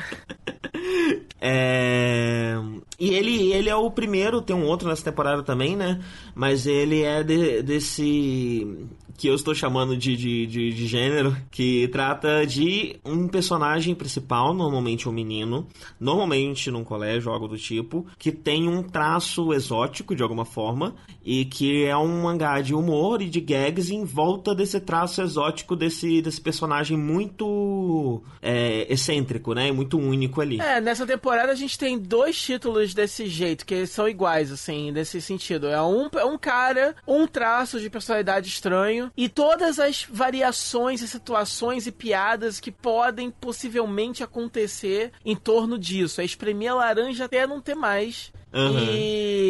[1.43, 2.53] É...
[2.99, 5.99] E ele, ele é o primeiro, tem um outro nessa temporada também, né?
[6.35, 8.87] Mas ele é de, desse
[9.21, 14.51] que eu estou chamando de, de, de, de, gênero, que trata de um personagem principal,
[14.51, 15.67] normalmente um menino,
[15.99, 21.45] normalmente num colégio, algo do tipo, que tem um traço exótico de alguma forma e
[21.45, 26.19] que é um mangá de humor e de gags em volta desse traço exótico desse,
[26.19, 29.71] desse personagem muito é, excêntrico, né?
[29.71, 30.59] Muito único ali.
[30.59, 35.21] É, nessa temporada a gente tem dois títulos desse jeito, que são iguais, assim, nesse
[35.21, 35.67] sentido.
[35.67, 41.87] É um, um cara, um traço de personalidade estranho e todas as variações e situações
[41.87, 46.21] e piadas que podem possivelmente acontecer em torno disso.
[46.21, 48.31] É espremer a laranja até não ter mais.
[48.53, 48.79] Uhum.
[48.79, 49.41] E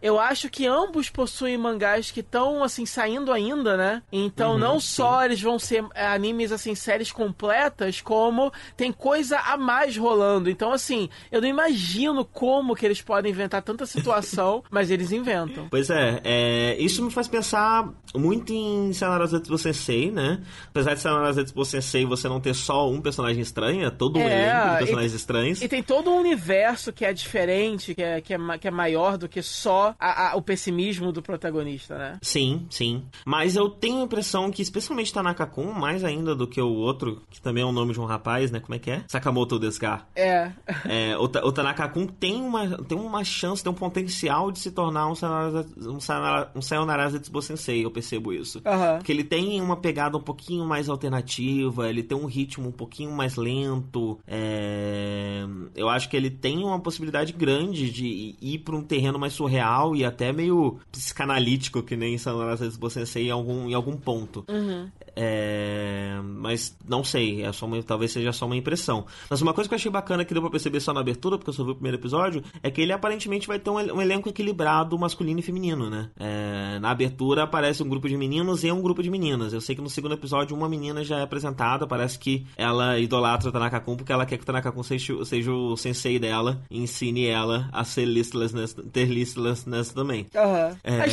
[0.00, 4.02] eu acho que ambos possuem mangás que estão assim saindo ainda, né?
[4.12, 9.38] Então uhum, não só eles vão ser é, animes assim séries completas, como tem coisa
[9.38, 10.48] a mais rolando.
[10.48, 15.68] Então assim, eu não imagino como que eles podem inventar tanta situação, mas eles inventam.
[15.68, 20.40] Pois é, é, isso me faz pensar muito em Sayonara Zetsubo Sensei, né?
[20.68, 24.22] Apesar de Sayonara Zetsubo Sensei você não ter só um personagem estranho, é todo um
[24.22, 25.62] é, elenco de personagens e, estranhos.
[25.62, 28.70] E tem todo um universo que é diferente, que é é, que, é, que é
[28.70, 32.18] maior do que só a, a, o pessimismo do protagonista, né?
[32.22, 33.04] Sim, sim.
[33.24, 37.40] Mas eu tenho a impressão que, especialmente Tanaka-kun, mais ainda do que o outro, que
[37.40, 38.60] também é o nome de um rapaz, né?
[38.60, 39.04] Como é que é?
[39.08, 40.06] Sakamoto Desgar.
[40.14, 40.50] É.
[40.86, 45.08] é o, o Tanaka-kun tem uma, tem uma chance, tem um potencial de se tornar
[45.08, 48.58] um Sayonara, um Sayonara, um Sayonara Zetsubo Sensei, eu percebo isso.
[48.58, 48.98] Uhum.
[48.98, 53.12] Porque ele tem uma pegada um pouquinho mais alternativa, ele tem um ritmo um pouquinho
[53.12, 54.18] mais lento.
[54.26, 55.44] É...
[55.74, 58.07] Eu acho que ele tem uma possibilidade grande de
[58.40, 63.28] ir para um terreno mais surreal e até meio psicanalítico, que nem Sayonara Zetsubo Sensei
[63.28, 64.44] em algum, em algum ponto.
[64.48, 64.88] Uhum.
[65.18, 66.20] É...
[66.22, 69.04] Mas não sei, é só uma, talvez seja só uma impressão.
[69.28, 71.50] Mas uma coisa que eu achei bacana que deu pra perceber só na abertura, porque
[71.50, 74.28] eu só vi o primeiro episódio, é que ele aparentemente vai ter um, um elenco
[74.28, 76.10] equilibrado masculino e feminino, né?
[76.18, 76.78] É...
[76.78, 79.52] Na abertura aparece um grupo de meninos e um grupo de meninas.
[79.52, 83.48] Eu sei que no segundo episódio uma menina já é apresentada, parece que ela idolatra
[83.48, 87.26] o Tanaka-kun porque ela quer que o Tanaka-kun seja, seja, o sensei dela e ensine
[87.26, 90.26] ela a ser listlessness, ter listlessness também.
[90.34, 90.68] Aham.
[90.68, 90.76] Uhum.
[90.84, 91.00] É...
[91.00, 91.08] A,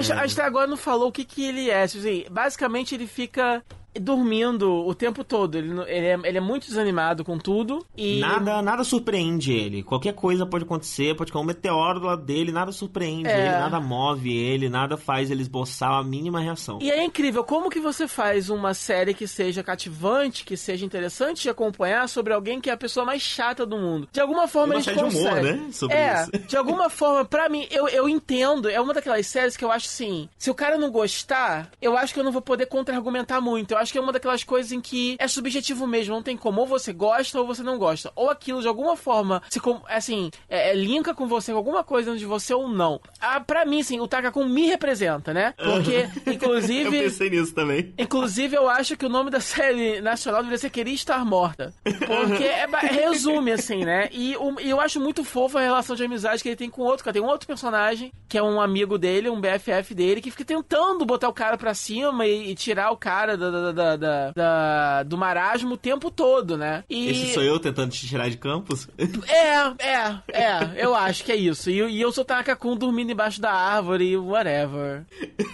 [0.00, 1.82] gente até agora não falou o que, que ele é.
[1.82, 3.62] Assim, basicamente ele fica Sarah.
[3.94, 5.56] Dormindo o tempo todo.
[5.56, 8.20] Ele, ele, é, ele é muito desanimado com tudo e.
[8.20, 9.82] Nada, nada surpreende ele.
[9.82, 13.38] Qualquer coisa pode acontecer, pode cair um meteoro do lado dele, nada surpreende é...
[13.38, 16.78] ele, nada move ele, nada faz ele esboçar a mínima reação.
[16.80, 21.42] E é incrível, como que você faz uma série que seja cativante, que seja interessante
[21.42, 24.08] de acompanhar sobre alguém que é a pessoa mais chata do mundo?
[24.12, 25.18] De alguma forma a gente consegue.
[25.18, 25.68] De humor, né?
[25.72, 26.46] Sobre é, isso.
[26.46, 29.86] de alguma forma, pra mim, eu, eu entendo, é uma daquelas séries que eu acho
[29.86, 33.77] assim, se o cara não gostar, eu acho que eu não vou poder contra-argumentar muito.
[33.78, 36.60] Eu acho que é uma daquelas coisas em que é subjetivo mesmo, não tem como.
[36.60, 38.10] Ou você gosta ou você não gosta.
[38.16, 42.16] Ou aquilo de alguma forma se assim, é, é, linka com você, com alguma coisa
[42.16, 43.00] de você ou não.
[43.20, 45.54] Ah, pra mim, sim, o Takakun me representa, né?
[45.56, 46.96] Porque, inclusive.
[46.96, 47.94] eu pensei nisso também.
[47.96, 51.72] Inclusive, eu acho que o nome da série nacional deveria ser Queria Estar Morta.
[51.84, 54.08] Porque é, resume, assim, né?
[54.10, 57.04] E, e eu acho muito fofa a relação de amizade que ele tem com outro
[57.04, 57.14] cara.
[57.14, 61.04] Tem um outro personagem, que é um amigo dele, um BFF dele, que fica tentando
[61.04, 65.02] botar o cara pra cima e, e tirar o cara da, da, da, da, da,
[65.02, 66.84] do marasmo o tempo todo, né?
[66.88, 67.08] E...
[67.08, 68.88] Esse sou eu tentando te tirar de campos?
[69.28, 71.70] É, é, é, eu acho que é isso.
[71.70, 75.04] E, e eu sou Tanaka-kun dormindo embaixo da árvore, whatever.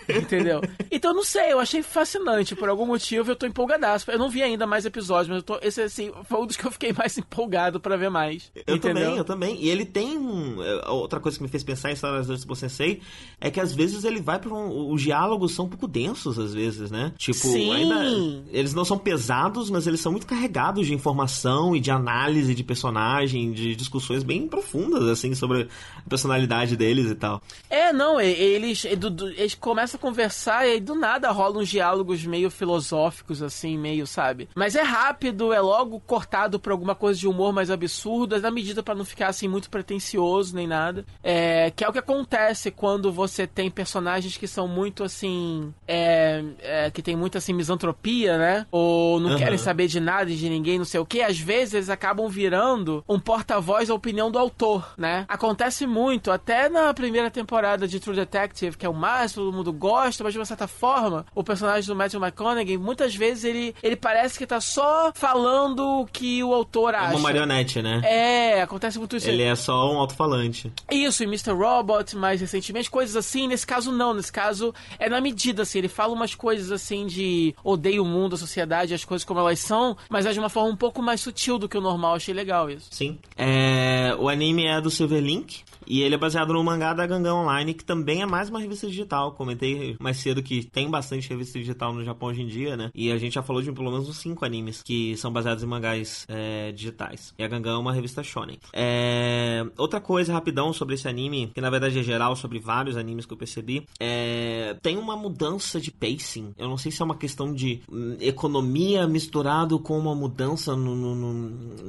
[0.09, 0.61] Entendeu?
[0.91, 2.55] Então não sei, eu achei fascinante.
[2.55, 4.11] Por algum motivo eu tô empolgadaço.
[4.11, 6.67] Eu não vi ainda mais episódios, mas eu tô, esse assim, foi um dos que
[6.67, 8.51] eu fiquei mais empolgado para ver mais.
[8.67, 9.05] Eu entendeu?
[9.05, 9.63] também, eu também.
[9.63, 10.17] E ele tem.
[10.61, 13.01] É, outra coisa que me fez pensar em Star Wars do Sensei
[13.41, 14.93] é que às vezes ele vai para um.
[14.93, 17.13] Os diálogos são um pouco densos, às vezes, né?
[17.17, 17.73] Tipo, Sim.
[17.73, 18.04] ainda.
[18.51, 22.65] Eles não são pesados, mas eles são muito carregados de informação e de análise de
[22.65, 27.43] personagem, de discussões bem profundas, assim, sobre a personalidade deles e tal.
[27.69, 32.51] É, não, eles, eles começam a conversar e aí do nada rolam uns diálogos meio
[32.51, 34.49] filosóficos, assim, meio, sabe?
[34.55, 38.83] Mas é rápido, é logo cortado por alguma coisa de humor mais absurdo, na medida
[38.83, 41.05] para não ficar, assim, muito pretencioso nem nada.
[41.23, 46.45] É, que é o que acontece quando você tem personagens que são muito, assim, é,
[46.61, 47.94] é, que tem muita, assim, misantropia,
[48.39, 48.67] né?
[48.71, 49.37] Ou não uhum.
[49.37, 52.29] querem saber de nada e de ninguém, não sei o que, às vezes eles acabam
[52.29, 55.25] virando um porta-voz da opinião do autor, né?
[55.29, 59.73] Acontece muito, até na primeira temporada de True Detective, que é o mais todo mundo
[59.73, 63.97] gosta, mas de uma certa forma, o personagem do Matthew McConaughey, muitas vezes ele, ele
[63.97, 67.13] parece que tá só falando o que o autor acha.
[67.13, 68.01] É uma marionete, né?
[68.05, 69.29] É, acontece muito isso.
[69.29, 70.73] Ele é só um alto-falante.
[70.91, 71.53] Isso, e Mr.
[71.53, 73.47] Robot, mais recentemente, coisas assim.
[73.47, 74.15] Nesse caso, não.
[74.15, 75.79] Nesse caso, é na medida, assim.
[75.79, 79.59] Ele fala umas coisas assim de odeio o mundo, a sociedade, as coisas como elas
[79.59, 82.15] são, mas é de uma forma um pouco mais sutil do que o normal.
[82.15, 82.89] Achei legal isso.
[82.91, 83.19] Sim.
[83.37, 85.63] É, o anime é do Silverlink.
[85.87, 88.87] E ele é baseado no mangá da Gangan Online, que também é mais uma revista
[88.87, 89.33] digital.
[89.33, 92.91] Comentei mais cedo que tem bastante revista digital no Japão hoje em dia, né?
[92.95, 95.67] E a gente já falou de pelo menos uns 5 animes que são baseados em
[95.67, 97.35] mangás é, digitais.
[97.39, 98.59] E a Gangan é uma revista shonen.
[98.73, 99.65] É...
[99.77, 103.33] Outra coisa, rapidão, sobre esse anime, que na verdade é geral sobre vários animes que
[103.33, 104.77] eu percebi, é...
[104.83, 106.55] tem uma mudança de pacing.
[106.59, 110.95] Eu não sei se é uma questão de hum, economia misturado com uma mudança no,
[110.95, 111.35] no, no,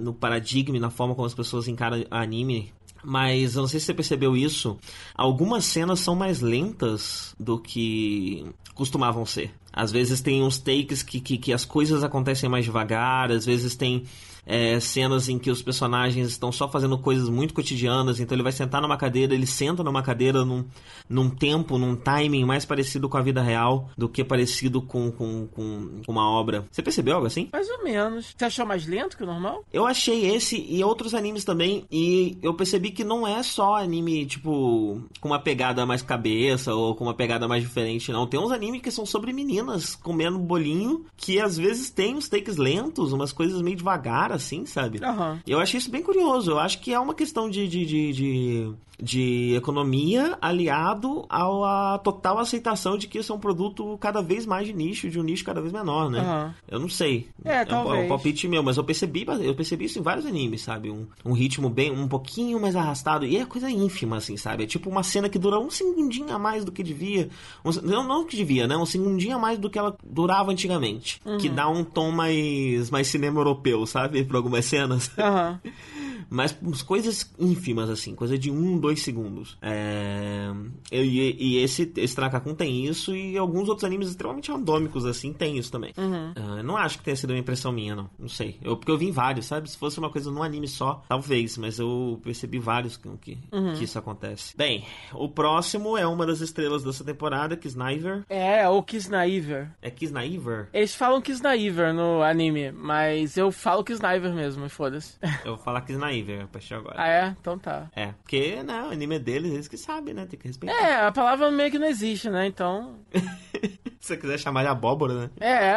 [0.02, 2.74] no paradigma, na forma como as pessoas encaram anime
[3.06, 4.78] mas eu não sei se você percebeu isso.
[5.14, 9.52] Algumas cenas são mais lentas do que costumavam ser.
[9.72, 13.76] Às vezes tem uns takes que, que, que as coisas acontecem mais devagar, às vezes
[13.76, 14.04] tem
[14.46, 18.52] é, cenas em que os personagens estão só fazendo coisas muito cotidianas, então ele vai
[18.52, 20.66] sentar numa cadeira, ele senta numa cadeira num,
[21.10, 25.48] num tempo, num timing mais parecido com a vida real do que parecido com, com,
[25.48, 26.66] com uma obra.
[26.72, 27.50] Você percebeu algo assim?
[27.52, 28.34] Mais ou menos.
[28.38, 29.64] Você achou mais lento que o normal?
[29.74, 34.26] Eu achei esse e outros animes também, e eu percebi que não é só anime,
[34.26, 38.28] tipo, com uma pegada mais cabeça ou com uma pegada mais diferente, não.
[38.28, 42.58] Tem uns animes que são sobre meninas comendo bolinho, que às vezes tem uns takes
[42.58, 45.00] lentos, umas coisas meio devagar, assim, sabe?
[45.04, 45.40] Uhum.
[45.48, 46.52] Eu achei isso bem curioso.
[46.52, 52.40] Eu acho que é uma questão de, de, de, de de economia aliado à total
[52.40, 55.44] aceitação de que isso é um produto cada vez mais de nicho, de um nicho
[55.44, 56.22] cada vez menor, né?
[56.22, 56.54] Uhum.
[56.68, 57.28] Eu não sei.
[57.44, 58.06] É, é talvez.
[58.06, 60.90] um palpite meu, mas eu percebi, eu percebi isso em vários animes, sabe?
[60.90, 63.26] Um, um ritmo bem, um pouquinho mais arrastado.
[63.26, 64.64] E é coisa ínfima, assim, sabe?
[64.64, 67.30] É tipo uma cena que dura um segundinho a mais do que devia.
[67.64, 68.78] Um, não, não que devia, né?
[68.78, 71.22] Um segundinho a mais do que ela durava antigamente.
[71.26, 71.38] Uhum.
[71.38, 74.24] Que dá um tom mais, mais cinema europeu, sabe?
[74.24, 75.12] Pra algumas cenas.
[75.18, 75.60] Aham.
[75.64, 75.72] Uhum.
[76.30, 79.58] mas coisas ínfimas, assim, coisa de um, dois segundos.
[79.62, 80.52] É...
[80.92, 85.58] E, e, esse, esse Trakakun tem isso, e alguns outros animes extremamente randômicos, assim, tem
[85.58, 85.94] isso também.
[85.98, 86.32] Uhum.
[86.32, 88.10] Uh, não acho que tenha sido uma impressão minha, não.
[88.18, 88.58] Não sei.
[88.62, 89.70] Eu, porque eu vi vários, sabe?
[89.70, 93.74] Se fosse uma coisa num anime só, talvez, mas eu percebi vários que, que, uhum.
[93.74, 94.56] que isso acontece.
[94.58, 98.24] Bem, o próximo é uma das estrelas dessa temporada, Kisnaiver.
[98.30, 99.72] É, ou Kisnaiver.
[99.82, 100.70] É Kisnaiver?
[100.74, 105.18] Eles falam Kisnaiver no anime, mas eu falo Kisnaiver mesmo, foda-se.
[105.44, 106.96] Eu vou falar Kisnaiver Niver a partir agora.
[106.98, 107.36] Ah, é?
[107.40, 107.90] Então tá.
[107.96, 110.26] É, porque, né, o anime é deles, eles que sabem, né?
[110.26, 110.76] Tem que respeitar.
[110.76, 112.48] É, a palavra meio que não existe, né?
[112.48, 112.96] Então.
[114.06, 115.30] Se você quiser chamar de abóbora, né?
[115.40, 115.72] É,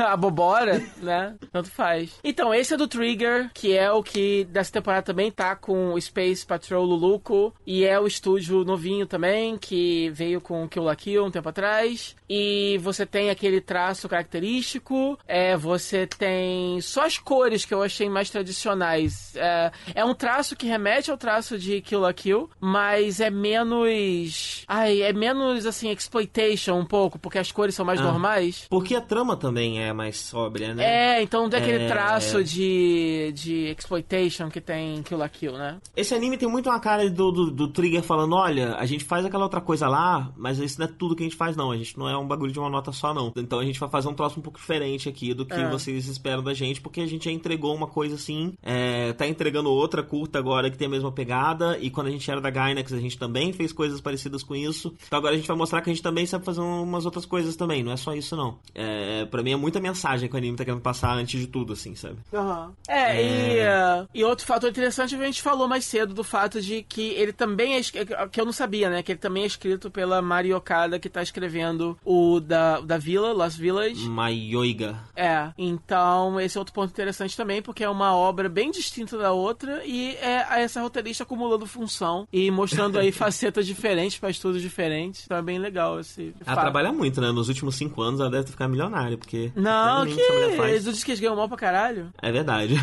[0.00, 1.34] a bobora, né?
[1.50, 2.16] Tanto faz.
[2.22, 6.00] Então, esse é do Trigger, que é o que dessa temporada também tá com o
[6.00, 7.52] Space Patrol Luluco.
[7.66, 12.14] E é o estúdio novinho também, que veio com Kill la Kill um tempo atrás.
[12.30, 15.18] E você tem aquele traço característico.
[15.26, 19.34] É, você tem só as cores que eu achei mais tradicionais.
[19.34, 24.64] É, é um traço que remete ao traço de Kill la Kill, mas é menos.
[24.66, 28.66] Ai, é menos assim, exploitation um pouco, porque as cores são mais ah, normais.
[28.68, 30.84] Porque a trama também é mais sóbria, né?
[30.84, 31.88] É, então tem aquele é...
[31.88, 35.78] traço de, de exploitation que tem Kill la Kill, né?
[35.96, 39.24] Esse anime tem muito uma cara do, do, do, Trigger falando: olha, a gente faz
[39.24, 41.70] aquela outra coisa lá, mas isso não é tudo que a gente faz, não.
[41.70, 43.32] A gente não é um bagulho de uma nota só, não.
[43.36, 45.68] Então a gente vai fazer um troço um pouco diferente aqui do que é.
[45.68, 49.71] vocês esperam da gente, porque a gente já entregou uma coisa assim, é, tá entregando
[49.72, 52.92] outra curta agora que tem a mesma pegada, e quando a gente era da Gainax
[52.92, 54.94] a gente também fez coisas parecidas com isso.
[55.06, 57.56] Então agora a gente vai mostrar que a gente também sabe fazer umas outras coisas
[57.56, 58.58] também, não é só isso não.
[58.74, 61.72] É, pra mim é muita mensagem que o anime tá querendo passar antes de tudo,
[61.72, 62.16] assim, sabe?
[62.32, 62.72] Uhum.
[62.88, 63.22] É, é...
[63.22, 67.10] E, uh, e outro fator interessante a gente falou mais cedo do fato de que
[67.10, 67.82] ele também é,
[68.30, 71.22] que eu não sabia, né, que ele também é escrito pela Mari Okada, que tá
[71.22, 74.08] escrevendo o da, da Vila, Lost Village.
[74.08, 74.98] Maioiga.
[75.14, 79.32] É, então esse é outro ponto interessante também, porque é uma obra bem distinta da
[79.32, 85.24] outra e é essa roteirista acumulando função e mostrando aí facetas diferentes para estudos diferentes.
[85.24, 86.34] Então é bem legal esse.
[86.44, 86.60] Ela fato.
[86.60, 87.30] trabalha muito, né?
[87.32, 89.52] Nos últimos cinco anos ela deve ficar milionária, porque.
[89.54, 90.20] Não, que.
[90.20, 92.12] Eles dizem que eles ganham mal pra caralho.
[92.20, 92.74] É verdade.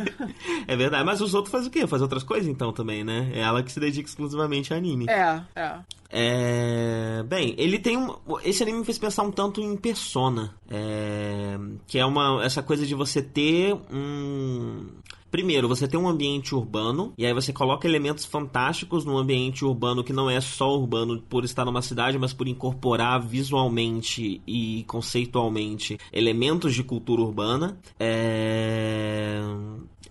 [0.66, 1.04] é verdade.
[1.04, 1.86] Mas os outros fazem o quê?
[1.86, 3.30] Fazem outras coisas então também, né?
[3.34, 5.06] É ela que se dedica exclusivamente a anime.
[5.08, 5.78] É, é.
[6.14, 7.22] É...
[7.26, 8.14] Bem, ele tem um...
[8.44, 10.54] Esse anime me fez pensar um tanto em Persona.
[10.70, 11.58] É...
[11.86, 12.44] Que é uma...
[12.44, 14.88] essa coisa de você ter um
[15.32, 20.04] Primeiro, você tem um ambiente urbano, e aí você coloca elementos fantásticos num ambiente urbano
[20.04, 25.96] que não é só urbano por estar numa cidade, mas por incorporar visualmente e conceitualmente
[26.12, 27.78] elementos de cultura urbana.
[27.98, 29.40] É...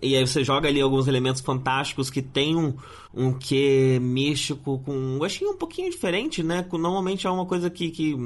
[0.02, 2.74] E aí você joga ali alguns elementos fantásticos que tem um,
[3.14, 6.66] um quê místico com um gostinho um pouquinho diferente, né?
[6.72, 8.16] Normalmente é uma coisa que, que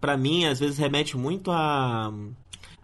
[0.00, 2.10] para mim, às vezes remete muito a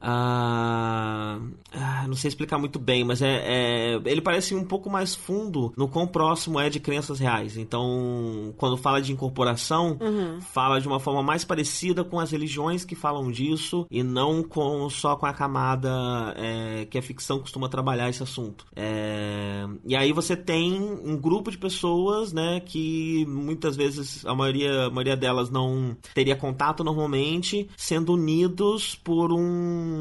[0.05, 1.39] ah,
[1.73, 5.73] ah, não sei explicar muito bem, mas é, é, ele parece um pouco mais fundo
[5.77, 7.57] no quão próximo é de crenças reais.
[7.57, 10.41] Então, quando fala de incorporação, uhum.
[10.41, 14.91] fala de uma forma mais parecida com as religiões que falam disso e não com
[14.91, 15.91] só com a camada
[16.37, 18.67] é, que a ficção costuma trabalhar esse assunto.
[18.75, 24.87] É, e aí você tem um grupo de pessoas, né, que muitas vezes a maioria,
[24.87, 29.92] a maioria delas não teria contato normalmente, sendo unidos por um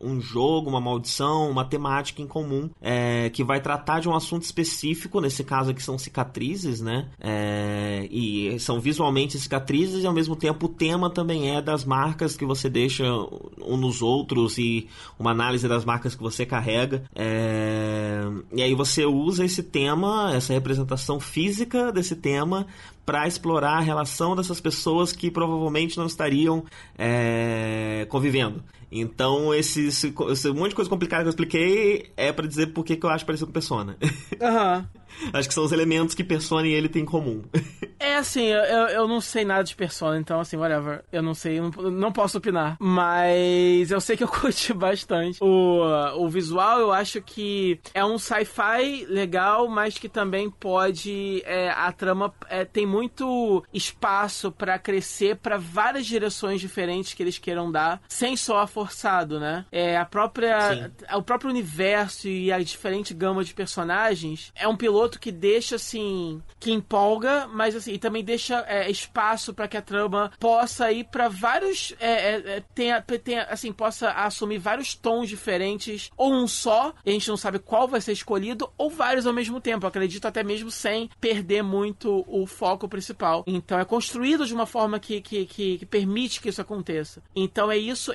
[0.00, 4.42] um, jogo, uma maldição, uma temática em comum é, que vai tratar de um assunto
[4.42, 7.08] específico, nesse caso aqui são cicatrizes, né?
[7.20, 12.36] É, e são visualmente cicatrizes e ao mesmo tempo o tema também é das marcas
[12.36, 13.04] que você deixa
[13.60, 17.04] um nos outros e uma análise das marcas que você carrega.
[17.14, 22.66] É, e aí você usa esse tema, essa representação física desse tema
[23.08, 26.64] para explorar a relação dessas pessoas que provavelmente não estariam
[26.98, 28.62] é, convivendo.
[28.90, 32.84] Então, esse, esse, esse, monte de coisa complicada que eu expliquei é para dizer por
[32.84, 33.96] que eu acho parecido com Persona.
[34.40, 34.88] Aham.
[35.32, 37.42] Acho que são os elementos que Persona e ele têm em comum.
[38.00, 41.02] É assim, eu, eu não sei nada de Persona, então assim, whatever.
[41.10, 42.76] Eu não sei, não, não posso opinar.
[42.78, 45.42] Mas eu sei que eu curti bastante.
[45.42, 45.82] O,
[46.16, 51.42] o visual, eu acho que é um sci-fi legal, mas que também pode.
[51.44, 57.38] É, a trama é, tem muito espaço para crescer para várias direções diferentes que eles
[57.38, 59.66] queiram dar, sem só forçado, né?
[59.72, 60.74] É, a própria.
[60.74, 61.16] Sim.
[61.16, 66.42] O próprio universo e a diferente gama de personagens é um piloto que deixa assim.
[66.58, 71.04] que empolga, mas assim, e também deixa é, espaço para que a trama possa ir
[71.04, 71.94] para vários.
[72.00, 77.10] É, é, é, tenha, tenha, assim, possa assumir vários tons diferentes, ou um só, e
[77.10, 79.86] a gente não sabe qual vai ser escolhido, ou vários ao mesmo tempo.
[79.86, 83.44] acredito até mesmo sem perder muito o foco principal.
[83.46, 87.22] Então é construído de uma forma que, que, que, que permite que isso aconteça.
[87.34, 88.12] Então é isso.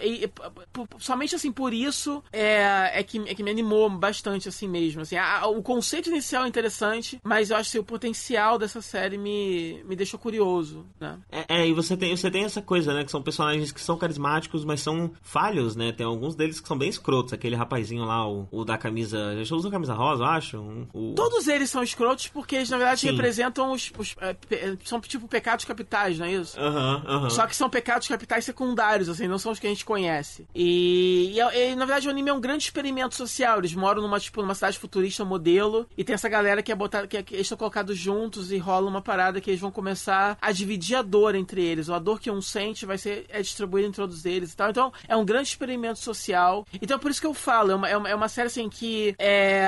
[0.99, 5.01] Somente assim por isso é, é, que, é que me animou bastante assim mesmo.
[5.01, 6.82] Assim, a, o conceito inicial é interessante,
[7.23, 11.17] mas eu acho que o potencial dessa série me, me deixou curioso, né?
[11.31, 13.03] É, é, e você tem, você tem essa coisa, né?
[13.03, 15.91] Que são personagens que são carismáticos, mas são falhos, né?
[15.91, 17.33] Tem alguns deles que são bem escrotos.
[17.33, 19.43] Aquele rapazinho lá, o, o da camisa.
[19.43, 20.87] Já usou camisa rosa, eu acho?
[20.93, 21.13] O...
[21.15, 23.11] Todos eles são escrotos porque eles, na verdade, Sim.
[23.11, 23.91] representam os.
[23.97, 26.59] os é, pe, são tipo pecados capitais, não é isso?
[26.59, 27.23] Aham, uhum, aham.
[27.23, 27.29] Uhum.
[27.29, 30.47] Só que são pecados capitais secundários, assim, não são os que a gente conhece.
[30.55, 33.59] E, e, e, na verdade o anime é um grande experimento social.
[33.59, 37.07] Eles moram numa, tipo, numa cidade futurista modelo e tem essa galera que é botada,
[37.07, 40.37] que, é, que eles estão colocados juntos e rola uma parada que eles vão começar
[40.41, 41.89] a dividir a dor entre eles.
[41.89, 44.69] A dor que um sente vai ser é distribuída entre todos eles e tal.
[44.69, 46.65] Então, é um grande experimento social.
[46.81, 49.15] Então, por isso que eu falo, é uma, é uma, é uma série assim que
[49.19, 49.67] é,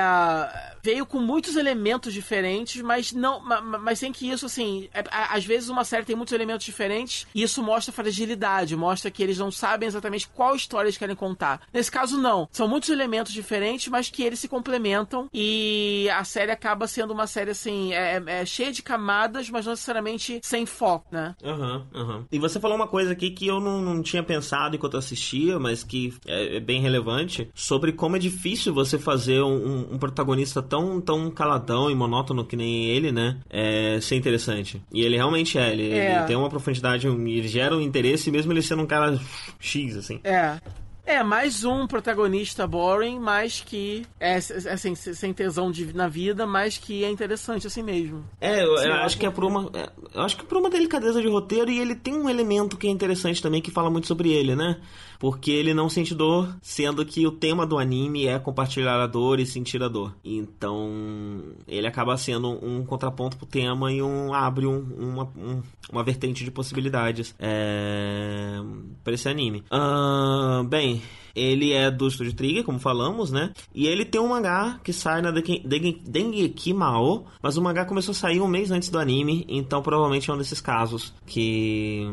[0.82, 5.68] veio com muitos elementos diferentes, mas não, mas sem que isso assim, é, às vezes
[5.68, 9.86] uma série tem muitos elementos diferentes e isso mostra fragilidade, mostra que eles não sabem
[9.86, 11.60] exatamente qual história eles querem contar.
[11.72, 16.52] Nesse caso não, são muitos elementos diferentes, mas que eles se complementam e a série
[16.52, 21.06] acaba sendo uma série assim, é, é cheia de camadas, mas não necessariamente sem foco,
[21.10, 21.34] né?
[21.44, 22.16] Aham, uhum, aham.
[22.16, 22.24] Uhum.
[22.30, 25.82] E você falou uma coisa aqui que eu não, não tinha pensado enquanto assistia, mas
[25.82, 31.00] que é, é, bem relevante, sobre como é difícil você fazer um, um, protagonista tão,
[31.00, 33.38] tão caladão e monótono que nem ele, né?
[33.50, 34.82] É, ser interessante.
[34.92, 36.16] E ele realmente é, ele, é.
[36.16, 39.18] ele tem uma profundidade, ele gera um interesse, mesmo ele sendo um cara
[39.58, 40.20] X, assim.
[40.24, 40.58] É.
[41.06, 46.76] É, mais um protagonista boring, mas que é assim, sem tesão de, na vida, mas
[46.76, 48.24] que é interessante assim mesmo.
[48.40, 49.70] É, eu, eu acho que é por uma.
[49.72, 52.76] É, eu acho que é por uma delicadeza de roteiro e ele tem um elemento
[52.76, 54.80] que é interessante também que fala muito sobre ele, né?
[55.18, 59.40] Porque ele não sente dor, sendo que o tema do anime é compartilhar a dor
[59.40, 60.14] e sentir a dor.
[60.24, 66.02] Então, ele acaba sendo um contraponto pro tema e um abre um, uma, um, uma
[66.02, 68.60] vertente de possibilidades é,
[69.02, 69.62] para esse anime.
[69.70, 71.02] Uh, bem,
[71.36, 73.52] ele é do Studio Trigger, como falamos, né?
[73.74, 78.14] E ele tem um mangá que sai na Dengeki Mao, mas o mangá começou a
[78.14, 82.10] sair um mês antes do anime, então provavelmente é um desses casos que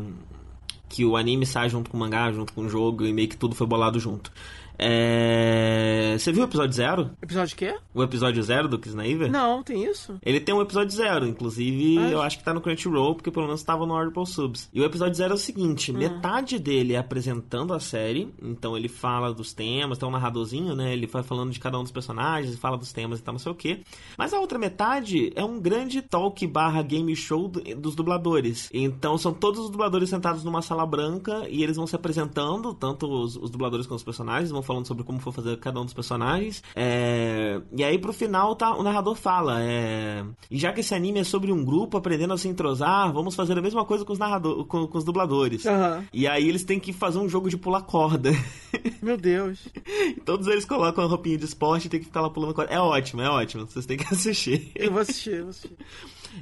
[0.94, 3.36] que o anime sai junto com o mangá, junto com o jogo e meio que
[3.36, 4.30] tudo foi bolado junto.
[4.78, 6.16] É...
[6.18, 7.10] Você viu o episódio zero?
[7.22, 7.76] Episódio quê?
[7.92, 9.30] O episódio zero do Kisnaiver?
[9.30, 10.18] Não, tem isso.
[10.22, 13.62] Ele tem um episódio zero, inclusive eu acho que tá no Crunchyroll, porque pelo menos
[13.62, 14.68] tava no Audible Subs.
[14.72, 15.98] E o episódio zero é o seguinte: hum.
[15.98, 20.92] metade dele é apresentando a série, então ele fala dos temas, tem um narradorzinho, né?
[20.92, 23.52] Ele vai falando de cada um dos personagens, fala dos temas e tal, não sei
[23.52, 23.80] o quê.
[24.16, 28.68] Mas a outra metade é um grande talk barra game show dos dubladores.
[28.72, 33.06] Então são todos os dubladores sentados numa sala branca e eles vão se apresentando, tanto
[33.06, 35.94] os, os dubladores quanto os personagens, vão falando sobre como foi fazer cada um dos
[35.94, 36.62] personagens.
[36.74, 37.60] É...
[37.76, 40.24] E aí pro final tá, o narrador fala: é...
[40.50, 43.56] E já que esse anime é sobre um grupo aprendendo a se entrosar, vamos fazer
[43.58, 44.64] a mesma coisa com os, narrador...
[44.66, 45.64] com, com os dubladores.
[45.64, 46.04] Uhum.
[46.12, 48.30] E aí eles têm que fazer um jogo de pular corda.
[49.02, 49.68] Meu Deus.
[50.24, 52.72] Todos eles colocam a roupinha de esporte e tem que ficar lá pulando corda.
[52.72, 53.66] É ótimo, é ótimo.
[53.66, 54.72] Vocês têm que assistir.
[54.74, 55.76] Eu vou assistir, eu vou assistir.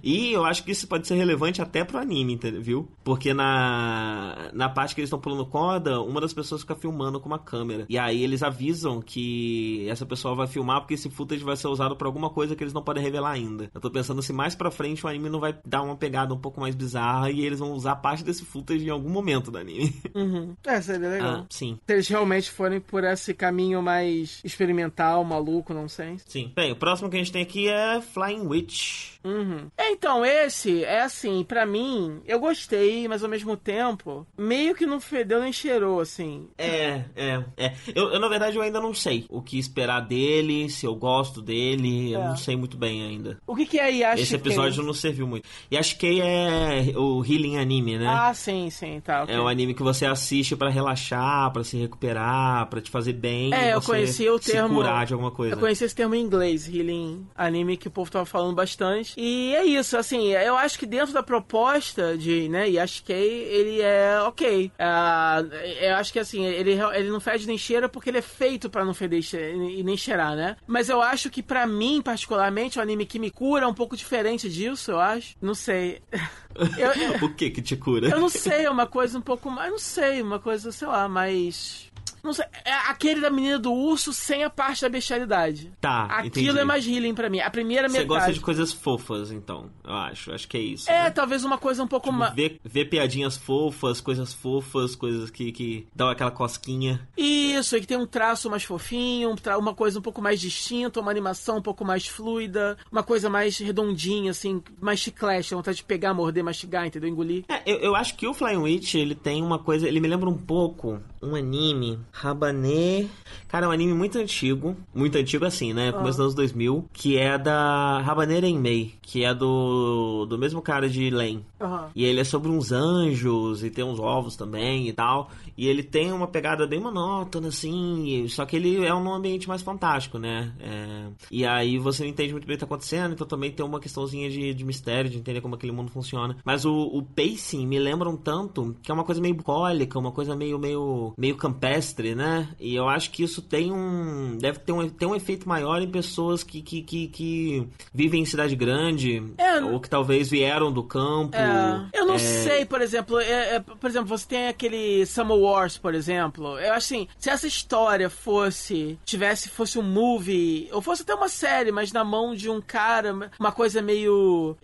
[0.03, 2.89] E eu acho que isso pode ser relevante até pro anime, viu?
[3.05, 7.29] Porque na, na parte que eles estão pulando corda, uma das pessoas fica filmando com
[7.29, 7.87] uma câmera.
[7.89, 11.97] E aí eles avisam que essa pessoa vai filmar porque esse footage vai ser usado
[11.97, 13.71] pra alguma coisa que eles não podem revelar ainda.
[13.75, 16.39] Eu tô pensando se mais pra frente o anime não vai dar uma pegada um
[16.39, 19.93] pouco mais bizarra e eles vão usar parte desse footage em algum momento do anime.
[20.15, 20.55] Uhum.
[20.67, 21.35] É, seria legal.
[21.37, 21.79] Ah, sim.
[21.87, 26.17] Se eles realmente forem por esse caminho mais experimental, maluco, não sei.
[26.27, 26.53] Sim.
[26.55, 29.13] Bem, o próximo que a gente tem aqui é Flying Witch.
[29.25, 29.69] Uhum.
[29.83, 34.87] É, então, esse é assim, para mim, eu gostei, mas ao mesmo tempo, meio que
[34.87, 36.49] não fedeu nem cheirou, assim.
[36.57, 37.73] É, é, é.
[37.93, 41.43] Eu, eu, na verdade, eu ainda não sei o que esperar dele, se eu gosto
[41.43, 42.17] dele, é.
[42.17, 43.41] eu não sei muito bem ainda.
[43.45, 44.23] O que, que é Yashikei?
[44.23, 45.49] Esse episódio não serviu muito.
[45.73, 48.07] Yashikei é o healing anime, né?
[48.07, 49.25] Ah, sim, sim, tá.
[49.25, 49.35] Okay.
[49.35, 53.53] É um anime que você assiste para relaxar, para se recuperar, para te fazer bem.
[53.53, 54.69] É, eu conheci o termo.
[54.69, 55.55] Se curar de alguma coisa.
[55.57, 59.15] Eu conheci esse termo em inglês, healing anime, que o povo tava falando bastante.
[59.17, 64.21] E é isso, assim, eu acho que dentro da proposta de, né, Yashikei, ele é
[64.23, 64.67] ok.
[64.67, 68.71] Uh, eu acho que assim, ele, ele não fede nem cheira porque ele é feito
[68.71, 70.57] para não feder e nem cheirar, né?
[70.67, 73.97] Mas eu acho que para mim, particularmente, o anime que me cura é um pouco
[73.97, 75.37] diferente disso, eu acho.
[75.41, 76.01] Não sei.
[76.77, 78.11] Eu, o que que te cura?
[78.11, 81.09] Eu não sei, é uma coisa um pouco mais, não sei, uma coisa, sei lá,
[81.09, 81.91] mais
[82.23, 82.45] não sei.
[82.65, 85.73] É aquele da menina do urso sem a parte da bestialidade.
[85.81, 86.05] Tá.
[86.05, 86.59] Aquilo entendi.
[86.59, 87.41] é mais healing pra mim.
[87.41, 88.09] A primeira Você metade.
[88.09, 89.71] Você gosta de coisas fofas, então.
[89.85, 90.33] Eu acho.
[90.33, 90.91] Acho que é isso.
[90.91, 91.11] É, né?
[91.11, 92.35] talvez uma coisa um pouco tipo, mais.
[92.35, 97.09] Ver, ver piadinhas fofas, coisas fofas, coisas que, que dão aquela cosquinha.
[97.17, 101.11] Isso, e que tem um traço mais fofinho, uma coisa um pouco mais distinta, uma
[101.11, 106.15] animação um pouco mais fluida, uma coisa mais redondinha, assim, mais chiclete, vontade de pegar,
[106.15, 107.09] morder, mastigar, entendeu?
[107.09, 107.45] Engolir.
[107.49, 109.89] É, eu, eu acho que o Flying Witch, ele tem uma coisa.
[109.89, 113.09] Ele me lembra um pouco um anime, Rabané
[113.53, 114.75] Cara, é um anime muito antigo.
[114.95, 115.93] Muito antigo assim, né?
[115.93, 116.89] Começo dos anos 2000.
[116.91, 121.45] Que é da Habanera Mei, Que é do, do mesmo cara de Len.
[121.61, 121.89] Uhum.
[121.95, 125.29] E ele é sobre uns anjos e tem uns ovos também e tal.
[125.55, 128.27] E ele tem uma pegada bem monótona, assim.
[128.27, 130.51] Só que ele é um ambiente mais fantástico, né?
[130.59, 131.09] É...
[131.31, 133.13] E aí você não entende muito bem o que tá acontecendo.
[133.13, 136.39] Então também tem uma questãozinha de, de mistério, de entender como aquele mundo funciona.
[136.43, 140.11] Mas o, o pacing me lembra um tanto que é uma coisa meio bucólica, uma
[140.11, 142.49] coisa meio, meio, meio campestre, né?
[142.59, 144.37] E eu acho que isso tem um.
[144.39, 148.27] Deve ter um, ter um efeito maior em pessoas que, que, que, que vivem em
[148.27, 149.23] cidade grande.
[149.39, 151.37] É, ou que talvez vieram do campo.
[151.37, 152.19] É, eu não é...
[152.19, 153.19] sei, por exemplo.
[153.21, 156.59] É, é, por exemplo, você tem aquele Summer Wars, por exemplo.
[156.59, 158.99] Eu acho assim, se essa história fosse.
[159.05, 163.31] tivesse, fosse um movie, ou fosse até uma série, mas na mão de um cara,
[163.39, 164.57] uma coisa meio.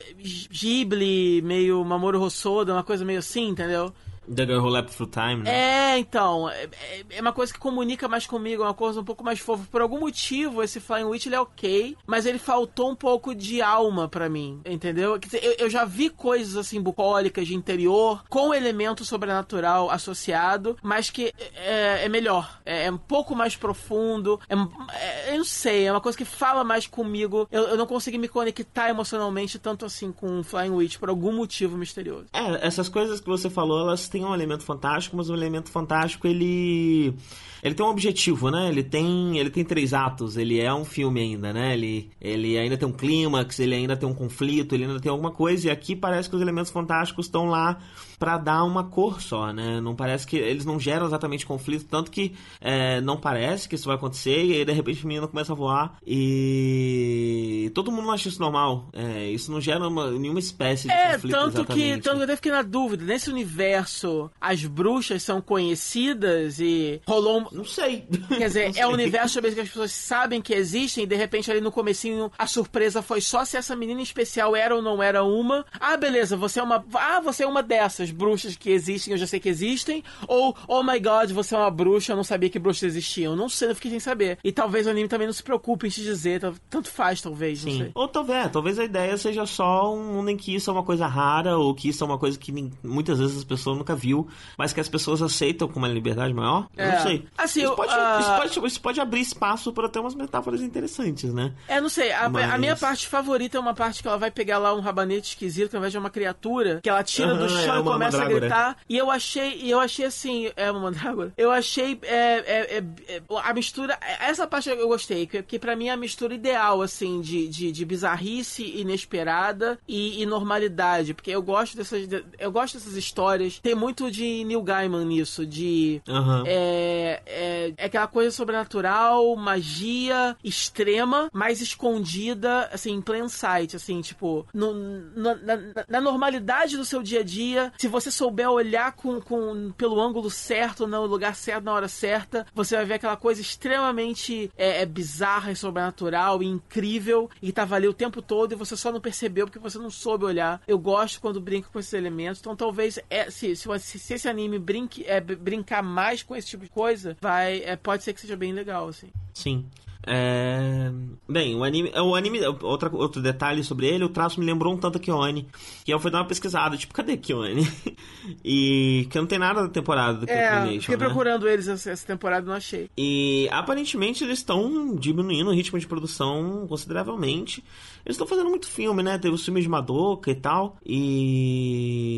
[0.50, 3.92] Ghibli, meio Mamoru Hosoda, uma coisa meio assim, entendeu?
[4.34, 5.94] The Girl Who Leapt Through Time, né?
[5.94, 6.48] É, então.
[6.48, 6.68] É,
[7.10, 9.66] é, uma coisa que comunica mais comigo, é uma coisa um pouco mais fofa.
[9.70, 13.62] Por algum motivo, esse Flying Witch ele é ok, mas ele faltou um pouco de
[13.62, 15.18] alma para mim, entendeu?
[15.18, 21.10] Dizer, eu, eu, já vi coisas assim bucólicas de interior, com elemento sobrenatural associado, mas
[21.10, 22.60] que é, é melhor.
[22.64, 24.40] É, é, um pouco mais profundo.
[24.48, 27.48] É, é, eu não sei, é uma coisa que fala mais comigo.
[27.50, 31.76] Eu, eu não consegui me conectar emocionalmente tanto assim com Flying Witch por algum motivo
[31.76, 32.26] misterioso.
[32.32, 35.70] É, essas coisas que você falou, elas têm tem um elemento fantástico, mas o elemento
[35.70, 37.14] fantástico ele
[37.62, 38.68] ele tem um objetivo, né?
[38.68, 41.74] Ele tem ele tem três atos, ele é um filme ainda, né?
[41.74, 45.30] Ele ele ainda tem um clímax, ele ainda tem um conflito, ele ainda tem alguma
[45.30, 47.78] coisa e aqui parece que os elementos fantásticos estão lá
[48.18, 49.80] para dar uma cor só, né?
[49.80, 53.86] Não parece que eles não geram exatamente conflito, tanto que é, não parece que isso
[53.86, 58.28] vai acontecer e aí de repente o menino começa a voar e todo mundo acha
[58.28, 58.88] isso normal.
[58.92, 61.96] É, isso não gera uma, nenhuma espécie de é, conflito tanto exatamente.
[61.96, 67.00] que tanto que eu até fiquei na dúvida nesse universo as bruxas são conhecidas e
[67.06, 68.06] rolou não sei.
[68.28, 71.50] Quer dizer, é um universo sobre que as pessoas sabem que existem e de repente
[71.50, 75.22] ali no comecinho a surpresa foi só se essa menina especial era ou não era
[75.22, 75.64] uma.
[75.80, 76.84] Ah, beleza, você é uma.
[76.94, 80.02] Ah, você é uma dessas bruxas que existem, eu já sei que existem.
[80.26, 83.36] Ou, oh my god, você é uma bruxa, eu não sabia que bruxas existiam.
[83.36, 84.38] Não sei, eu fiquei sem saber.
[84.42, 87.70] E talvez o anime também não se preocupe em te dizer, tanto faz, talvez, Sim.
[87.70, 87.90] não sei.
[87.94, 91.06] Ou talvez, talvez a ideia seja só um mundo em que isso é uma coisa
[91.06, 92.52] rara, ou que isso é uma coisa que
[92.82, 96.68] muitas vezes as pessoas nunca viu, mas que as pessoas aceitam com uma liberdade maior.
[96.76, 96.92] É.
[96.92, 97.24] não sei.
[97.38, 98.20] Assim, isso, pode, uh...
[98.20, 101.52] isso, pode, isso pode abrir espaço para ter umas metáforas interessantes, né?
[101.68, 102.12] É, não sei.
[102.12, 102.50] A, mas...
[102.50, 105.70] a, minha parte favorita é uma parte que ela vai pegar lá um rabanete esquisito,
[105.70, 108.26] que ao invés de uma criatura, que ela tira do chão é e começa a
[108.26, 108.76] gritar.
[108.88, 111.32] E eu achei, e eu achei assim, é uma mandrágora.
[111.36, 115.76] Eu achei é, é, é, é a mistura, essa parte eu gostei, que, que para
[115.76, 121.30] mim é a mistura ideal assim de, de, de bizarrice inesperada e, e, normalidade, porque
[121.30, 122.08] eu gosto dessas
[122.38, 123.58] eu gosto dessas histórias.
[123.60, 126.42] Tem muito de Neil Gaiman nisso, de uhum.
[126.46, 134.00] é, é, é aquela coisa sobrenatural, magia extrema, mas escondida assim em plain sight, assim,
[134.00, 138.92] tipo, no, no, na, na normalidade do seu dia a dia, se você souber olhar
[138.92, 143.16] com, com, pelo ângulo certo, no lugar certo, na hora certa, você vai ver aquela
[143.16, 148.52] coisa extremamente é, é bizarra e sobrenatural e incrível e tava ali o tempo todo
[148.52, 150.60] e você só não percebeu porque você não soube olhar.
[150.66, 154.58] Eu gosto quando brinca com esses elementos, então talvez é, se, se, se esse anime
[154.58, 158.36] brinque, é, brincar mais com esse tipo de coisa, vai, é, pode ser que seja
[158.36, 159.10] bem legal, assim.
[159.34, 159.66] Sim.
[160.06, 160.90] É...
[161.28, 161.90] Bem, o anime.
[161.90, 162.40] O anime.
[162.62, 165.48] Outra, outro detalhe sobre ele, o traço me lembrou um tanto a Kione.
[165.84, 167.66] Que eu fui dar uma pesquisada, tipo, cadê Kione?
[168.44, 171.04] e que não tem nada da temporada do é, Fiquei né?
[171.04, 172.88] procurando eles essa, temporada não achei.
[172.96, 177.62] E aparentemente eles estão diminuindo o ritmo de produção consideravelmente.
[178.04, 179.18] Eles estão fazendo muito filme, né?
[179.18, 180.76] Teve os filmes de Madoka e tal.
[180.86, 182.08] E.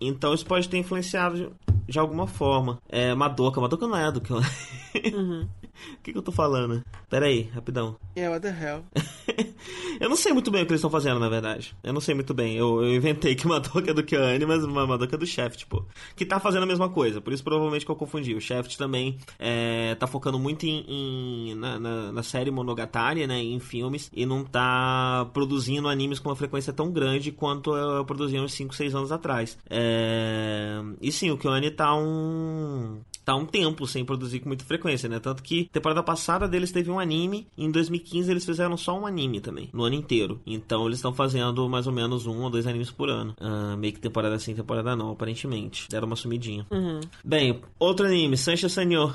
[0.00, 1.52] Então isso pode ter influenciado
[1.88, 2.78] de alguma forma.
[2.88, 3.60] É, Madoka.
[3.60, 4.32] Madoka não é do que.
[4.32, 5.48] Uhum.
[5.92, 6.82] O que, que eu tô falando?
[7.08, 7.96] Pera aí, rapidão.
[8.16, 8.84] Yeah, what the hell?
[10.00, 11.76] eu não sei muito bem o que eles estão fazendo, na verdade.
[11.82, 12.56] Eu não sei muito bem.
[12.56, 15.86] Eu, eu inventei que Madoka é do Kyoane, mas Madoka é do Shaft, tipo.
[16.16, 17.20] Que tá fazendo a mesma coisa.
[17.20, 18.34] Por isso, provavelmente, que eu confundi.
[18.34, 23.40] O Shaft também é, tá focando muito em, em na, na, na, série Monogatari, né?
[23.40, 24.10] Em filmes.
[24.14, 28.74] E não tá produzindo animes com uma frequência tão grande quanto eu produzia uns 5,
[28.74, 29.58] 6 anos atrás.
[29.68, 30.80] É...
[31.00, 35.18] E sim, o Kyoane tá um tá um tempo sem produzir com muita frequência, né?
[35.18, 39.06] Tanto que temporada passada deles teve um anime, e em 2015 eles fizeram só um
[39.06, 40.40] anime também, no ano inteiro.
[40.46, 43.34] Então eles estão fazendo mais ou menos um ou dois animes por ano.
[43.40, 45.88] Uh, meio que temporada sim, temporada não, aparentemente.
[45.88, 46.66] Deram uma sumidinha.
[46.70, 47.00] Uhum.
[47.24, 49.14] Bem, outro anime, Sancha Senhor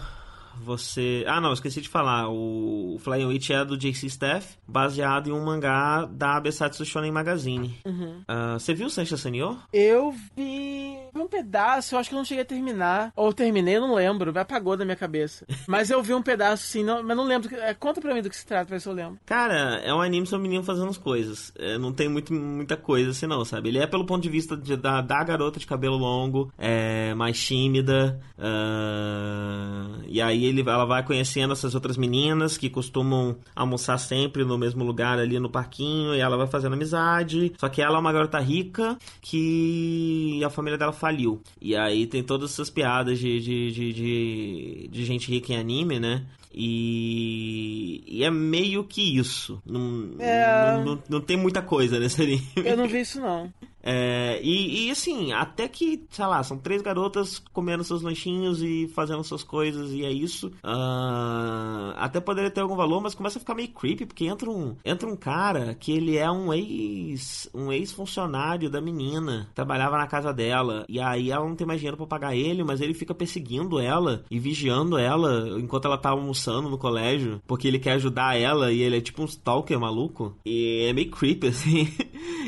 [0.62, 1.24] você.
[1.28, 2.30] Ah, não, esqueci de falar.
[2.30, 7.78] O Flying Witch é do JC Staff, baseado em um mangá da Besatsu Shonen Magazine.
[7.86, 8.22] Uhum.
[8.22, 9.58] Uh, você viu Sancha Senhor?
[9.72, 13.12] Eu vi um pedaço, eu acho que eu não cheguei a terminar.
[13.16, 15.46] Ou terminei, não lembro, apagou da minha cabeça.
[15.68, 17.54] mas eu vi um pedaço sim, não, mas não lembro.
[17.56, 19.20] É, conta pra mim do que se trata, pra ver se eu lembro.
[19.26, 21.52] Cara, é um anime sobre um menino fazendo as coisas.
[21.58, 23.70] É, não tem muito, muita coisa assim, não, sabe?
[23.70, 27.40] Ele é pelo ponto de vista de, da, da garota de cabelo longo, é, mais
[27.40, 28.20] tímida.
[28.38, 34.58] Uh, e aí ele, ela vai conhecendo essas outras meninas que costumam almoçar sempre no
[34.58, 36.16] mesmo lugar ali no parquinho.
[36.16, 37.54] E ela vai fazendo amizade.
[37.58, 41.42] Só que ela é uma garota rica que a família dela faliu.
[41.62, 46.00] E aí tem todas essas piadas de, de, de, de, de gente rica em anime,
[46.00, 46.26] né?
[46.60, 49.62] E, e, é meio que isso.
[49.64, 50.78] Não, é...
[50.78, 52.48] não, não, não, tem muita coisa nesse anime.
[52.56, 53.54] Eu não vi isso, não.
[53.90, 58.90] É, e, e, assim, até que, sei lá, são três garotas comendo seus lanchinhos e
[58.90, 60.48] fazendo suas coisas, e é isso.
[60.62, 64.76] Uh, até poderia ter algum valor, mas começa a ficar meio creepy, porque entra um,
[64.84, 70.34] entra um cara que ele é um ex um ex-funcionário da menina, trabalhava na casa
[70.34, 73.80] dela, e aí ela não tem mais dinheiro para pagar ele, mas ele fica perseguindo
[73.80, 78.70] ela e vigiando ela enquanto ela tá almoçando no colégio, porque ele quer ajudar ela
[78.70, 80.36] e ele é tipo um stalker maluco.
[80.46, 81.88] E é meio creepy, assim.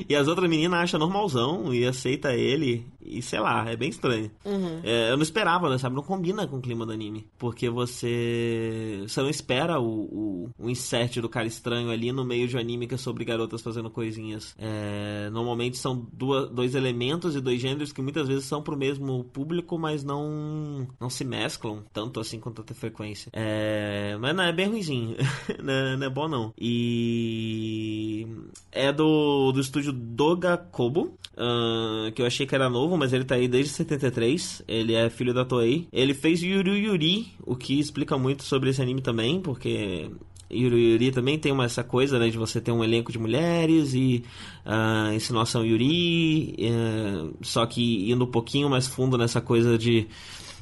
[0.10, 1.29] e as outras meninas acham normal
[1.74, 2.86] e aceita ele.
[3.02, 4.30] E sei lá, é bem estranho.
[4.46, 4.82] Uhum.
[4.84, 5.96] É, eu não esperava, né, sabe?
[5.96, 7.28] Não combina com o clima do anime.
[7.38, 9.00] Porque você.
[9.08, 12.60] Você não espera o, o, o insert do cara estranho ali no meio de um
[12.60, 14.56] anime que é sobre garotas fazendo coisinhas.
[14.60, 19.24] É, normalmente são duas, dois elementos e dois gêneros que muitas vezes são pro mesmo
[19.26, 23.32] público, mas não, não se mesclam tanto assim com tanta frequência.
[23.34, 25.16] É, mas não, é bem ruimzinho.
[25.64, 26.54] não, é, não, é bom não.
[26.60, 28.28] E.
[28.72, 33.24] É do, do estúdio Doga Kobo, uh, que eu achei que era novo, mas ele
[33.24, 34.64] tá aí desde 73.
[34.68, 35.88] Ele é filho da Toei.
[35.92, 40.10] Ele fez Yuri Yuri, o que explica muito sobre esse anime também, porque
[40.52, 43.94] Yuri Yuri também tem uma, essa coisa né, de você ter um elenco de mulheres
[43.94, 44.24] e
[44.66, 50.08] uh, insinuação Yuri, uh, só que indo um pouquinho mais fundo nessa coisa de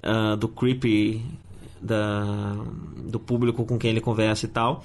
[0.04, 1.22] uh, do creepy
[1.82, 2.56] da,
[3.06, 4.84] do público com quem ele conversa e tal.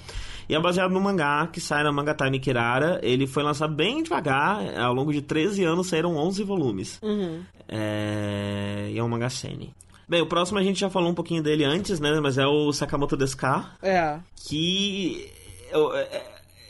[0.49, 3.01] E é baseado no mangá que sai na Manga Time Kirara.
[3.03, 4.79] Ele foi lançado bem devagar.
[4.79, 6.99] Ao longo de 13 anos saíram 11 volumes.
[7.03, 7.43] Uhum.
[7.69, 8.89] É...
[8.91, 9.75] E é um mangá sene.
[10.09, 12.19] Bem, o próximo a gente já falou um pouquinho dele antes, né?
[12.21, 13.65] Mas é o Sakamoto Deska.
[13.83, 14.19] É.
[14.47, 15.31] Que...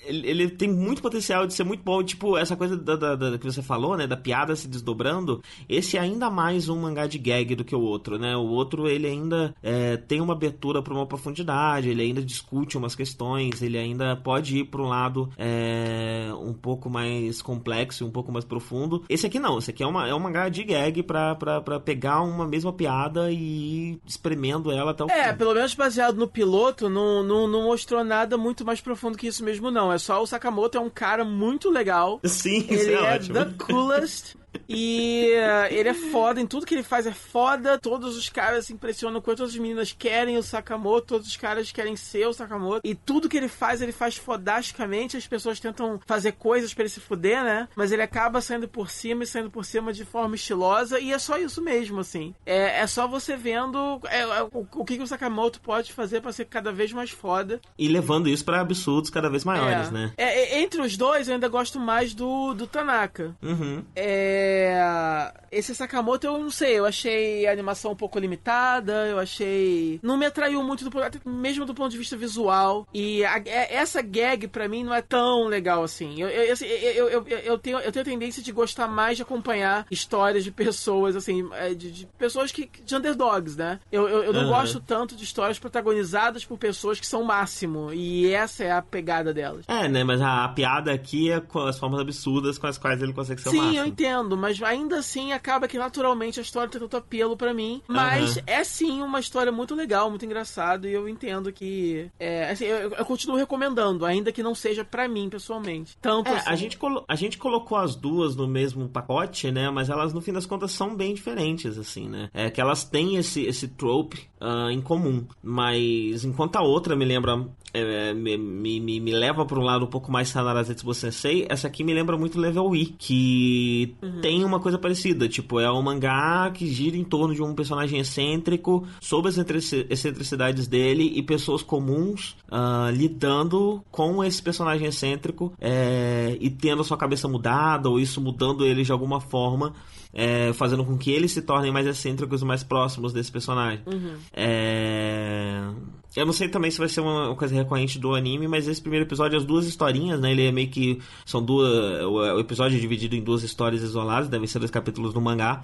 [0.05, 2.02] Ele, ele, tem muito potencial de ser muito bom.
[2.02, 4.06] Tipo, essa coisa da, da, da, que você falou, né?
[4.06, 5.42] Da piada se desdobrando.
[5.68, 8.36] Esse é ainda mais um mangá de gag do que o outro, né?
[8.36, 12.94] O outro, ele ainda é, tem uma abertura para uma profundidade, ele ainda discute umas
[12.94, 18.32] questões, ele ainda pode ir para um lado é, um pouco mais complexo, um pouco
[18.32, 19.05] mais profundo.
[19.08, 21.81] Esse aqui não, esse aqui é, uma, é um mangá de gag pra, pra, pra
[21.81, 25.20] pegar uma mesma piada e ir espremendo ela até o é, fim.
[25.20, 29.26] É, pelo menos baseado no piloto, não, não, não mostrou nada muito mais profundo que
[29.26, 32.20] isso mesmo, não é só o Sakamoto é um cara muito legal.
[32.24, 34.36] Sim, ele é, é the coolest.
[34.68, 37.78] E uh, ele é foda, em tudo que ele faz é foda.
[37.78, 41.70] Todos os caras se impressionam com todas as meninas querem o Sakamoto, todos os caras
[41.72, 42.81] querem ser o Sakamoto.
[42.84, 45.16] E tudo que ele faz, ele faz fodasticamente.
[45.16, 47.68] As pessoas tentam fazer coisas para ele se fuder, né?
[47.76, 50.98] Mas ele acaba saindo por cima e saindo por cima de forma estilosa.
[51.00, 52.34] E é só isso mesmo, assim.
[52.44, 56.20] É, é só você vendo é, é, o, o, que, que o Sakamoto pode fazer
[56.20, 57.60] para ser cada vez mais foda.
[57.78, 59.90] E levando isso para absurdos cada vez maiores, é.
[59.90, 60.12] né?
[60.16, 63.34] É, entre os dois, eu ainda gosto mais do, do Tanaka.
[63.42, 63.84] Uhum.
[63.94, 69.18] É é, esse Sakamoto eu não sei, eu achei a animação um pouco limitada, eu
[69.18, 70.00] achei.
[70.02, 72.86] Não me atraiu muito, do, mesmo do ponto de vista visual.
[72.92, 76.20] E a, é, essa gag para mim não é tão legal assim.
[76.20, 80.42] Eu, eu, eu, eu, tenho, eu tenho a tendência de gostar mais de acompanhar histórias
[80.42, 82.70] de pessoas, assim, é, de, de pessoas que.
[82.84, 83.78] de underdogs, né?
[83.90, 84.48] Eu, eu, eu não uhum.
[84.48, 87.92] gosto tanto de histórias protagonizadas por pessoas que são o máximo.
[87.92, 89.64] E essa é a pegada delas.
[89.68, 90.02] É, né?
[90.02, 93.40] Mas a, a piada aqui é com as formas absurdas com as quais ele consegue
[93.40, 93.74] ser Sim, o máximo.
[93.74, 97.54] Sim, eu entendo, mas ainda assim acaba que naturalmente a história tem tanto apelo para
[97.54, 97.82] mim.
[97.86, 98.42] Mas uhum.
[98.46, 100.88] é sim uma história muito legal, muito engraçada.
[100.88, 102.10] E eu entendo que.
[102.18, 105.96] É, assim, eu, eu, continuo recomendando, ainda que não seja para mim pessoalmente.
[106.00, 106.50] Tanto é, assim.
[106.50, 106.78] a, gente
[107.08, 109.70] a gente colocou as duas no mesmo pacote, né?
[109.70, 112.30] Mas elas, no fim das contas, são bem diferentes, assim, né?
[112.32, 115.26] É que elas têm esse, esse trope uh, em comum.
[115.42, 119.89] Mas enquanto a outra me lembra é, me, me, me, leva para um lado um
[119.89, 124.20] pouco mais Sanara Zetsubo Sensei, essa aqui me lembra muito Level E, que uhum.
[124.20, 127.99] tem uma coisa parecida, tipo, é um mangá que gira em torno de um personagem
[127.99, 136.36] excêntrico, sobre as excentricidades dele e pessoas comuns uh, lidando com esse personagem excêntrico é,
[136.41, 139.73] e tendo a sua cabeça mudada, ou isso mudando ele de alguma forma
[140.12, 143.81] é, fazendo com que eles se tornem mais excêntricos e mais próximos desse personagem.
[143.86, 144.17] Uhum.
[144.33, 145.70] É...
[146.16, 149.07] Eu não sei também se vai ser uma coisa recorrente do anime, mas esse primeiro
[149.07, 150.32] episódio, as duas historinhas, né?
[150.32, 151.00] Ele é meio que.
[151.24, 152.05] São duas.
[152.05, 155.62] O episódio é dividido em duas histórias isoladas, devem ser dois capítulos do mangá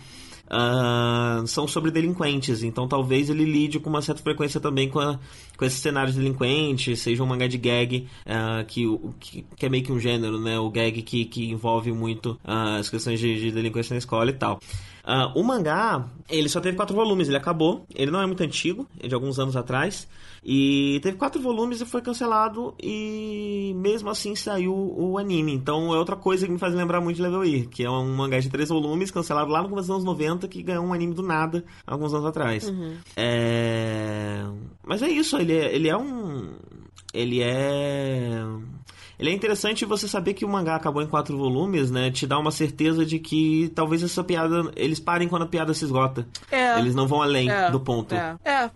[0.49, 2.63] uh, são sobre delinquentes.
[2.63, 5.19] Então talvez ele lide com uma certa frequência também com, a,
[5.57, 8.85] com esses cenários delinquentes, seja um mangá de gag, uh, que,
[9.21, 10.59] que, que, é meio que um gênero, né?
[10.59, 14.35] O gag que, que envolve muito uh, as questões de, de delinquência na escola e
[14.35, 14.61] tal.
[15.35, 17.87] O mangá, ele só teve quatro volumes, ele acabou.
[17.95, 20.07] Ele não é muito antigo, é de alguns anos atrás.
[20.45, 22.75] E teve quatro volumes e foi cancelado.
[22.83, 25.53] E mesmo assim saiu o anime.
[25.53, 28.15] Então é outra coisa que me faz lembrar muito de Level E, que é um
[28.15, 31.15] mangá de três volumes, cancelado lá no começo dos anos 90, que ganhou um anime
[31.15, 32.69] do nada alguns anos atrás.
[32.69, 32.97] Uhum.
[33.17, 34.45] É...
[34.87, 36.55] Mas é isso, ele é, ele é um.
[37.15, 38.45] Ele é
[39.19, 42.11] ele é interessante você saber que o mangá acabou em quatro volumes, né?
[42.11, 44.71] Te dá uma certeza de que talvez essa piada.
[44.77, 46.27] Eles parem quando a piada se esgota.
[46.51, 46.79] É.
[46.79, 48.15] Eles não vão além é, do ponto.
[48.15, 48.71] É, é,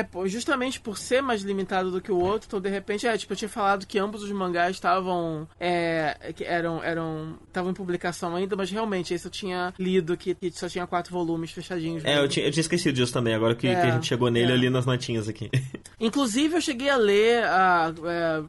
[0.00, 3.32] é, justamente por ser mais limitado do que o outro, então de repente, é, tipo,
[3.32, 5.48] eu tinha falado que ambos os mangás estavam.
[5.58, 6.82] É, que eram.
[6.82, 10.86] eram estavam em publicação ainda, mas realmente esse eu tinha lido que, que só tinha
[10.86, 12.04] quatro volumes fechadinhos.
[12.04, 14.30] É, eu tinha, eu tinha, esquecido disso também, agora que, é, que a gente chegou
[14.30, 14.54] nele é.
[14.54, 15.50] ali nas notinhas aqui.
[15.98, 17.86] Inclusive, eu cheguei a ler a,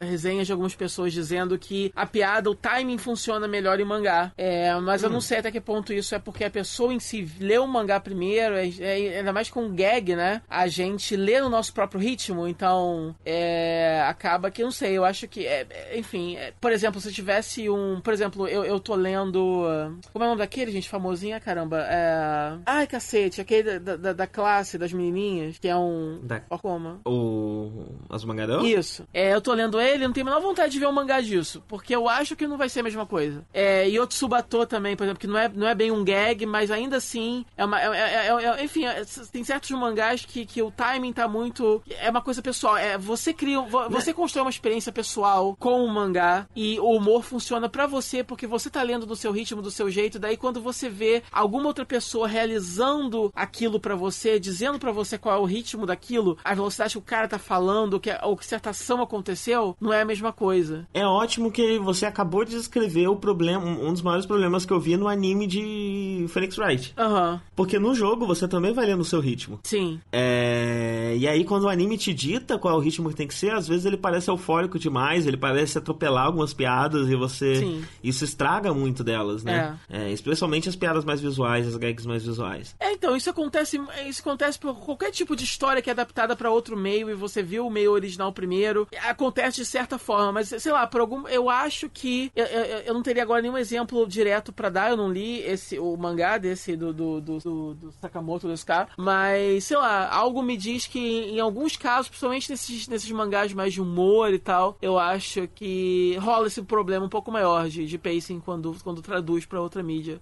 [0.00, 3.84] a resenhas de algumas pessoas dizendo dizendo que a piada, o timing funciona melhor em
[3.84, 4.32] mangá.
[4.36, 5.06] É, mas hum.
[5.06, 7.68] eu não sei até que ponto isso é porque a pessoa em si leu o
[7.68, 10.42] mangá primeiro, é, é, ainda mais com gag, né?
[10.48, 15.26] A gente lê no nosso próprio ritmo, então é, acaba que, não sei, eu acho
[15.26, 18.94] que, é, é enfim, é, por exemplo, se tivesse um, por exemplo, eu, eu tô
[18.94, 19.64] lendo,
[20.12, 22.58] como é o nome daquele, gente, famosinha, caramba, é...
[22.66, 26.20] Ai, cacete, aquele da, da, da classe, das menininhas, que é um...
[26.22, 26.40] Da...
[26.40, 27.00] como?
[27.06, 27.86] O...
[28.10, 28.66] As mangarão?
[28.66, 29.06] Isso.
[29.14, 31.62] É, eu tô lendo ele, não tenho a menor vontade de ver um mangá disso,
[31.68, 33.44] porque eu acho que não vai ser a mesma coisa.
[33.52, 36.70] É, e Otsubato também, por exemplo, que não é, não é bem um gag, mas
[36.70, 37.80] ainda assim é uma.
[37.80, 41.82] É, é, é, é enfim, é, tem certos mangás que, que o timing tá muito.
[41.98, 42.76] É uma coisa pessoal.
[42.76, 43.60] É, você cria.
[43.90, 48.46] Você constrói uma experiência pessoal com o mangá e o humor funciona para você porque
[48.46, 50.18] você tá lendo do seu ritmo, do seu jeito.
[50.18, 55.36] Daí quando você vê alguma outra pessoa realizando aquilo para você, dizendo para você qual
[55.36, 58.70] é o ritmo daquilo, a velocidade que o cara tá falando, que, ou que certa
[58.70, 60.86] ação aconteceu, não é a mesma coisa.
[60.92, 64.80] É ótimo que você acabou de descrever o problema, um dos maiores problemas que eu
[64.80, 66.94] vi no anime de Phoenix Wright.
[66.98, 67.40] Uhum.
[67.54, 69.60] Porque no jogo você também vai ler no seu ritmo.
[69.64, 70.00] Sim.
[70.12, 71.14] É...
[71.18, 73.52] E aí quando o anime te dita qual é o ritmo que tem que ser,
[73.52, 77.56] às vezes ele parece eufórico demais, ele parece atropelar algumas piadas e você...
[77.56, 77.84] Sim.
[78.02, 79.78] Isso estraga muito delas, né?
[79.88, 80.02] É.
[80.02, 82.74] É, especialmente as piadas mais visuais, as gags mais visuais.
[82.80, 86.50] É, então, isso acontece, isso acontece por qualquer tipo de história que é adaptada para
[86.50, 88.88] outro meio e você viu o meio original primeiro.
[89.08, 91.28] Acontece de certa forma, mas sei lá, por algum.
[91.28, 92.30] Eu acho que.
[92.34, 94.90] Eu, eu, eu não teria agora nenhum exemplo direto para dar.
[94.90, 98.88] Eu não li esse o mangá desse do, do, do, do, do Sakamoto desse cara.
[98.96, 103.72] Mas, sei lá, algo me diz que em alguns casos, principalmente nesses, nesses mangás mais
[103.72, 107.98] de humor e tal, eu acho que rola esse problema um pouco maior de, de
[107.98, 110.20] pacing quando, quando traduz para outra mídia.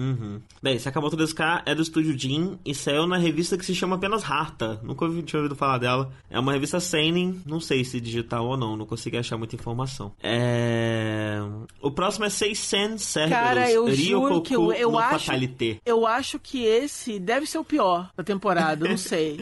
[0.00, 0.40] Uhum.
[0.62, 4.24] Bem, Sakamoto Desuka é do estúdio Jin e saiu na revista que se chama apenas
[4.24, 4.80] Harta.
[4.82, 6.10] Nunca tinha ouvido falar dela.
[6.30, 10.09] É uma revista Seinen, não sei se digital ou não, não consegui achar muita informação.
[10.22, 11.38] É...
[11.80, 13.38] O próximo é Seisen Cerberus.
[13.38, 15.30] Cara, eu juro que eu, eu acho...
[15.84, 19.38] Eu acho que esse deve ser o pior da temporada, não sei.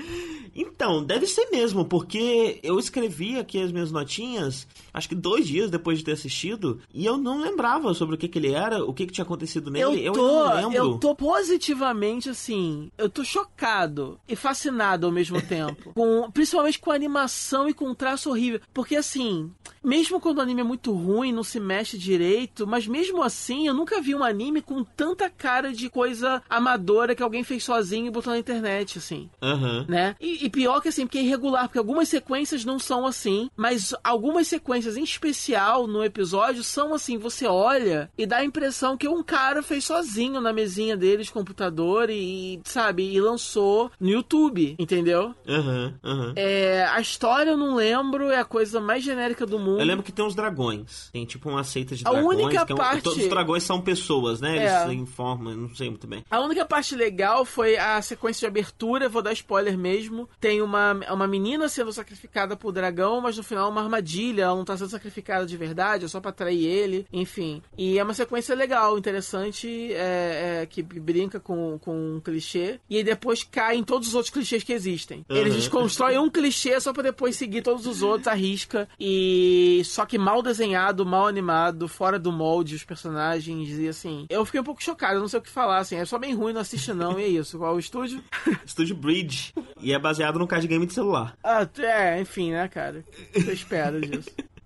[0.61, 5.70] Então, deve ser mesmo, porque eu escrevi aqui as minhas notinhas, acho que dois dias
[5.70, 8.93] depois de ter assistido, e eu não lembrava sobre o que, que ele era, o
[8.93, 10.05] que, que tinha acontecido nele.
[10.05, 15.41] Eu, tô, eu, não eu tô positivamente assim, eu tô chocado e fascinado ao mesmo
[15.47, 15.93] tempo.
[15.95, 18.61] com, principalmente com a animação e com o traço horrível.
[18.75, 19.53] Porque assim,
[19.85, 23.75] mesmo quando o anime é muito ruim, não se mexe direito, mas mesmo assim, eu
[23.75, 28.11] nunca vi um anime com tanta cara de coisa amadora que alguém fez sozinho e
[28.11, 29.31] botou na internet, assim.
[29.41, 29.85] Uhum.
[29.87, 30.17] Né?
[30.20, 33.94] E, e, pior que assim, porque é irregular, porque algumas sequências não são assim, mas
[34.02, 39.07] algumas sequências em especial no episódio são assim, você olha e dá a impressão que
[39.07, 44.75] um cara fez sozinho na mesinha dele de computador e, sabe, e lançou no YouTube,
[44.78, 45.35] entendeu?
[45.47, 46.33] Uhum, uhum.
[46.35, 49.81] É, a história eu não lembro, é a coisa mais genérica do mundo.
[49.81, 51.10] Eu lembro que tem uns dragões.
[51.12, 52.39] Tem tipo uma seita de a dragões.
[52.39, 53.02] Única é um, parte...
[53.02, 54.57] Todos os dragões são pessoas, né?
[54.57, 54.94] Eles é.
[54.94, 56.25] informam, não sei muito bem.
[56.31, 60.28] A única parte legal foi a sequência de abertura, vou dar spoiler mesmo.
[60.41, 64.55] Tem uma, uma menina sendo sacrificada por dragão, mas no final é uma armadilha, ela
[64.55, 67.62] não tá sendo sacrificada de verdade, é só pra atrair ele, enfim.
[67.76, 72.99] E é uma sequência legal, interessante, é, é, que brinca com, com um clichê, e
[72.99, 75.25] aí depois cai em todos os outros clichês que existem.
[75.28, 75.36] Uhum.
[75.36, 80.18] Eles desconstroem um clichê só pra depois seguir todos os outros, arrisca, e só que
[80.18, 84.26] mal desenhado, mal animado, fora do molde, os personagens, e assim.
[84.28, 86.52] Eu fiquei um pouco chocado, não sei o que falar, assim, é só bem ruim,
[86.52, 87.58] não assiste não, e é isso.
[87.58, 88.23] Qual o estúdio?
[88.65, 89.52] estúdio Bridge.
[89.81, 91.36] E é baseado no card game de celular.
[91.44, 93.05] Ah, é, enfim, né, cara?
[93.32, 94.31] Você espera disso.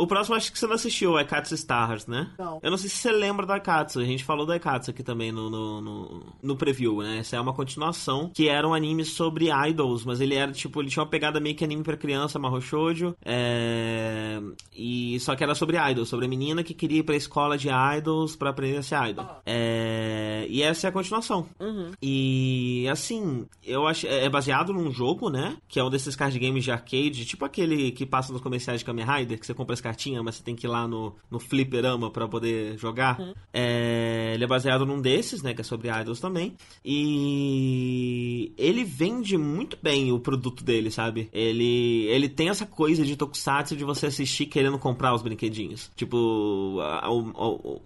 [0.00, 2.30] O próximo acho que você não assistiu, é Katsu Stars, né?
[2.38, 2.58] Não.
[2.62, 4.00] Eu não sei se você lembra da Katsu.
[4.00, 7.18] A gente falou da Katsu aqui também no, no, no, no, preview, né?
[7.18, 10.88] Essa é uma continuação, que era um anime sobre idols, mas ele era, tipo, ele
[10.88, 13.14] tinha uma pegada meio que anime pra criança, Mahou Shoujo.
[13.22, 14.40] É...
[14.74, 17.68] E só que era sobre idols, sobre a menina que queria ir pra escola de
[17.68, 19.26] idols para aprender a ser idol.
[19.28, 19.42] Ah.
[19.44, 20.46] É...
[20.48, 21.46] E essa é a continuação.
[21.60, 21.90] Uhum.
[22.00, 24.06] E, assim, eu acho...
[24.06, 25.58] É baseado num jogo, né?
[25.68, 28.86] Que é um desses card games de arcade, tipo aquele que passa nos comerciais de
[28.86, 31.40] Kamen Rider, que você compra as cartinha, mas você tem que ir lá no, no
[31.40, 33.20] fliperama para poder jogar.
[33.20, 33.34] Uhum.
[33.52, 35.52] É, ele é baseado num desses, né?
[35.52, 36.54] Que é sobre idols também.
[36.84, 41.28] E ele vende muito bem o produto dele, sabe?
[41.32, 45.90] Ele, ele tem essa coisa de tokusatsu de você assistir querendo comprar os brinquedinhos.
[45.96, 46.78] Tipo,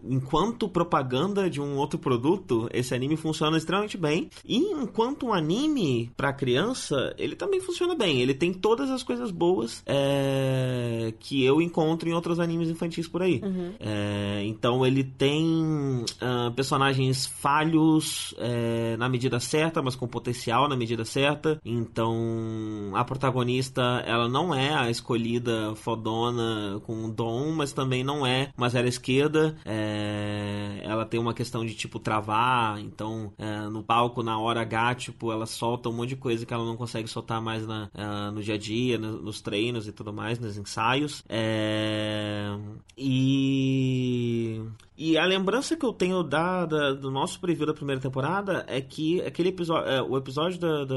[0.05, 4.29] enquanto propaganda de um outro produto, esse anime funciona extremamente bem.
[4.45, 8.21] E enquanto um anime para criança, ele também funciona bem.
[8.21, 13.07] Ele tem todas as coisas boas é, que eu encontro encontra em outros animes infantis
[13.09, 13.41] por aí.
[13.43, 13.75] Uhum.
[13.79, 20.77] É, então ele tem uh, personagens falhos é, na medida certa, mas com potencial na
[20.77, 21.61] medida certa.
[21.65, 28.51] Então a protagonista ela não é a escolhida fodona com dom, mas também não é
[28.57, 29.57] uma zero esquerda.
[29.65, 34.95] É, ela tem uma questão de tipo travar, então é, no palco na hora H,
[34.97, 38.33] tipo, ela solta um monte de coisa que ela não consegue soltar mais na, uh,
[38.33, 41.23] no dia a dia, no, nos treinos e tudo mais, nos ensaios.
[41.29, 42.57] É, é,
[42.97, 44.63] e
[44.97, 48.81] e a lembrança que eu tenho da, da, do nosso preview da primeira temporada é
[48.81, 50.95] que aquele episódio, é, o episódio da, da,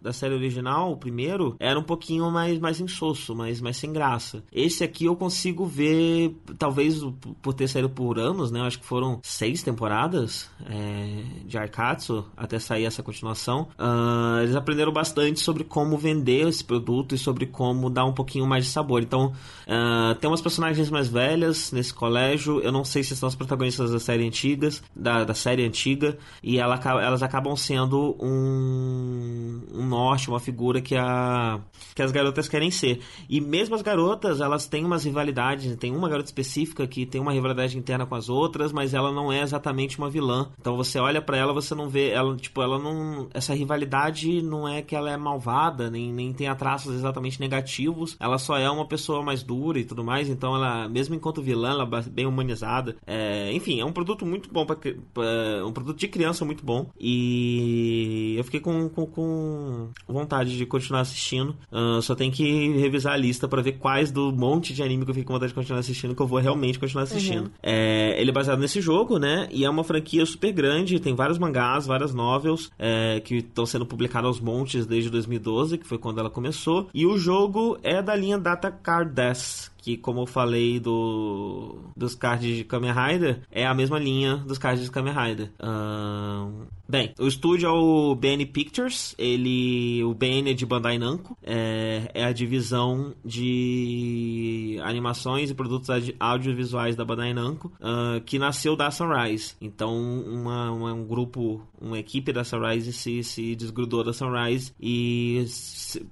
[0.00, 4.44] da, série original, o primeiro, era um pouquinho mais, mais insosso, mais, mais sem graça.
[4.52, 7.00] Esse aqui eu consigo ver, talvez
[7.42, 8.60] por ter saído por anos, né?
[8.60, 13.68] Eu acho que foram seis temporadas é, de Arkatsu até sair essa continuação.
[13.78, 18.46] Uh, eles aprenderam bastante sobre como vender esse produto e sobre como dar um pouquinho
[18.46, 19.02] mais de sabor.
[19.02, 19.32] Então,
[19.66, 22.60] uh, tem umas personagens mais velhas nesse colégio.
[22.60, 26.58] Eu não sei se são as protagonistas da série antigas, da, da série antiga, e
[26.58, 31.60] ela, elas acabam sendo um, um norte, uma figura que, a,
[31.94, 33.00] que as garotas querem ser.
[33.28, 37.32] E mesmo as garotas, elas têm umas rivalidades, tem uma garota específica que tem uma
[37.32, 40.50] rivalidade interna com as outras, mas ela não é exatamente uma vilã.
[40.60, 44.68] Então você olha para ela, você não vê, ela, tipo, ela não, essa rivalidade não
[44.68, 48.86] é que ela é malvada, nem, nem tem traços exatamente negativos, ela só é uma
[48.86, 52.89] pessoa mais dura e tudo mais, então ela, mesmo enquanto vilã, ela é bem humanizada,
[53.06, 56.90] é, enfim, é um produto muito bom, pra, pra, um produto de criança muito bom.
[56.98, 61.56] E eu fiquei com, com, com vontade de continuar assistindo.
[61.70, 65.10] Uh, só tem que revisar a lista para ver quais do monte de anime que
[65.10, 67.46] eu fiquei com vontade de continuar assistindo que eu vou realmente continuar assistindo.
[67.46, 67.50] Uhum.
[67.62, 69.48] É, ele é baseado nesse jogo, né?
[69.50, 73.86] E é uma franquia super grande, tem vários mangás, várias novels é, que estão sendo
[73.86, 76.88] publicados aos montes desde 2012, que foi quando ela começou.
[76.92, 82.14] E o jogo é da linha Data Card 10, que como eu falei do dos
[82.14, 85.50] cards de Kamen Rider, é a mesma linha dos cards de Kamen Rider.
[85.58, 91.38] Uh, Bem, o estúdio é o BN Pictures, ele, o BN é de Bandai Namco,
[91.40, 95.88] é, é a divisão de animações e produtos
[96.18, 99.54] audiovisuais da Bandai Namco, uh, que nasceu da Sunrise.
[99.60, 105.44] Então, uma, uma, um grupo, uma equipe da Sunrise se, se desgrudou da Sunrise e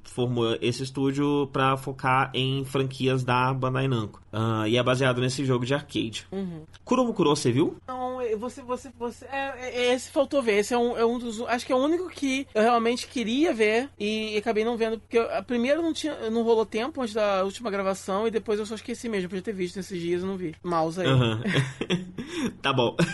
[0.04, 4.22] formou esse estúdio para focar em franquias da Bandai Namco.
[4.32, 6.24] Uh, e é baseado nesse jogo de arcade.
[6.30, 6.62] Uhum.
[6.84, 7.76] Kuromu Kuro, você viu?
[7.88, 9.24] Não, você, você, você.
[9.26, 10.58] É, é, esse faltou ver.
[10.58, 11.40] Esse é um, é um dos.
[11.42, 14.98] Acho que é o único que eu realmente queria ver e, e acabei não vendo.
[14.98, 18.66] Porque eu, primeiro não, tinha, não rolou tempo antes da última gravação e depois eu
[18.66, 19.28] só esqueci mesmo.
[19.28, 20.54] Podia ter visto nesses dias e não vi.
[20.62, 21.06] Mouse aí.
[21.06, 21.42] Uhum.
[22.62, 22.96] tá bom.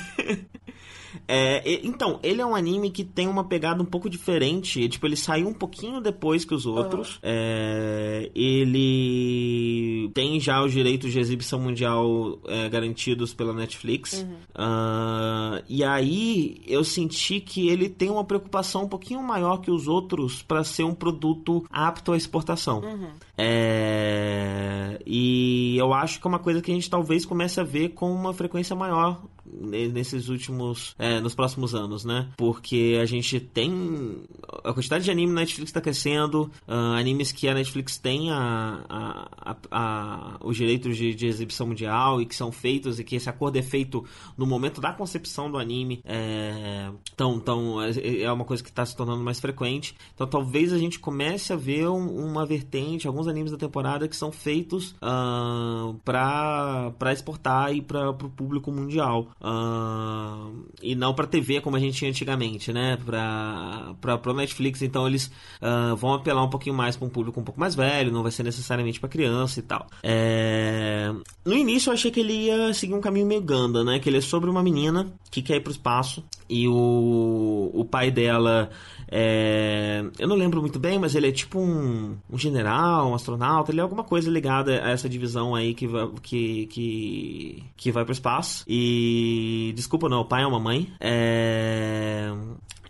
[1.27, 4.89] É, então, ele é um anime que tem uma pegada um pouco diferente.
[4.89, 7.15] Tipo, ele saiu um pouquinho depois que os outros.
[7.15, 7.21] Uhum.
[7.23, 14.23] É, ele tem já os direitos de exibição mundial é, garantidos pela Netflix.
[14.23, 14.35] Uhum.
[14.55, 19.89] Uh, e aí eu senti que ele tem uma preocupação um pouquinho maior que os
[19.89, 22.81] outros para ser um produto apto à exportação.
[22.81, 23.09] Uhum.
[23.37, 27.91] É, e eu acho que é uma coisa que a gente talvez comece a ver
[27.91, 29.23] com uma frequência maior
[29.61, 30.95] nesses últimos.
[30.99, 32.29] É, nos próximos anos, né?
[32.37, 34.23] Porque a gente tem.
[34.63, 38.85] A quantidade de anime na Netflix está crescendo, uh, animes que a Netflix tem a,
[38.89, 43.29] a, a, os direitos de, de, exibição mundial e que são feitos e que esse
[43.29, 44.05] acordo é feito
[44.37, 46.01] no momento da concepção do anime.
[46.05, 49.95] É, então, então é uma coisa que está se tornando mais frequente.
[50.15, 54.17] Então talvez a gente comece a ver um, uma vertente, alguns animes da temporada que
[54.17, 59.29] são feitos uh, ah, para exportar e para o público mundial.
[59.47, 62.97] Uh, e não para TV como a gente tinha antigamente, né?
[63.05, 67.45] Para para Netflix, então eles uh, vão apelar um pouquinho mais para um público um
[67.45, 69.87] pouco mais velho, não vai ser necessariamente para criança e tal.
[70.03, 71.13] É...
[71.45, 73.99] No início eu achei que ele ia seguir um caminho meio Ganda, né?
[73.99, 78.11] Que ele é sobre uma menina que quer ir pro espaço e o, o pai
[78.11, 78.71] dela
[79.17, 83.71] é, eu não lembro muito bem, mas ele é tipo um, um general, um astronauta,
[83.71, 88.05] ele é alguma coisa ligada a essa divisão aí que, vai, que, que, que vai
[88.05, 88.65] pro espaço.
[88.67, 89.73] E.
[89.77, 90.93] Desculpa, não, o pai é uma mãe.
[90.99, 92.29] É,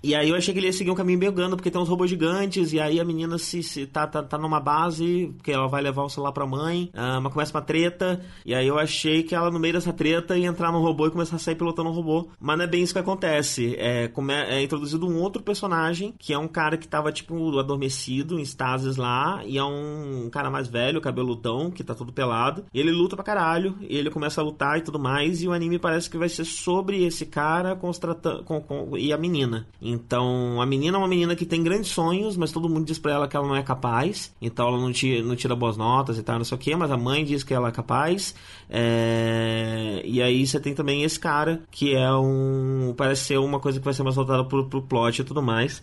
[0.04, 1.88] e aí eu achei que ele ia seguir um caminho bem gando, porque tem uns
[1.88, 5.66] robôs gigantes, e aí a menina se, se tá, tá, tá numa base, porque ela
[5.66, 9.22] vai levar o celular pra mãe, uh, mas começa uma treta, e aí eu achei
[9.22, 11.88] que ela no meio dessa treta ia entrar no robô e começar a sair pilotando
[11.88, 12.28] um robô.
[12.38, 13.74] Mas não é bem isso que acontece.
[13.78, 14.10] É,
[14.50, 18.98] é introduzido um outro personagem, que é um cara que tava, tipo, adormecido, em estases
[18.98, 23.24] lá, e é um cara mais velho, cabeludão, que tá todo pelado, ele luta pra
[23.24, 26.44] caralho, ele começa a lutar e tudo mais, e o anime parece que vai ser
[26.44, 27.90] sobre esse cara com,
[28.60, 29.66] com, e a menina.
[29.94, 33.12] Então, a menina é uma menina que tem grandes sonhos, mas todo mundo diz pra
[33.12, 34.34] ela que ela não é capaz.
[34.42, 36.90] Então, ela não tira, não tira boas notas e tal, não sei o que, mas
[36.90, 38.34] a mãe diz que ela é capaz.
[38.68, 40.02] É...
[40.04, 42.92] E aí você tem também esse cara, que é um.
[42.96, 45.82] Parece ser uma coisa que vai ser mais voltada pro, pro plot e tudo mais.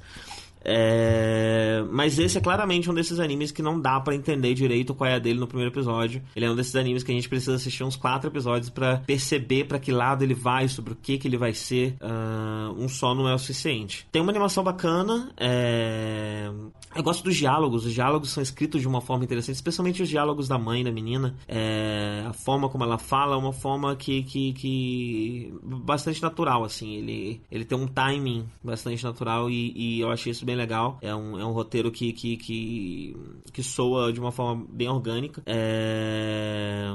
[0.64, 1.84] É...
[1.90, 5.16] Mas esse é claramente um desses animes que não dá para entender direito qual é
[5.16, 6.22] a dele no primeiro episódio.
[6.36, 9.66] Ele é um desses animes que a gente precisa assistir uns quatro episódios para perceber
[9.66, 11.96] para que lado ele vai, sobre o que que ele vai ser.
[12.02, 14.08] Uh, um só não é o suficiente.
[14.12, 15.32] Tem uma animação bacana.
[15.38, 16.50] É...
[16.96, 17.86] Eu gosto dos diálogos.
[17.86, 21.36] Os diálogos são escritos de uma forma interessante, especialmente os diálogos da mãe da menina.
[21.48, 22.24] É...
[22.28, 25.54] A forma como ela fala é uma forma que, que, que...
[25.64, 26.96] bastante natural, assim.
[26.96, 30.98] Ele, ele tem um timing bastante natural e, e eu achei isso bem bem legal.
[31.02, 33.16] É um, é um roteiro que, que, que,
[33.54, 35.42] que soa de uma forma bem orgânica.
[35.46, 36.86] É...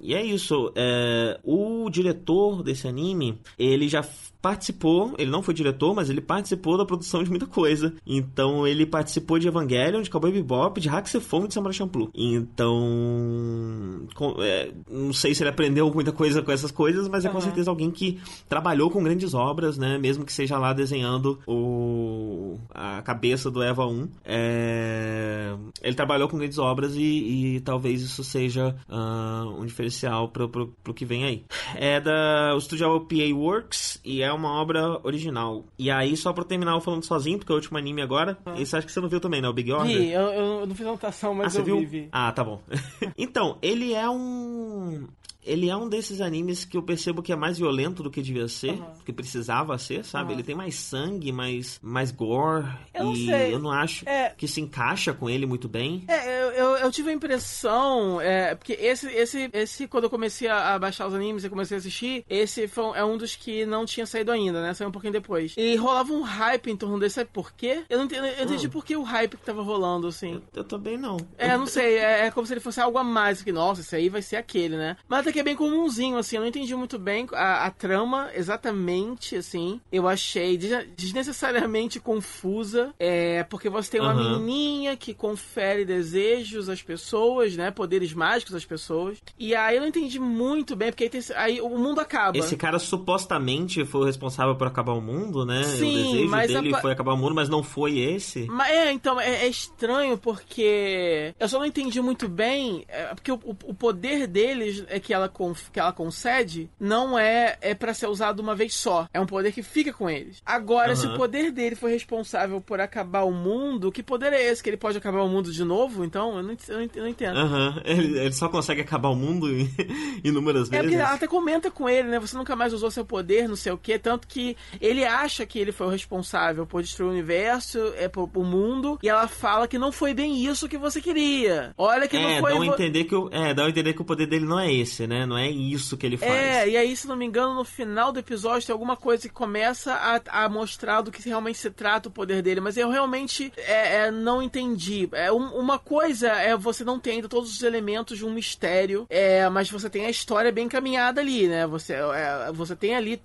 [0.00, 0.72] E é isso.
[0.74, 1.38] É...
[1.44, 4.02] O diretor desse anime, ele já
[4.46, 7.92] participou, ele não foi diretor, mas ele participou da produção de muita coisa.
[8.06, 12.10] Então ele participou de Evangelion, de Cowboy Bebop, de Haxephone e de Samurai Champloo.
[12.14, 17.28] Então, com, é, não sei se ele aprendeu muita coisa com essas coisas, mas é
[17.28, 19.98] com certeza alguém que trabalhou com grandes obras, né?
[19.98, 24.08] Mesmo que seja lá desenhando o, a cabeça do Eva 1.
[24.24, 30.48] É, ele trabalhou com grandes obras e, e talvez isso seja uh, um diferencial pro,
[30.48, 31.44] pro, pro que vem aí.
[31.74, 35.64] É da o estúdio PA Works e é uma obra original.
[35.78, 38.60] E aí, só pra terminar falando sozinho, porque é o último anime agora, ah.
[38.60, 39.48] esse acho que você não viu também, né?
[39.48, 39.96] O Big Order?
[39.96, 41.78] Vi, eu, eu não fiz anotação, mas ah, eu viu?
[41.80, 42.08] vi, vi.
[42.12, 42.60] Ah, tá bom.
[43.16, 45.06] então, ele é um
[45.46, 48.48] ele é um desses animes que eu percebo que é mais violento do que devia
[48.48, 48.84] ser, uhum.
[49.04, 50.26] que precisava ser, sabe?
[50.26, 50.38] Uhum.
[50.38, 52.66] Ele tem mais sangue, mais, mais gore.
[52.92, 53.54] Eu e sei.
[53.54, 54.30] eu não acho é...
[54.36, 56.04] que se encaixa com ele muito bem.
[56.08, 60.48] É, eu, eu, eu tive a impressão, é, porque esse, esse, esse, quando eu comecei
[60.48, 63.86] a baixar os animes e comecei a assistir, esse foi, é um dos que não
[63.86, 64.74] tinha saído ainda, né?
[64.74, 65.54] Saiu um pouquinho depois.
[65.56, 67.84] E rolava um hype em torno desse, sabe por quê?
[67.88, 68.70] Eu não entendi, eu entendi hum.
[68.70, 70.34] por que o hype que tava rolando, assim.
[70.34, 71.16] Eu, eu também não.
[71.38, 73.94] É, não sei, é, é, como se ele fosse algo a mais, que, nossa, esse
[73.94, 74.96] aí vai ser aquele, né?
[75.08, 76.36] Mas até que é bem comumzinho, assim.
[76.36, 79.80] Eu não entendi muito bem a, a trama exatamente, assim.
[79.92, 80.58] Eu achei
[80.96, 82.94] desnecessariamente confusa.
[82.98, 84.40] É, porque você tem uma uhum.
[84.40, 87.70] menininha que confere desejos às pessoas, né?
[87.70, 89.18] Poderes mágicos às pessoas.
[89.38, 92.38] E aí eu não entendi muito bem, porque aí, tem, aí o mundo acaba.
[92.38, 95.62] Esse cara supostamente foi o responsável por acabar o mundo, né?
[95.64, 96.80] Sim, o desejo mas dele a...
[96.80, 98.46] foi acabar o mundo, mas não foi esse.
[98.46, 103.30] Mas, é, então, é, é estranho porque eu só não entendi muito bem, é, porque
[103.30, 105.25] o, o, poder deles é que ela,
[105.72, 109.08] que ela concede não é, é para ser usado uma vez só.
[109.12, 110.42] É um poder que fica com eles.
[110.44, 110.96] Agora, uhum.
[110.96, 114.62] se o poder dele foi responsável por acabar o mundo, que poder é esse?
[114.62, 116.04] Que ele pode acabar o mundo de novo?
[116.04, 117.38] Então, eu não, eu não entendo.
[117.38, 117.80] Uhum.
[117.84, 119.48] Ele, ele, só consegue acabar o mundo
[120.22, 120.84] inúmeras vezes.
[120.84, 122.18] É porque ela até comenta com ele, né?
[122.18, 123.98] Você nunca mais usou seu poder, não sei o quê.
[123.98, 128.28] Tanto que ele acha que ele foi o responsável por destruir o universo, é, por,
[128.34, 131.72] o mundo, e ela fala que não foi bem isso que você queria.
[131.78, 132.52] Olha que é, não foi...
[132.52, 134.72] Dá a entender que o, é, dá a entender que o poder dele não é
[134.72, 135.15] esse, né?
[135.24, 136.32] Não é isso que ele faz.
[136.32, 139.34] É, e aí, se não me engano, no final do episódio tem alguma coisa que
[139.34, 143.52] começa a, a mostrar do que realmente se trata o poder dele, mas eu realmente
[143.56, 145.08] é, é, não entendi.
[145.12, 149.06] É, um, uma coisa é você não ter ainda todos os elementos de um mistério,
[149.08, 151.66] é, mas você tem a história bem caminhada ali, né?
[151.66, 153.20] Você, é, você tem ali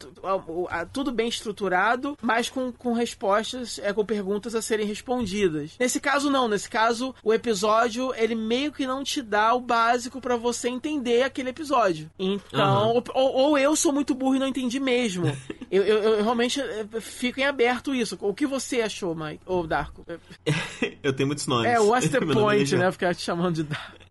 [0.93, 5.71] tudo bem estruturado, mas com, com respostas, é, com perguntas a serem respondidas.
[5.79, 6.47] Nesse caso, não.
[6.47, 11.23] Nesse caso, o episódio, ele meio que não te dá o básico para você entender
[11.23, 11.80] aquele episódio.
[12.17, 13.03] Então, uhum.
[13.13, 15.25] ou, ou, eu sou muito burro e não entendi mesmo.
[15.71, 18.17] eu, eu, eu, realmente eh, fico em aberto isso.
[18.21, 19.41] O que você achou, Mike?
[19.45, 20.05] Ou Darko?
[21.01, 21.71] eu tenho muitos nomes.
[21.71, 22.91] É, what's the point, né?
[22.91, 24.01] Ficar te chamando de Darko.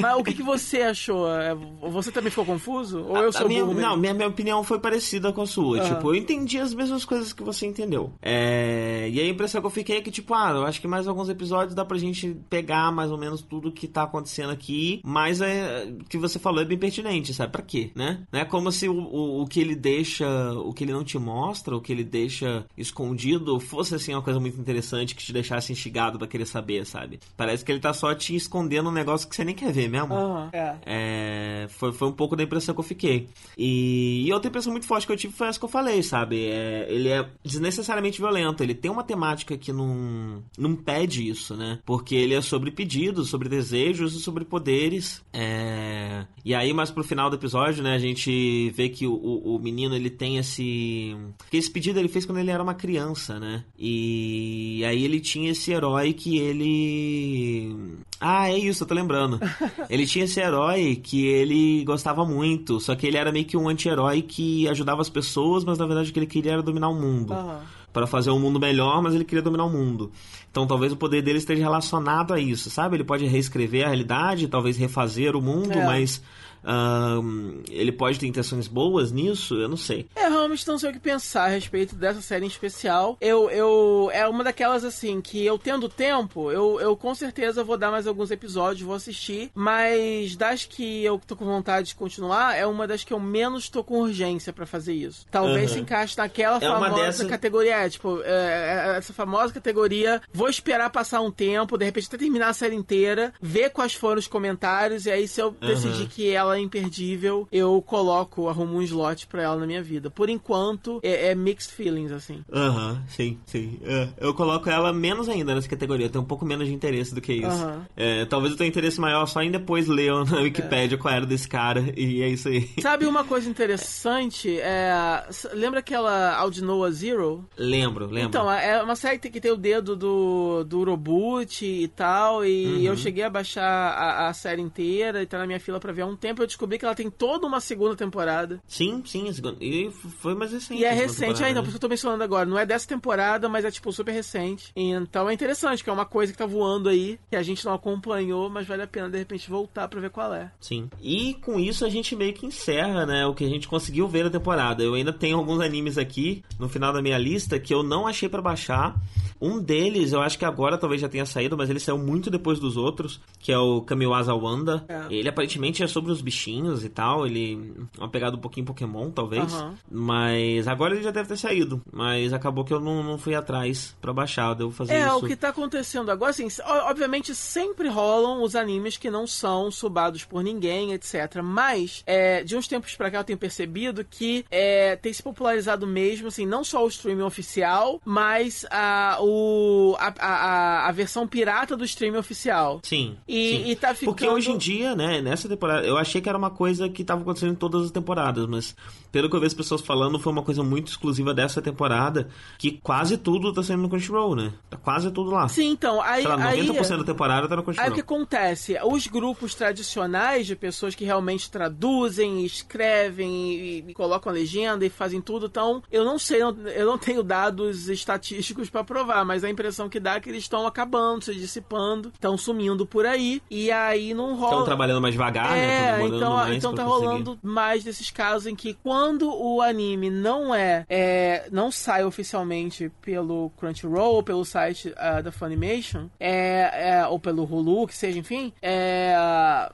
[0.00, 1.30] Mas o que, que você achou?
[1.30, 3.02] É, você também ficou confuso?
[3.02, 5.80] Ou eu sou minha, burro Não, minha, minha opinião foi parecida com a sua.
[5.80, 5.88] Ah.
[5.88, 8.12] Tipo, eu entendi as mesmas coisas que você entendeu.
[8.20, 9.08] É...
[9.10, 11.28] E a impressão que eu fiquei é que, tipo, ah, eu acho que mais alguns
[11.28, 15.00] episódios dá pra gente pegar mais ou menos tudo que tá acontecendo aqui.
[15.02, 15.84] Mas é...
[15.84, 16.97] o que você falou é bem pertinente,
[17.32, 17.52] sabe?
[17.52, 18.20] Pra quê, né?
[18.32, 21.18] Não é como se o, o, o que ele deixa, o que ele não te
[21.18, 25.72] mostra, o que ele deixa escondido, fosse assim uma coisa muito interessante que te deixasse
[25.72, 27.20] instigado pra querer saber, sabe?
[27.36, 30.14] Parece que ele tá só te escondendo um negócio que você nem quer ver mesmo.
[30.14, 30.76] Uhum, é.
[30.86, 31.66] é.
[31.68, 33.28] foi, foi um pouco da impressão que eu fiquei.
[33.56, 36.46] E, e outra impressão muito forte que eu tive foi essa que eu falei, sabe?
[36.46, 38.62] É, ele é desnecessariamente violento.
[38.62, 41.78] Ele tem uma temática que não, não pede isso, né?
[41.84, 45.22] Porque ele é sobre pedidos, sobre desejos e sobre poderes.
[45.32, 46.26] É...
[46.44, 47.94] E aí, mais pro final do episódio, né?
[47.94, 51.16] A gente vê que o, o, menino ele tem esse.
[51.52, 53.64] Esse pedido ele fez quando ele era uma criança, né?
[53.78, 57.96] E aí ele tinha esse herói que ele.
[58.20, 59.38] Ah, é isso, eu tô lembrando
[59.88, 63.68] ele tinha esse herói que ele gostava muito, só que ele era meio que um
[63.68, 66.94] anti-herói que ajudava as pessoas, mas na verdade o que ele queria era dominar o
[66.94, 67.32] mundo.
[67.32, 67.60] Uhum.
[67.92, 70.12] Para fazer um mundo melhor, mas ele queria dominar o mundo.
[70.50, 72.96] Então talvez o poder dele esteja relacionado a isso, sabe?
[72.96, 75.84] Ele pode reescrever a realidade, talvez refazer o mundo, é.
[75.84, 76.22] mas
[76.64, 79.54] um, ele pode ter intenções boas nisso?
[79.54, 80.06] Eu não sei.
[80.14, 83.16] É, realmente não sei o que pensar a respeito dessa série em especial.
[83.20, 87.76] Eu, eu é uma daquelas assim que eu tendo tempo, eu, eu com certeza vou
[87.76, 92.56] dar mais alguns episódios, vou assistir, mas das que eu tô com vontade de continuar,
[92.56, 95.26] é uma das que eu menos tô com urgência para fazer isso.
[95.30, 95.76] Talvez uhum.
[95.76, 97.26] se encaixe naquela é famosa dessa...
[97.26, 102.08] categoria, é, tipo, é, é, essa famosa categoria, vou esperar passar um tempo, de repente
[102.08, 105.66] até terminar a série inteira, ver quais foram os comentários e aí se eu uhum.
[105.66, 109.82] decidir que ela ela é imperdível, eu coloco, arrumo um slot pra ela na minha
[109.82, 110.10] vida.
[110.10, 112.42] Por enquanto, é, é mixed feelings, assim.
[112.52, 113.78] Aham, uhum, sim, sim.
[113.84, 117.14] É, eu coloco ela menos ainda nessa categoria, eu tenho um pouco menos de interesse
[117.14, 117.66] do que isso.
[117.66, 117.82] Uhum.
[117.96, 121.48] É, talvez eu tenha interesse maior só em depois ler na Wikipedia qual era desse
[121.48, 122.68] cara, e é isso aí.
[122.80, 124.58] Sabe uma coisa interessante?
[124.60, 127.44] É, lembra aquela Audinoa Zero?
[127.56, 128.28] Lembro, lembro.
[128.28, 132.82] Então, é uma série que tem o dedo do, do Uroboot e tal, e uhum.
[132.82, 136.02] eu cheguei a baixar a, a série inteira e tá na minha fila pra ver
[136.02, 138.62] há um tempo tempo eu descobri que ela tem toda uma segunda temporada.
[138.66, 139.28] Sim, sim,
[139.60, 140.80] e foi mais recente.
[140.80, 142.46] E é recente ainda, por isso eu tô mencionando agora.
[142.46, 144.72] Não é dessa temporada, mas é tipo super recente.
[144.76, 147.74] Então é interessante, que é uma coisa que tá voando aí, que a gente não
[147.74, 150.50] acompanhou, mas vale a pena de repente voltar pra ver qual é.
[150.60, 150.88] Sim.
[151.02, 154.24] E com isso a gente meio que encerra, né, o que a gente conseguiu ver
[154.24, 154.82] na temporada.
[154.82, 158.28] Eu ainda tenho alguns animes aqui no final da minha lista que eu não achei
[158.28, 158.94] para baixar.
[159.40, 162.58] Um deles, eu acho que agora talvez já tenha saído, mas ele saiu muito depois
[162.58, 164.84] dos outros, que é o Kamiwaza Wanda.
[164.88, 165.06] É.
[165.10, 167.26] Ele aparentemente é sobre os bichinhos e tal.
[167.26, 169.52] Ele é uma pegada um pouquinho Pokémon, talvez.
[169.52, 169.74] Uhum.
[169.90, 171.82] Mas agora ele já deve ter saído.
[171.90, 174.50] Mas acabou que eu não, não fui atrás para baixar.
[174.50, 175.08] Eu devo fazer é, isso.
[175.08, 176.46] É, o que tá acontecendo agora, assim,
[176.86, 181.40] obviamente sempre rolam os animes que não são subados por ninguém, etc.
[181.42, 185.86] Mas, é, de uns tempos pra cá eu tenho percebido que é, tem se popularizado
[185.86, 191.76] mesmo, assim, não só o streaming oficial, mas a, o, a, a, a versão pirata
[191.76, 192.80] do streaming oficial.
[192.82, 193.16] Sim.
[193.26, 193.70] E, sim.
[193.70, 194.14] e tá ficando.
[194.14, 197.02] Porque hoje em dia, né, nessa temporada, eu achei achei que era uma coisa que
[197.02, 198.76] estava acontecendo em todas as temporadas, mas
[199.10, 202.28] pelo que eu vejo as pessoas falando, foi uma coisa muito exclusiva dessa temporada,
[202.58, 204.52] que quase tudo tá saindo no Crunchyroll, né?
[204.68, 205.48] Tá quase tudo lá.
[205.48, 206.22] Sim, então, aí...
[206.22, 207.86] Sei lá, 90% aí, da temporada tá no Crunchyroll.
[207.86, 208.78] Aí o que acontece?
[208.84, 214.90] Os grupos tradicionais de pessoas que realmente traduzem, escrevem e, e colocam a legenda e
[214.90, 219.50] fazem tudo, então, eu não sei, eu não tenho dados estatísticos para provar, mas a
[219.50, 223.70] impressão que dá é que eles estão acabando, se dissipando, estão sumindo por aí, e
[223.70, 224.52] aí não rola...
[224.52, 225.58] Estão trabalhando mais devagar, né?
[225.58, 226.06] é, né?
[226.06, 227.06] então, mais então tá conseguir.
[227.06, 232.90] rolando mais desses casos em que quando o anime não é, é não sai oficialmente
[233.00, 238.52] pelo Crunchyroll, pelo site uh, da Funimation, é, é, ou pelo Hulu, que seja, enfim,
[238.62, 239.14] é,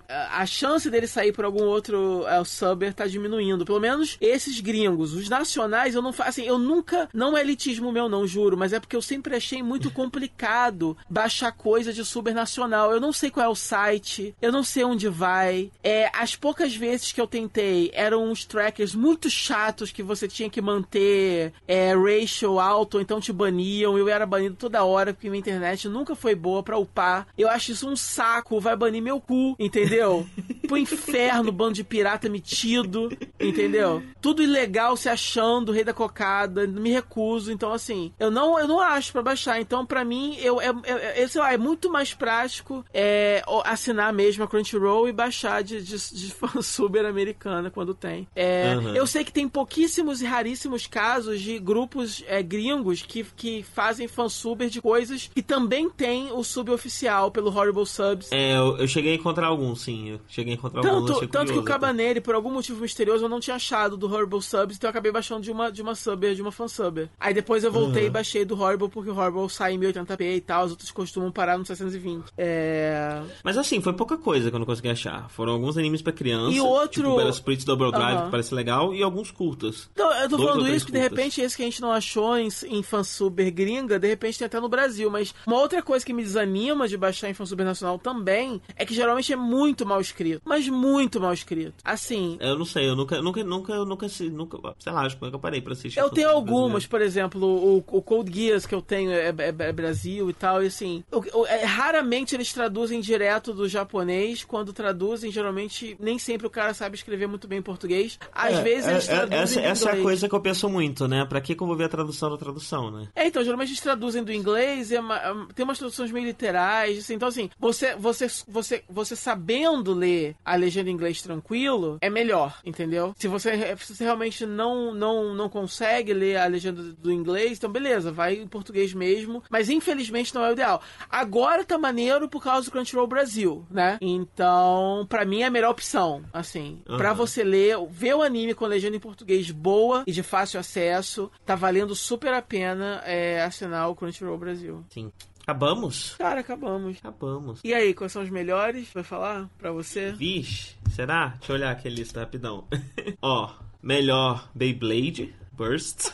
[0.08, 3.64] a chance dele sair por algum outro é, subber tá diminuindo.
[3.64, 5.14] Pelo menos esses gringos.
[5.14, 6.30] Os nacionais, eu não faço.
[6.30, 7.08] Assim, eu nunca.
[7.12, 11.52] Não é elitismo meu, não, juro, mas é porque eu sempre achei muito complicado baixar
[11.52, 12.92] coisa de super nacional.
[12.92, 15.70] Eu não sei qual é o site, eu não sei onde vai.
[15.82, 20.50] É, as poucas vezes que eu tentei eram uns trackers muito chatos que você tinha
[20.50, 23.96] que manter é, ratio alto, então te baniam.
[23.96, 27.26] Eu era banido toda hora porque minha internet nunca foi boa para upar.
[27.36, 30.26] Eu acho isso um saco, vai banir meu cu, entendeu?
[30.66, 34.02] Pro inferno, bando de pirata metido, entendeu?
[34.20, 37.52] Tudo ilegal se achando, rei da cocada, me recuso.
[37.52, 39.60] Então, assim, eu não, eu não acho para baixar.
[39.60, 44.12] Então, para mim, eu, é, é, é, sei lá, é muito mais prático é, assinar
[44.12, 48.26] mesmo a Crunchyroll e baixar de, de, de fansuber americana quando tem.
[48.34, 48.94] É, uhum.
[48.94, 54.08] Eu sei que tem pouquíssimos e raríssimos casos de grupos é, gringos que, que fazem
[54.08, 58.30] fansuber de coisas que também tem o sub oficial pelo Horrible Subs.
[58.32, 60.10] É, eu, eu cheguei a encontrar alguns, sim.
[60.10, 61.30] Eu cheguei a encontrar tanto, alguns.
[61.30, 64.76] Tanto que o Cabaneri, por algum motivo misterioso, eu não tinha achado do Horrible Subs,
[64.76, 67.08] então eu acabei baixando de uma, de uma subber, de uma fansubber.
[67.18, 68.08] Aí depois eu voltei uhum.
[68.08, 71.30] e baixei do Horrible, porque o Horrible sai em 1080p e tal, os outros costumam
[71.30, 72.24] parar no 720.
[72.36, 73.20] É...
[73.42, 75.28] Mas assim, foi pouca coisa que eu não consegui achar.
[75.30, 76.56] Foram alguns animes pra criança.
[76.56, 77.16] E outro.
[77.16, 78.24] Tipo, Spritz Double Drive, uhum.
[78.26, 79.88] que parece legal, e alguns curtas.
[79.92, 82.48] Então, eu tô falando isso que de repente esse que a gente não achou em,
[82.68, 85.10] em fansuber gringa, de repente tem até no Brasil.
[85.10, 88.94] Mas uma outra coisa que me desanima de baixar em fansuber nacional também é que
[88.94, 90.42] geralmente é muito mal escrito.
[90.44, 91.74] Mas muito mal escrito.
[91.84, 92.36] Assim.
[92.40, 95.60] Eu não sei, eu nunca, nunca, nunca, nunca, nunca sei lá, acho que eu parei
[95.60, 95.98] pra assistir.
[95.98, 99.72] Eu tenho algumas, por exemplo, o, o Cold Geass que eu tenho é, é, é
[99.72, 101.04] Brasil e tal, e assim.
[101.48, 104.44] é, raramente eles traduzem direto do japonês.
[104.44, 108.18] Quando traduzem, geralmente nem sempre o cara sabe escrever muito bem português.
[108.32, 109.38] Às é, eles é, traduzem.
[109.38, 111.24] Essa, essa é a coisa que eu penso muito, né?
[111.24, 113.08] Pra que, que eu vou ver a tradução da tradução, né?
[113.14, 116.98] É, então, geralmente eles traduzem do inglês, é uma, é, tem umas traduções meio literais,
[116.98, 122.10] assim, então assim, você, você, você, você sabendo ler a legenda em inglês tranquilo, é
[122.10, 123.14] melhor, entendeu?
[123.18, 127.70] Se você, se você realmente não, não, não consegue ler a legenda do inglês, então
[127.70, 130.82] beleza, vai em português mesmo, mas infelizmente não é o ideal.
[131.08, 133.98] Agora tá maneiro por causa do Crunchyroll Brasil, né?
[134.00, 136.96] Então, para mim é a melhor opção, assim, uhum.
[136.96, 141.30] para você ler, ver o anime com legenda em português boa e de fácil acesso,
[141.44, 144.84] tá valendo super a pena é, assinar o Crunchyroll Brasil.
[144.90, 145.12] Sim.
[145.42, 146.14] Acabamos?
[146.16, 146.98] Cara, acabamos.
[146.98, 147.60] Acabamos.
[147.62, 148.88] E aí, quais são os melhores?
[148.94, 150.12] Vai falar pra você?
[150.12, 151.34] Vixe, será?
[151.38, 152.66] Deixa eu olhar aqui a lista rapidão.
[153.20, 153.50] Ó,
[153.82, 155.34] melhor Beyblade.
[155.52, 156.10] Burst.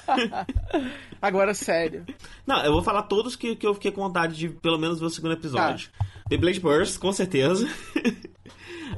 [1.23, 2.05] Agora, sério.
[2.47, 5.07] Não, eu vou falar todos que, que eu fiquei com vontade de pelo menos ver
[5.07, 5.89] o segundo episódio.
[5.89, 6.07] Tá.
[6.29, 7.67] Beyblade Burst, com certeza.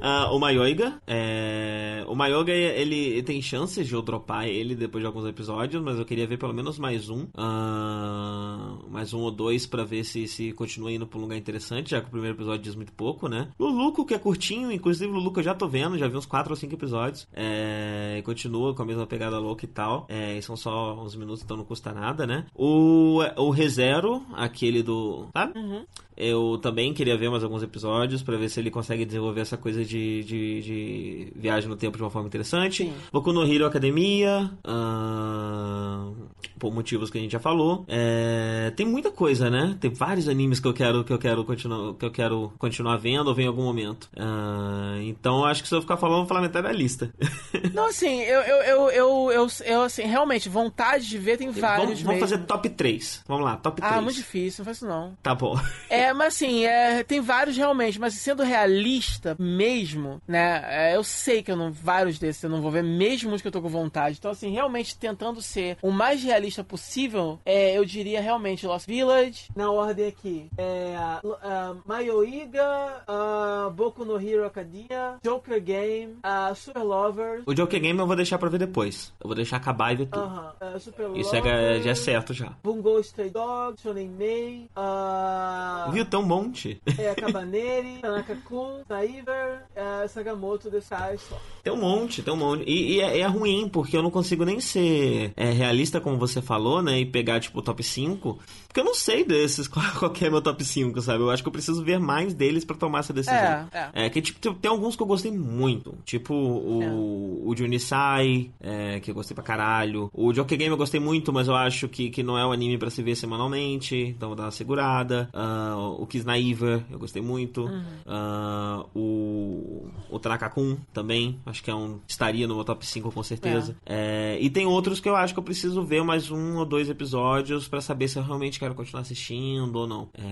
[0.02, 1.00] Uh, o Mayoiga.
[1.06, 2.04] É...
[2.08, 6.04] O Mayoiga, ele tem chances de eu dropar ele depois de alguns episódios, mas eu
[6.04, 7.22] queria ver pelo menos mais um.
[7.36, 8.90] Uh...
[8.90, 12.00] Mais um ou dois para ver se, se continua indo pra um lugar interessante, já
[12.00, 13.48] que o primeiro episódio diz muito pouco, né?
[13.56, 16.26] O Luco, que é curtinho, inclusive o Luco eu já tô vendo, já vi uns
[16.26, 17.28] 4 ou 5 episódios.
[17.32, 18.20] É...
[18.24, 20.06] Continua com a mesma pegada louca e tal.
[20.08, 20.36] É...
[20.36, 22.46] E são só uns minutos, então não custa nada, né?
[22.54, 25.28] O, o ReZero, aquele do.
[25.32, 25.58] Sabe?
[25.58, 25.84] Uhum.
[26.16, 29.84] Eu também queria ver mais alguns episódios para ver se ele consegue desenvolver essa coisa
[29.84, 32.84] de, de, de, viagem no tempo de uma forma interessante.
[32.84, 32.92] Sim.
[33.10, 36.14] Boku no Hero Academia, uh,
[36.62, 37.84] por motivos que a gente já falou.
[37.88, 39.76] É, tem muita coisa, né?
[39.80, 43.26] Tem vários animes que eu quero que eu quero continuar que eu quero continuar vendo
[43.26, 44.08] ou ver em algum momento.
[44.16, 47.12] Uh, então acho que se eu ficar falando, vou falar metade da lista.
[47.74, 52.00] Não, assim, eu, eu, eu, eu, eu, eu, assim, realmente, vontade de ver tem vários.
[52.00, 53.24] Vamos, vamos fazer top 3.
[53.26, 53.92] Vamos lá, top 3.
[53.92, 55.16] Ah, muito difícil, não faz isso não.
[55.20, 55.58] Tá bom.
[55.90, 60.62] É, é, mas assim, é, tem vários realmente, mas sendo realista mesmo, né?
[60.66, 63.48] É, eu sei que eu não, vários desses eu não vou ver, mesmo os que
[63.48, 64.16] eu tô com vontade.
[64.18, 68.86] Então, assim, realmente tentando ser o mais realista lista possível, é, eu diria realmente Lost
[68.86, 70.50] Village, na ordem aqui.
[70.58, 77.42] É, uh, Mayoiga, uh, Boku no Hero Academia, Joker Game, uh, Super Lovers.
[77.46, 79.14] O Joker Game eu vou deixar pra ver depois.
[79.18, 80.26] Eu vou deixar acabar e ver tudo.
[80.26, 80.76] Uh -huh.
[80.76, 82.52] uh, Super Isso Lovers, é, já é certo já.
[82.62, 86.04] Bungo Stray Dog, Shonen Mei, uh, Viu?
[86.04, 86.80] Tem um monte.
[86.98, 91.40] É, Cabaneri, Tanaka-kun, Saiver, uh, Sagamoto, Desai, só.
[91.62, 92.64] Tem um monte, tem um monte.
[92.66, 96.41] E, e é, é, ruim, porque eu não consigo nem ser é, realista, como você
[96.42, 97.00] falou, né?
[97.00, 98.38] E pegar, tipo, o top 5.
[98.72, 101.22] Porque eu não sei desses qual, qual é meu top 5, sabe?
[101.22, 103.36] Eu acho que eu preciso ver mais deles para tomar essa decisão.
[103.36, 104.06] É, é.
[104.06, 105.94] é que, tipo, tem, tem, alguns que eu gostei muito.
[106.06, 106.90] Tipo, o, é.
[106.90, 110.10] o Junisai, é, que eu gostei pra caralho.
[110.14, 112.78] O Joker Game eu gostei muito, mas eu acho que, que não é um anime
[112.78, 113.94] para se ver semanalmente.
[113.94, 115.28] Então vou dar uma segurada.
[115.34, 117.64] Uh, o Kisnaiver, eu gostei muito.
[117.64, 117.82] Uhum.
[118.06, 121.38] Uh, o, o Tanaka-kun também.
[121.44, 122.00] Acho que é um.
[122.08, 123.76] Estaria no meu top 5 com certeza.
[123.84, 124.38] É.
[124.40, 127.68] e tem outros que eu acho que eu preciso ver mais um ou dois episódios
[127.68, 130.08] para saber se eu realmente quero continuar assistindo ou não.
[130.14, 130.22] É...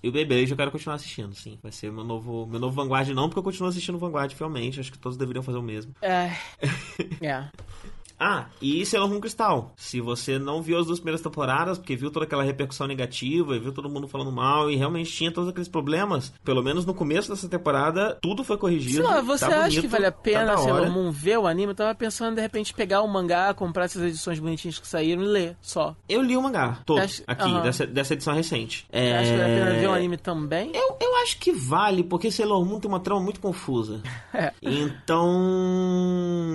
[0.00, 1.58] E o Beyblade eu quero continuar assistindo, sim.
[1.60, 4.78] Vai ser meu novo, meu novo Vanguard, não, porque eu continuo assistindo Vanguard fielmente.
[4.78, 5.92] Acho que todos deveriam fazer o mesmo.
[6.00, 6.30] É.
[7.20, 7.48] é.
[8.18, 9.72] Ah, e Sailor Moon Crystal.
[9.76, 13.60] Se você não viu as duas primeiras temporadas, porque viu toda aquela repercussão negativa, e
[13.60, 17.28] viu todo mundo falando mal, e realmente tinha todos aqueles problemas, pelo menos no começo
[17.28, 19.04] dessa temporada, tudo foi corrigido.
[19.04, 21.72] Lá, você tá acha bonito, que vale a pena tá Sailor Moon ver o anime?
[21.72, 25.26] Eu tava pensando, de repente, pegar o mangá, comprar essas edições bonitinhas que saíram e
[25.26, 25.94] ler, só.
[26.08, 27.22] Eu li o mangá, todo, acho...
[27.26, 27.62] aqui, uhum.
[27.62, 28.86] dessa, dessa edição recente.
[28.90, 29.18] É...
[29.18, 30.72] Acho que vale a pena ver o anime também?
[30.74, 34.02] Eu, eu acho que vale, porque Sailor Moon tem uma trama muito confusa.
[34.34, 34.52] é.
[34.62, 35.28] Então,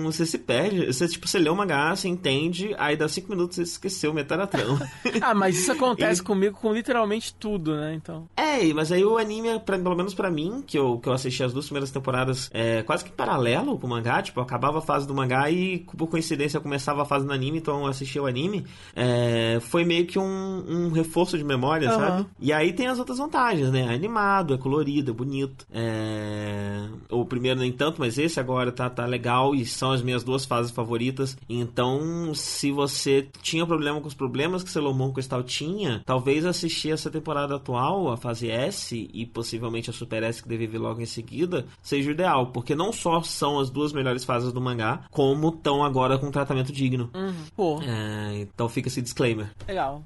[0.04, 0.86] você se perde.
[0.86, 4.42] Você, tipo, você lê o mangá, você entende aí dá cinco minutos você esqueceu metade
[4.42, 4.88] da trama.
[5.20, 6.24] ah, mas isso acontece e...
[6.24, 7.94] comigo com literalmente tudo, né?
[7.94, 8.28] Então.
[8.36, 11.42] É, mas aí o anime, pra, pelo menos para mim, que eu, que eu assisti
[11.42, 14.82] as duas primeiras temporadas é, quase que paralelo com o mangá, tipo, eu acabava a
[14.82, 18.22] fase do mangá e por coincidência eu começava a fase do anime, então eu assistia
[18.22, 18.64] o anime.
[18.94, 21.98] É, foi meio que um, um reforço de memória, uhum.
[21.98, 22.26] sabe?
[22.40, 23.82] E aí tem as outras vantagens, né?
[23.82, 25.66] É animado, é colorido, é bonito.
[25.72, 26.86] É...
[27.10, 30.44] O primeiro nem tanto, mas esse agora tá, tá legal e são as minhas duas
[30.44, 31.36] fases favoritas.
[31.48, 36.92] Então se você tinha problema com os problemas que Sailor Moon Crystal tinha, talvez assistir
[36.92, 41.00] essa temporada atual, a fase S e possivelmente a Super S que deve vir logo
[41.00, 45.04] em seguida, seja o ideal, porque não só são as duas melhores fases do mangá,
[45.10, 47.10] como estão agora com um tratamento digno.
[47.14, 47.34] Uhum.
[47.56, 47.80] Pô.
[47.82, 49.50] É, então fica esse disclaimer.
[49.66, 50.02] Legal.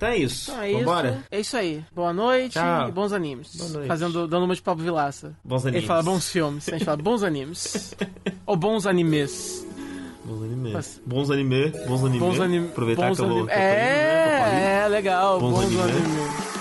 [0.00, 0.50] Então é isso.
[0.50, 1.10] Então é Vambora?
[1.10, 1.24] Isso.
[1.30, 1.84] É isso aí.
[1.94, 2.88] Boa noite Tchau.
[2.88, 3.54] e bons animes.
[3.54, 3.86] Boa noite.
[3.86, 5.36] Fazendo, dando uma de Pablo Vilaça.
[5.44, 5.82] Bons animes.
[5.82, 6.68] Ele fala bons filmes.
[6.70, 7.94] A gente fala bons animes.
[8.46, 9.66] Ou bons animes.
[10.30, 10.72] Bons anime.
[10.72, 11.00] Mas...
[11.04, 12.18] Bons anime, bons anime.
[12.20, 12.66] Bons anime.
[12.68, 13.48] Aproveitar bons que eu vou.
[13.48, 15.40] É, é, legal.
[15.40, 15.82] Bons, bons anime.
[15.82, 16.59] anime.